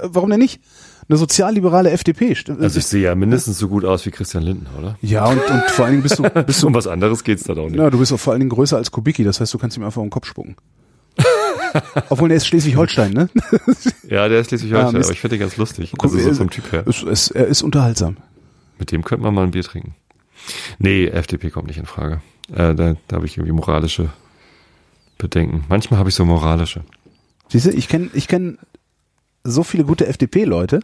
Warum 0.05 0.31
denn 0.31 0.41
nicht? 0.41 0.61
Eine 1.09 1.19
sozialliberale 1.19 1.91
FDP. 1.91 2.35
Stimmt. 2.35 2.63
Also 2.63 2.79
ich 2.79 2.87
sehe 2.87 3.03
ja 3.03 3.15
mindestens 3.15 3.59
so 3.59 3.69
gut 3.69 3.85
aus 3.85 4.07
wie 4.07 4.11
Christian 4.11 4.43
Lindner, 4.43 4.71
oder? 4.79 4.99
ja, 5.03 5.27
und, 5.27 5.39
und 5.39 5.63
vor 5.71 5.85
allen 5.85 5.93
Dingen 5.93 6.03
bist 6.03 6.19
du, 6.19 6.23
bist 6.23 6.63
du, 6.63 6.67
Um 6.69 6.75
was 6.75 6.87
anderes 6.87 7.23
geht's 7.23 7.45
da 7.45 7.55
doch 7.55 7.67
nicht. 7.67 7.77
na, 7.77 7.91
du 7.91 7.99
bist 7.99 8.13
auch 8.13 8.19
vor 8.19 8.33
allen 8.33 8.41
Dingen 8.41 8.51
größer 8.51 8.77
als 8.79 8.91
Kubicki. 8.91 9.23
Das 9.23 9.39
heißt, 9.39 9.53
du 9.53 9.59
kannst 9.59 9.77
ihm 9.77 9.85
einfach 9.85 10.01
um 10.01 10.07
den 10.07 10.11
Kopf 10.11 10.27
spucken. 10.27 10.57
Obwohl, 12.09 12.31
er 12.31 12.37
ist 12.37 12.47
Schleswig-Holstein, 12.47 13.13
ne? 13.13 13.29
Ja, 14.09 14.29
der 14.29 14.41
ist 14.41 14.49
schleswig 14.49 14.73
Ah, 14.75 14.89
aber 14.89 14.99
ich 15.11 15.21
finde 15.21 15.37
den 15.37 15.41
ganz 15.41 15.57
lustig. 15.57 15.93
Also 15.99 16.19
so 16.19 16.35
vom 16.35 16.51
Typ 16.51 16.71
her. 16.73 16.85
Es, 16.87 17.03
es, 17.03 17.31
er 17.31 17.47
ist 17.47 17.63
unterhaltsam. 17.63 18.17
Mit 18.79 18.93
dem 18.93 19.03
könnte 19.05 19.25
man 19.25 19.35
mal 19.35 19.43
ein 19.45 19.51
Bier 19.51 19.63
trinken. 19.65 19.95
Nee, 20.79 21.07
FDP 21.07 21.51
kommt 21.51 21.67
nicht 21.67 21.79
in 21.79 21.87
Frage. 21.87 22.21
Äh, 22.53 22.75
da 22.75 22.95
da 23.09 23.17
habe 23.17 23.27
ich 23.27 23.37
irgendwie 23.37 23.53
moralische 23.53 24.11
Bedenken. 25.19 25.65
Manchmal 25.69 25.99
habe 25.99 26.09
ich 26.11 26.15
so 26.15 26.25
moralische. 26.25 26.83
Siehst 27.49 27.67
du, 27.67 27.71
ich 27.71 27.89
kenne 27.89 28.11
ich 28.13 28.29
kenn 28.29 28.59
so 29.43 29.63
viele 29.63 29.85
gute 29.85 30.07
FDP-Leute, 30.07 30.81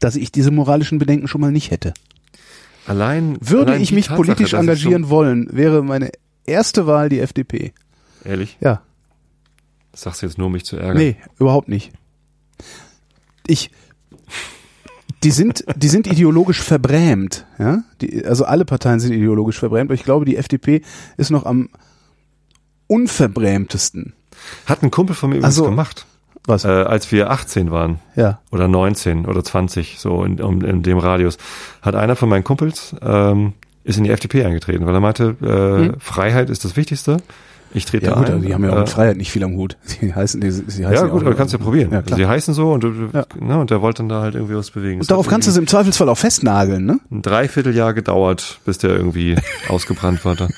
dass 0.00 0.16
ich 0.16 0.30
diese 0.32 0.50
moralischen 0.50 0.98
Bedenken 0.98 1.28
schon 1.28 1.40
mal 1.40 1.52
nicht 1.52 1.70
hätte. 1.70 1.94
Allein 2.86 3.36
Würde 3.40 3.72
allein 3.72 3.82
ich 3.82 3.92
mich 3.92 4.06
Tatsache, 4.06 4.16
politisch 4.22 4.52
engagieren 4.54 5.08
wollen, 5.08 5.48
wäre 5.52 5.82
meine 5.82 6.10
erste 6.44 6.86
Wahl 6.86 7.08
die 7.08 7.20
FDP. 7.20 7.72
Ehrlich, 8.24 8.58
Ja, 8.60 8.82
das 10.00 10.04
sagst 10.04 10.22
du 10.22 10.26
jetzt 10.26 10.38
nur, 10.38 10.46
um 10.46 10.52
mich 10.52 10.64
zu 10.64 10.76
ärgern. 10.76 10.96
nee, 10.96 11.16
überhaupt 11.38 11.68
nicht. 11.68 11.92
Ich, 13.46 13.70
die 15.22 15.30
sind, 15.30 15.64
die 15.76 15.88
sind 15.88 16.06
ideologisch 16.06 16.62
verbrämt, 16.62 17.44
ja. 17.58 17.82
Die, 18.00 18.24
also 18.24 18.44
alle 18.46 18.64
Parteien 18.64 19.00
sind 19.00 19.12
ideologisch 19.12 19.58
verbrämt, 19.58 19.88
aber 19.90 19.94
ich 19.94 20.04
glaube, 20.04 20.24
die 20.24 20.36
FDP 20.36 20.82
ist 21.18 21.30
noch 21.30 21.44
am 21.44 21.68
unverbrämtesten. 22.86 24.14
Hat 24.66 24.82
ein 24.82 24.90
Kumpel 24.90 25.14
von 25.14 25.30
mir 25.30 25.36
übrigens 25.36 25.56
Also- 25.58 25.64
gemacht, 25.68 26.06
Was? 26.46 26.64
äh, 26.64 26.68
als 26.68 27.12
wir 27.12 27.30
18 27.30 27.70
waren. 27.70 27.98
ja. 28.16 28.40
oder 28.50 28.68
19 28.68 29.26
oder 29.26 29.44
20, 29.44 29.96
so 29.98 30.24
in, 30.24 30.40
um, 30.40 30.62
in 30.64 30.82
dem 30.82 30.98
Radius, 30.98 31.36
hat 31.82 31.94
einer 31.94 32.16
von 32.16 32.28
meinen 32.28 32.44
Kumpels 32.44 32.94
ähm, 33.02 33.52
ist 33.84 33.98
in 33.98 34.04
die 34.04 34.10
FDP 34.10 34.44
eingetreten, 34.44 34.86
weil 34.86 34.94
er 34.94 35.00
meinte, 35.00 35.92
äh, 35.96 36.00
Freiheit 36.00 36.50
ist 36.50 36.64
das 36.64 36.76
Wichtigste. 36.76 37.18
Ich 37.72 37.84
trete? 37.84 38.06
Ja 38.06 38.12
da 38.12 38.18
gut, 38.18 38.26
ein. 38.26 38.32
also 38.34 38.46
die 38.46 38.52
haben 38.54 38.64
ja 38.64 38.70
auch 38.70 38.76
äh, 38.76 38.80
mit 38.80 38.88
Freiheit 38.88 39.16
nicht 39.16 39.30
viel 39.30 39.44
am 39.44 39.54
Hut. 39.54 39.76
Sie 39.84 40.12
heißen, 40.14 40.40
die, 40.40 40.50
sie 40.50 40.62
heißen 40.86 40.92
ja 41.06 41.06
gut, 41.06 41.20
aber 41.22 41.30
du 41.30 41.36
kannst 41.36 41.52
ja 41.52 41.58
probieren. 41.58 41.92
Ja, 41.92 42.02
klar. 42.02 42.16
Sie 42.18 42.26
heißen 42.26 42.52
so 42.54 42.72
und, 42.72 42.82
du, 42.82 42.92
Ja. 43.12 43.24
ne, 43.40 43.58
und 43.58 43.70
der 43.70 43.80
wollte 43.80 43.98
dann 44.02 44.08
da 44.08 44.22
halt 44.22 44.34
irgendwie 44.34 44.56
was 44.56 44.70
bewegen. 44.70 45.00
Und 45.00 45.10
darauf 45.10 45.28
kannst 45.28 45.46
du 45.46 45.52
es 45.52 45.56
im 45.56 45.66
Zweifelsfall 45.66 46.08
auch 46.08 46.18
festnageln, 46.18 46.84
ne? 46.84 46.98
ein 47.10 47.22
Dreivierteljahr 47.22 47.94
gedauert, 47.94 48.60
bis 48.64 48.78
der 48.78 48.90
irgendwie 48.90 49.36
ausgebrannt 49.68 50.24
war. 50.24 50.34
Da. 50.34 50.48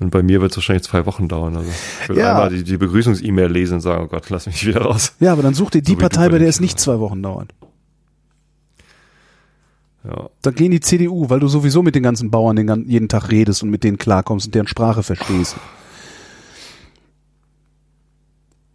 Und 0.00 0.10
bei 0.10 0.22
mir 0.22 0.40
wird 0.40 0.52
es 0.52 0.56
wahrscheinlich 0.56 0.84
zwei 0.84 1.06
Wochen 1.06 1.26
dauern. 1.28 1.56
Also 1.56 1.70
ich 2.02 2.08
will 2.08 2.18
Ja. 2.18 2.30
einmal 2.32 2.50
die, 2.50 2.62
die 2.62 2.76
Begrüßungs-E-Mail 2.76 3.50
lesen 3.50 3.74
und 3.74 3.80
sagen, 3.80 4.04
oh 4.04 4.08
Gott, 4.08 4.30
lass 4.30 4.46
mich 4.46 4.64
wieder 4.66 4.82
raus. 4.82 5.12
Ja, 5.20 5.32
aber 5.32 5.42
dann 5.42 5.54
such 5.54 5.70
dir 5.70 5.82
die 5.82 5.92
So 5.92 5.98
Partei, 5.98 6.28
bei 6.28 6.38
der 6.38 6.48
es 6.48 6.60
nicht 6.60 6.78
zwei 6.78 6.98
Wochen 7.00 7.22
dauert. 7.22 7.48
Ja. 10.08 10.30
Dann 10.42 10.54
geh 10.54 10.64
in 10.66 10.70
die 10.70 10.80
CDU, 10.80 11.28
weil 11.28 11.38
du 11.40 11.48
sowieso 11.48 11.82
mit 11.82 11.94
den 11.94 12.02
ganzen 12.02 12.30
Bauern 12.30 12.56
den, 12.56 12.66
gan- 12.66 12.88
jeden 12.88 13.08
Tag 13.08 13.30
redest 13.30 13.62
und 13.62 13.68
mit 13.70 13.84
denen 13.84 13.98
klarkommst 13.98 14.46
und 14.46 14.54
deren 14.54 14.66
Sprache 14.66 15.02
verstehst. 15.02 15.56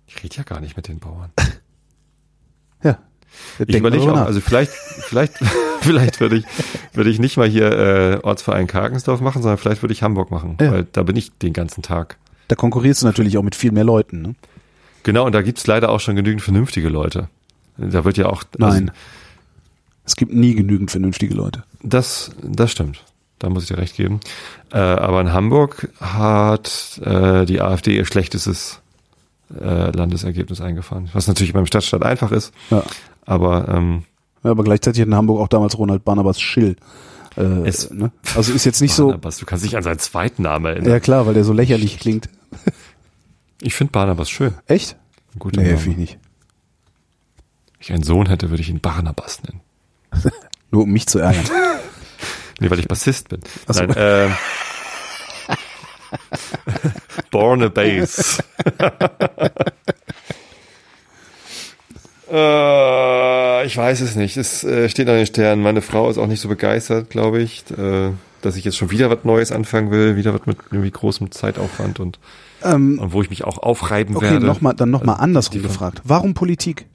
Ich 0.07 0.23
rede 0.23 0.35
ja 0.37 0.43
gar 0.43 0.59
nicht 0.59 0.75
mit 0.77 0.87
den 0.87 0.99
Bauern. 0.99 1.31
Ja. 2.83 2.97
Ich 3.65 3.77
überlege 3.77 4.11
auch, 4.11 4.17
also 4.17 4.41
vielleicht, 4.41 4.69
vielleicht, 4.73 5.37
vielleicht 5.79 6.19
würde 6.19 6.35
ich, 6.35 6.43
würde 6.91 7.09
ich 7.09 7.17
nicht 7.17 7.37
mal 7.37 7.47
hier 7.47 7.71
äh, 7.71 8.19
Ortsverein 8.21 8.67
Karkensdorf 8.67 9.21
machen, 9.21 9.41
sondern 9.41 9.57
vielleicht 9.57 9.81
würde 9.81 9.93
ich 9.93 10.03
Hamburg 10.03 10.31
machen, 10.31 10.57
Ja. 10.59 10.69
weil 10.73 10.83
da 10.91 11.01
bin 11.03 11.15
ich 11.15 11.31
den 11.37 11.53
ganzen 11.53 11.81
Tag. 11.81 12.17
da 12.49 12.55
konkurrierst 12.55 13.01
du 13.03 13.05
natürlich 13.05 13.37
auch 13.37 13.41
mit 13.41 13.55
viel 13.55 13.71
mehr 13.71 13.85
Leuten. 13.85 14.21
Ne? 14.21 14.35
Genau, 15.03 15.25
und 15.25 15.31
da 15.33 15.41
gibt's 15.41 15.65
leider 15.65 15.91
auch 15.91 16.01
schon 16.01 16.17
genügend 16.17 16.41
vernünftige 16.41 16.89
Leute. 16.89 17.29
Da 17.77 18.03
wird 18.03 18.17
ja 18.17 18.25
auch. 18.25 18.43
Nein. 18.57 18.91
Es 20.05 20.15
gibt 20.15 20.33
nie 20.33 20.53
genügend 20.55 20.91
vernünftige 20.91 21.33
Leute. 21.33 21.63
Das, 21.81 22.31
das 22.41 22.71
stimmt. 22.71 23.03
Da 23.39 23.49
muss 23.49 23.63
ich 23.63 23.69
dir 23.69 23.77
recht 23.77 23.95
geben. 23.95 24.19
Äh, 24.71 24.77
aber 24.77 25.21
in 25.21 25.31
Hamburg 25.33 25.89
hat 25.99 26.99
äh, 27.03 27.45
die 27.45 27.61
AfD 27.61 27.95
ihr 27.97 28.05
schlechtestes 28.05 28.79
äh, 29.59 29.91
Landesergebnis 29.91 30.61
eingefahren. 30.61 31.09
Was 31.13 31.27
natürlich 31.27 31.53
beim 31.53 31.65
Stadtstaat 31.65 32.03
einfach 32.03 32.31
ist, 32.31 32.53
Ja. 32.69 32.83
aber 33.25 33.67
ähm, 33.69 34.03
Ja, 34.43 34.51
aber 34.51 34.63
gleichzeitig 34.63 35.01
hat 35.01 35.07
in 35.07 35.15
Hamburg 35.15 35.39
auch 35.41 35.47
damals 35.47 35.77
Ronald 35.77 36.03
Barnabas 36.05 36.39
Schill. 36.41 36.75
Äh, 37.35 37.41
Es- 37.67 37.89
ne? 37.91 38.11
Also 38.35 38.53
ist 38.53 38.65
jetzt 38.65 38.81
nicht 38.81 38.93
so. 38.93 39.07
Barnabas, 39.07 39.37
du 39.37 39.45
kannst 39.45 39.65
dich 39.65 39.75
an 39.77 39.83
seinen 39.83 39.99
zweiten 39.99 40.43
Namen 40.43 40.65
erinnern. 40.65 40.89
Ja 40.91 40.99
klar, 40.99 41.25
weil 41.25 41.33
der 41.33 41.43
so 41.43 41.53
lächerlich 41.53 41.99
klingt. 41.99 42.29
Ich 43.61 43.75
finde 43.75 43.91
Barnabas 43.91 44.29
schön. 44.29 44.53
Echt? 44.67 44.97
Ein 45.35 45.39
guter 45.39 45.61
Nee, 45.61 45.77
finde 45.77 45.91
ich 45.91 45.97
nicht. 45.97 46.17
Wenn 47.77 47.79
ich 47.79 47.93
einen 47.93 48.03
Sohn 48.03 48.25
hätte, 48.27 48.49
würde 48.49 48.61
ich 48.61 48.69
ihn 48.69 48.81
Barnabas 48.81 49.41
nennen. 49.43 49.61
Nur 50.73 50.83
um 50.83 50.91
mich 50.91 51.07
zu 51.07 51.19
ärgern. 51.19 51.45
Nee, 52.59 52.69
weil 52.69 52.79
ich 52.79 52.87
Bassist 52.87 53.29
bin. 53.29 53.41
Ach 53.67 53.73
so. 53.73 53.83
Nein, 53.83 53.95
ähm, 53.97 54.31
Born 57.31 57.63
a 57.63 57.67
Bass. 57.67 58.41
äh, 62.31 63.65
ich 63.65 63.75
weiß 63.75 64.01
es 64.01 64.15
nicht. 64.15 64.37
Es 64.37 64.63
äh, 64.63 64.87
steht 64.87 65.09
an 65.09 65.15
den 65.15 65.25
Sternen. 65.25 65.61
Meine 65.63 65.81
Frau 65.81 66.09
ist 66.09 66.17
auch 66.19 66.27
nicht 66.27 66.39
so 66.39 66.47
begeistert, 66.47 67.09
glaube 67.09 67.41
ich, 67.41 67.65
äh, 67.71 68.11
dass 68.41 68.55
ich 68.55 68.63
jetzt 68.63 68.77
schon 68.77 68.91
wieder 68.91 69.09
was 69.09 69.25
Neues 69.25 69.51
anfangen 69.51 69.91
will, 69.91 70.15
wieder 70.15 70.33
was 70.33 70.45
mit 70.45 70.57
irgendwie 70.71 70.91
großem 70.91 71.31
Zeitaufwand 71.31 71.99
und, 71.99 72.19
ähm, 72.63 72.99
und 72.99 73.11
wo 73.13 73.21
ich 73.23 73.29
mich 73.31 73.43
auch 73.43 73.57
aufreiben 73.57 74.15
okay, 74.15 74.31
werde. 74.31 74.45
noch 74.45 74.61
mal, 74.61 74.73
dann 74.73 74.91
nochmal 74.91 75.17
andersrum 75.19 75.57
die- 75.57 75.67
gefragt. 75.67 76.01
Warum 76.05 76.33
Politik? 76.35 76.85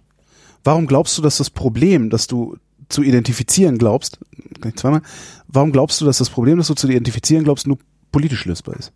Warum 0.65 0.87
glaubst 0.87 1.19
du, 1.19 1.23
dass 1.23 1.39
das 1.39 1.51
Problem, 1.51 2.11
das 2.11 2.27
du 2.27 2.57
zu 2.89 3.03
identifizieren 3.03 3.79
glaubst, 3.79 4.19
kann 4.61 4.71
ich 4.71 4.77
zweimal, 4.77 5.03
warum 5.47 5.73
glaubst 5.73 6.01
du, 6.01 6.05
dass 6.05 6.19
das 6.19 6.31
Problem, 6.31 6.59
das 6.59 6.69
du 6.69 6.75
zu 6.75 6.89
identifizieren 6.89 7.45
glaubst, 7.45 7.67
nur 7.67 7.79
politisch 8.13 8.45
lösbar 8.45 8.77
ist? 8.77 8.93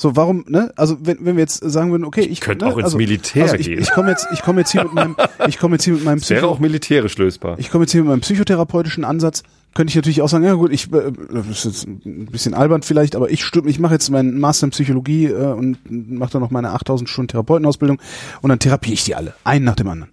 So, 0.00 0.16
warum, 0.16 0.46
ne? 0.48 0.72
Also 0.76 0.96
wenn, 1.02 1.18
wenn 1.26 1.36
wir 1.36 1.42
jetzt 1.42 1.58
sagen 1.58 1.90
würden, 1.90 2.04
okay, 2.04 2.22
ich 2.22 2.40
könnte 2.40 2.64
ne, 2.64 2.72
auch 2.72 2.78
ins 2.78 2.86
also, 2.86 2.96
Militär 2.96 3.42
also 3.42 3.56
ich, 3.56 3.66
gehen. 3.66 3.82
Ich 3.82 3.90
komme 3.90 4.08
jetzt, 4.08 4.26
ich 4.32 4.40
komme 4.40 4.60
jetzt 4.60 4.72
hier 4.72 4.84
mit 4.84 4.94
meinem, 4.94 5.14
ich 5.46 5.58
komme 5.58 5.74
jetzt 5.74 5.84
hier 5.84 5.92
mit 5.92 6.04
meinem 6.04 6.26
wäre 6.26 6.48
auch 6.48 6.58
militärisch 6.58 7.18
lösbar. 7.18 7.58
ich 7.58 7.70
komme 7.70 7.84
jetzt 7.84 7.92
hier 7.92 8.00
mit 8.00 8.08
meinem 8.08 8.22
psychotherapeutischen 8.22 9.04
Ansatz, 9.04 9.42
könnte 9.74 9.90
ich 9.90 9.96
natürlich 9.96 10.22
auch 10.22 10.28
sagen, 10.30 10.44
ja 10.44 10.54
gut, 10.54 10.72
ich 10.72 10.90
äh, 10.90 11.12
das 11.30 11.48
ist 11.48 11.64
jetzt 11.66 11.86
ein 11.86 12.24
bisschen 12.32 12.54
albern 12.54 12.82
vielleicht, 12.82 13.14
aber 13.14 13.30
ich 13.30 13.44
stimme, 13.44 13.68
ich 13.68 13.78
mache 13.78 13.92
jetzt 13.92 14.08
meinen 14.08 14.40
Master 14.40 14.68
in 14.68 14.70
Psychologie 14.70 15.26
äh, 15.26 15.52
und 15.52 15.78
mache 15.90 16.32
dann 16.32 16.40
noch 16.40 16.50
meine 16.50 16.70
8000 16.70 17.06
Stunden 17.06 17.28
Therapeutenausbildung 17.28 18.00
und 18.40 18.48
dann 18.48 18.58
therapiere 18.58 18.94
ich 18.94 19.04
die 19.04 19.14
alle, 19.14 19.34
einen 19.44 19.66
nach 19.66 19.76
dem 19.76 19.88
anderen. 19.88 20.10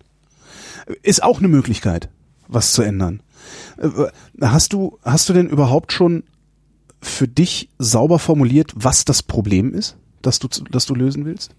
Ist 1.04 1.24
auch 1.24 1.40
eine 1.40 1.48
Möglichkeit, 1.48 2.10
was 2.48 2.74
zu 2.74 2.82
ändern. 2.82 3.22
Äh, 3.78 3.90
Hast 4.42 4.74
du 4.74 5.00
hast 5.04 5.30
du 5.30 5.34
denn 5.34 5.48
überhaupt 5.48 5.92
schon 5.92 6.24
für 7.02 7.28
dich 7.28 7.70
sauber 7.78 8.20
formuliert, 8.20 8.72
was 8.76 9.06
das 9.06 9.24
Problem 9.24 9.74
ist, 9.74 9.98
das 10.22 10.40
du 10.40 10.48
das 10.48 10.86
du 10.86 10.96
lösen 10.96 11.26
willst? 11.26 11.56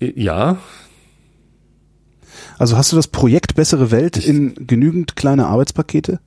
Ja, 0.00 0.58
Also 2.58 2.76
hast 2.76 2.92
du 2.92 2.96
das 2.96 3.08
Projekt 3.08 3.54
bessere 3.54 3.90
Welt 3.90 4.16
in 4.16 4.54
genügend 4.66 5.16
kleine 5.16 5.46
Arbeitspakete? 5.46 6.20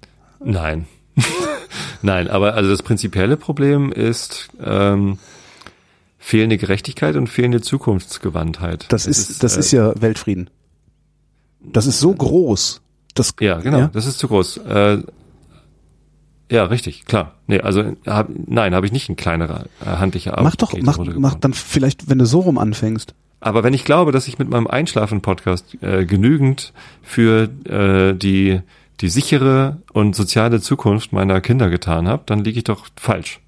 Nein. 0.44 0.86
Nein, 2.02 2.28
aber 2.28 2.56
also 2.56 2.70
das 2.70 2.84
prinzipielle 2.84 3.38
Problem 3.38 3.92
ist 3.92 4.50
ähm, 4.62 5.18
fehlende 6.26 6.58
Gerechtigkeit 6.58 7.18
und 7.18 7.28
fehlende 7.28 7.62
Zukunftsgewandtheit. 7.62 8.88
Das 8.90 9.06
Es 9.06 9.30
ist, 9.30 9.44
das 9.44 9.58
äh, 9.58 9.60
ist 9.60 9.72
ja 9.72 9.94
Weltfrieden. 10.02 10.50
Das 11.62 11.86
ist 11.86 12.00
so 12.00 12.16
groß. 12.16 12.82
Das, 13.14 13.36
Ja, 13.40 13.60
genau, 13.60 13.78
Ja? 13.78 13.88
das 13.94 14.08
ist 14.08 14.18
zu 14.18 14.28
groß. 14.28 14.58
Äh, 14.58 15.04
ja, 16.50 16.64
richtig, 16.66 17.06
klar. 17.06 17.36
Nee, 17.46 17.62
also 17.62 17.94
hab, 18.08 18.30
nein, 18.48 18.74
habe 18.74 18.88
ich 18.88 18.92
nicht 18.92 19.08
ein 19.08 19.16
kleinerer 19.16 19.66
äh, 19.82 19.86
handlicher 19.86 20.40
Mach 20.42 20.56
doch, 20.56 20.74
mach, 20.82 20.98
mach 20.98 21.36
dann 21.36 21.54
vielleicht, 21.54 22.10
wenn 22.10 22.18
du 22.18 22.26
so 22.26 22.40
rum 22.40 22.58
anfängst. 22.58 23.14
Aber 23.40 23.64
wenn 23.64 23.76
ich 23.76 23.86
glaube, 23.86 24.12
dass 24.12 24.28
ich 24.28 24.40
mit 24.40 24.50
meinem 24.50 24.66
Einschlafen-Podcast 24.66 25.78
äh, 25.84 26.06
genügend 26.06 26.74
für 27.04 27.50
äh, 27.70 28.16
die 28.16 28.62
die 29.02 29.10
sichere 29.10 29.82
und 29.94 30.16
soziale 30.16 30.60
Zukunft 30.60 31.12
meiner 31.14 31.42
Kinder 31.42 31.70
getan 31.70 32.08
habe, 32.08 32.24
dann 32.26 32.44
liege 32.44 32.58
ich 32.60 32.64
doch 32.64 32.88
falsch. 32.96 33.42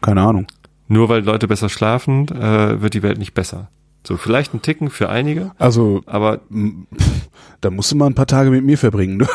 Keine 0.00 0.22
Ahnung. 0.22 0.46
Nur 0.88 1.08
weil 1.08 1.22
Leute 1.22 1.48
besser 1.48 1.68
schlafen, 1.68 2.28
äh, 2.28 2.82
wird 2.82 2.94
die 2.94 3.02
Welt 3.02 3.18
nicht 3.18 3.34
besser. 3.34 3.70
So, 4.04 4.16
vielleicht 4.16 4.52
ein 4.52 4.62
Ticken 4.62 4.90
für 4.90 5.08
einige, 5.08 5.52
Also, 5.58 6.02
aber 6.06 6.40
da 7.60 7.70
musst 7.70 7.92
du 7.92 7.96
mal 7.96 8.06
ein 8.06 8.14
paar 8.14 8.26
Tage 8.26 8.50
mit 8.50 8.64
mir 8.64 8.76
verbringen. 8.76 9.20
Du. 9.20 9.26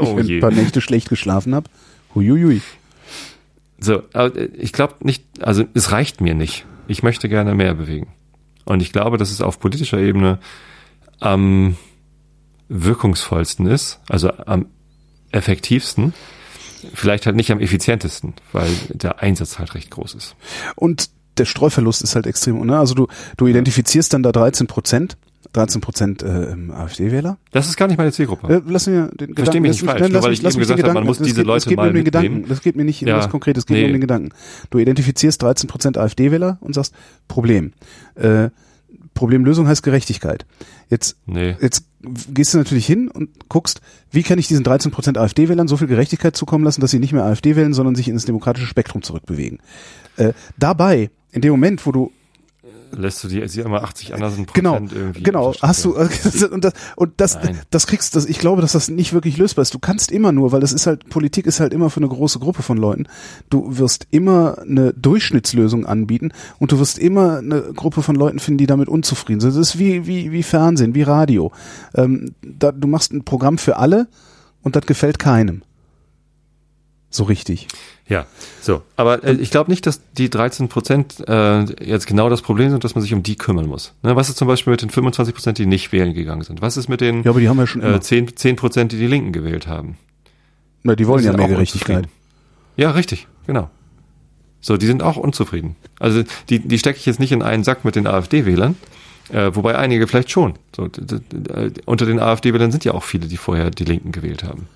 oh 0.00 0.16
Wenn 0.16 0.26
ich 0.26 0.32
ein 0.32 0.40
paar 0.40 0.50
Nächte 0.50 0.80
schlecht 0.80 1.08
geschlafen 1.08 1.54
habe. 1.54 1.70
Huiuiui. 2.14 2.60
So, 3.78 4.02
aber 4.12 4.32
ich 4.36 4.72
glaube 4.72 4.96
nicht, 5.00 5.24
also 5.40 5.64
es 5.72 5.92
reicht 5.92 6.20
mir 6.20 6.34
nicht. 6.34 6.66
Ich 6.86 7.02
möchte 7.02 7.28
gerne 7.28 7.54
mehr 7.54 7.74
bewegen. 7.74 8.08
Und 8.64 8.82
ich 8.82 8.92
glaube, 8.92 9.16
dass 9.16 9.30
es 9.30 9.40
auf 9.40 9.58
politischer 9.60 9.98
Ebene 9.98 10.38
am 11.20 11.76
wirkungsvollsten 12.68 13.66
ist, 13.66 14.00
also 14.08 14.30
am 14.44 14.66
effektivsten, 15.32 16.12
vielleicht 16.94 17.26
halt 17.26 17.36
nicht 17.36 17.50
am 17.52 17.60
effizientesten, 17.60 18.34
weil 18.52 18.68
der 18.90 19.20
Einsatz 19.22 19.58
halt 19.58 19.74
recht 19.74 19.90
groß 19.90 20.14
ist. 20.14 20.36
Und 20.76 21.10
der 21.38 21.44
Streuverlust 21.44 22.02
ist 22.02 22.14
halt 22.16 22.26
extrem. 22.26 22.58
Ne? 22.66 22.78
Also 22.78 22.94
du, 22.94 23.06
du 23.36 23.46
identifizierst 23.46 24.12
dann 24.12 24.22
da 24.22 24.32
13 24.32 24.66
Prozent, 24.66 25.16
13 25.52 25.80
Prozent 25.80 26.22
äh, 26.22 26.54
AfD-Wähler. 26.72 27.38
Das 27.52 27.68
ist 27.68 27.76
gar 27.76 27.86
nicht 27.86 27.96
meine 27.96 28.12
Zielgruppe. 28.12 28.52
Äh, 28.52 28.62
lass 28.66 28.86
mir 28.86 29.08
den 29.14 29.34
Gedanken. 29.34 29.62
mich 29.62 29.70
lass 29.70 29.82
nicht 29.82 29.90
falsch, 29.90 30.12
nur 30.12 30.22
weil 30.22 30.30
mich- 30.30 30.40
ich 30.40 30.44
eben 30.44 30.58
mich 30.58 30.58
gesagt 30.68 30.82
habe, 30.82 30.94
man 30.94 31.04
muss 31.04 31.18
das 31.18 31.26
diese 31.26 31.40
geht, 31.40 31.46
Leute 31.46 31.56
das 31.56 31.68
geht 31.68 31.76
mir 31.78 31.82
mal 31.84 31.88
um 31.88 31.94
den 31.94 32.04
Gedanken. 32.04 32.44
Das 32.48 32.60
geht 32.60 32.76
mir 32.76 32.84
nicht 32.84 33.02
um 33.02 33.08
Ja, 33.08 33.16
was 33.18 33.30
Konkretes, 33.30 33.62
es 33.62 33.66
geht 33.66 33.76
mir 33.76 33.82
nee. 33.82 33.86
um 33.86 33.92
den 33.92 34.00
Gedanken. 34.00 34.30
Du 34.70 34.78
identifizierst 34.78 35.40
13 35.40 35.68
Prozent 35.68 35.96
AfD-Wähler 35.96 36.58
und 36.60 36.74
sagst 36.74 36.92
Problem. 37.28 37.72
Äh, 38.16 38.50
Problemlösung 39.18 39.66
heißt 39.66 39.82
Gerechtigkeit. 39.82 40.46
Jetzt 40.90 41.16
Nee. 41.26 41.56
Jetzt 41.60 41.82
gehst 42.32 42.54
du 42.54 42.58
natürlich 42.58 42.86
hin 42.86 43.08
und 43.08 43.48
guckst, 43.48 43.80
wie 44.12 44.22
kann 44.22 44.38
ich 44.38 44.46
diesen 44.46 44.64
13% 44.64 45.18
AfD-Wählern 45.18 45.66
so 45.66 45.76
viel 45.76 45.88
Gerechtigkeit 45.88 46.36
zukommen 46.36 46.62
lassen, 46.62 46.80
dass 46.80 46.92
sie 46.92 47.00
nicht 47.00 47.12
mehr 47.12 47.24
AfD 47.24 47.56
wählen, 47.56 47.74
sondern 47.74 47.96
sich 47.96 48.06
ins 48.06 48.26
demokratische 48.26 48.68
Spektrum 48.68 49.02
zurückbewegen. 49.02 49.58
Äh, 50.18 50.34
dabei, 50.56 51.10
in 51.32 51.42
dem 51.42 51.50
Moment, 51.50 51.84
wo 51.84 51.90
du 51.90 52.12
Lässt 52.92 53.22
du 53.22 53.28
die, 53.28 53.46
sie 53.48 53.60
immer 53.60 53.82
80 53.82 54.14
anderen 54.14 54.46
Genau, 54.52 54.72
Prozent 54.72 54.92
irgendwie. 54.92 55.22
genau. 55.22 55.54
Hast 55.60 55.84
du 55.84 55.96
und 56.50 56.64
das, 56.64 56.74
und 56.96 57.12
das, 57.20 57.38
das 57.70 57.86
kriegst, 57.86 58.16
das, 58.16 58.26
ich 58.26 58.38
glaube, 58.38 58.62
dass 58.62 58.72
das 58.72 58.88
nicht 58.88 59.12
wirklich 59.12 59.36
lösbar 59.36 59.62
ist. 59.62 59.74
Du 59.74 59.78
kannst 59.78 60.10
immer 60.10 60.32
nur, 60.32 60.52
weil 60.52 60.60
das 60.60 60.72
ist 60.72 60.86
halt 60.86 61.08
Politik 61.08 61.46
ist 61.46 61.60
halt 61.60 61.72
immer 61.72 61.90
für 61.90 62.00
eine 62.00 62.08
große 62.08 62.38
Gruppe 62.38 62.62
von 62.62 62.76
Leuten. 62.76 63.06
Du 63.50 63.78
wirst 63.78 64.06
immer 64.10 64.58
eine 64.58 64.92
Durchschnittslösung 64.94 65.86
anbieten 65.86 66.32
und 66.58 66.72
du 66.72 66.78
wirst 66.78 66.98
immer 66.98 67.38
eine 67.38 67.62
Gruppe 67.74 68.02
von 68.02 68.16
Leuten 68.16 68.38
finden, 68.38 68.58
die 68.58 68.66
damit 68.66 68.88
unzufrieden 68.88 69.40
sind. 69.40 69.50
Das 69.50 69.68
ist 69.68 69.78
wie 69.78 70.06
wie 70.06 70.32
wie 70.32 70.42
Fernsehen, 70.42 70.94
wie 70.94 71.02
Radio. 71.02 71.52
Ähm, 71.94 72.34
da, 72.42 72.72
du 72.72 72.88
machst 72.88 73.12
ein 73.12 73.24
Programm 73.24 73.58
für 73.58 73.76
alle 73.76 74.08
und 74.62 74.76
das 74.76 74.86
gefällt 74.86 75.18
keinem. 75.18 75.62
So 77.10 77.24
richtig. 77.24 77.68
Ja, 78.08 78.26
so. 78.62 78.82
Aber 78.96 79.22
äh, 79.22 79.34
ich 79.34 79.50
glaube 79.50 79.70
nicht, 79.70 79.86
dass 79.86 80.00
die 80.14 80.30
13 80.30 80.68
Prozent 80.68 81.22
äh, 81.28 81.64
jetzt 81.84 82.06
genau 82.06 82.30
das 82.30 82.40
Problem 82.40 82.70
sind, 82.70 82.82
dass 82.82 82.94
man 82.94 83.02
sich 83.02 83.12
um 83.12 83.22
die 83.22 83.36
kümmern 83.36 83.66
muss. 83.66 83.92
Ne, 84.02 84.16
was 84.16 84.30
ist 84.30 84.38
zum 84.38 84.48
Beispiel 84.48 84.70
mit 84.70 84.80
den 84.80 84.90
25 84.90 85.34
Prozent, 85.34 85.58
die 85.58 85.66
nicht 85.66 85.92
wählen 85.92 86.14
gegangen 86.14 86.42
sind? 86.42 86.62
Was 86.62 86.76
ist 86.78 86.88
mit 86.88 87.02
den 87.02 87.22
Ja, 87.22 87.30
aber 87.30 87.40
die 87.40 87.48
haben 87.48 87.58
wir 87.58 87.66
schon 87.66 87.82
äh, 87.82 88.00
10 88.00 88.36
10 88.36 88.56
Prozent, 88.56 88.92
die 88.92 88.98
die 88.98 89.06
Linken 89.06 89.32
gewählt 89.32 89.66
haben? 89.66 89.98
Na, 90.82 90.94
die 90.94 91.06
wollen 91.06 91.20
Die 91.20 91.26
ja 91.26 91.36
mehr 91.36 91.48
Gerechtigkeit. 91.48 92.08
Ja, 92.76 92.92
richtig, 92.92 93.26
genau. 93.46 93.68
So, 94.60 94.76
die 94.76 94.86
sind 94.86 95.02
auch 95.02 95.16
unzufrieden. 95.16 95.76
Also 95.98 96.22
die, 96.48 96.60
die 96.60 96.78
stecke 96.78 96.98
ich 96.98 97.06
jetzt 97.06 97.20
nicht 97.20 97.32
in 97.32 97.42
einen 97.42 97.62
Sack 97.62 97.84
mit 97.84 97.94
den 97.94 98.06
AfD-Wählern, 98.06 98.76
äh, 99.30 99.50
wobei 99.52 99.76
einige 99.76 100.06
vielleicht 100.06 100.30
schon. 100.30 100.54
So, 100.74 100.88
unter 101.84 102.06
den 102.06 102.20
AfD-Wählern 102.20 102.70
sind 102.70 102.84
ja 102.84 102.92
auch 102.92 103.04
viele, 103.04 103.28
die 103.28 103.36
vorher 103.36 103.70
die 103.70 103.84
Linken 103.84 104.12
gewählt 104.12 104.44
haben. 104.44 104.66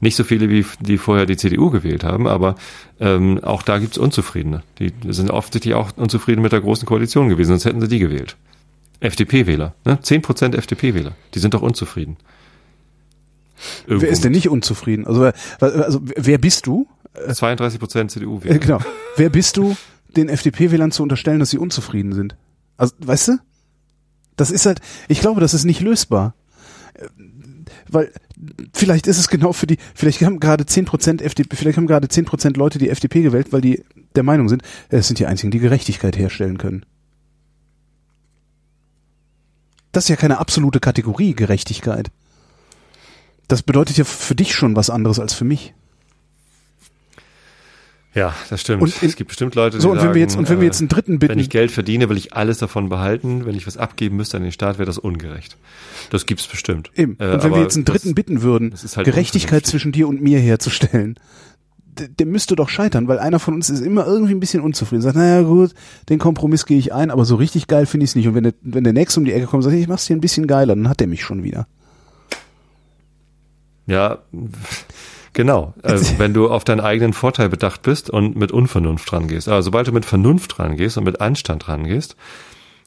Nicht 0.00 0.16
so 0.16 0.24
viele, 0.24 0.48
wie 0.50 0.64
die 0.80 0.98
vorher 0.98 1.26
die 1.26 1.36
CDU 1.36 1.70
gewählt 1.70 2.04
haben, 2.04 2.26
aber 2.26 2.56
ähm, 3.00 3.42
auch 3.42 3.62
da 3.62 3.78
gibt's 3.78 3.96
Unzufriedene. 3.98 4.62
Die 4.78 4.92
sind 5.10 5.30
offensichtlich 5.30 5.74
auch 5.74 5.90
unzufrieden 5.96 6.42
mit 6.42 6.52
der 6.52 6.60
großen 6.60 6.86
Koalition 6.86 7.28
gewesen, 7.28 7.50
sonst 7.50 7.64
hätten 7.64 7.80
sie 7.80 7.88
die 7.88 7.98
gewählt. 8.00 8.36
FDP-Wähler, 9.00 9.74
ne? 9.84 9.98
10% 10.02 10.54
FDP-Wähler, 10.56 11.12
die 11.34 11.38
sind 11.38 11.54
doch 11.54 11.62
unzufrieden. 11.62 12.16
Wer 13.86 13.92
Irgendwo 13.96 14.12
ist 14.12 14.24
denn 14.24 14.32
nicht 14.32 14.48
unzufrieden? 14.48 15.06
Also, 15.06 15.20
wer- 15.22 15.34
also 15.60 16.00
wer 16.02 16.38
bist 16.38 16.66
du? 16.66 16.86
mit 17.26 17.36
32% 17.36 18.08
CDU-Wähler. 18.08 18.56
Äh, 18.56 18.58
genau. 18.58 18.78
Wer 19.16 19.30
bist 19.30 19.56
du, 19.56 19.76
den 20.16 20.28
FDP-Wählern 20.28 20.90
zu 20.90 21.02
unterstellen, 21.02 21.38
dass 21.40 21.50
sie 21.50 21.58
unzufrieden 21.58 22.12
sind? 22.12 22.36
Also, 22.76 22.94
weißt 22.98 23.28
du? 23.28 23.38
Das 24.36 24.50
ist 24.50 24.66
halt, 24.66 24.80
ich 25.08 25.20
glaube, 25.20 25.40
das 25.40 25.54
ist 25.54 25.64
nicht 25.64 25.80
lösbar. 25.80 26.34
Weil 27.88 28.12
vielleicht 28.72 29.06
ist 29.06 29.18
es 29.18 29.28
genau 29.28 29.52
für 29.52 29.66
die, 29.66 29.78
vielleicht 29.94 30.22
haben 30.22 30.40
gerade 30.40 30.64
10% 30.64 31.22
FDP, 31.22 31.56
vielleicht 31.56 31.76
haben 31.76 31.86
gerade 31.86 32.06
10% 32.06 32.56
Leute 32.56 32.78
die 32.78 32.90
FDP 32.90 33.22
gewählt, 33.22 33.52
weil 33.52 33.60
die 33.60 33.84
der 34.16 34.22
Meinung 34.22 34.48
sind, 34.48 34.62
es 34.88 35.06
sind 35.06 35.18
die 35.18 35.26
einzigen, 35.26 35.50
die 35.50 35.58
Gerechtigkeit 35.58 36.16
herstellen 36.16 36.58
können. 36.58 36.86
Das 39.92 40.04
ist 40.04 40.08
ja 40.08 40.16
keine 40.16 40.38
absolute 40.38 40.80
Kategorie, 40.80 41.34
Gerechtigkeit. 41.34 42.10
Das 43.48 43.62
bedeutet 43.62 43.96
ja 43.96 44.04
für 44.04 44.34
dich 44.34 44.54
schon 44.54 44.74
was 44.74 44.90
anderes 44.90 45.20
als 45.20 45.34
für 45.34 45.44
mich. 45.44 45.74
Ja, 48.14 48.32
das 48.48 48.60
stimmt. 48.60 48.82
Und 48.82 49.02
in- 49.02 49.08
es 49.08 49.16
gibt 49.16 49.28
bestimmt 49.28 49.54
Leute, 49.56 49.78
die 49.78 49.82
So, 49.82 49.90
und 49.90 49.96
sagen, 49.96 50.08
wenn 50.08 50.14
wir 50.14 50.20
jetzt, 50.22 50.36
und 50.36 50.48
wenn 50.48 50.60
wir 50.60 50.66
jetzt 50.66 50.80
einen 50.80 50.88
dritten 50.88 51.14
äh, 51.14 51.18
bitten, 51.18 51.32
wenn 51.32 51.38
ich 51.40 51.50
Geld 51.50 51.72
verdiene, 51.72 52.08
will 52.08 52.16
ich 52.16 52.32
alles 52.32 52.58
davon 52.58 52.88
behalten. 52.88 53.44
Wenn 53.44 53.56
ich 53.56 53.66
was 53.66 53.76
abgeben 53.76 54.16
müsste 54.16 54.36
an 54.36 54.44
den 54.44 54.52
Staat, 54.52 54.78
wäre 54.78 54.86
das 54.86 54.98
ungerecht. 54.98 55.56
Das 56.10 56.24
gibt's 56.26 56.46
bestimmt. 56.46 56.92
Eben. 56.94 57.16
Äh, 57.18 57.32
und 57.32 57.42
wenn 57.42 57.54
wir 57.54 57.60
jetzt 57.62 57.74
einen 57.74 57.84
dritten 57.84 58.08
das, 58.10 58.14
bitten 58.14 58.42
würden, 58.42 58.72
halt 58.94 59.04
Gerechtigkeit 59.04 59.66
zwischen 59.66 59.90
dir 59.90 60.06
und 60.06 60.22
mir 60.22 60.38
herzustellen, 60.38 61.18
der, 61.98 62.08
der 62.08 62.26
müsste 62.26 62.54
doch 62.56 62.68
scheitern, 62.68 63.08
weil 63.08 63.18
einer 63.18 63.38
von 63.40 63.54
uns 63.54 63.68
ist 63.70 63.80
immer 63.80 64.06
irgendwie 64.06 64.34
ein 64.34 64.40
bisschen 64.40 64.62
unzufrieden. 64.62 65.02
Sagt, 65.02 65.16
naja 65.16 65.42
gut, 65.42 65.74
den 66.08 66.18
Kompromiss 66.20 66.66
gehe 66.66 66.78
ich 66.78 66.92
ein, 66.92 67.10
aber 67.10 67.24
so 67.24 67.34
richtig 67.36 67.66
geil 67.66 67.86
finde 67.86 68.04
ich 68.04 68.10
es 68.10 68.14
nicht. 68.16 68.28
Und 68.28 68.34
wenn 68.36 68.44
der, 68.44 68.54
wenn 68.62 68.84
der 68.84 68.92
Nächste 68.92 69.18
um 69.20 69.24
die 69.26 69.32
Ecke 69.32 69.46
kommt 69.46 69.64
und 69.64 69.70
sagt, 69.70 69.80
ich 69.80 69.88
mach's 69.88 70.06
dir 70.06 70.14
ein 70.16 70.20
bisschen 70.20 70.46
geiler, 70.46 70.74
dann 70.76 70.88
hat 70.88 71.00
der 71.00 71.06
mich 71.08 71.22
schon 71.24 71.42
wieder. 71.42 71.66
Ja, 73.86 74.18
genau. 75.34 75.74
Äh, 75.82 75.98
wenn 76.18 76.32
du 76.32 76.48
auf 76.48 76.64
deinen 76.64 76.80
eigenen 76.80 77.12
Vorteil 77.12 77.48
bedacht 77.50 77.82
bist 77.82 78.08
und 78.08 78.36
mit 78.36 78.50
Unvernunft 78.52 79.12
rangehst. 79.12 79.48
Aber 79.48 79.62
sobald 79.62 79.86
du 79.88 79.92
mit 79.92 80.04
Vernunft 80.06 80.58
rangehst 80.58 80.96
und 80.96 81.04
mit 81.04 81.20
Anstand 81.20 81.68
rangehst, 81.68 82.16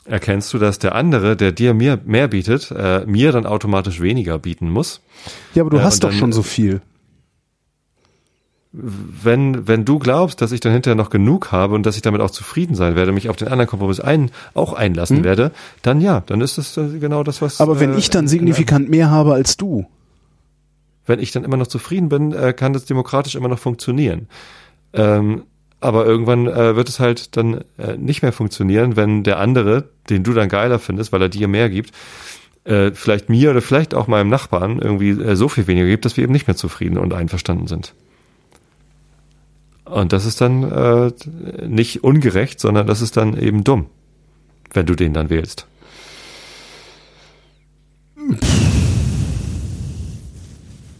erkennst 0.05 0.53
du, 0.53 0.57
dass 0.57 0.79
der 0.79 0.95
andere, 0.95 1.35
der 1.35 1.51
dir 1.51 1.73
mehr, 1.73 1.99
mehr 2.05 2.27
bietet, 2.29 2.71
äh, 2.71 3.05
mir 3.05 3.31
dann 3.31 3.45
automatisch 3.45 4.01
weniger 4.01 4.39
bieten 4.39 4.69
muss. 4.69 5.01
Ja, 5.53 5.61
aber 5.63 5.69
du 5.69 5.77
Ja, 5.77 5.83
hast 5.83 6.03
doch 6.03 6.09
dann- 6.09 6.17
schon 6.17 6.31
so 6.31 6.41
viel. 6.43 6.81
wenn, 8.71 9.67
wenn 9.67 9.85
du 9.85 9.97
glaubst, 9.97 10.41
dass 10.41 10.51
ich 10.51 10.59
dann 10.59 10.71
hinterher 10.71 10.95
noch 10.95 11.09
genug 11.09 11.51
habe 11.51 11.73
und 11.73 11.85
dass 11.85 11.95
ich 11.95 12.01
damit 12.01 12.21
auch 12.21 12.29
zufrieden 12.29 12.75
sein 12.75 12.95
werde, 12.95 13.11
mich 13.11 13.29
auf 13.29 13.35
den 13.35 13.47
anderen 13.47 13.67
Kompromiss 13.67 13.99
ein, 13.99 14.29
auch 14.53 14.73
einlassen 14.73 15.23
werde, 15.23 15.51
dann 15.81 15.99
ja, 16.01 16.21
dann 16.25 16.41
ist 16.41 16.57
das 16.57 16.77
äh, 16.77 16.99
genau 16.99 17.23
das, 17.23 17.41
was. 17.41 17.59
Aber 17.59 17.79
wenn 17.79 17.93
äh, 17.93 17.97
ich 17.97 18.09
dann 18.09 18.27
signifikant 18.27 18.89
mehr 18.89 19.09
habe 19.09 19.33
als 19.33 19.57
du, 19.57 19.87
Wenn 21.07 21.19
ich 21.19 21.31
dann 21.31 21.43
immer 21.43 21.57
noch 21.57 21.67
zufrieden 21.67 22.09
bin, 22.09 22.33
äh, 22.33 22.53
kann 22.53 22.73
das 22.73 22.85
demokratisch 22.85 23.35
immer 23.35 23.47
noch 23.47 23.59
funktionieren. 23.59 24.27
Ähm, 24.93 25.43
aber 25.79 26.05
irgendwann 26.05 26.47
äh, 26.47 26.75
wird 26.75 26.89
es 26.89 26.99
halt 26.99 27.37
dann 27.37 27.63
äh, 27.77 27.97
nicht 27.97 28.21
mehr 28.21 28.33
funktionieren, 28.33 28.95
wenn 28.95 29.23
der 29.23 29.39
andere, 29.39 29.89
den 30.09 30.23
du 30.23 30.33
dann 30.33 30.49
geiler 30.49 30.79
findest, 30.79 31.11
weil 31.11 31.21
er 31.21 31.29
dir 31.29 31.47
mehr 31.47 31.69
gibt, 31.69 31.91
äh, 32.63 32.91
vielleicht 32.91 33.29
mir 33.29 33.51
oder 33.51 33.61
vielleicht 33.61 33.93
auch 33.93 34.07
meinem 34.07 34.29
Nachbarn 34.29 34.79
irgendwie 34.79 35.11
äh, 35.11 35.35
so 35.35 35.47
viel 35.49 35.67
weniger 35.67 35.87
gibt, 35.87 36.05
dass 36.05 36.17
wir 36.17 36.23
eben 36.23 36.33
nicht 36.33 36.47
mehr 36.47 36.55
zufrieden 36.55 36.97
und 36.97 37.13
einverstanden 37.13 37.67
sind. 37.67 37.93
Und 39.85 40.11
das 40.11 40.25
ist 40.25 40.41
dann 40.41 40.63
äh, 40.63 41.11
nicht 41.65 42.03
ungerecht, 42.03 42.59
sondern 42.59 42.87
das 42.87 43.01
ist 43.01 43.15
dann 43.15 43.37
eben 43.37 43.63
dumm, 43.63 43.85
wenn 44.73 44.85
du 44.85 44.95
den 44.95 45.13
dann 45.13 45.29
wählst. 45.29 45.67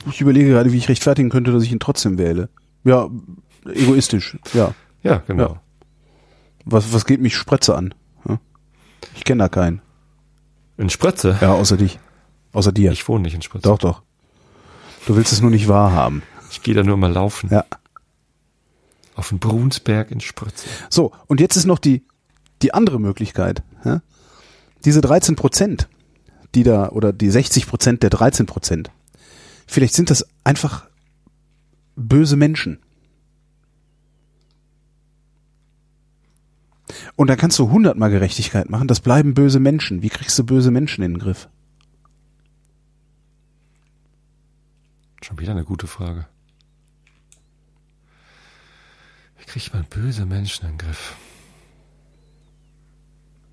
Ich 0.10 0.22
überlege 0.22 0.50
gerade, 0.50 0.72
wie 0.72 0.78
ich 0.78 0.90
rechtfertigen 0.90 1.30
könnte, 1.30 1.52
dass 1.52 1.64
ich 1.64 1.72
ihn 1.72 1.80
trotzdem 1.80 2.18
wähle. 2.18 2.50
Ja, 2.84 3.10
egoistisch, 3.66 4.38
ja. 4.54 4.74
Ja, 5.04 5.22
genau. 5.28 5.54
Ja. 5.54 5.62
Was, 6.66 6.94
was 6.94 7.06
geht 7.06 7.22
mich 7.22 7.36
Spritze 7.36 7.76
an? 7.76 7.94
Ich 9.16 9.24
kenne 9.24 9.44
da 9.44 9.50
keinen. 9.50 9.82
In 10.78 10.90
Spritze? 10.90 11.38
Ja, 11.42 11.54
außer 11.54 11.78
dich. 11.78 12.00
Außer 12.54 12.72
dir. 12.72 12.92
Ich 12.92 13.08
wohne 13.08 13.24
nicht 13.24 13.34
in 13.34 13.42
Spritze. 13.42 13.64
Doch, 13.64 13.80
doch. 13.80 14.04
Du 15.06 15.16
willst 15.16 15.34
es 15.34 15.42
nur 15.42 15.52
nicht 15.52 15.68
wahrhaben. 15.68 16.22
Ich 16.52 16.62
gehe 16.62 16.76
da 16.76 16.84
nur 16.84 16.98
mal 16.98 17.12
laufen. 17.12 17.50
Ja. 17.52 17.66
Auf 19.16 19.30
den 19.30 19.40
Brunsberg 19.40 20.12
in 20.12 20.20
Spritze. 20.20 20.68
So, 20.90 21.12
und 21.26 21.40
jetzt 21.40 21.56
ist 21.56 21.66
noch 21.66 21.80
die, 21.80 22.04
die 22.62 22.74
andere 22.74 23.00
Möglichkeit. 23.00 23.64
Ja? 23.84 24.02
Diese 24.86 25.02
13 25.02 25.36
Prozent, 25.36 25.88
die 26.54 26.64
da, 26.64 26.90
oder 26.90 27.12
die 27.12 27.30
60 27.30 27.68
Prozent 27.68 28.04
der 28.04 28.12
13 28.12 28.46
Prozent, 28.46 28.92
vielleicht 29.68 29.94
sind 29.94 30.10
das 30.10 30.26
einfach 30.44 30.88
böse 31.96 32.36
Menschen. 32.36 32.80
Und 37.16 37.28
dann 37.28 37.38
kannst 37.38 37.60
du 37.60 37.70
hundertmal 37.70 38.10
Gerechtigkeit 38.10 38.70
machen, 38.70 38.88
das 38.88 39.02
bleiben 39.02 39.34
böse 39.34 39.60
Menschen. 39.60 40.02
Wie 40.02 40.10
kriegst 40.10 40.38
du 40.40 40.46
böse 40.46 40.72
Menschen 40.72 41.04
in 41.04 41.14
den 41.14 41.20
Griff? 41.20 41.50
Schon 45.22 45.40
wieder 45.40 45.52
eine 45.52 45.66
gute 45.66 45.88
Frage. 45.88 46.28
Wie 49.40 49.46
kriegt 49.46 49.74
man 49.74 49.84
böse 49.86 50.26
Menschen 50.26 50.66
in 50.66 50.72
den 50.74 50.78
Griff? 50.78 51.16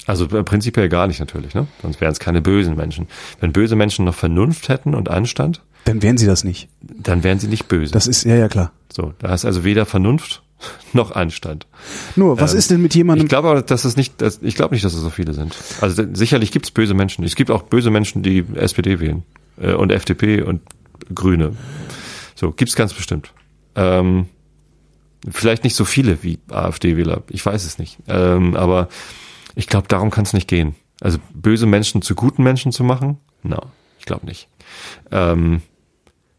Also 0.06 0.26
äh, 0.26 0.44
prinzipiell 0.44 0.88
gar 0.88 1.06
nicht 1.06 1.20
natürlich, 1.20 1.54
ne? 1.54 1.66
Sonst 1.80 2.00
wären 2.00 2.12
es 2.12 2.20
keine 2.20 2.42
bösen 2.42 2.76
Menschen. 2.76 3.08
Wenn 3.40 3.52
böse 3.52 3.74
Menschen 3.74 4.04
noch 4.04 4.14
Vernunft 4.14 4.68
hätten 4.68 4.94
und 4.94 5.08
Anstand, 5.08 5.62
Dann 5.84 6.02
wären 6.02 6.16
sie 6.16 6.26
das 6.26 6.44
nicht. 6.44 6.68
dann 6.80 7.22
wären 7.22 7.38
sie 7.38 7.48
nicht 7.48 7.68
böse. 7.68 7.92
Das 7.92 8.06
ist, 8.06 8.24
ja, 8.24 8.34
ja, 8.36 8.48
klar. 8.48 8.72
so, 8.92 9.12
da 9.18 9.34
ist 9.34 9.44
also 9.44 9.64
weder 9.64 9.84
Vernunft 9.86 10.42
noch 10.92 11.10
Anstand. 11.12 11.66
Nur, 12.16 12.40
was 12.40 12.52
Ähm, 12.52 12.58
ist 12.58 12.70
denn 12.70 12.82
mit 12.82 12.94
jemandem, 12.94 13.26
Ich 13.26 13.28
glaube 13.28 13.48
aber, 13.50 13.62
dass 13.62 13.84
es 13.84 13.96
nicht, 13.96 14.20
dass, 14.22 14.40
ich 14.42 14.54
glaube 14.54 14.74
nicht, 14.74 14.84
dass 14.84 14.94
es 14.94 15.00
so 15.00 15.10
viele 15.10 15.34
sind. 15.34 15.54
Also 15.80 16.04
sicherlich 16.14 16.52
gibt 16.52 16.66
es 16.66 16.70
böse 16.70 16.94
Menschen. 16.94 17.24
Es 17.24 17.36
gibt 17.36 17.50
auch 17.50 17.62
böse 17.62 17.90
Menschen, 17.90 18.22
die 18.22 18.44
SPD 18.54 19.00
wählen 19.00 19.24
äh, 19.60 19.72
und 19.74 19.92
FDP 19.92 20.42
und 20.42 20.62
Grüne. 21.14 21.52
So 22.34 22.50
gibt's 22.52 22.76
ganz 22.76 22.94
bestimmt. 22.94 23.32
Ähm, 23.76 24.26
vielleicht 25.30 25.64
nicht 25.64 25.74
so 25.76 25.84
viele 25.84 26.22
wie 26.22 26.38
AfD-Wähler. 26.50 27.22
Ich 27.28 27.44
weiß 27.44 27.64
es 27.64 27.78
nicht. 27.78 27.98
Ähm, 28.08 28.56
aber 28.56 28.88
ich 29.54 29.66
glaube, 29.66 29.88
darum 29.88 30.10
kann 30.10 30.24
es 30.24 30.32
nicht 30.32 30.48
gehen. 30.48 30.74
Also 31.00 31.18
böse 31.34 31.66
Menschen 31.66 32.00
zu 32.02 32.14
guten 32.14 32.42
Menschen 32.42 32.72
zu 32.72 32.84
machen? 32.84 33.18
No, 33.42 33.58
ich 33.98 34.06
glaube 34.06 34.24
nicht. 34.26 34.48
Ähm, 35.10 35.60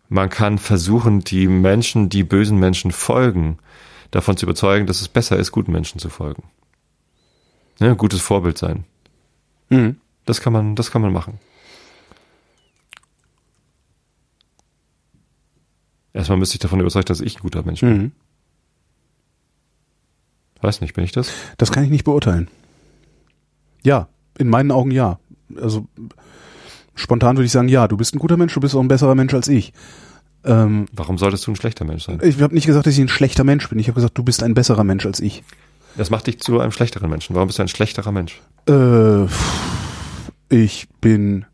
man 0.10 0.30
kann 0.30 0.58
versuchen, 0.58 1.22
die 1.22 1.48
Menschen, 1.48 2.10
die 2.10 2.24
bösen 2.24 2.60
Menschen 2.60 2.92
folgen, 2.92 3.58
davon 4.12 4.38
zu 4.38 4.46
überzeugen, 4.46 4.88
dass 4.88 5.02
es 5.02 5.08
besser 5.08 5.38
ist, 5.38 5.52
guten 5.52 5.72
Menschen 5.72 6.00
zu 6.00 6.10
folgen. 6.10 6.44
Ja, 7.80 7.94
gutes 7.94 8.22
Vorbild 8.22 8.58
sein. 8.58 8.86
Mhm. 9.70 9.98
Das 10.26 10.42
kann 10.42 10.54
man, 10.54 10.76
das 10.76 10.92
kann 10.92 11.02
man 11.02 11.14
machen. 11.14 11.40
Erstmal 16.14 16.38
müsste 16.38 16.56
ich 16.56 16.60
davon 16.60 16.80
überzeugt, 16.80 17.10
dass 17.10 17.20
ich 17.20 17.38
ein 17.38 17.42
guter 17.42 17.64
Mensch 17.64 17.82
bin. 17.82 17.98
Mhm. 17.98 18.12
Weiß 20.62 20.82
nicht, 20.82 20.94
bin 20.94 21.04
ich 21.04 21.12
das? 21.12 21.32
Das 21.58 21.72
kann 21.72 21.84
ich 21.84 21.90
nicht 21.90 22.06
beurteilen. 22.06 22.48
Ja, 23.84 24.08
in 24.38 24.50
meinen 24.50 24.72
Augen 24.72 24.92
ja. 24.92 25.20
Also 25.56 25.88
spontan 26.96 27.38
würde 27.38 27.46
ich 27.46 27.52
sagen, 27.52 27.68
ja, 27.68 27.88
du 27.88 27.98
bist 27.98 28.16
ein 28.16 28.20
guter 28.20 28.38
Mensch, 28.38 28.54
du 28.54 28.60
bist 28.60 28.76
auch 28.76 28.82
ein 28.82 28.88
besserer 28.88 29.16
Mensch 29.16 29.34
als 29.34 29.48
ich. 29.48 29.74
Ähm, 30.44 30.86
Warum 30.94 31.18
solltest 31.18 31.46
du 31.48 31.52
ein 31.52 31.56
schlechter 31.56 31.86
Mensch 31.86 32.06
sein? 32.06 32.20
ich 32.24 32.42
habe 32.42 32.54
nicht 32.54 32.66
gesagt, 32.66 32.86
dass 32.86 32.94
ich 32.94 33.00
ein 33.00 33.08
schlechter 33.10 33.44
Mensch 33.44 33.68
bin. 33.70 33.80
Ich 33.80 33.88
habe 33.88 33.96
gesagt, 33.96 34.18
du 34.18 34.24
bist 34.24 34.44
ein 34.44 34.54
besserer 34.54 34.84
Mensch 34.84 35.06
als 35.06 35.20
ich. 35.20 35.44
Das 35.98 36.10
macht 36.10 36.28
dich 36.28 36.40
zu 36.40 36.60
einem 36.60 36.72
schlechteren 36.72 37.10
Menschen. 37.10 37.36
Warum 37.36 37.48
bist 37.48 37.60
du 37.60 37.64
ein 37.64 37.68
schlechterer 37.68 38.12
Mensch? 38.12 38.42
Äh, 38.70 39.26
ich 40.50 40.88
bin, 41.02 41.46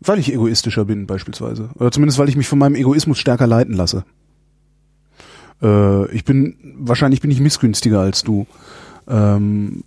weil 0.00 0.18
ich 0.18 0.32
egoistischer 0.32 0.84
bin 0.84 1.06
beispielsweise. 1.06 1.70
Oder 1.76 1.90
zumindest, 1.90 2.18
weil 2.18 2.28
ich 2.28 2.36
mich 2.36 2.48
von 2.48 2.58
meinem 2.58 2.74
Egoismus 2.74 3.18
stärker 3.18 3.46
leiten 3.46 3.74
lasse. 3.74 4.04
Äh, 5.62 6.10
ich 6.12 6.24
bin, 6.24 6.56
wahrscheinlich 6.78 7.20
bin 7.20 7.30
ich 7.30 7.40
missgünstiger 7.40 8.00
als 8.00 8.22
du. 8.22 8.46
Ähm, 9.08 9.84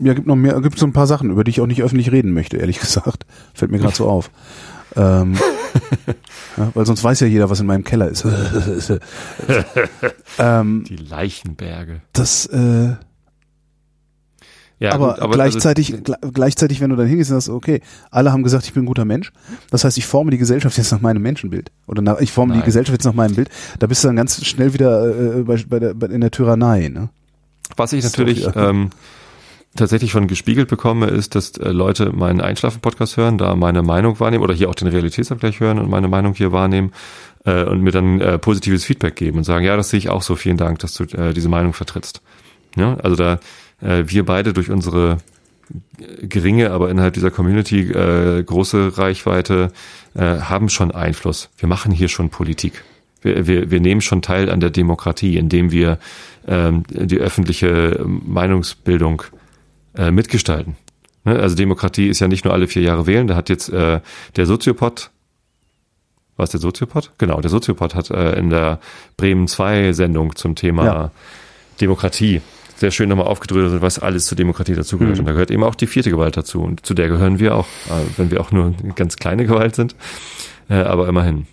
ja, 0.00 0.14
gibt 0.14 0.26
noch 0.26 0.36
mehr, 0.36 0.60
gibt 0.60 0.78
so 0.78 0.86
ein 0.86 0.92
paar 0.92 1.06
Sachen, 1.06 1.30
über 1.30 1.44
die 1.44 1.50
ich 1.50 1.60
auch 1.60 1.66
nicht 1.66 1.82
öffentlich 1.82 2.10
reden 2.12 2.32
möchte, 2.32 2.56
ehrlich 2.56 2.80
gesagt. 2.80 3.26
Fällt 3.54 3.70
mir 3.70 3.78
gerade 3.78 3.94
so 3.94 4.08
auf. 4.08 4.30
Ähm, 4.96 5.36
ja, 6.56 6.70
weil 6.74 6.84
sonst 6.86 7.04
weiß 7.04 7.20
ja 7.20 7.26
jeder, 7.28 7.48
was 7.48 7.60
in 7.60 7.66
meinem 7.66 7.84
Keller 7.84 8.08
ist. 8.08 8.26
ähm, 10.38 10.84
Die 10.88 10.96
Leichenberge. 10.96 12.00
das, 12.12 12.46
äh, 12.46 12.94
Ja, 14.80 14.92
aber, 14.92 15.16
gut, 15.20 15.32
gleichzeitig, 15.32 15.92
also, 15.92 16.02
gle- 16.04 16.32
gleichzeitig, 16.32 16.80
wenn 16.80 16.90
du 16.90 16.96
dann 16.96 17.06
hingehst 17.06 17.30
und 17.30 17.40
sagst, 17.40 17.54
okay, 17.54 17.82
alle 18.10 18.32
haben 18.32 18.42
gesagt, 18.42 18.64
ich 18.64 18.72
bin 18.72 18.82
ein 18.82 18.86
guter 18.86 19.04
Mench. 19.04 19.30
Das 19.70 19.84
heißt, 19.84 19.98
ich 19.98 20.06
forme 20.06 20.30
die 20.30 20.38
Gesellschaft 20.38 20.76
jetzt 20.78 20.90
nach 20.90 21.00
meinem 21.02 21.22
Menschenbild. 21.22 21.70
Oder 21.86 22.00
nach, 22.02 22.18
ich 22.20 22.32
forme 22.32 22.54
die 22.54 22.58
Nein. 22.60 22.66
Gesellschaft 22.66 22.94
jetzt 22.94 23.04
nach 23.04 23.14
meinem 23.14 23.34
Bild. 23.34 23.50
Da 23.78 23.86
bist 23.86 24.02
du 24.02 24.08
dann 24.08 24.16
ganz 24.16 24.42
schnell 24.44 24.72
wieder 24.72 25.36
äh, 25.38 25.42
bei, 25.42 25.62
bei 25.68 25.78
der, 25.78 25.94
bei, 25.94 26.06
in 26.08 26.20
der 26.20 26.30
Tyrannei. 26.30 26.88
Ne? 26.88 27.10
was 27.76 27.92
ich 27.92 28.02
natürlich 28.02 28.48
ähm, 28.56 28.90
tatsächlich 29.76 30.10
schon 30.10 30.26
gespiegelt 30.26 30.68
bekomme, 30.68 31.06
ist, 31.06 31.34
dass 31.34 31.56
äh, 31.56 31.70
Leute 31.70 32.12
meinen 32.12 32.40
Einschlafen-Podcast 32.40 33.16
hören, 33.16 33.38
da 33.38 33.54
meine 33.54 33.82
Meinung 33.82 34.18
wahrnehmen 34.20 34.42
oder 34.42 34.54
hier 34.54 34.68
auch 34.68 34.74
den 34.74 34.88
Realitätsabgleich 34.88 35.60
hören 35.60 35.78
und 35.78 35.88
meine 35.88 36.08
Meinung 36.08 36.34
hier 36.34 36.52
wahrnehmen 36.52 36.92
äh, 37.44 37.64
und 37.64 37.82
mir 37.82 37.92
dann 37.92 38.20
äh, 38.20 38.38
positives 38.38 38.84
Feedback 38.84 39.16
geben 39.16 39.38
und 39.38 39.44
sagen, 39.44 39.64
ja, 39.64 39.76
das 39.76 39.90
sehe 39.90 39.98
ich 39.98 40.08
auch 40.08 40.22
so, 40.22 40.36
vielen 40.36 40.56
Dank, 40.56 40.80
dass 40.80 40.94
du 40.94 41.04
äh, 41.04 41.32
diese 41.32 41.48
Meinung 41.48 41.72
vertrittst. 41.72 42.20
Ja, 42.76 42.96
also 42.96 43.16
da 43.16 43.40
äh, 43.80 44.04
wir 44.06 44.24
beide 44.24 44.52
durch 44.52 44.70
unsere 44.70 45.18
geringe, 46.22 46.70
aber 46.70 46.90
innerhalb 46.90 47.14
dieser 47.14 47.30
Community 47.30 47.92
äh, 47.92 48.42
große 48.42 48.98
Reichweite 48.98 49.72
äh, 50.14 50.20
haben 50.20 50.68
schon 50.68 50.90
Einfluss. 50.90 51.50
Wir 51.58 51.68
machen 51.68 51.92
hier 51.92 52.08
schon 52.08 52.30
Politik. 52.30 52.84
Wir, 53.22 53.46
wir, 53.46 53.70
wir 53.70 53.80
nehmen 53.80 54.00
schon 54.00 54.22
teil 54.22 54.50
an 54.50 54.60
der 54.60 54.70
Demokratie, 54.70 55.36
indem 55.36 55.70
wir 55.70 55.98
ähm, 56.48 56.84
die 56.88 57.18
öffentliche 57.18 58.04
Meinungsbildung 58.04 59.22
äh, 59.96 60.10
mitgestalten. 60.10 60.76
Ne? 61.24 61.38
Also 61.38 61.56
Demokratie 61.56 62.08
ist 62.08 62.20
ja 62.20 62.28
nicht 62.28 62.44
nur 62.44 62.54
alle 62.54 62.66
vier 62.68 62.82
Jahre 62.82 63.06
wählen. 63.06 63.26
Da 63.26 63.36
hat 63.36 63.48
jetzt 63.48 63.68
äh, 63.68 64.00
der 64.36 64.46
Soziopod, 64.46 65.10
war 66.36 66.44
es 66.44 66.50
der 66.50 66.60
Soziopod? 66.60 67.12
Genau, 67.18 67.40
der 67.40 67.50
Soziopod 67.50 67.94
hat 67.94 68.10
äh, 68.10 68.38
in 68.38 68.50
der 68.50 68.80
Bremen 69.16 69.46
2 69.48 69.92
Sendung 69.92 70.34
zum 70.36 70.54
Thema 70.54 70.84
Ja. 70.84 71.10
Demokratie 71.80 72.40
sehr 72.76 72.90
schön 72.90 73.10
nochmal 73.10 73.26
aufgedröselt, 73.26 73.82
was 73.82 73.98
alles 73.98 74.24
zur 74.24 74.36
Demokratie 74.36 74.74
dazugehört. 74.74 75.16
Mhm. 75.16 75.20
Und 75.20 75.26
da 75.26 75.32
gehört 75.32 75.50
eben 75.50 75.62
auch 75.64 75.74
die 75.74 75.86
vierte 75.86 76.10
Gewalt 76.10 76.38
dazu. 76.38 76.62
Und 76.62 76.86
zu 76.86 76.94
der 76.94 77.08
gehören 77.08 77.38
wir 77.38 77.54
auch, 77.54 77.66
äh, 77.88 77.92
wenn 78.16 78.30
wir 78.30 78.40
auch 78.40 78.52
nur 78.52 78.74
eine 78.82 78.94
ganz 78.94 79.16
kleine 79.16 79.44
Gewalt 79.44 79.74
sind. 79.76 79.94
Äh, 80.70 80.74
aber 80.76 81.06
immerhin. 81.08 81.46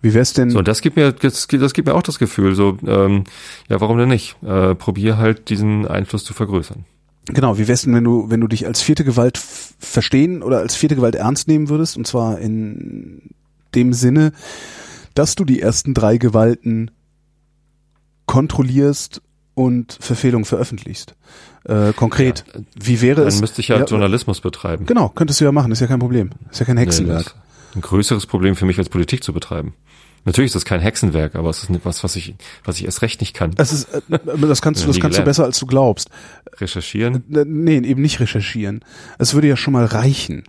Wie 0.00 0.14
wär's 0.14 0.32
denn? 0.32 0.50
So, 0.50 0.58
und 0.58 0.66
das 0.66 0.80
gibt 0.80 0.96
mir, 0.96 1.12
das, 1.12 1.46
gibt- 1.46 1.62
das 1.62 1.74
gibt 1.74 1.86
mir 1.86 1.94
auch 1.94 2.02
das 2.02 2.18
Gefühl, 2.18 2.56
so, 2.56 2.76
ähm, 2.84 3.22
ja, 3.68 3.80
warum 3.80 3.98
denn 3.98 4.08
nicht? 4.08 4.34
Äh, 4.42 4.74
probier 4.74 5.16
halt 5.16 5.48
diesen 5.48 5.86
Einfluss 5.86 6.24
zu 6.24 6.34
vergrößern. 6.34 6.84
Genau, 7.26 7.56
wie 7.58 7.68
wär's 7.68 7.82
denn, 7.82 7.94
wenn 7.94 8.04
du, 8.04 8.30
wenn 8.30 8.40
du 8.40 8.48
dich 8.48 8.66
als 8.66 8.82
vierte 8.82 9.04
Gewalt 9.04 9.38
verstehen 9.38 10.42
oder 10.42 10.58
als 10.58 10.74
vierte 10.74 10.96
Gewalt 10.96 11.14
ernst 11.14 11.46
nehmen 11.48 11.68
würdest? 11.68 11.96
Und 11.96 12.06
zwar 12.06 12.38
in 12.38 13.30
dem 13.74 13.92
Sinne, 13.92 14.32
dass 15.14 15.34
du 15.36 15.44
die 15.44 15.60
ersten 15.60 15.94
drei 15.94 16.16
Gewalten 16.18 16.90
kontrollierst 18.26 19.22
und 19.54 19.96
Verfehlungen 20.00 20.44
veröffentlichst. 20.44 21.14
Äh, 21.64 21.92
konkret, 21.92 22.44
Ja, 22.54 22.60
wie 22.80 23.00
wäre 23.02 23.20
Dann 23.20 23.28
es? 23.28 23.40
müsste 23.40 23.60
ich 23.60 23.70
halt 23.70 23.90
Journalismus 23.90 24.40
betreiben. 24.40 24.86
Genau, 24.86 25.08
könntest 25.10 25.40
du 25.40 25.44
ja 25.44 25.52
machen, 25.52 25.70
ist 25.70 25.80
ja 25.80 25.86
kein 25.86 25.98
Problem. 26.00 26.30
Ist 26.50 26.58
ja 26.60 26.66
kein 26.66 26.76
Nee, 26.76 26.82
Hexenwerk. 26.82 27.20
ist 27.26 27.36
ein 27.76 27.82
größeres 27.82 28.26
Problem 28.26 28.56
für 28.56 28.66
mich 28.66 28.78
als 28.78 28.88
Politik 28.88 29.22
zu 29.22 29.32
betreiben. 29.32 29.74
Natürlich 30.24 30.50
ist 30.50 30.54
das 30.54 30.64
kein 30.64 30.80
Hexenwerk, 30.80 31.34
aber 31.34 31.50
es 31.50 31.62
ist 31.62 31.70
etwas, 31.70 32.04
was 32.04 32.16
ich, 32.16 32.34
was 32.64 32.78
ich 32.78 32.84
erst 32.84 33.02
recht 33.02 33.20
nicht 33.20 33.34
kann. 33.34 33.52
Das 33.52 33.72
ist, 33.72 33.84
äh, 33.92 34.00
das 34.08 34.62
kannst 34.62 34.82
du, 34.82 34.86
das 34.86 35.00
kannst 35.00 35.18
du 35.18 35.22
besser 35.22 35.44
als 35.44 35.58
du 35.58 35.66
glaubst. 35.66 36.10
Recherchieren. 36.58 37.24
Äh, 37.34 37.44
Nee, 37.44 37.78
eben 37.78 38.02
nicht 38.02 38.20
recherchieren. 38.20 38.84
Es 39.18 39.34
würde 39.34 39.48
ja 39.48 39.56
schon 39.56 39.72
mal 39.72 39.84
reichen, 39.84 40.44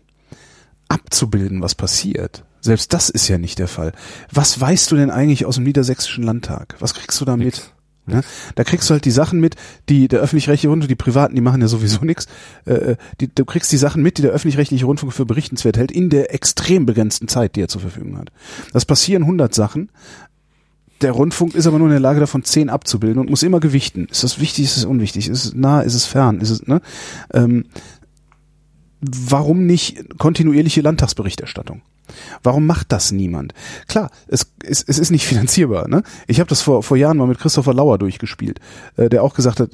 abzubilden, 0.89 1.61
was 1.61 1.75
passiert. 1.75 2.43
Selbst 2.61 2.93
das 2.93 3.09
ist 3.09 3.27
ja 3.27 3.37
nicht 3.37 3.59
der 3.59 3.67
Fall. 3.67 3.91
Was 4.31 4.59
weißt 4.59 4.91
du 4.91 4.95
denn 4.95 5.09
eigentlich 5.09 5.45
aus 5.45 5.55
dem 5.55 5.65
Niedersächsischen 5.65 6.23
Landtag? 6.23 6.75
Was 6.79 6.93
kriegst 6.93 7.19
du 7.19 7.25
da 7.25 7.35
mit? 7.35 7.72
Nix. 8.05 8.15
Ne? 8.15 8.23
Da 8.55 8.63
kriegst 8.63 8.89
du 8.89 8.93
halt 8.93 9.05
die 9.05 9.11
Sachen 9.11 9.39
mit, 9.39 9.55
die 9.89 10.07
der 10.07 10.19
öffentlich-rechtliche 10.19 10.69
Rundfunk, 10.69 10.89
die 10.89 10.95
Privaten, 10.95 11.35
die 11.35 11.41
machen 11.41 11.61
ja 11.61 11.67
sowieso 11.67 12.03
nichts. 12.05 12.27
Äh, 12.65 12.95
die, 13.19 13.34
du 13.34 13.45
kriegst 13.45 13.71
die 13.71 13.77
Sachen 13.77 14.03
mit, 14.03 14.17
die 14.17 14.21
der 14.21 14.31
öffentlich-rechtliche 14.31 14.85
Rundfunk 14.85 15.13
für 15.13 15.25
berichtenswert 15.25 15.77
hält, 15.77 15.91
in 15.91 16.09
der 16.09 16.34
extrem 16.34 16.85
begrenzten 16.85 17.27
Zeit, 17.27 17.55
die 17.55 17.61
er 17.61 17.67
zur 17.67 17.81
Verfügung 17.81 18.17
hat. 18.17 18.31
Das 18.73 18.85
passieren 18.85 19.23
100 19.23 19.53
Sachen. 19.53 19.89
Der 21.01 21.11
Rundfunk 21.11 21.53
ist 21.53 21.67
aber 21.67 21.80
nur 21.80 21.88
in 21.88 21.93
der 21.93 21.99
Lage, 21.99 22.21
davon 22.21 22.43
10 22.43 22.69
abzubilden 22.69 23.19
und 23.19 23.30
muss 23.30 23.43
immer 23.43 23.59
gewichten. 23.59 24.07
Ist 24.09 24.23
das 24.23 24.39
wichtig, 24.39 24.65
ist 24.65 24.77
es 24.77 24.85
unwichtig? 24.85 25.27
Ist 25.27 25.45
es 25.45 25.53
nah, 25.53 25.81
ist 25.81 25.95
es 25.95 26.05
fern? 26.05 26.39
Ist 26.39 26.49
es, 26.49 26.65
ne? 26.65 26.81
Ähm, 27.34 27.65
warum 29.03 29.65
nicht 29.65 30.17
kontinuierliche 30.17 30.81
Landtagsberichterstattung? 30.81 31.81
Warum 32.43 32.65
macht 32.65 32.91
das 32.91 33.11
niemand? 33.11 33.53
Klar, 33.88 34.11
es, 34.27 34.51
es, 34.63 34.84
es 34.84 34.99
ist 34.99 35.11
nicht 35.11 35.25
finanzierbar. 35.27 35.88
Ne? 35.88 36.03
Ich 36.27 36.39
habe 36.39 36.49
das 36.49 36.61
vor, 36.61 36.84
vor 36.84 36.97
Jahren 36.97 37.17
mal 37.17 37.27
mit 37.27 37.39
Christopher 37.39 37.73
Lauer 37.73 37.97
durchgespielt, 37.97 38.59
äh, 38.97 39.09
der 39.09 39.23
auch 39.23 39.34
gesagt 39.34 39.59
hat, 39.59 39.69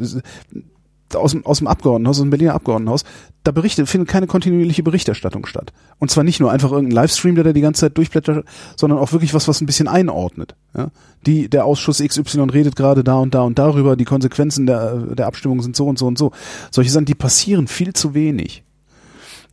aus 1.16 1.32
dem, 1.32 1.46
aus 1.46 1.60
dem 1.60 1.68
Abgeordnetenhaus, 1.68 2.18
aus 2.18 2.22
dem 2.22 2.30
Berliner 2.30 2.54
Abgeordnetenhaus, 2.54 3.04
da 3.44 3.52
berichtet, 3.52 3.90
findet 3.90 4.10
keine 4.10 4.28
kontinuierliche 4.28 4.84
Berichterstattung 4.84 5.46
statt. 5.46 5.74
Und 5.98 6.12
zwar 6.12 6.24
nicht 6.24 6.40
nur 6.40 6.52
einfach 6.52 6.72
irgendein 6.72 6.96
Livestream, 6.96 7.36
der 7.36 7.44
da 7.44 7.54
die 7.54 7.62
ganze 7.62 7.82
Zeit 7.82 7.98
durchblättert, 7.98 8.46
sondern 8.76 9.00
auch 9.00 9.12
wirklich 9.12 9.34
was, 9.34 9.48
was 9.48 9.62
ein 9.62 9.66
bisschen 9.66 9.88
einordnet. 9.88 10.56
Ja? 10.76 10.90
Die, 11.26 11.50
der 11.50 11.66
Ausschuss 11.66 12.00
XY 12.00 12.42
redet 12.52 12.76
gerade 12.76 13.04
da 13.04 13.16
und 13.16 13.34
da 13.34 13.42
und 13.42 13.58
darüber, 13.58 13.96
die 13.96 14.06
Konsequenzen 14.06 14.66
der, 14.66 14.98
der 14.98 15.28
Abstimmung 15.28 15.62
sind 15.62 15.76
so 15.76 15.88
und 15.88 15.98
so 15.98 16.08
und 16.08 16.18
so. 16.18 16.32
Solche 16.72 16.92
Sachen, 16.92 17.06
die 17.06 17.16
passieren 17.16 17.68
viel 17.68 17.94
zu 17.94 18.14
wenig. 18.14 18.64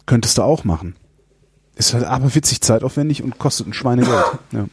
Könntest 0.07 0.39
du 0.39 0.43
auch 0.43 0.65
machen. 0.65 0.95
Ist 1.75 1.93
halt 1.95 2.05
aber 2.05 2.35
witzig 2.35 2.61
zeitaufwendig 2.63 3.23
und 3.23 3.39
kostet 3.39 3.67
ein 3.67 3.73
Schweinegeld. 3.75 4.25
Ja. 4.53 4.67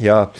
Ja, 0.00 0.30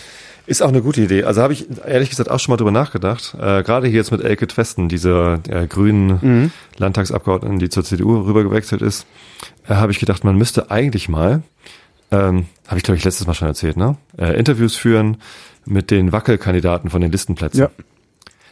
ist 0.47 0.63
auch 0.63 0.69
eine 0.69 0.83
gute 0.83 1.01
Idee. 1.03 1.25
Also 1.25 1.43
habe 1.43 1.53
ich 1.53 1.67
ehrlich 1.85 2.11
gesagt 2.11 2.31
auch 2.31 2.39
schon 2.39 2.53
mal 2.53 2.57
drüber 2.57 2.71
nachgedacht. 2.71 3.35
Äh, 3.35 3.63
Gerade 3.65 3.89
hier 3.89 3.97
jetzt 3.97 4.13
mit 4.13 4.23
Elke 4.23 4.47
Twesten, 4.47 4.89
dieser 4.89 5.41
äh, 5.49 5.67
grünen 5.67 6.19
Mhm. 6.23 6.51
Landtagsabgeordneten, 6.77 7.59
die 7.59 7.69
zur 7.69 7.83
CDU 7.85 8.21
rübergewechselt 8.21 8.81
ist, 8.83 9.05
äh, 9.69 9.75
habe 9.75 9.91
ich 9.93 9.99
gedacht, 9.99 10.23
man 10.25 10.37
müsste 10.37 10.71
eigentlich 10.71 11.09
mal, 11.09 11.43
ähm, 12.13 12.47
habe 12.69 12.79
ich 12.79 12.85
glaube 12.85 12.97
ich 12.99 13.05
letztes 13.05 13.27
Mal 13.27 13.35
schon 13.35 13.49
erzählt, 13.49 13.77
ne? 13.77 13.97
Äh, 14.17 14.39
Interviews 14.39 14.77
führen 14.77 15.17
mit 15.67 15.91
den 15.91 16.13
Wackelkandidaten 16.13 16.89
von 16.89 17.01
den 17.01 17.11
Listenplätzen. 17.13 17.61
Ja. 17.61 17.71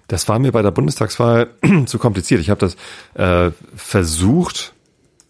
Das 0.09 0.28
war 0.28 0.39
mir 0.40 0.51
bei 0.52 0.62
der 0.62 0.73
Bundestagswahl 0.73 1.48
zu 1.86 1.98
kompliziert. 1.98 2.40
Ich 2.40 2.51
habe 2.51 2.60
das 2.60 2.77
äh, 3.14 3.52
versucht, 3.77 4.74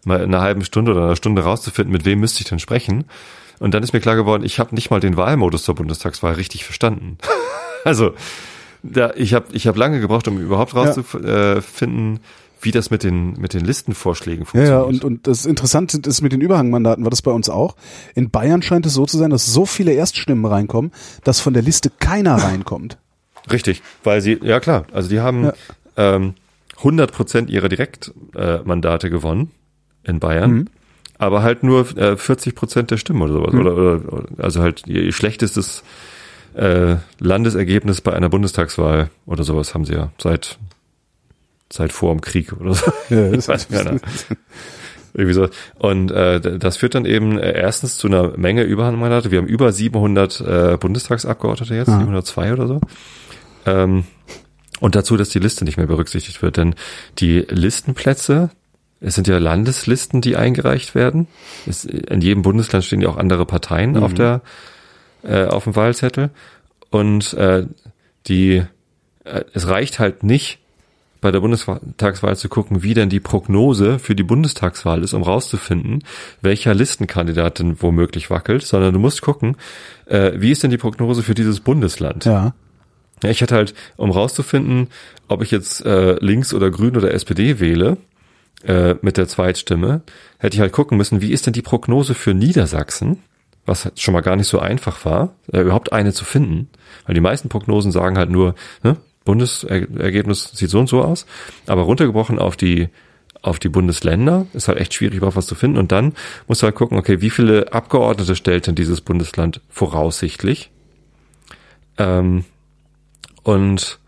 mal 0.07 0.21
in 0.23 0.35
einer 0.35 0.43
halben 0.43 0.65
Stunde 0.65 0.93
oder 0.93 1.05
einer 1.05 1.17
Stunde 1.17 1.43
rauszufinden, 1.43 1.93
mit 1.93 2.05
wem 2.05 2.21
müsste 2.21 2.41
ich 2.43 2.49
denn 2.49 2.59
sprechen. 2.59 3.05
Und 3.59 3.73
dann 3.75 3.83
ist 3.83 3.93
mir 3.93 4.01
klar 4.01 4.17
geworden, 4.17 4.45
ich 4.45 4.59
habe 4.59 4.75
nicht 4.75 4.91
mal 4.91 5.01
den 5.01 5.17
Wahlmodus 5.17 5.65
zur 5.65 5.75
Bundestagswahl 5.75 6.35
richtig 6.35 6.65
verstanden. 6.65 7.17
also 7.85 8.13
da, 8.83 9.13
ich 9.17 9.35
habe 9.35 9.47
ich 9.53 9.67
hab 9.67 9.77
lange 9.77 10.01
gebraucht, 10.01 10.29
um 10.29 10.39
überhaupt 10.39 10.75
rauszufinden, 10.75 12.21
wie 12.61 12.71
das 12.71 12.91
mit 12.91 13.03
den, 13.03 13.33
mit 13.35 13.55
den 13.55 13.65
Listenvorschlägen 13.65 14.45
Ja, 14.45 14.51
funktioniert. 14.51 14.71
ja, 14.71 14.81
und, 14.83 15.05
und 15.05 15.27
das 15.27 15.47
Interessante 15.47 15.99
ist 16.07 16.23
mit 16.23 16.33
den 16.33 16.41
Überhangmandaten, 16.41 17.05
war 17.05 17.11
das 17.11 17.23
bei 17.23 17.31
uns 17.31 17.49
auch. 17.49 17.77
In 18.15 18.31
Bayern 18.31 18.63
scheint 18.63 18.87
es 18.87 18.95
so 18.95 19.07
zu 19.07 19.19
sein, 19.19 19.31
dass 19.31 19.47
so 19.47 19.67
viele 19.67 19.93
Erststimmen 19.93 20.45
reinkommen, 20.45 20.93
dass 21.25 21.41
von 21.41 21.53
der 21.55 21.63
Liste 21.63 21.91
keiner 21.99 22.35
reinkommt. 22.43 22.99
Richtig, 23.51 23.83
weil 24.05 24.21
sie, 24.21 24.39
ja 24.43 24.59
klar, 24.61 24.85
also 24.93 25.09
die 25.09 25.21
haben 25.21 25.45
Ja. 25.45 25.53
ähm, 25.97 26.35
100 26.79 27.13
Prozent 27.13 27.51
ihrer 27.51 27.69
Direktmandate 27.69 29.07
äh, 29.07 29.11
gewonnen 29.11 29.51
in 30.07 30.21
Bayern, 30.21 30.51
Mhm. 30.53 30.65
aber 31.19 31.43
halt 31.43 31.63
nur 31.63 31.87
äh, 31.99 32.17
40 32.17 32.55
Prozent 32.55 32.91
der 32.91 32.97
Stimmen 32.97 33.23
oder 33.23 33.33
sowas. 33.33 33.53
Mhm. 33.53 33.61
Oder, 33.61 33.75
oder, 33.75 34.25
also 34.39 34.63
halt 34.63 34.83
ihr, 34.87 35.03
ihr 35.03 35.13
schlechtestes 35.13 35.83
äh, 36.55 36.97
Landesergebnis 37.19 38.01
bei 38.01 38.13
einer 38.15 38.29
Bundestagswahl 38.31 39.11
oder 39.27 39.43
sowas 39.45 39.75
haben 39.75 39.85
sie 39.85 39.95
ja 39.95 40.11
seit 40.19 40.59
seit 41.71 41.93
vor 41.93 42.13
dem 42.15 42.21
Krieg 42.21 42.53
oder 42.53 42.75
so. 42.75 42.91
Ja, 43.11 43.33
ich 43.33 43.47
weiß 43.47 43.69
gar 43.69 43.93
nicht. 43.93 44.05
Irgendwie 45.15 45.35
so. 45.35 45.49
Und 45.79 46.11
äh, 46.13 46.59
das 46.59 46.77
führt 46.77 46.95
dann 46.95 47.05
eben 47.07 47.39
äh, 47.39 47.59
erstens 47.59 47.97
zu 47.97 48.07
einer 48.07 48.37
Menge 48.37 48.63
Überhangmandate. 48.63 49.31
Wir 49.31 49.39
haben 49.39 49.47
über 49.49 49.73
700 49.73 50.41
äh, 50.43 50.77
Bundestagsabgeordnete 50.79 51.75
jetzt, 51.75 51.89
Aha. 51.89 51.99
702 51.99 52.53
oder 52.53 52.67
so. 52.69 52.81
Ähm, 53.65 54.05
und 54.81 54.95
dazu, 54.95 55.17
dass 55.17 55.31
die 55.31 55.39
Liste 55.39 55.65
nicht 55.65 55.79
mehr 55.79 55.87
berücksichtigt 55.87 56.43
wird, 56.43 56.59
denn 56.59 56.75
die 57.19 57.41
Listenplätze, 57.49 58.51
es 59.01 59.15
sind 59.15 59.29
ja 59.29 59.39
Landeslisten, 59.39 60.21
die 60.21 60.37
eingereicht 60.37 60.95
werden. 60.95 61.29
Es, 61.67 61.85
in 61.85 62.21
jedem 62.21 62.43
Bundesland 62.43 62.85
stehen 62.85 63.01
ja 63.01 63.09
auch 63.09 63.17
andere 63.17 63.47
Parteien 63.47 63.97
auf 63.97 64.15
der 64.15 64.41
äh, 65.23 65.45
auf 65.45 65.65
dem 65.65 65.77
Wahlzettel 65.77 66.31
und 66.91 67.35
äh, 67.35 67.67
die 68.27 68.63
äh, 69.25 69.45
es 69.53 69.69
reicht 69.69 69.99
halt 69.99 70.23
nicht 70.23 70.59
bei 71.21 71.31
der 71.31 71.41
Bundestagswahl 71.41 72.37
zu 72.37 72.49
gucken, 72.49 72.83
wie 72.83 72.95
denn 72.95 73.09
die 73.09 73.21
Prognose 73.21 73.99
für 73.99 74.15
die 74.15 74.23
Bundestagswahl 74.23 75.03
ist, 75.03 75.15
um 75.15 75.23
rauszufinden, 75.23 76.05
welcher 76.41 76.75
Listenkandidat 76.75 77.59
denn 77.59 77.83
womöglich 77.83 78.31
wackelt, 78.31 78.63
sondern 78.63 78.93
du 78.93 79.01
musst 79.01 79.23
gucken, 79.23 79.57
äh, 80.07 80.33
wie 80.37 80.53
ist 80.53 80.63
denn 80.63 80.71
die 80.71 80.79
Prognose 80.79 81.23
für 81.23 81.35
dieses 81.35 81.61
Bundesland? 81.61 82.25
Ja. 82.27 82.55
Ja, 83.23 83.31
ich 83.31 83.41
hätte 83.41 83.55
halt, 83.55 83.75
um 83.97 84.11
rauszufinden, 84.11 84.89
ob 85.27 85.43
ich 85.43 85.51
jetzt 85.51 85.85
äh, 85.87 86.17
links 86.21 86.53
oder 86.53 86.71
grün 86.71 86.97
oder 86.97 87.13
SPD 87.13 87.61
wähle, 87.61 87.97
äh, 88.65 88.95
mit 89.03 89.17
der 89.17 89.29
Zweitstimme, 89.29 90.03
hätte 90.39 90.57
ich 90.57 90.61
halt 90.61 90.73
gucken 90.73 90.97
müssen, 90.97 91.21
wie 91.21 91.33
ist 91.33 91.47
denn 91.47 91.53
die 91.53 91.63
Prognose 91.63 92.15
für 92.15 92.35
Niedersachsen, 92.35 93.23
was 93.65 93.91
schon 93.97 94.15
mal 94.15 94.21
gar 94.21 94.37
nicht 94.37 94.49
so 94.49 94.59
einfach 94.59 95.05
war, 95.05 95.35
äh, 95.53 95.61
überhaupt 95.61 95.93
eine 95.93 96.13
zu 96.13 96.25
finden, 96.25 96.69
weil 97.05 97.15
die 97.15 97.21
meisten 97.21 97.49
Prognosen 97.49 97.93
sagen 97.93 98.19
halt 98.19 98.31
nur, 98.31 98.55
ne, 98.83 98.97
Bundesergebnis 99.25 100.53
sieht 100.55 100.71
so 100.71 100.79
und 100.79 100.89
so 100.89 101.03
aus, 101.03 101.27
aber 101.67 101.83
runtergebrochen 101.83 102.39
auf 102.39 102.57
die 102.57 102.89
auf 103.43 103.59
die 103.61 103.69
Bundesländer 103.69 104.47
ist 104.55 104.67
halt 104.67 104.79
echt 104.79 104.95
schwierig, 104.95 105.19
überhaupt 105.19 105.37
was 105.37 105.47
zu 105.47 105.55
finden. 105.55 105.79
Und 105.79 105.93
dann 105.93 106.15
musst 106.49 106.63
du 106.63 106.65
halt 106.65 106.75
gucken, 106.75 106.99
okay, 106.99 107.21
wie 107.21 107.31
viele 107.31 107.73
Abgeordnete 107.73 108.35
stellt 108.35 108.67
denn 108.67 108.75
dieses 108.75 109.01
Bundesland 109.01 109.61
voraussichtlich? 109.69 110.71
Ähm, 111.97 112.45
und 113.45 114.01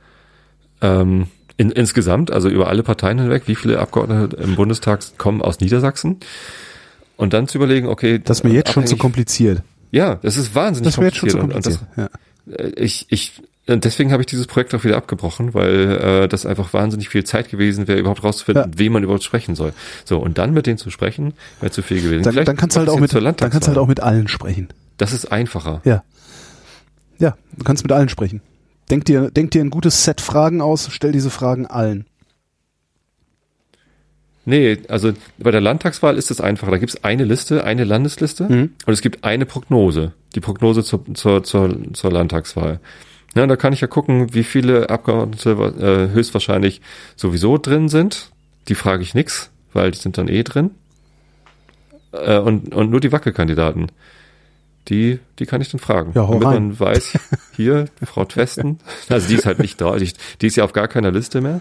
ähm, 0.80 1.28
in, 1.59 1.70
insgesamt, 1.70 2.30
also 2.30 2.48
über 2.48 2.68
alle 2.68 2.82
Parteien 2.82 3.18
hinweg, 3.18 3.43
wie 3.47 3.55
viele 3.56 3.78
Abgeordnete 3.80 4.36
im 4.36 4.56
Bundestag 4.56 5.01
kommen 5.18 5.43
aus 5.43 5.60
Niedersachsen? 5.60 6.16
Und 7.16 7.32
dann 7.35 7.48
zu 7.48 7.59
überlegen, 7.59 7.89
okay, 7.89 8.20
Das 8.24 8.39
ist 8.39 8.44
mir 8.44 8.52
jetzt 8.52 8.72
schon 8.72 8.86
zu 8.86 8.97
kompliziert. 8.97 9.62
Ja, 9.90 10.14
das 10.22 10.36
ist 10.36 10.55
wahnsinnig 10.55 10.94
Das 10.94 10.98
wäre 10.98 11.06
jetzt 11.09 11.16
schon 11.18 11.28
zu 11.30 11.39
kompliziert. 11.39 11.80
kompliziert. 11.80 12.10
Und, 12.47 12.55
ja. 12.55 12.55
und 12.55 12.64
das, 12.64 12.78
äh, 12.78 12.85
ich, 12.85 13.06
ich, 13.10 13.43
und 13.66 13.85
deswegen 13.85 14.12
habe 14.12 14.22
ich 14.22 14.26
dieses 14.26 14.47
Projekt 14.47 14.72
auch 14.74 14.85
wieder 14.85 14.97
abgebrochen, 14.97 15.52
weil 15.52 15.98
äh, 16.24 16.28
das 16.28 16.47
einfach 16.47 16.72
wahnsinnig 16.72 17.09
viel 17.09 17.24
Zeit 17.24 17.51
gewesen 17.51 17.89
wäre, 17.89 17.98
überhaupt 17.98 18.22
rauszufinden, 18.22 18.70
Ja. 18.72 18.78
wem 18.78 18.93
man 18.93 19.02
überhaupt 19.02 19.24
sprechen 19.24 19.56
soll. 19.56 19.72
So, 20.05 20.18
und 20.18 20.39
dann 20.39 20.52
mit 20.55 20.66
denen 20.66 20.78
zu 20.78 20.90
sprechen, 20.90 21.35
wäre 21.60 21.72
zu 21.72 21.82
viel 21.82 22.01
gewesen. 22.01 22.22
Dann, 22.22 22.32
Vielleicht 22.35 22.48
dann 22.48 22.56
kannst 22.56 22.76
du 22.76 22.80
halt 22.80 22.89
auch 22.89 23.01
mit, 23.01 23.12
dann 23.12 23.35
kannst 23.51 23.66
halt 23.66 23.78
auch 23.78 23.89
mit 23.89 24.01
allen 24.01 24.28
sprechen. 24.28 24.68
Das 24.97 25.12
ist 25.12 25.32
einfacher. 25.32 25.80
Ja. 25.85 26.05
Ja, 27.18 27.36
du 27.56 27.64
kannst 27.64 27.82
mit 27.82 27.90
allen 27.90 28.09
sprechen. 28.09 28.43
Denk 28.90 29.05
dir, 29.05 29.31
denk 29.31 29.51
dir 29.51 29.62
ein 29.62 29.70
gutes 29.70 30.05
Set 30.05 30.20
Fragen 30.20 30.60
aus, 30.60 30.89
stell 30.90 31.12
diese 31.12 31.31
Fragen 31.31 31.66
allen. 31.66 32.06
Nee, 34.44 34.78
also 34.89 35.12
bei 35.36 35.51
der 35.51 35.60
Landtagswahl 35.60 36.16
ist 36.16 36.31
es 36.31 36.40
einfacher. 36.40 36.70
Da 36.70 36.78
gibt 36.78 36.90
es 36.94 37.05
eine 37.05 37.24
Liste, 37.24 37.65
eine 37.65 37.85
Landesliste 37.85 38.44
Mhm. 38.44 38.70
und 38.86 38.93
es 38.93 39.02
gibt 39.02 39.24
eine 39.24 39.44
Prognose. 39.44 40.15
Die 40.35 40.40
Prognose 40.40 40.82
zur, 40.82 41.05
zur, 41.15 41.44
zur, 41.44 41.93
zur 41.93 42.10
Landtagswahl. 42.10 42.81
Ja, 43.35 43.47
da 43.47 43.56
kann 43.56 43.74
ich 43.74 43.82
ja 43.82 43.89
gucken, 43.89 44.32
wie 44.32 44.44
viele 44.44 44.89
Abgeordnete 44.89 45.51
äh, 45.51 46.15
höchstwahrscheinlich 46.15 46.81
sowieso 47.15 47.59
drin 47.59 47.90
sind. 47.90 48.31
Die 48.69 48.74
frage 48.74 49.02
ich 49.02 49.15
nix, 49.15 49.51
weil 49.74 49.90
die 49.90 49.98
sind 49.98 50.16
dann 50.16 50.28
eh 50.28 50.43
drin. 50.44 50.70
Äh, 52.12 52.39
und, 52.39 52.74
und 52.74 52.90
nur 52.90 53.01
die 53.01 53.12
Wackelkandidaten. 53.12 53.89
Die, 54.89 55.19
die 55.39 55.47
kann 55.47 55.60
ich 55.60 55.70
dann 55.70 55.81
fragen. 55.81 56.12
Ja, 56.15 56.27
hau 56.27 56.35
Damit 56.35 56.47
rein. 56.47 56.69
man 56.69 56.81
weiß, 56.81 57.19
hier, 57.56 57.86
Frau 58.05 58.24
Twesten, 58.24 58.78
also 59.09 59.28
die 59.28 59.35
ist 59.35 59.47
halt 59.47 59.59
nicht 59.59 59.81
da, 59.81 59.97
die, 59.97 60.47
ist 60.47 60.56
ja 60.56 60.65
auf 60.65 60.73
gar 60.73 60.89
keiner 60.89 61.10
Liste 61.10 61.40
mehr. 61.40 61.60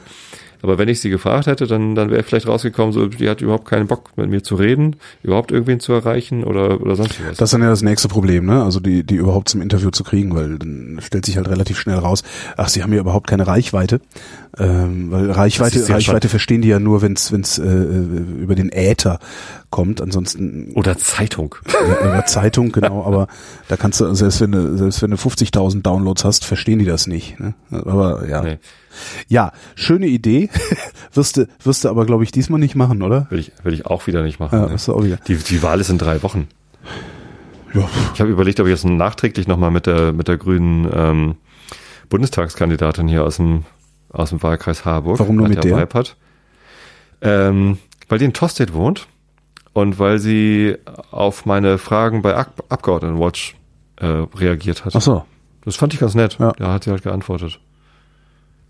Aber 0.61 0.77
wenn 0.77 0.87
ich 0.87 1.01
sie 1.01 1.09
gefragt 1.09 1.47
hätte, 1.47 1.67
dann, 1.67 1.93
dann 1.93 2.09
wäre 2.09 2.23
vielleicht 2.23 2.47
rausgekommen, 2.47 2.91
so, 2.91 3.07
die 3.07 3.29
hat 3.29 3.41
überhaupt 3.41 3.67
keinen 3.67 3.87
Bock 3.87 4.11
mit 4.15 4.29
mir 4.29 4.41
zu 4.41 4.55
reden, 4.55 4.95
überhaupt 5.21 5.51
irgendwen 5.51 5.79
zu 5.79 5.93
erreichen 5.93 6.43
oder, 6.43 6.81
oder 6.81 6.95
sonst 6.95 7.19
was. 7.23 7.37
Das 7.37 7.47
ist 7.47 7.53
dann 7.53 7.61
ja 7.61 7.69
das 7.69 7.83
nächste 7.83 8.07
Problem, 8.07 8.45
ne? 8.45 8.63
Also 8.63 8.79
die, 8.79 9.03
die 9.03 9.15
überhaupt 9.15 9.49
zum 9.49 9.61
Interview 9.61 9.91
zu 9.91 10.03
kriegen, 10.03 10.33
weil 10.35 10.57
dann 10.57 10.99
stellt 11.01 11.25
sich 11.25 11.37
halt 11.37 11.47
relativ 11.49 11.79
schnell 11.79 11.97
raus, 11.97 12.23
ach, 12.55 12.69
sie 12.69 12.81
haben 12.81 12.91
ja 12.91 12.99
überhaupt 12.99 13.27
keine 13.27 13.45
Reichweite. 13.45 14.01
Ähm, 14.57 15.11
weil 15.11 15.29
Reichweite, 15.29 15.87
Reichweite 15.89 16.29
verstehen 16.29 16.63
die 16.63 16.69
ja 16.69 16.79
nur, 16.79 17.03
wenn 17.03 17.13
es 17.13 17.31
wenn's, 17.31 17.59
äh, 17.59 17.63
über 17.63 18.55
den 18.55 18.71
Äther 18.71 19.19
kommt. 19.69 20.01
Ansonsten 20.01 20.71
Oder 20.73 20.97
Zeitung. 20.97 21.55
über 22.01 22.25
Zeitung, 22.25 22.71
genau, 22.71 23.05
aber 23.05 23.27
da 23.67 23.77
kannst 23.77 23.99
du, 23.99 24.13
selbst 24.13 24.41
wenn 24.41 24.51
du, 24.51 24.77
selbst 24.77 25.01
wenn 25.01 25.11
du 25.11 25.17
50.000 25.17 25.81
Downloads 25.81 26.23
hast, 26.23 26.45
verstehen 26.45 26.79
die 26.79 26.85
das 26.85 27.07
nicht. 27.07 27.39
Ne? 27.39 27.53
Aber 27.71 28.27
ja. 28.27 28.41
Nee, 28.41 28.59
Ja, 29.27 29.51
schöne 29.75 30.07
Idee. 30.07 30.49
wirst 31.13 31.37
du, 31.37 31.47
wirst 31.63 31.83
du 31.83 31.89
aber, 31.89 32.05
glaube 32.05 32.23
ich, 32.23 32.31
diesmal 32.31 32.59
nicht 32.59 32.75
machen, 32.75 33.01
oder? 33.01 33.27
will 33.29 33.39
ich, 33.39 33.51
will 33.63 33.73
ich 33.73 33.85
auch 33.85 34.07
wieder 34.07 34.23
nicht 34.23 34.39
machen. 34.39 34.57
Ja, 34.57 34.65
ne? 34.65 34.71
wirst 34.71 34.87
du 34.87 34.93
auch 34.93 35.03
wieder. 35.03 35.17
Die, 35.27 35.35
die 35.35 35.61
Wahl 35.63 35.79
ist 35.79 35.89
in 35.89 35.97
drei 35.97 36.23
Wochen. 36.23 36.47
Ja, 37.73 37.87
Ich 38.13 38.21
habe 38.21 38.31
überlegt, 38.31 38.59
ob 38.59 38.67
ich 38.67 38.71
jetzt 38.71 38.85
nachträglich 38.85 39.47
nochmal 39.47 39.71
mit 39.71 39.85
der, 39.85 40.13
mit 40.13 40.27
der 40.27 40.37
grünen 40.37 40.89
ähm, 40.93 41.35
Bundestagskandidatin 42.09 43.07
hier 43.07 43.23
aus 43.23 43.37
dem, 43.37 43.65
aus 44.09 44.29
dem 44.29 44.41
Wahlkreis 44.41 44.85
Harburg. 44.85 45.19
Warum 45.19 45.35
nur 45.35 45.49
mit 45.49 45.63
der? 45.63 45.75
Weipert, 45.75 46.15
ähm, 47.21 47.77
weil 48.07 48.19
die 48.19 48.25
in 48.25 48.33
Tostedt 48.33 48.73
wohnt 48.73 49.07
und 49.77 49.99
weil 49.99 50.17
sie 50.17 50.75
auf 51.11 51.45
meine 51.45 51.77
Fragen 51.77 52.23
bei 52.23 52.35
Ab 52.35 52.63
Abgeordnetenwatch 52.67 53.55
äh, 53.97 54.05
reagiert 54.35 54.83
hat. 54.85 54.95
ach 54.95 55.01
so. 55.01 55.23
Das 55.65 55.75
fand 55.75 55.93
ich 55.93 55.99
ganz 55.99 56.15
nett. 56.15 56.37
Ja. 56.39 56.53
Da 56.53 56.73
hat 56.73 56.85
sie 56.85 56.89
halt 56.89 57.03
geantwortet. 57.03 57.59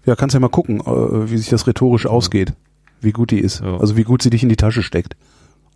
Ja, 0.06 0.18
kannst 0.18 0.34
ja 0.34 0.42
mal 0.42 0.50
gucken, 0.50 0.82
äh, 0.82 1.32
wie 1.32 1.38
sich 1.38 1.48
das 1.48 1.66
rhetorisch 1.66 2.08
ausgeht. 2.08 2.52
Wie 3.00 3.14
gut 3.14 3.32
die 3.32 3.40
ist. 3.40 3.62
Ja. 3.62 3.78
Also 3.78 3.96
wie 3.96 4.04
gut 4.04 4.22
sie 4.22 4.30
dich 4.30 4.44
in 4.44 4.50
die 4.50 4.58
Tasche 4.58 4.84
steckt. 4.84 5.16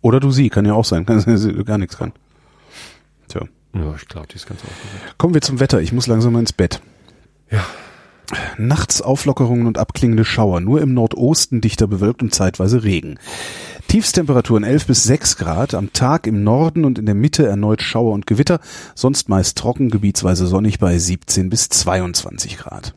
Oder 0.02 0.20
du 0.20 0.32
sie, 0.32 0.50
kann 0.50 0.66
ja 0.66 0.74
auch 0.74 0.84
sein, 0.84 1.06
kann, 1.06 1.18
sie 1.20 1.64
gar 1.64 1.78
nichts 1.78 1.96
kann. 1.96 2.12
Tja. 3.28 3.46
Ja, 3.74 3.94
ich 3.94 4.06
glaube, 4.08 4.26
die 4.26 4.34
ist 4.34 4.46
ganz 4.46 4.60
aufgeregt. 4.60 5.16
Kommen 5.16 5.32
wir 5.32 5.40
zum 5.40 5.60
Wetter. 5.60 5.80
Ich 5.80 5.94
muss 5.94 6.08
langsam 6.08 6.34
mal 6.34 6.40
ins 6.40 6.52
Bett. 6.52 6.82
Ja. 7.50 7.64
Nachts 8.58 9.02
Auflockerungen 9.02 9.66
und 9.66 9.78
abklingende 9.78 10.24
Schauer. 10.24 10.60
Nur 10.60 10.80
im 10.80 10.94
Nordosten 10.94 11.60
dichter 11.60 11.86
bewölkt 11.86 12.22
und 12.22 12.34
zeitweise 12.34 12.82
Regen. 12.84 13.18
Tiefstemperaturen 13.88 14.64
11 14.64 14.86
bis 14.86 15.04
6 15.04 15.36
Grad. 15.36 15.74
Am 15.74 15.92
Tag 15.92 16.26
im 16.26 16.42
Norden 16.44 16.84
und 16.84 16.98
in 16.98 17.06
der 17.06 17.14
Mitte 17.14 17.46
erneut 17.46 17.82
Schauer 17.82 18.12
und 18.12 18.26
Gewitter. 18.26 18.60
Sonst 18.94 19.28
meist 19.28 19.58
trocken, 19.58 19.90
gebietsweise 19.90 20.46
sonnig 20.46 20.78
bei 20.78 20.98
17 20.98 21.50
bis 21.50 21.68
22 21.68 22.58
Grad. 22.58 22.94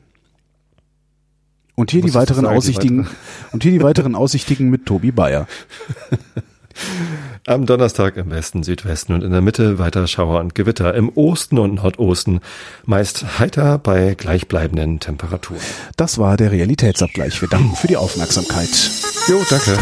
Und 1.75 1.91
hier 1.91 2.03
Was 2.03 2.11
die 2.11 2.15
weiteren 2.15 2.45
eigentlich, 2.45 2.63
die 2.63 2.69
Aussichtigen, 2.69 3.07
und 3.51 3.63
hier 3.63 3.73
die 3.73 3.83
weiteren 3.83 4.15
Aussichtigen 4.15 4.69
mit 4.69 4.85
Tobi 4.85 5.11
Bayer. 5.11 5.47
Am 7.47 7.65
Donnerstag 7.65 8.17
im 8.17 8.31
Westen, 8.31 8.63
Südwesten 8.63 9.13
und 9.13 9.23
in 9.23 9.31
der 9.31 9.41
Mitte 9.41 9.79
weiter 9.79 10.07
Schauer 10.07 10.39
und 10.39 10.55
Gewitter. 10.55 10.93
Im 10.93 11.09
Osten 11.09 11.59
und 11.59 11.75
Nordosten 11.75 12.41
meist 12.85 13.39
heiter 13.39 13.77
bei 13.77 14.15
gleichbleibenden 14.15 14.99
Temperaturen. 14.99 15.61
Das 15.95 16.17
war 16.17 16.37
der 16.37 16.51
Realitätsabgleich. 16.51 17.39
Wir 17.41 17.49
danken 17.49 17.75
für 17.75 17.87
die 17.87 17.97
Aufmerksamkeit. 17.97 18.69
Jo, 19.27 19.41
danke. 19.49 19.77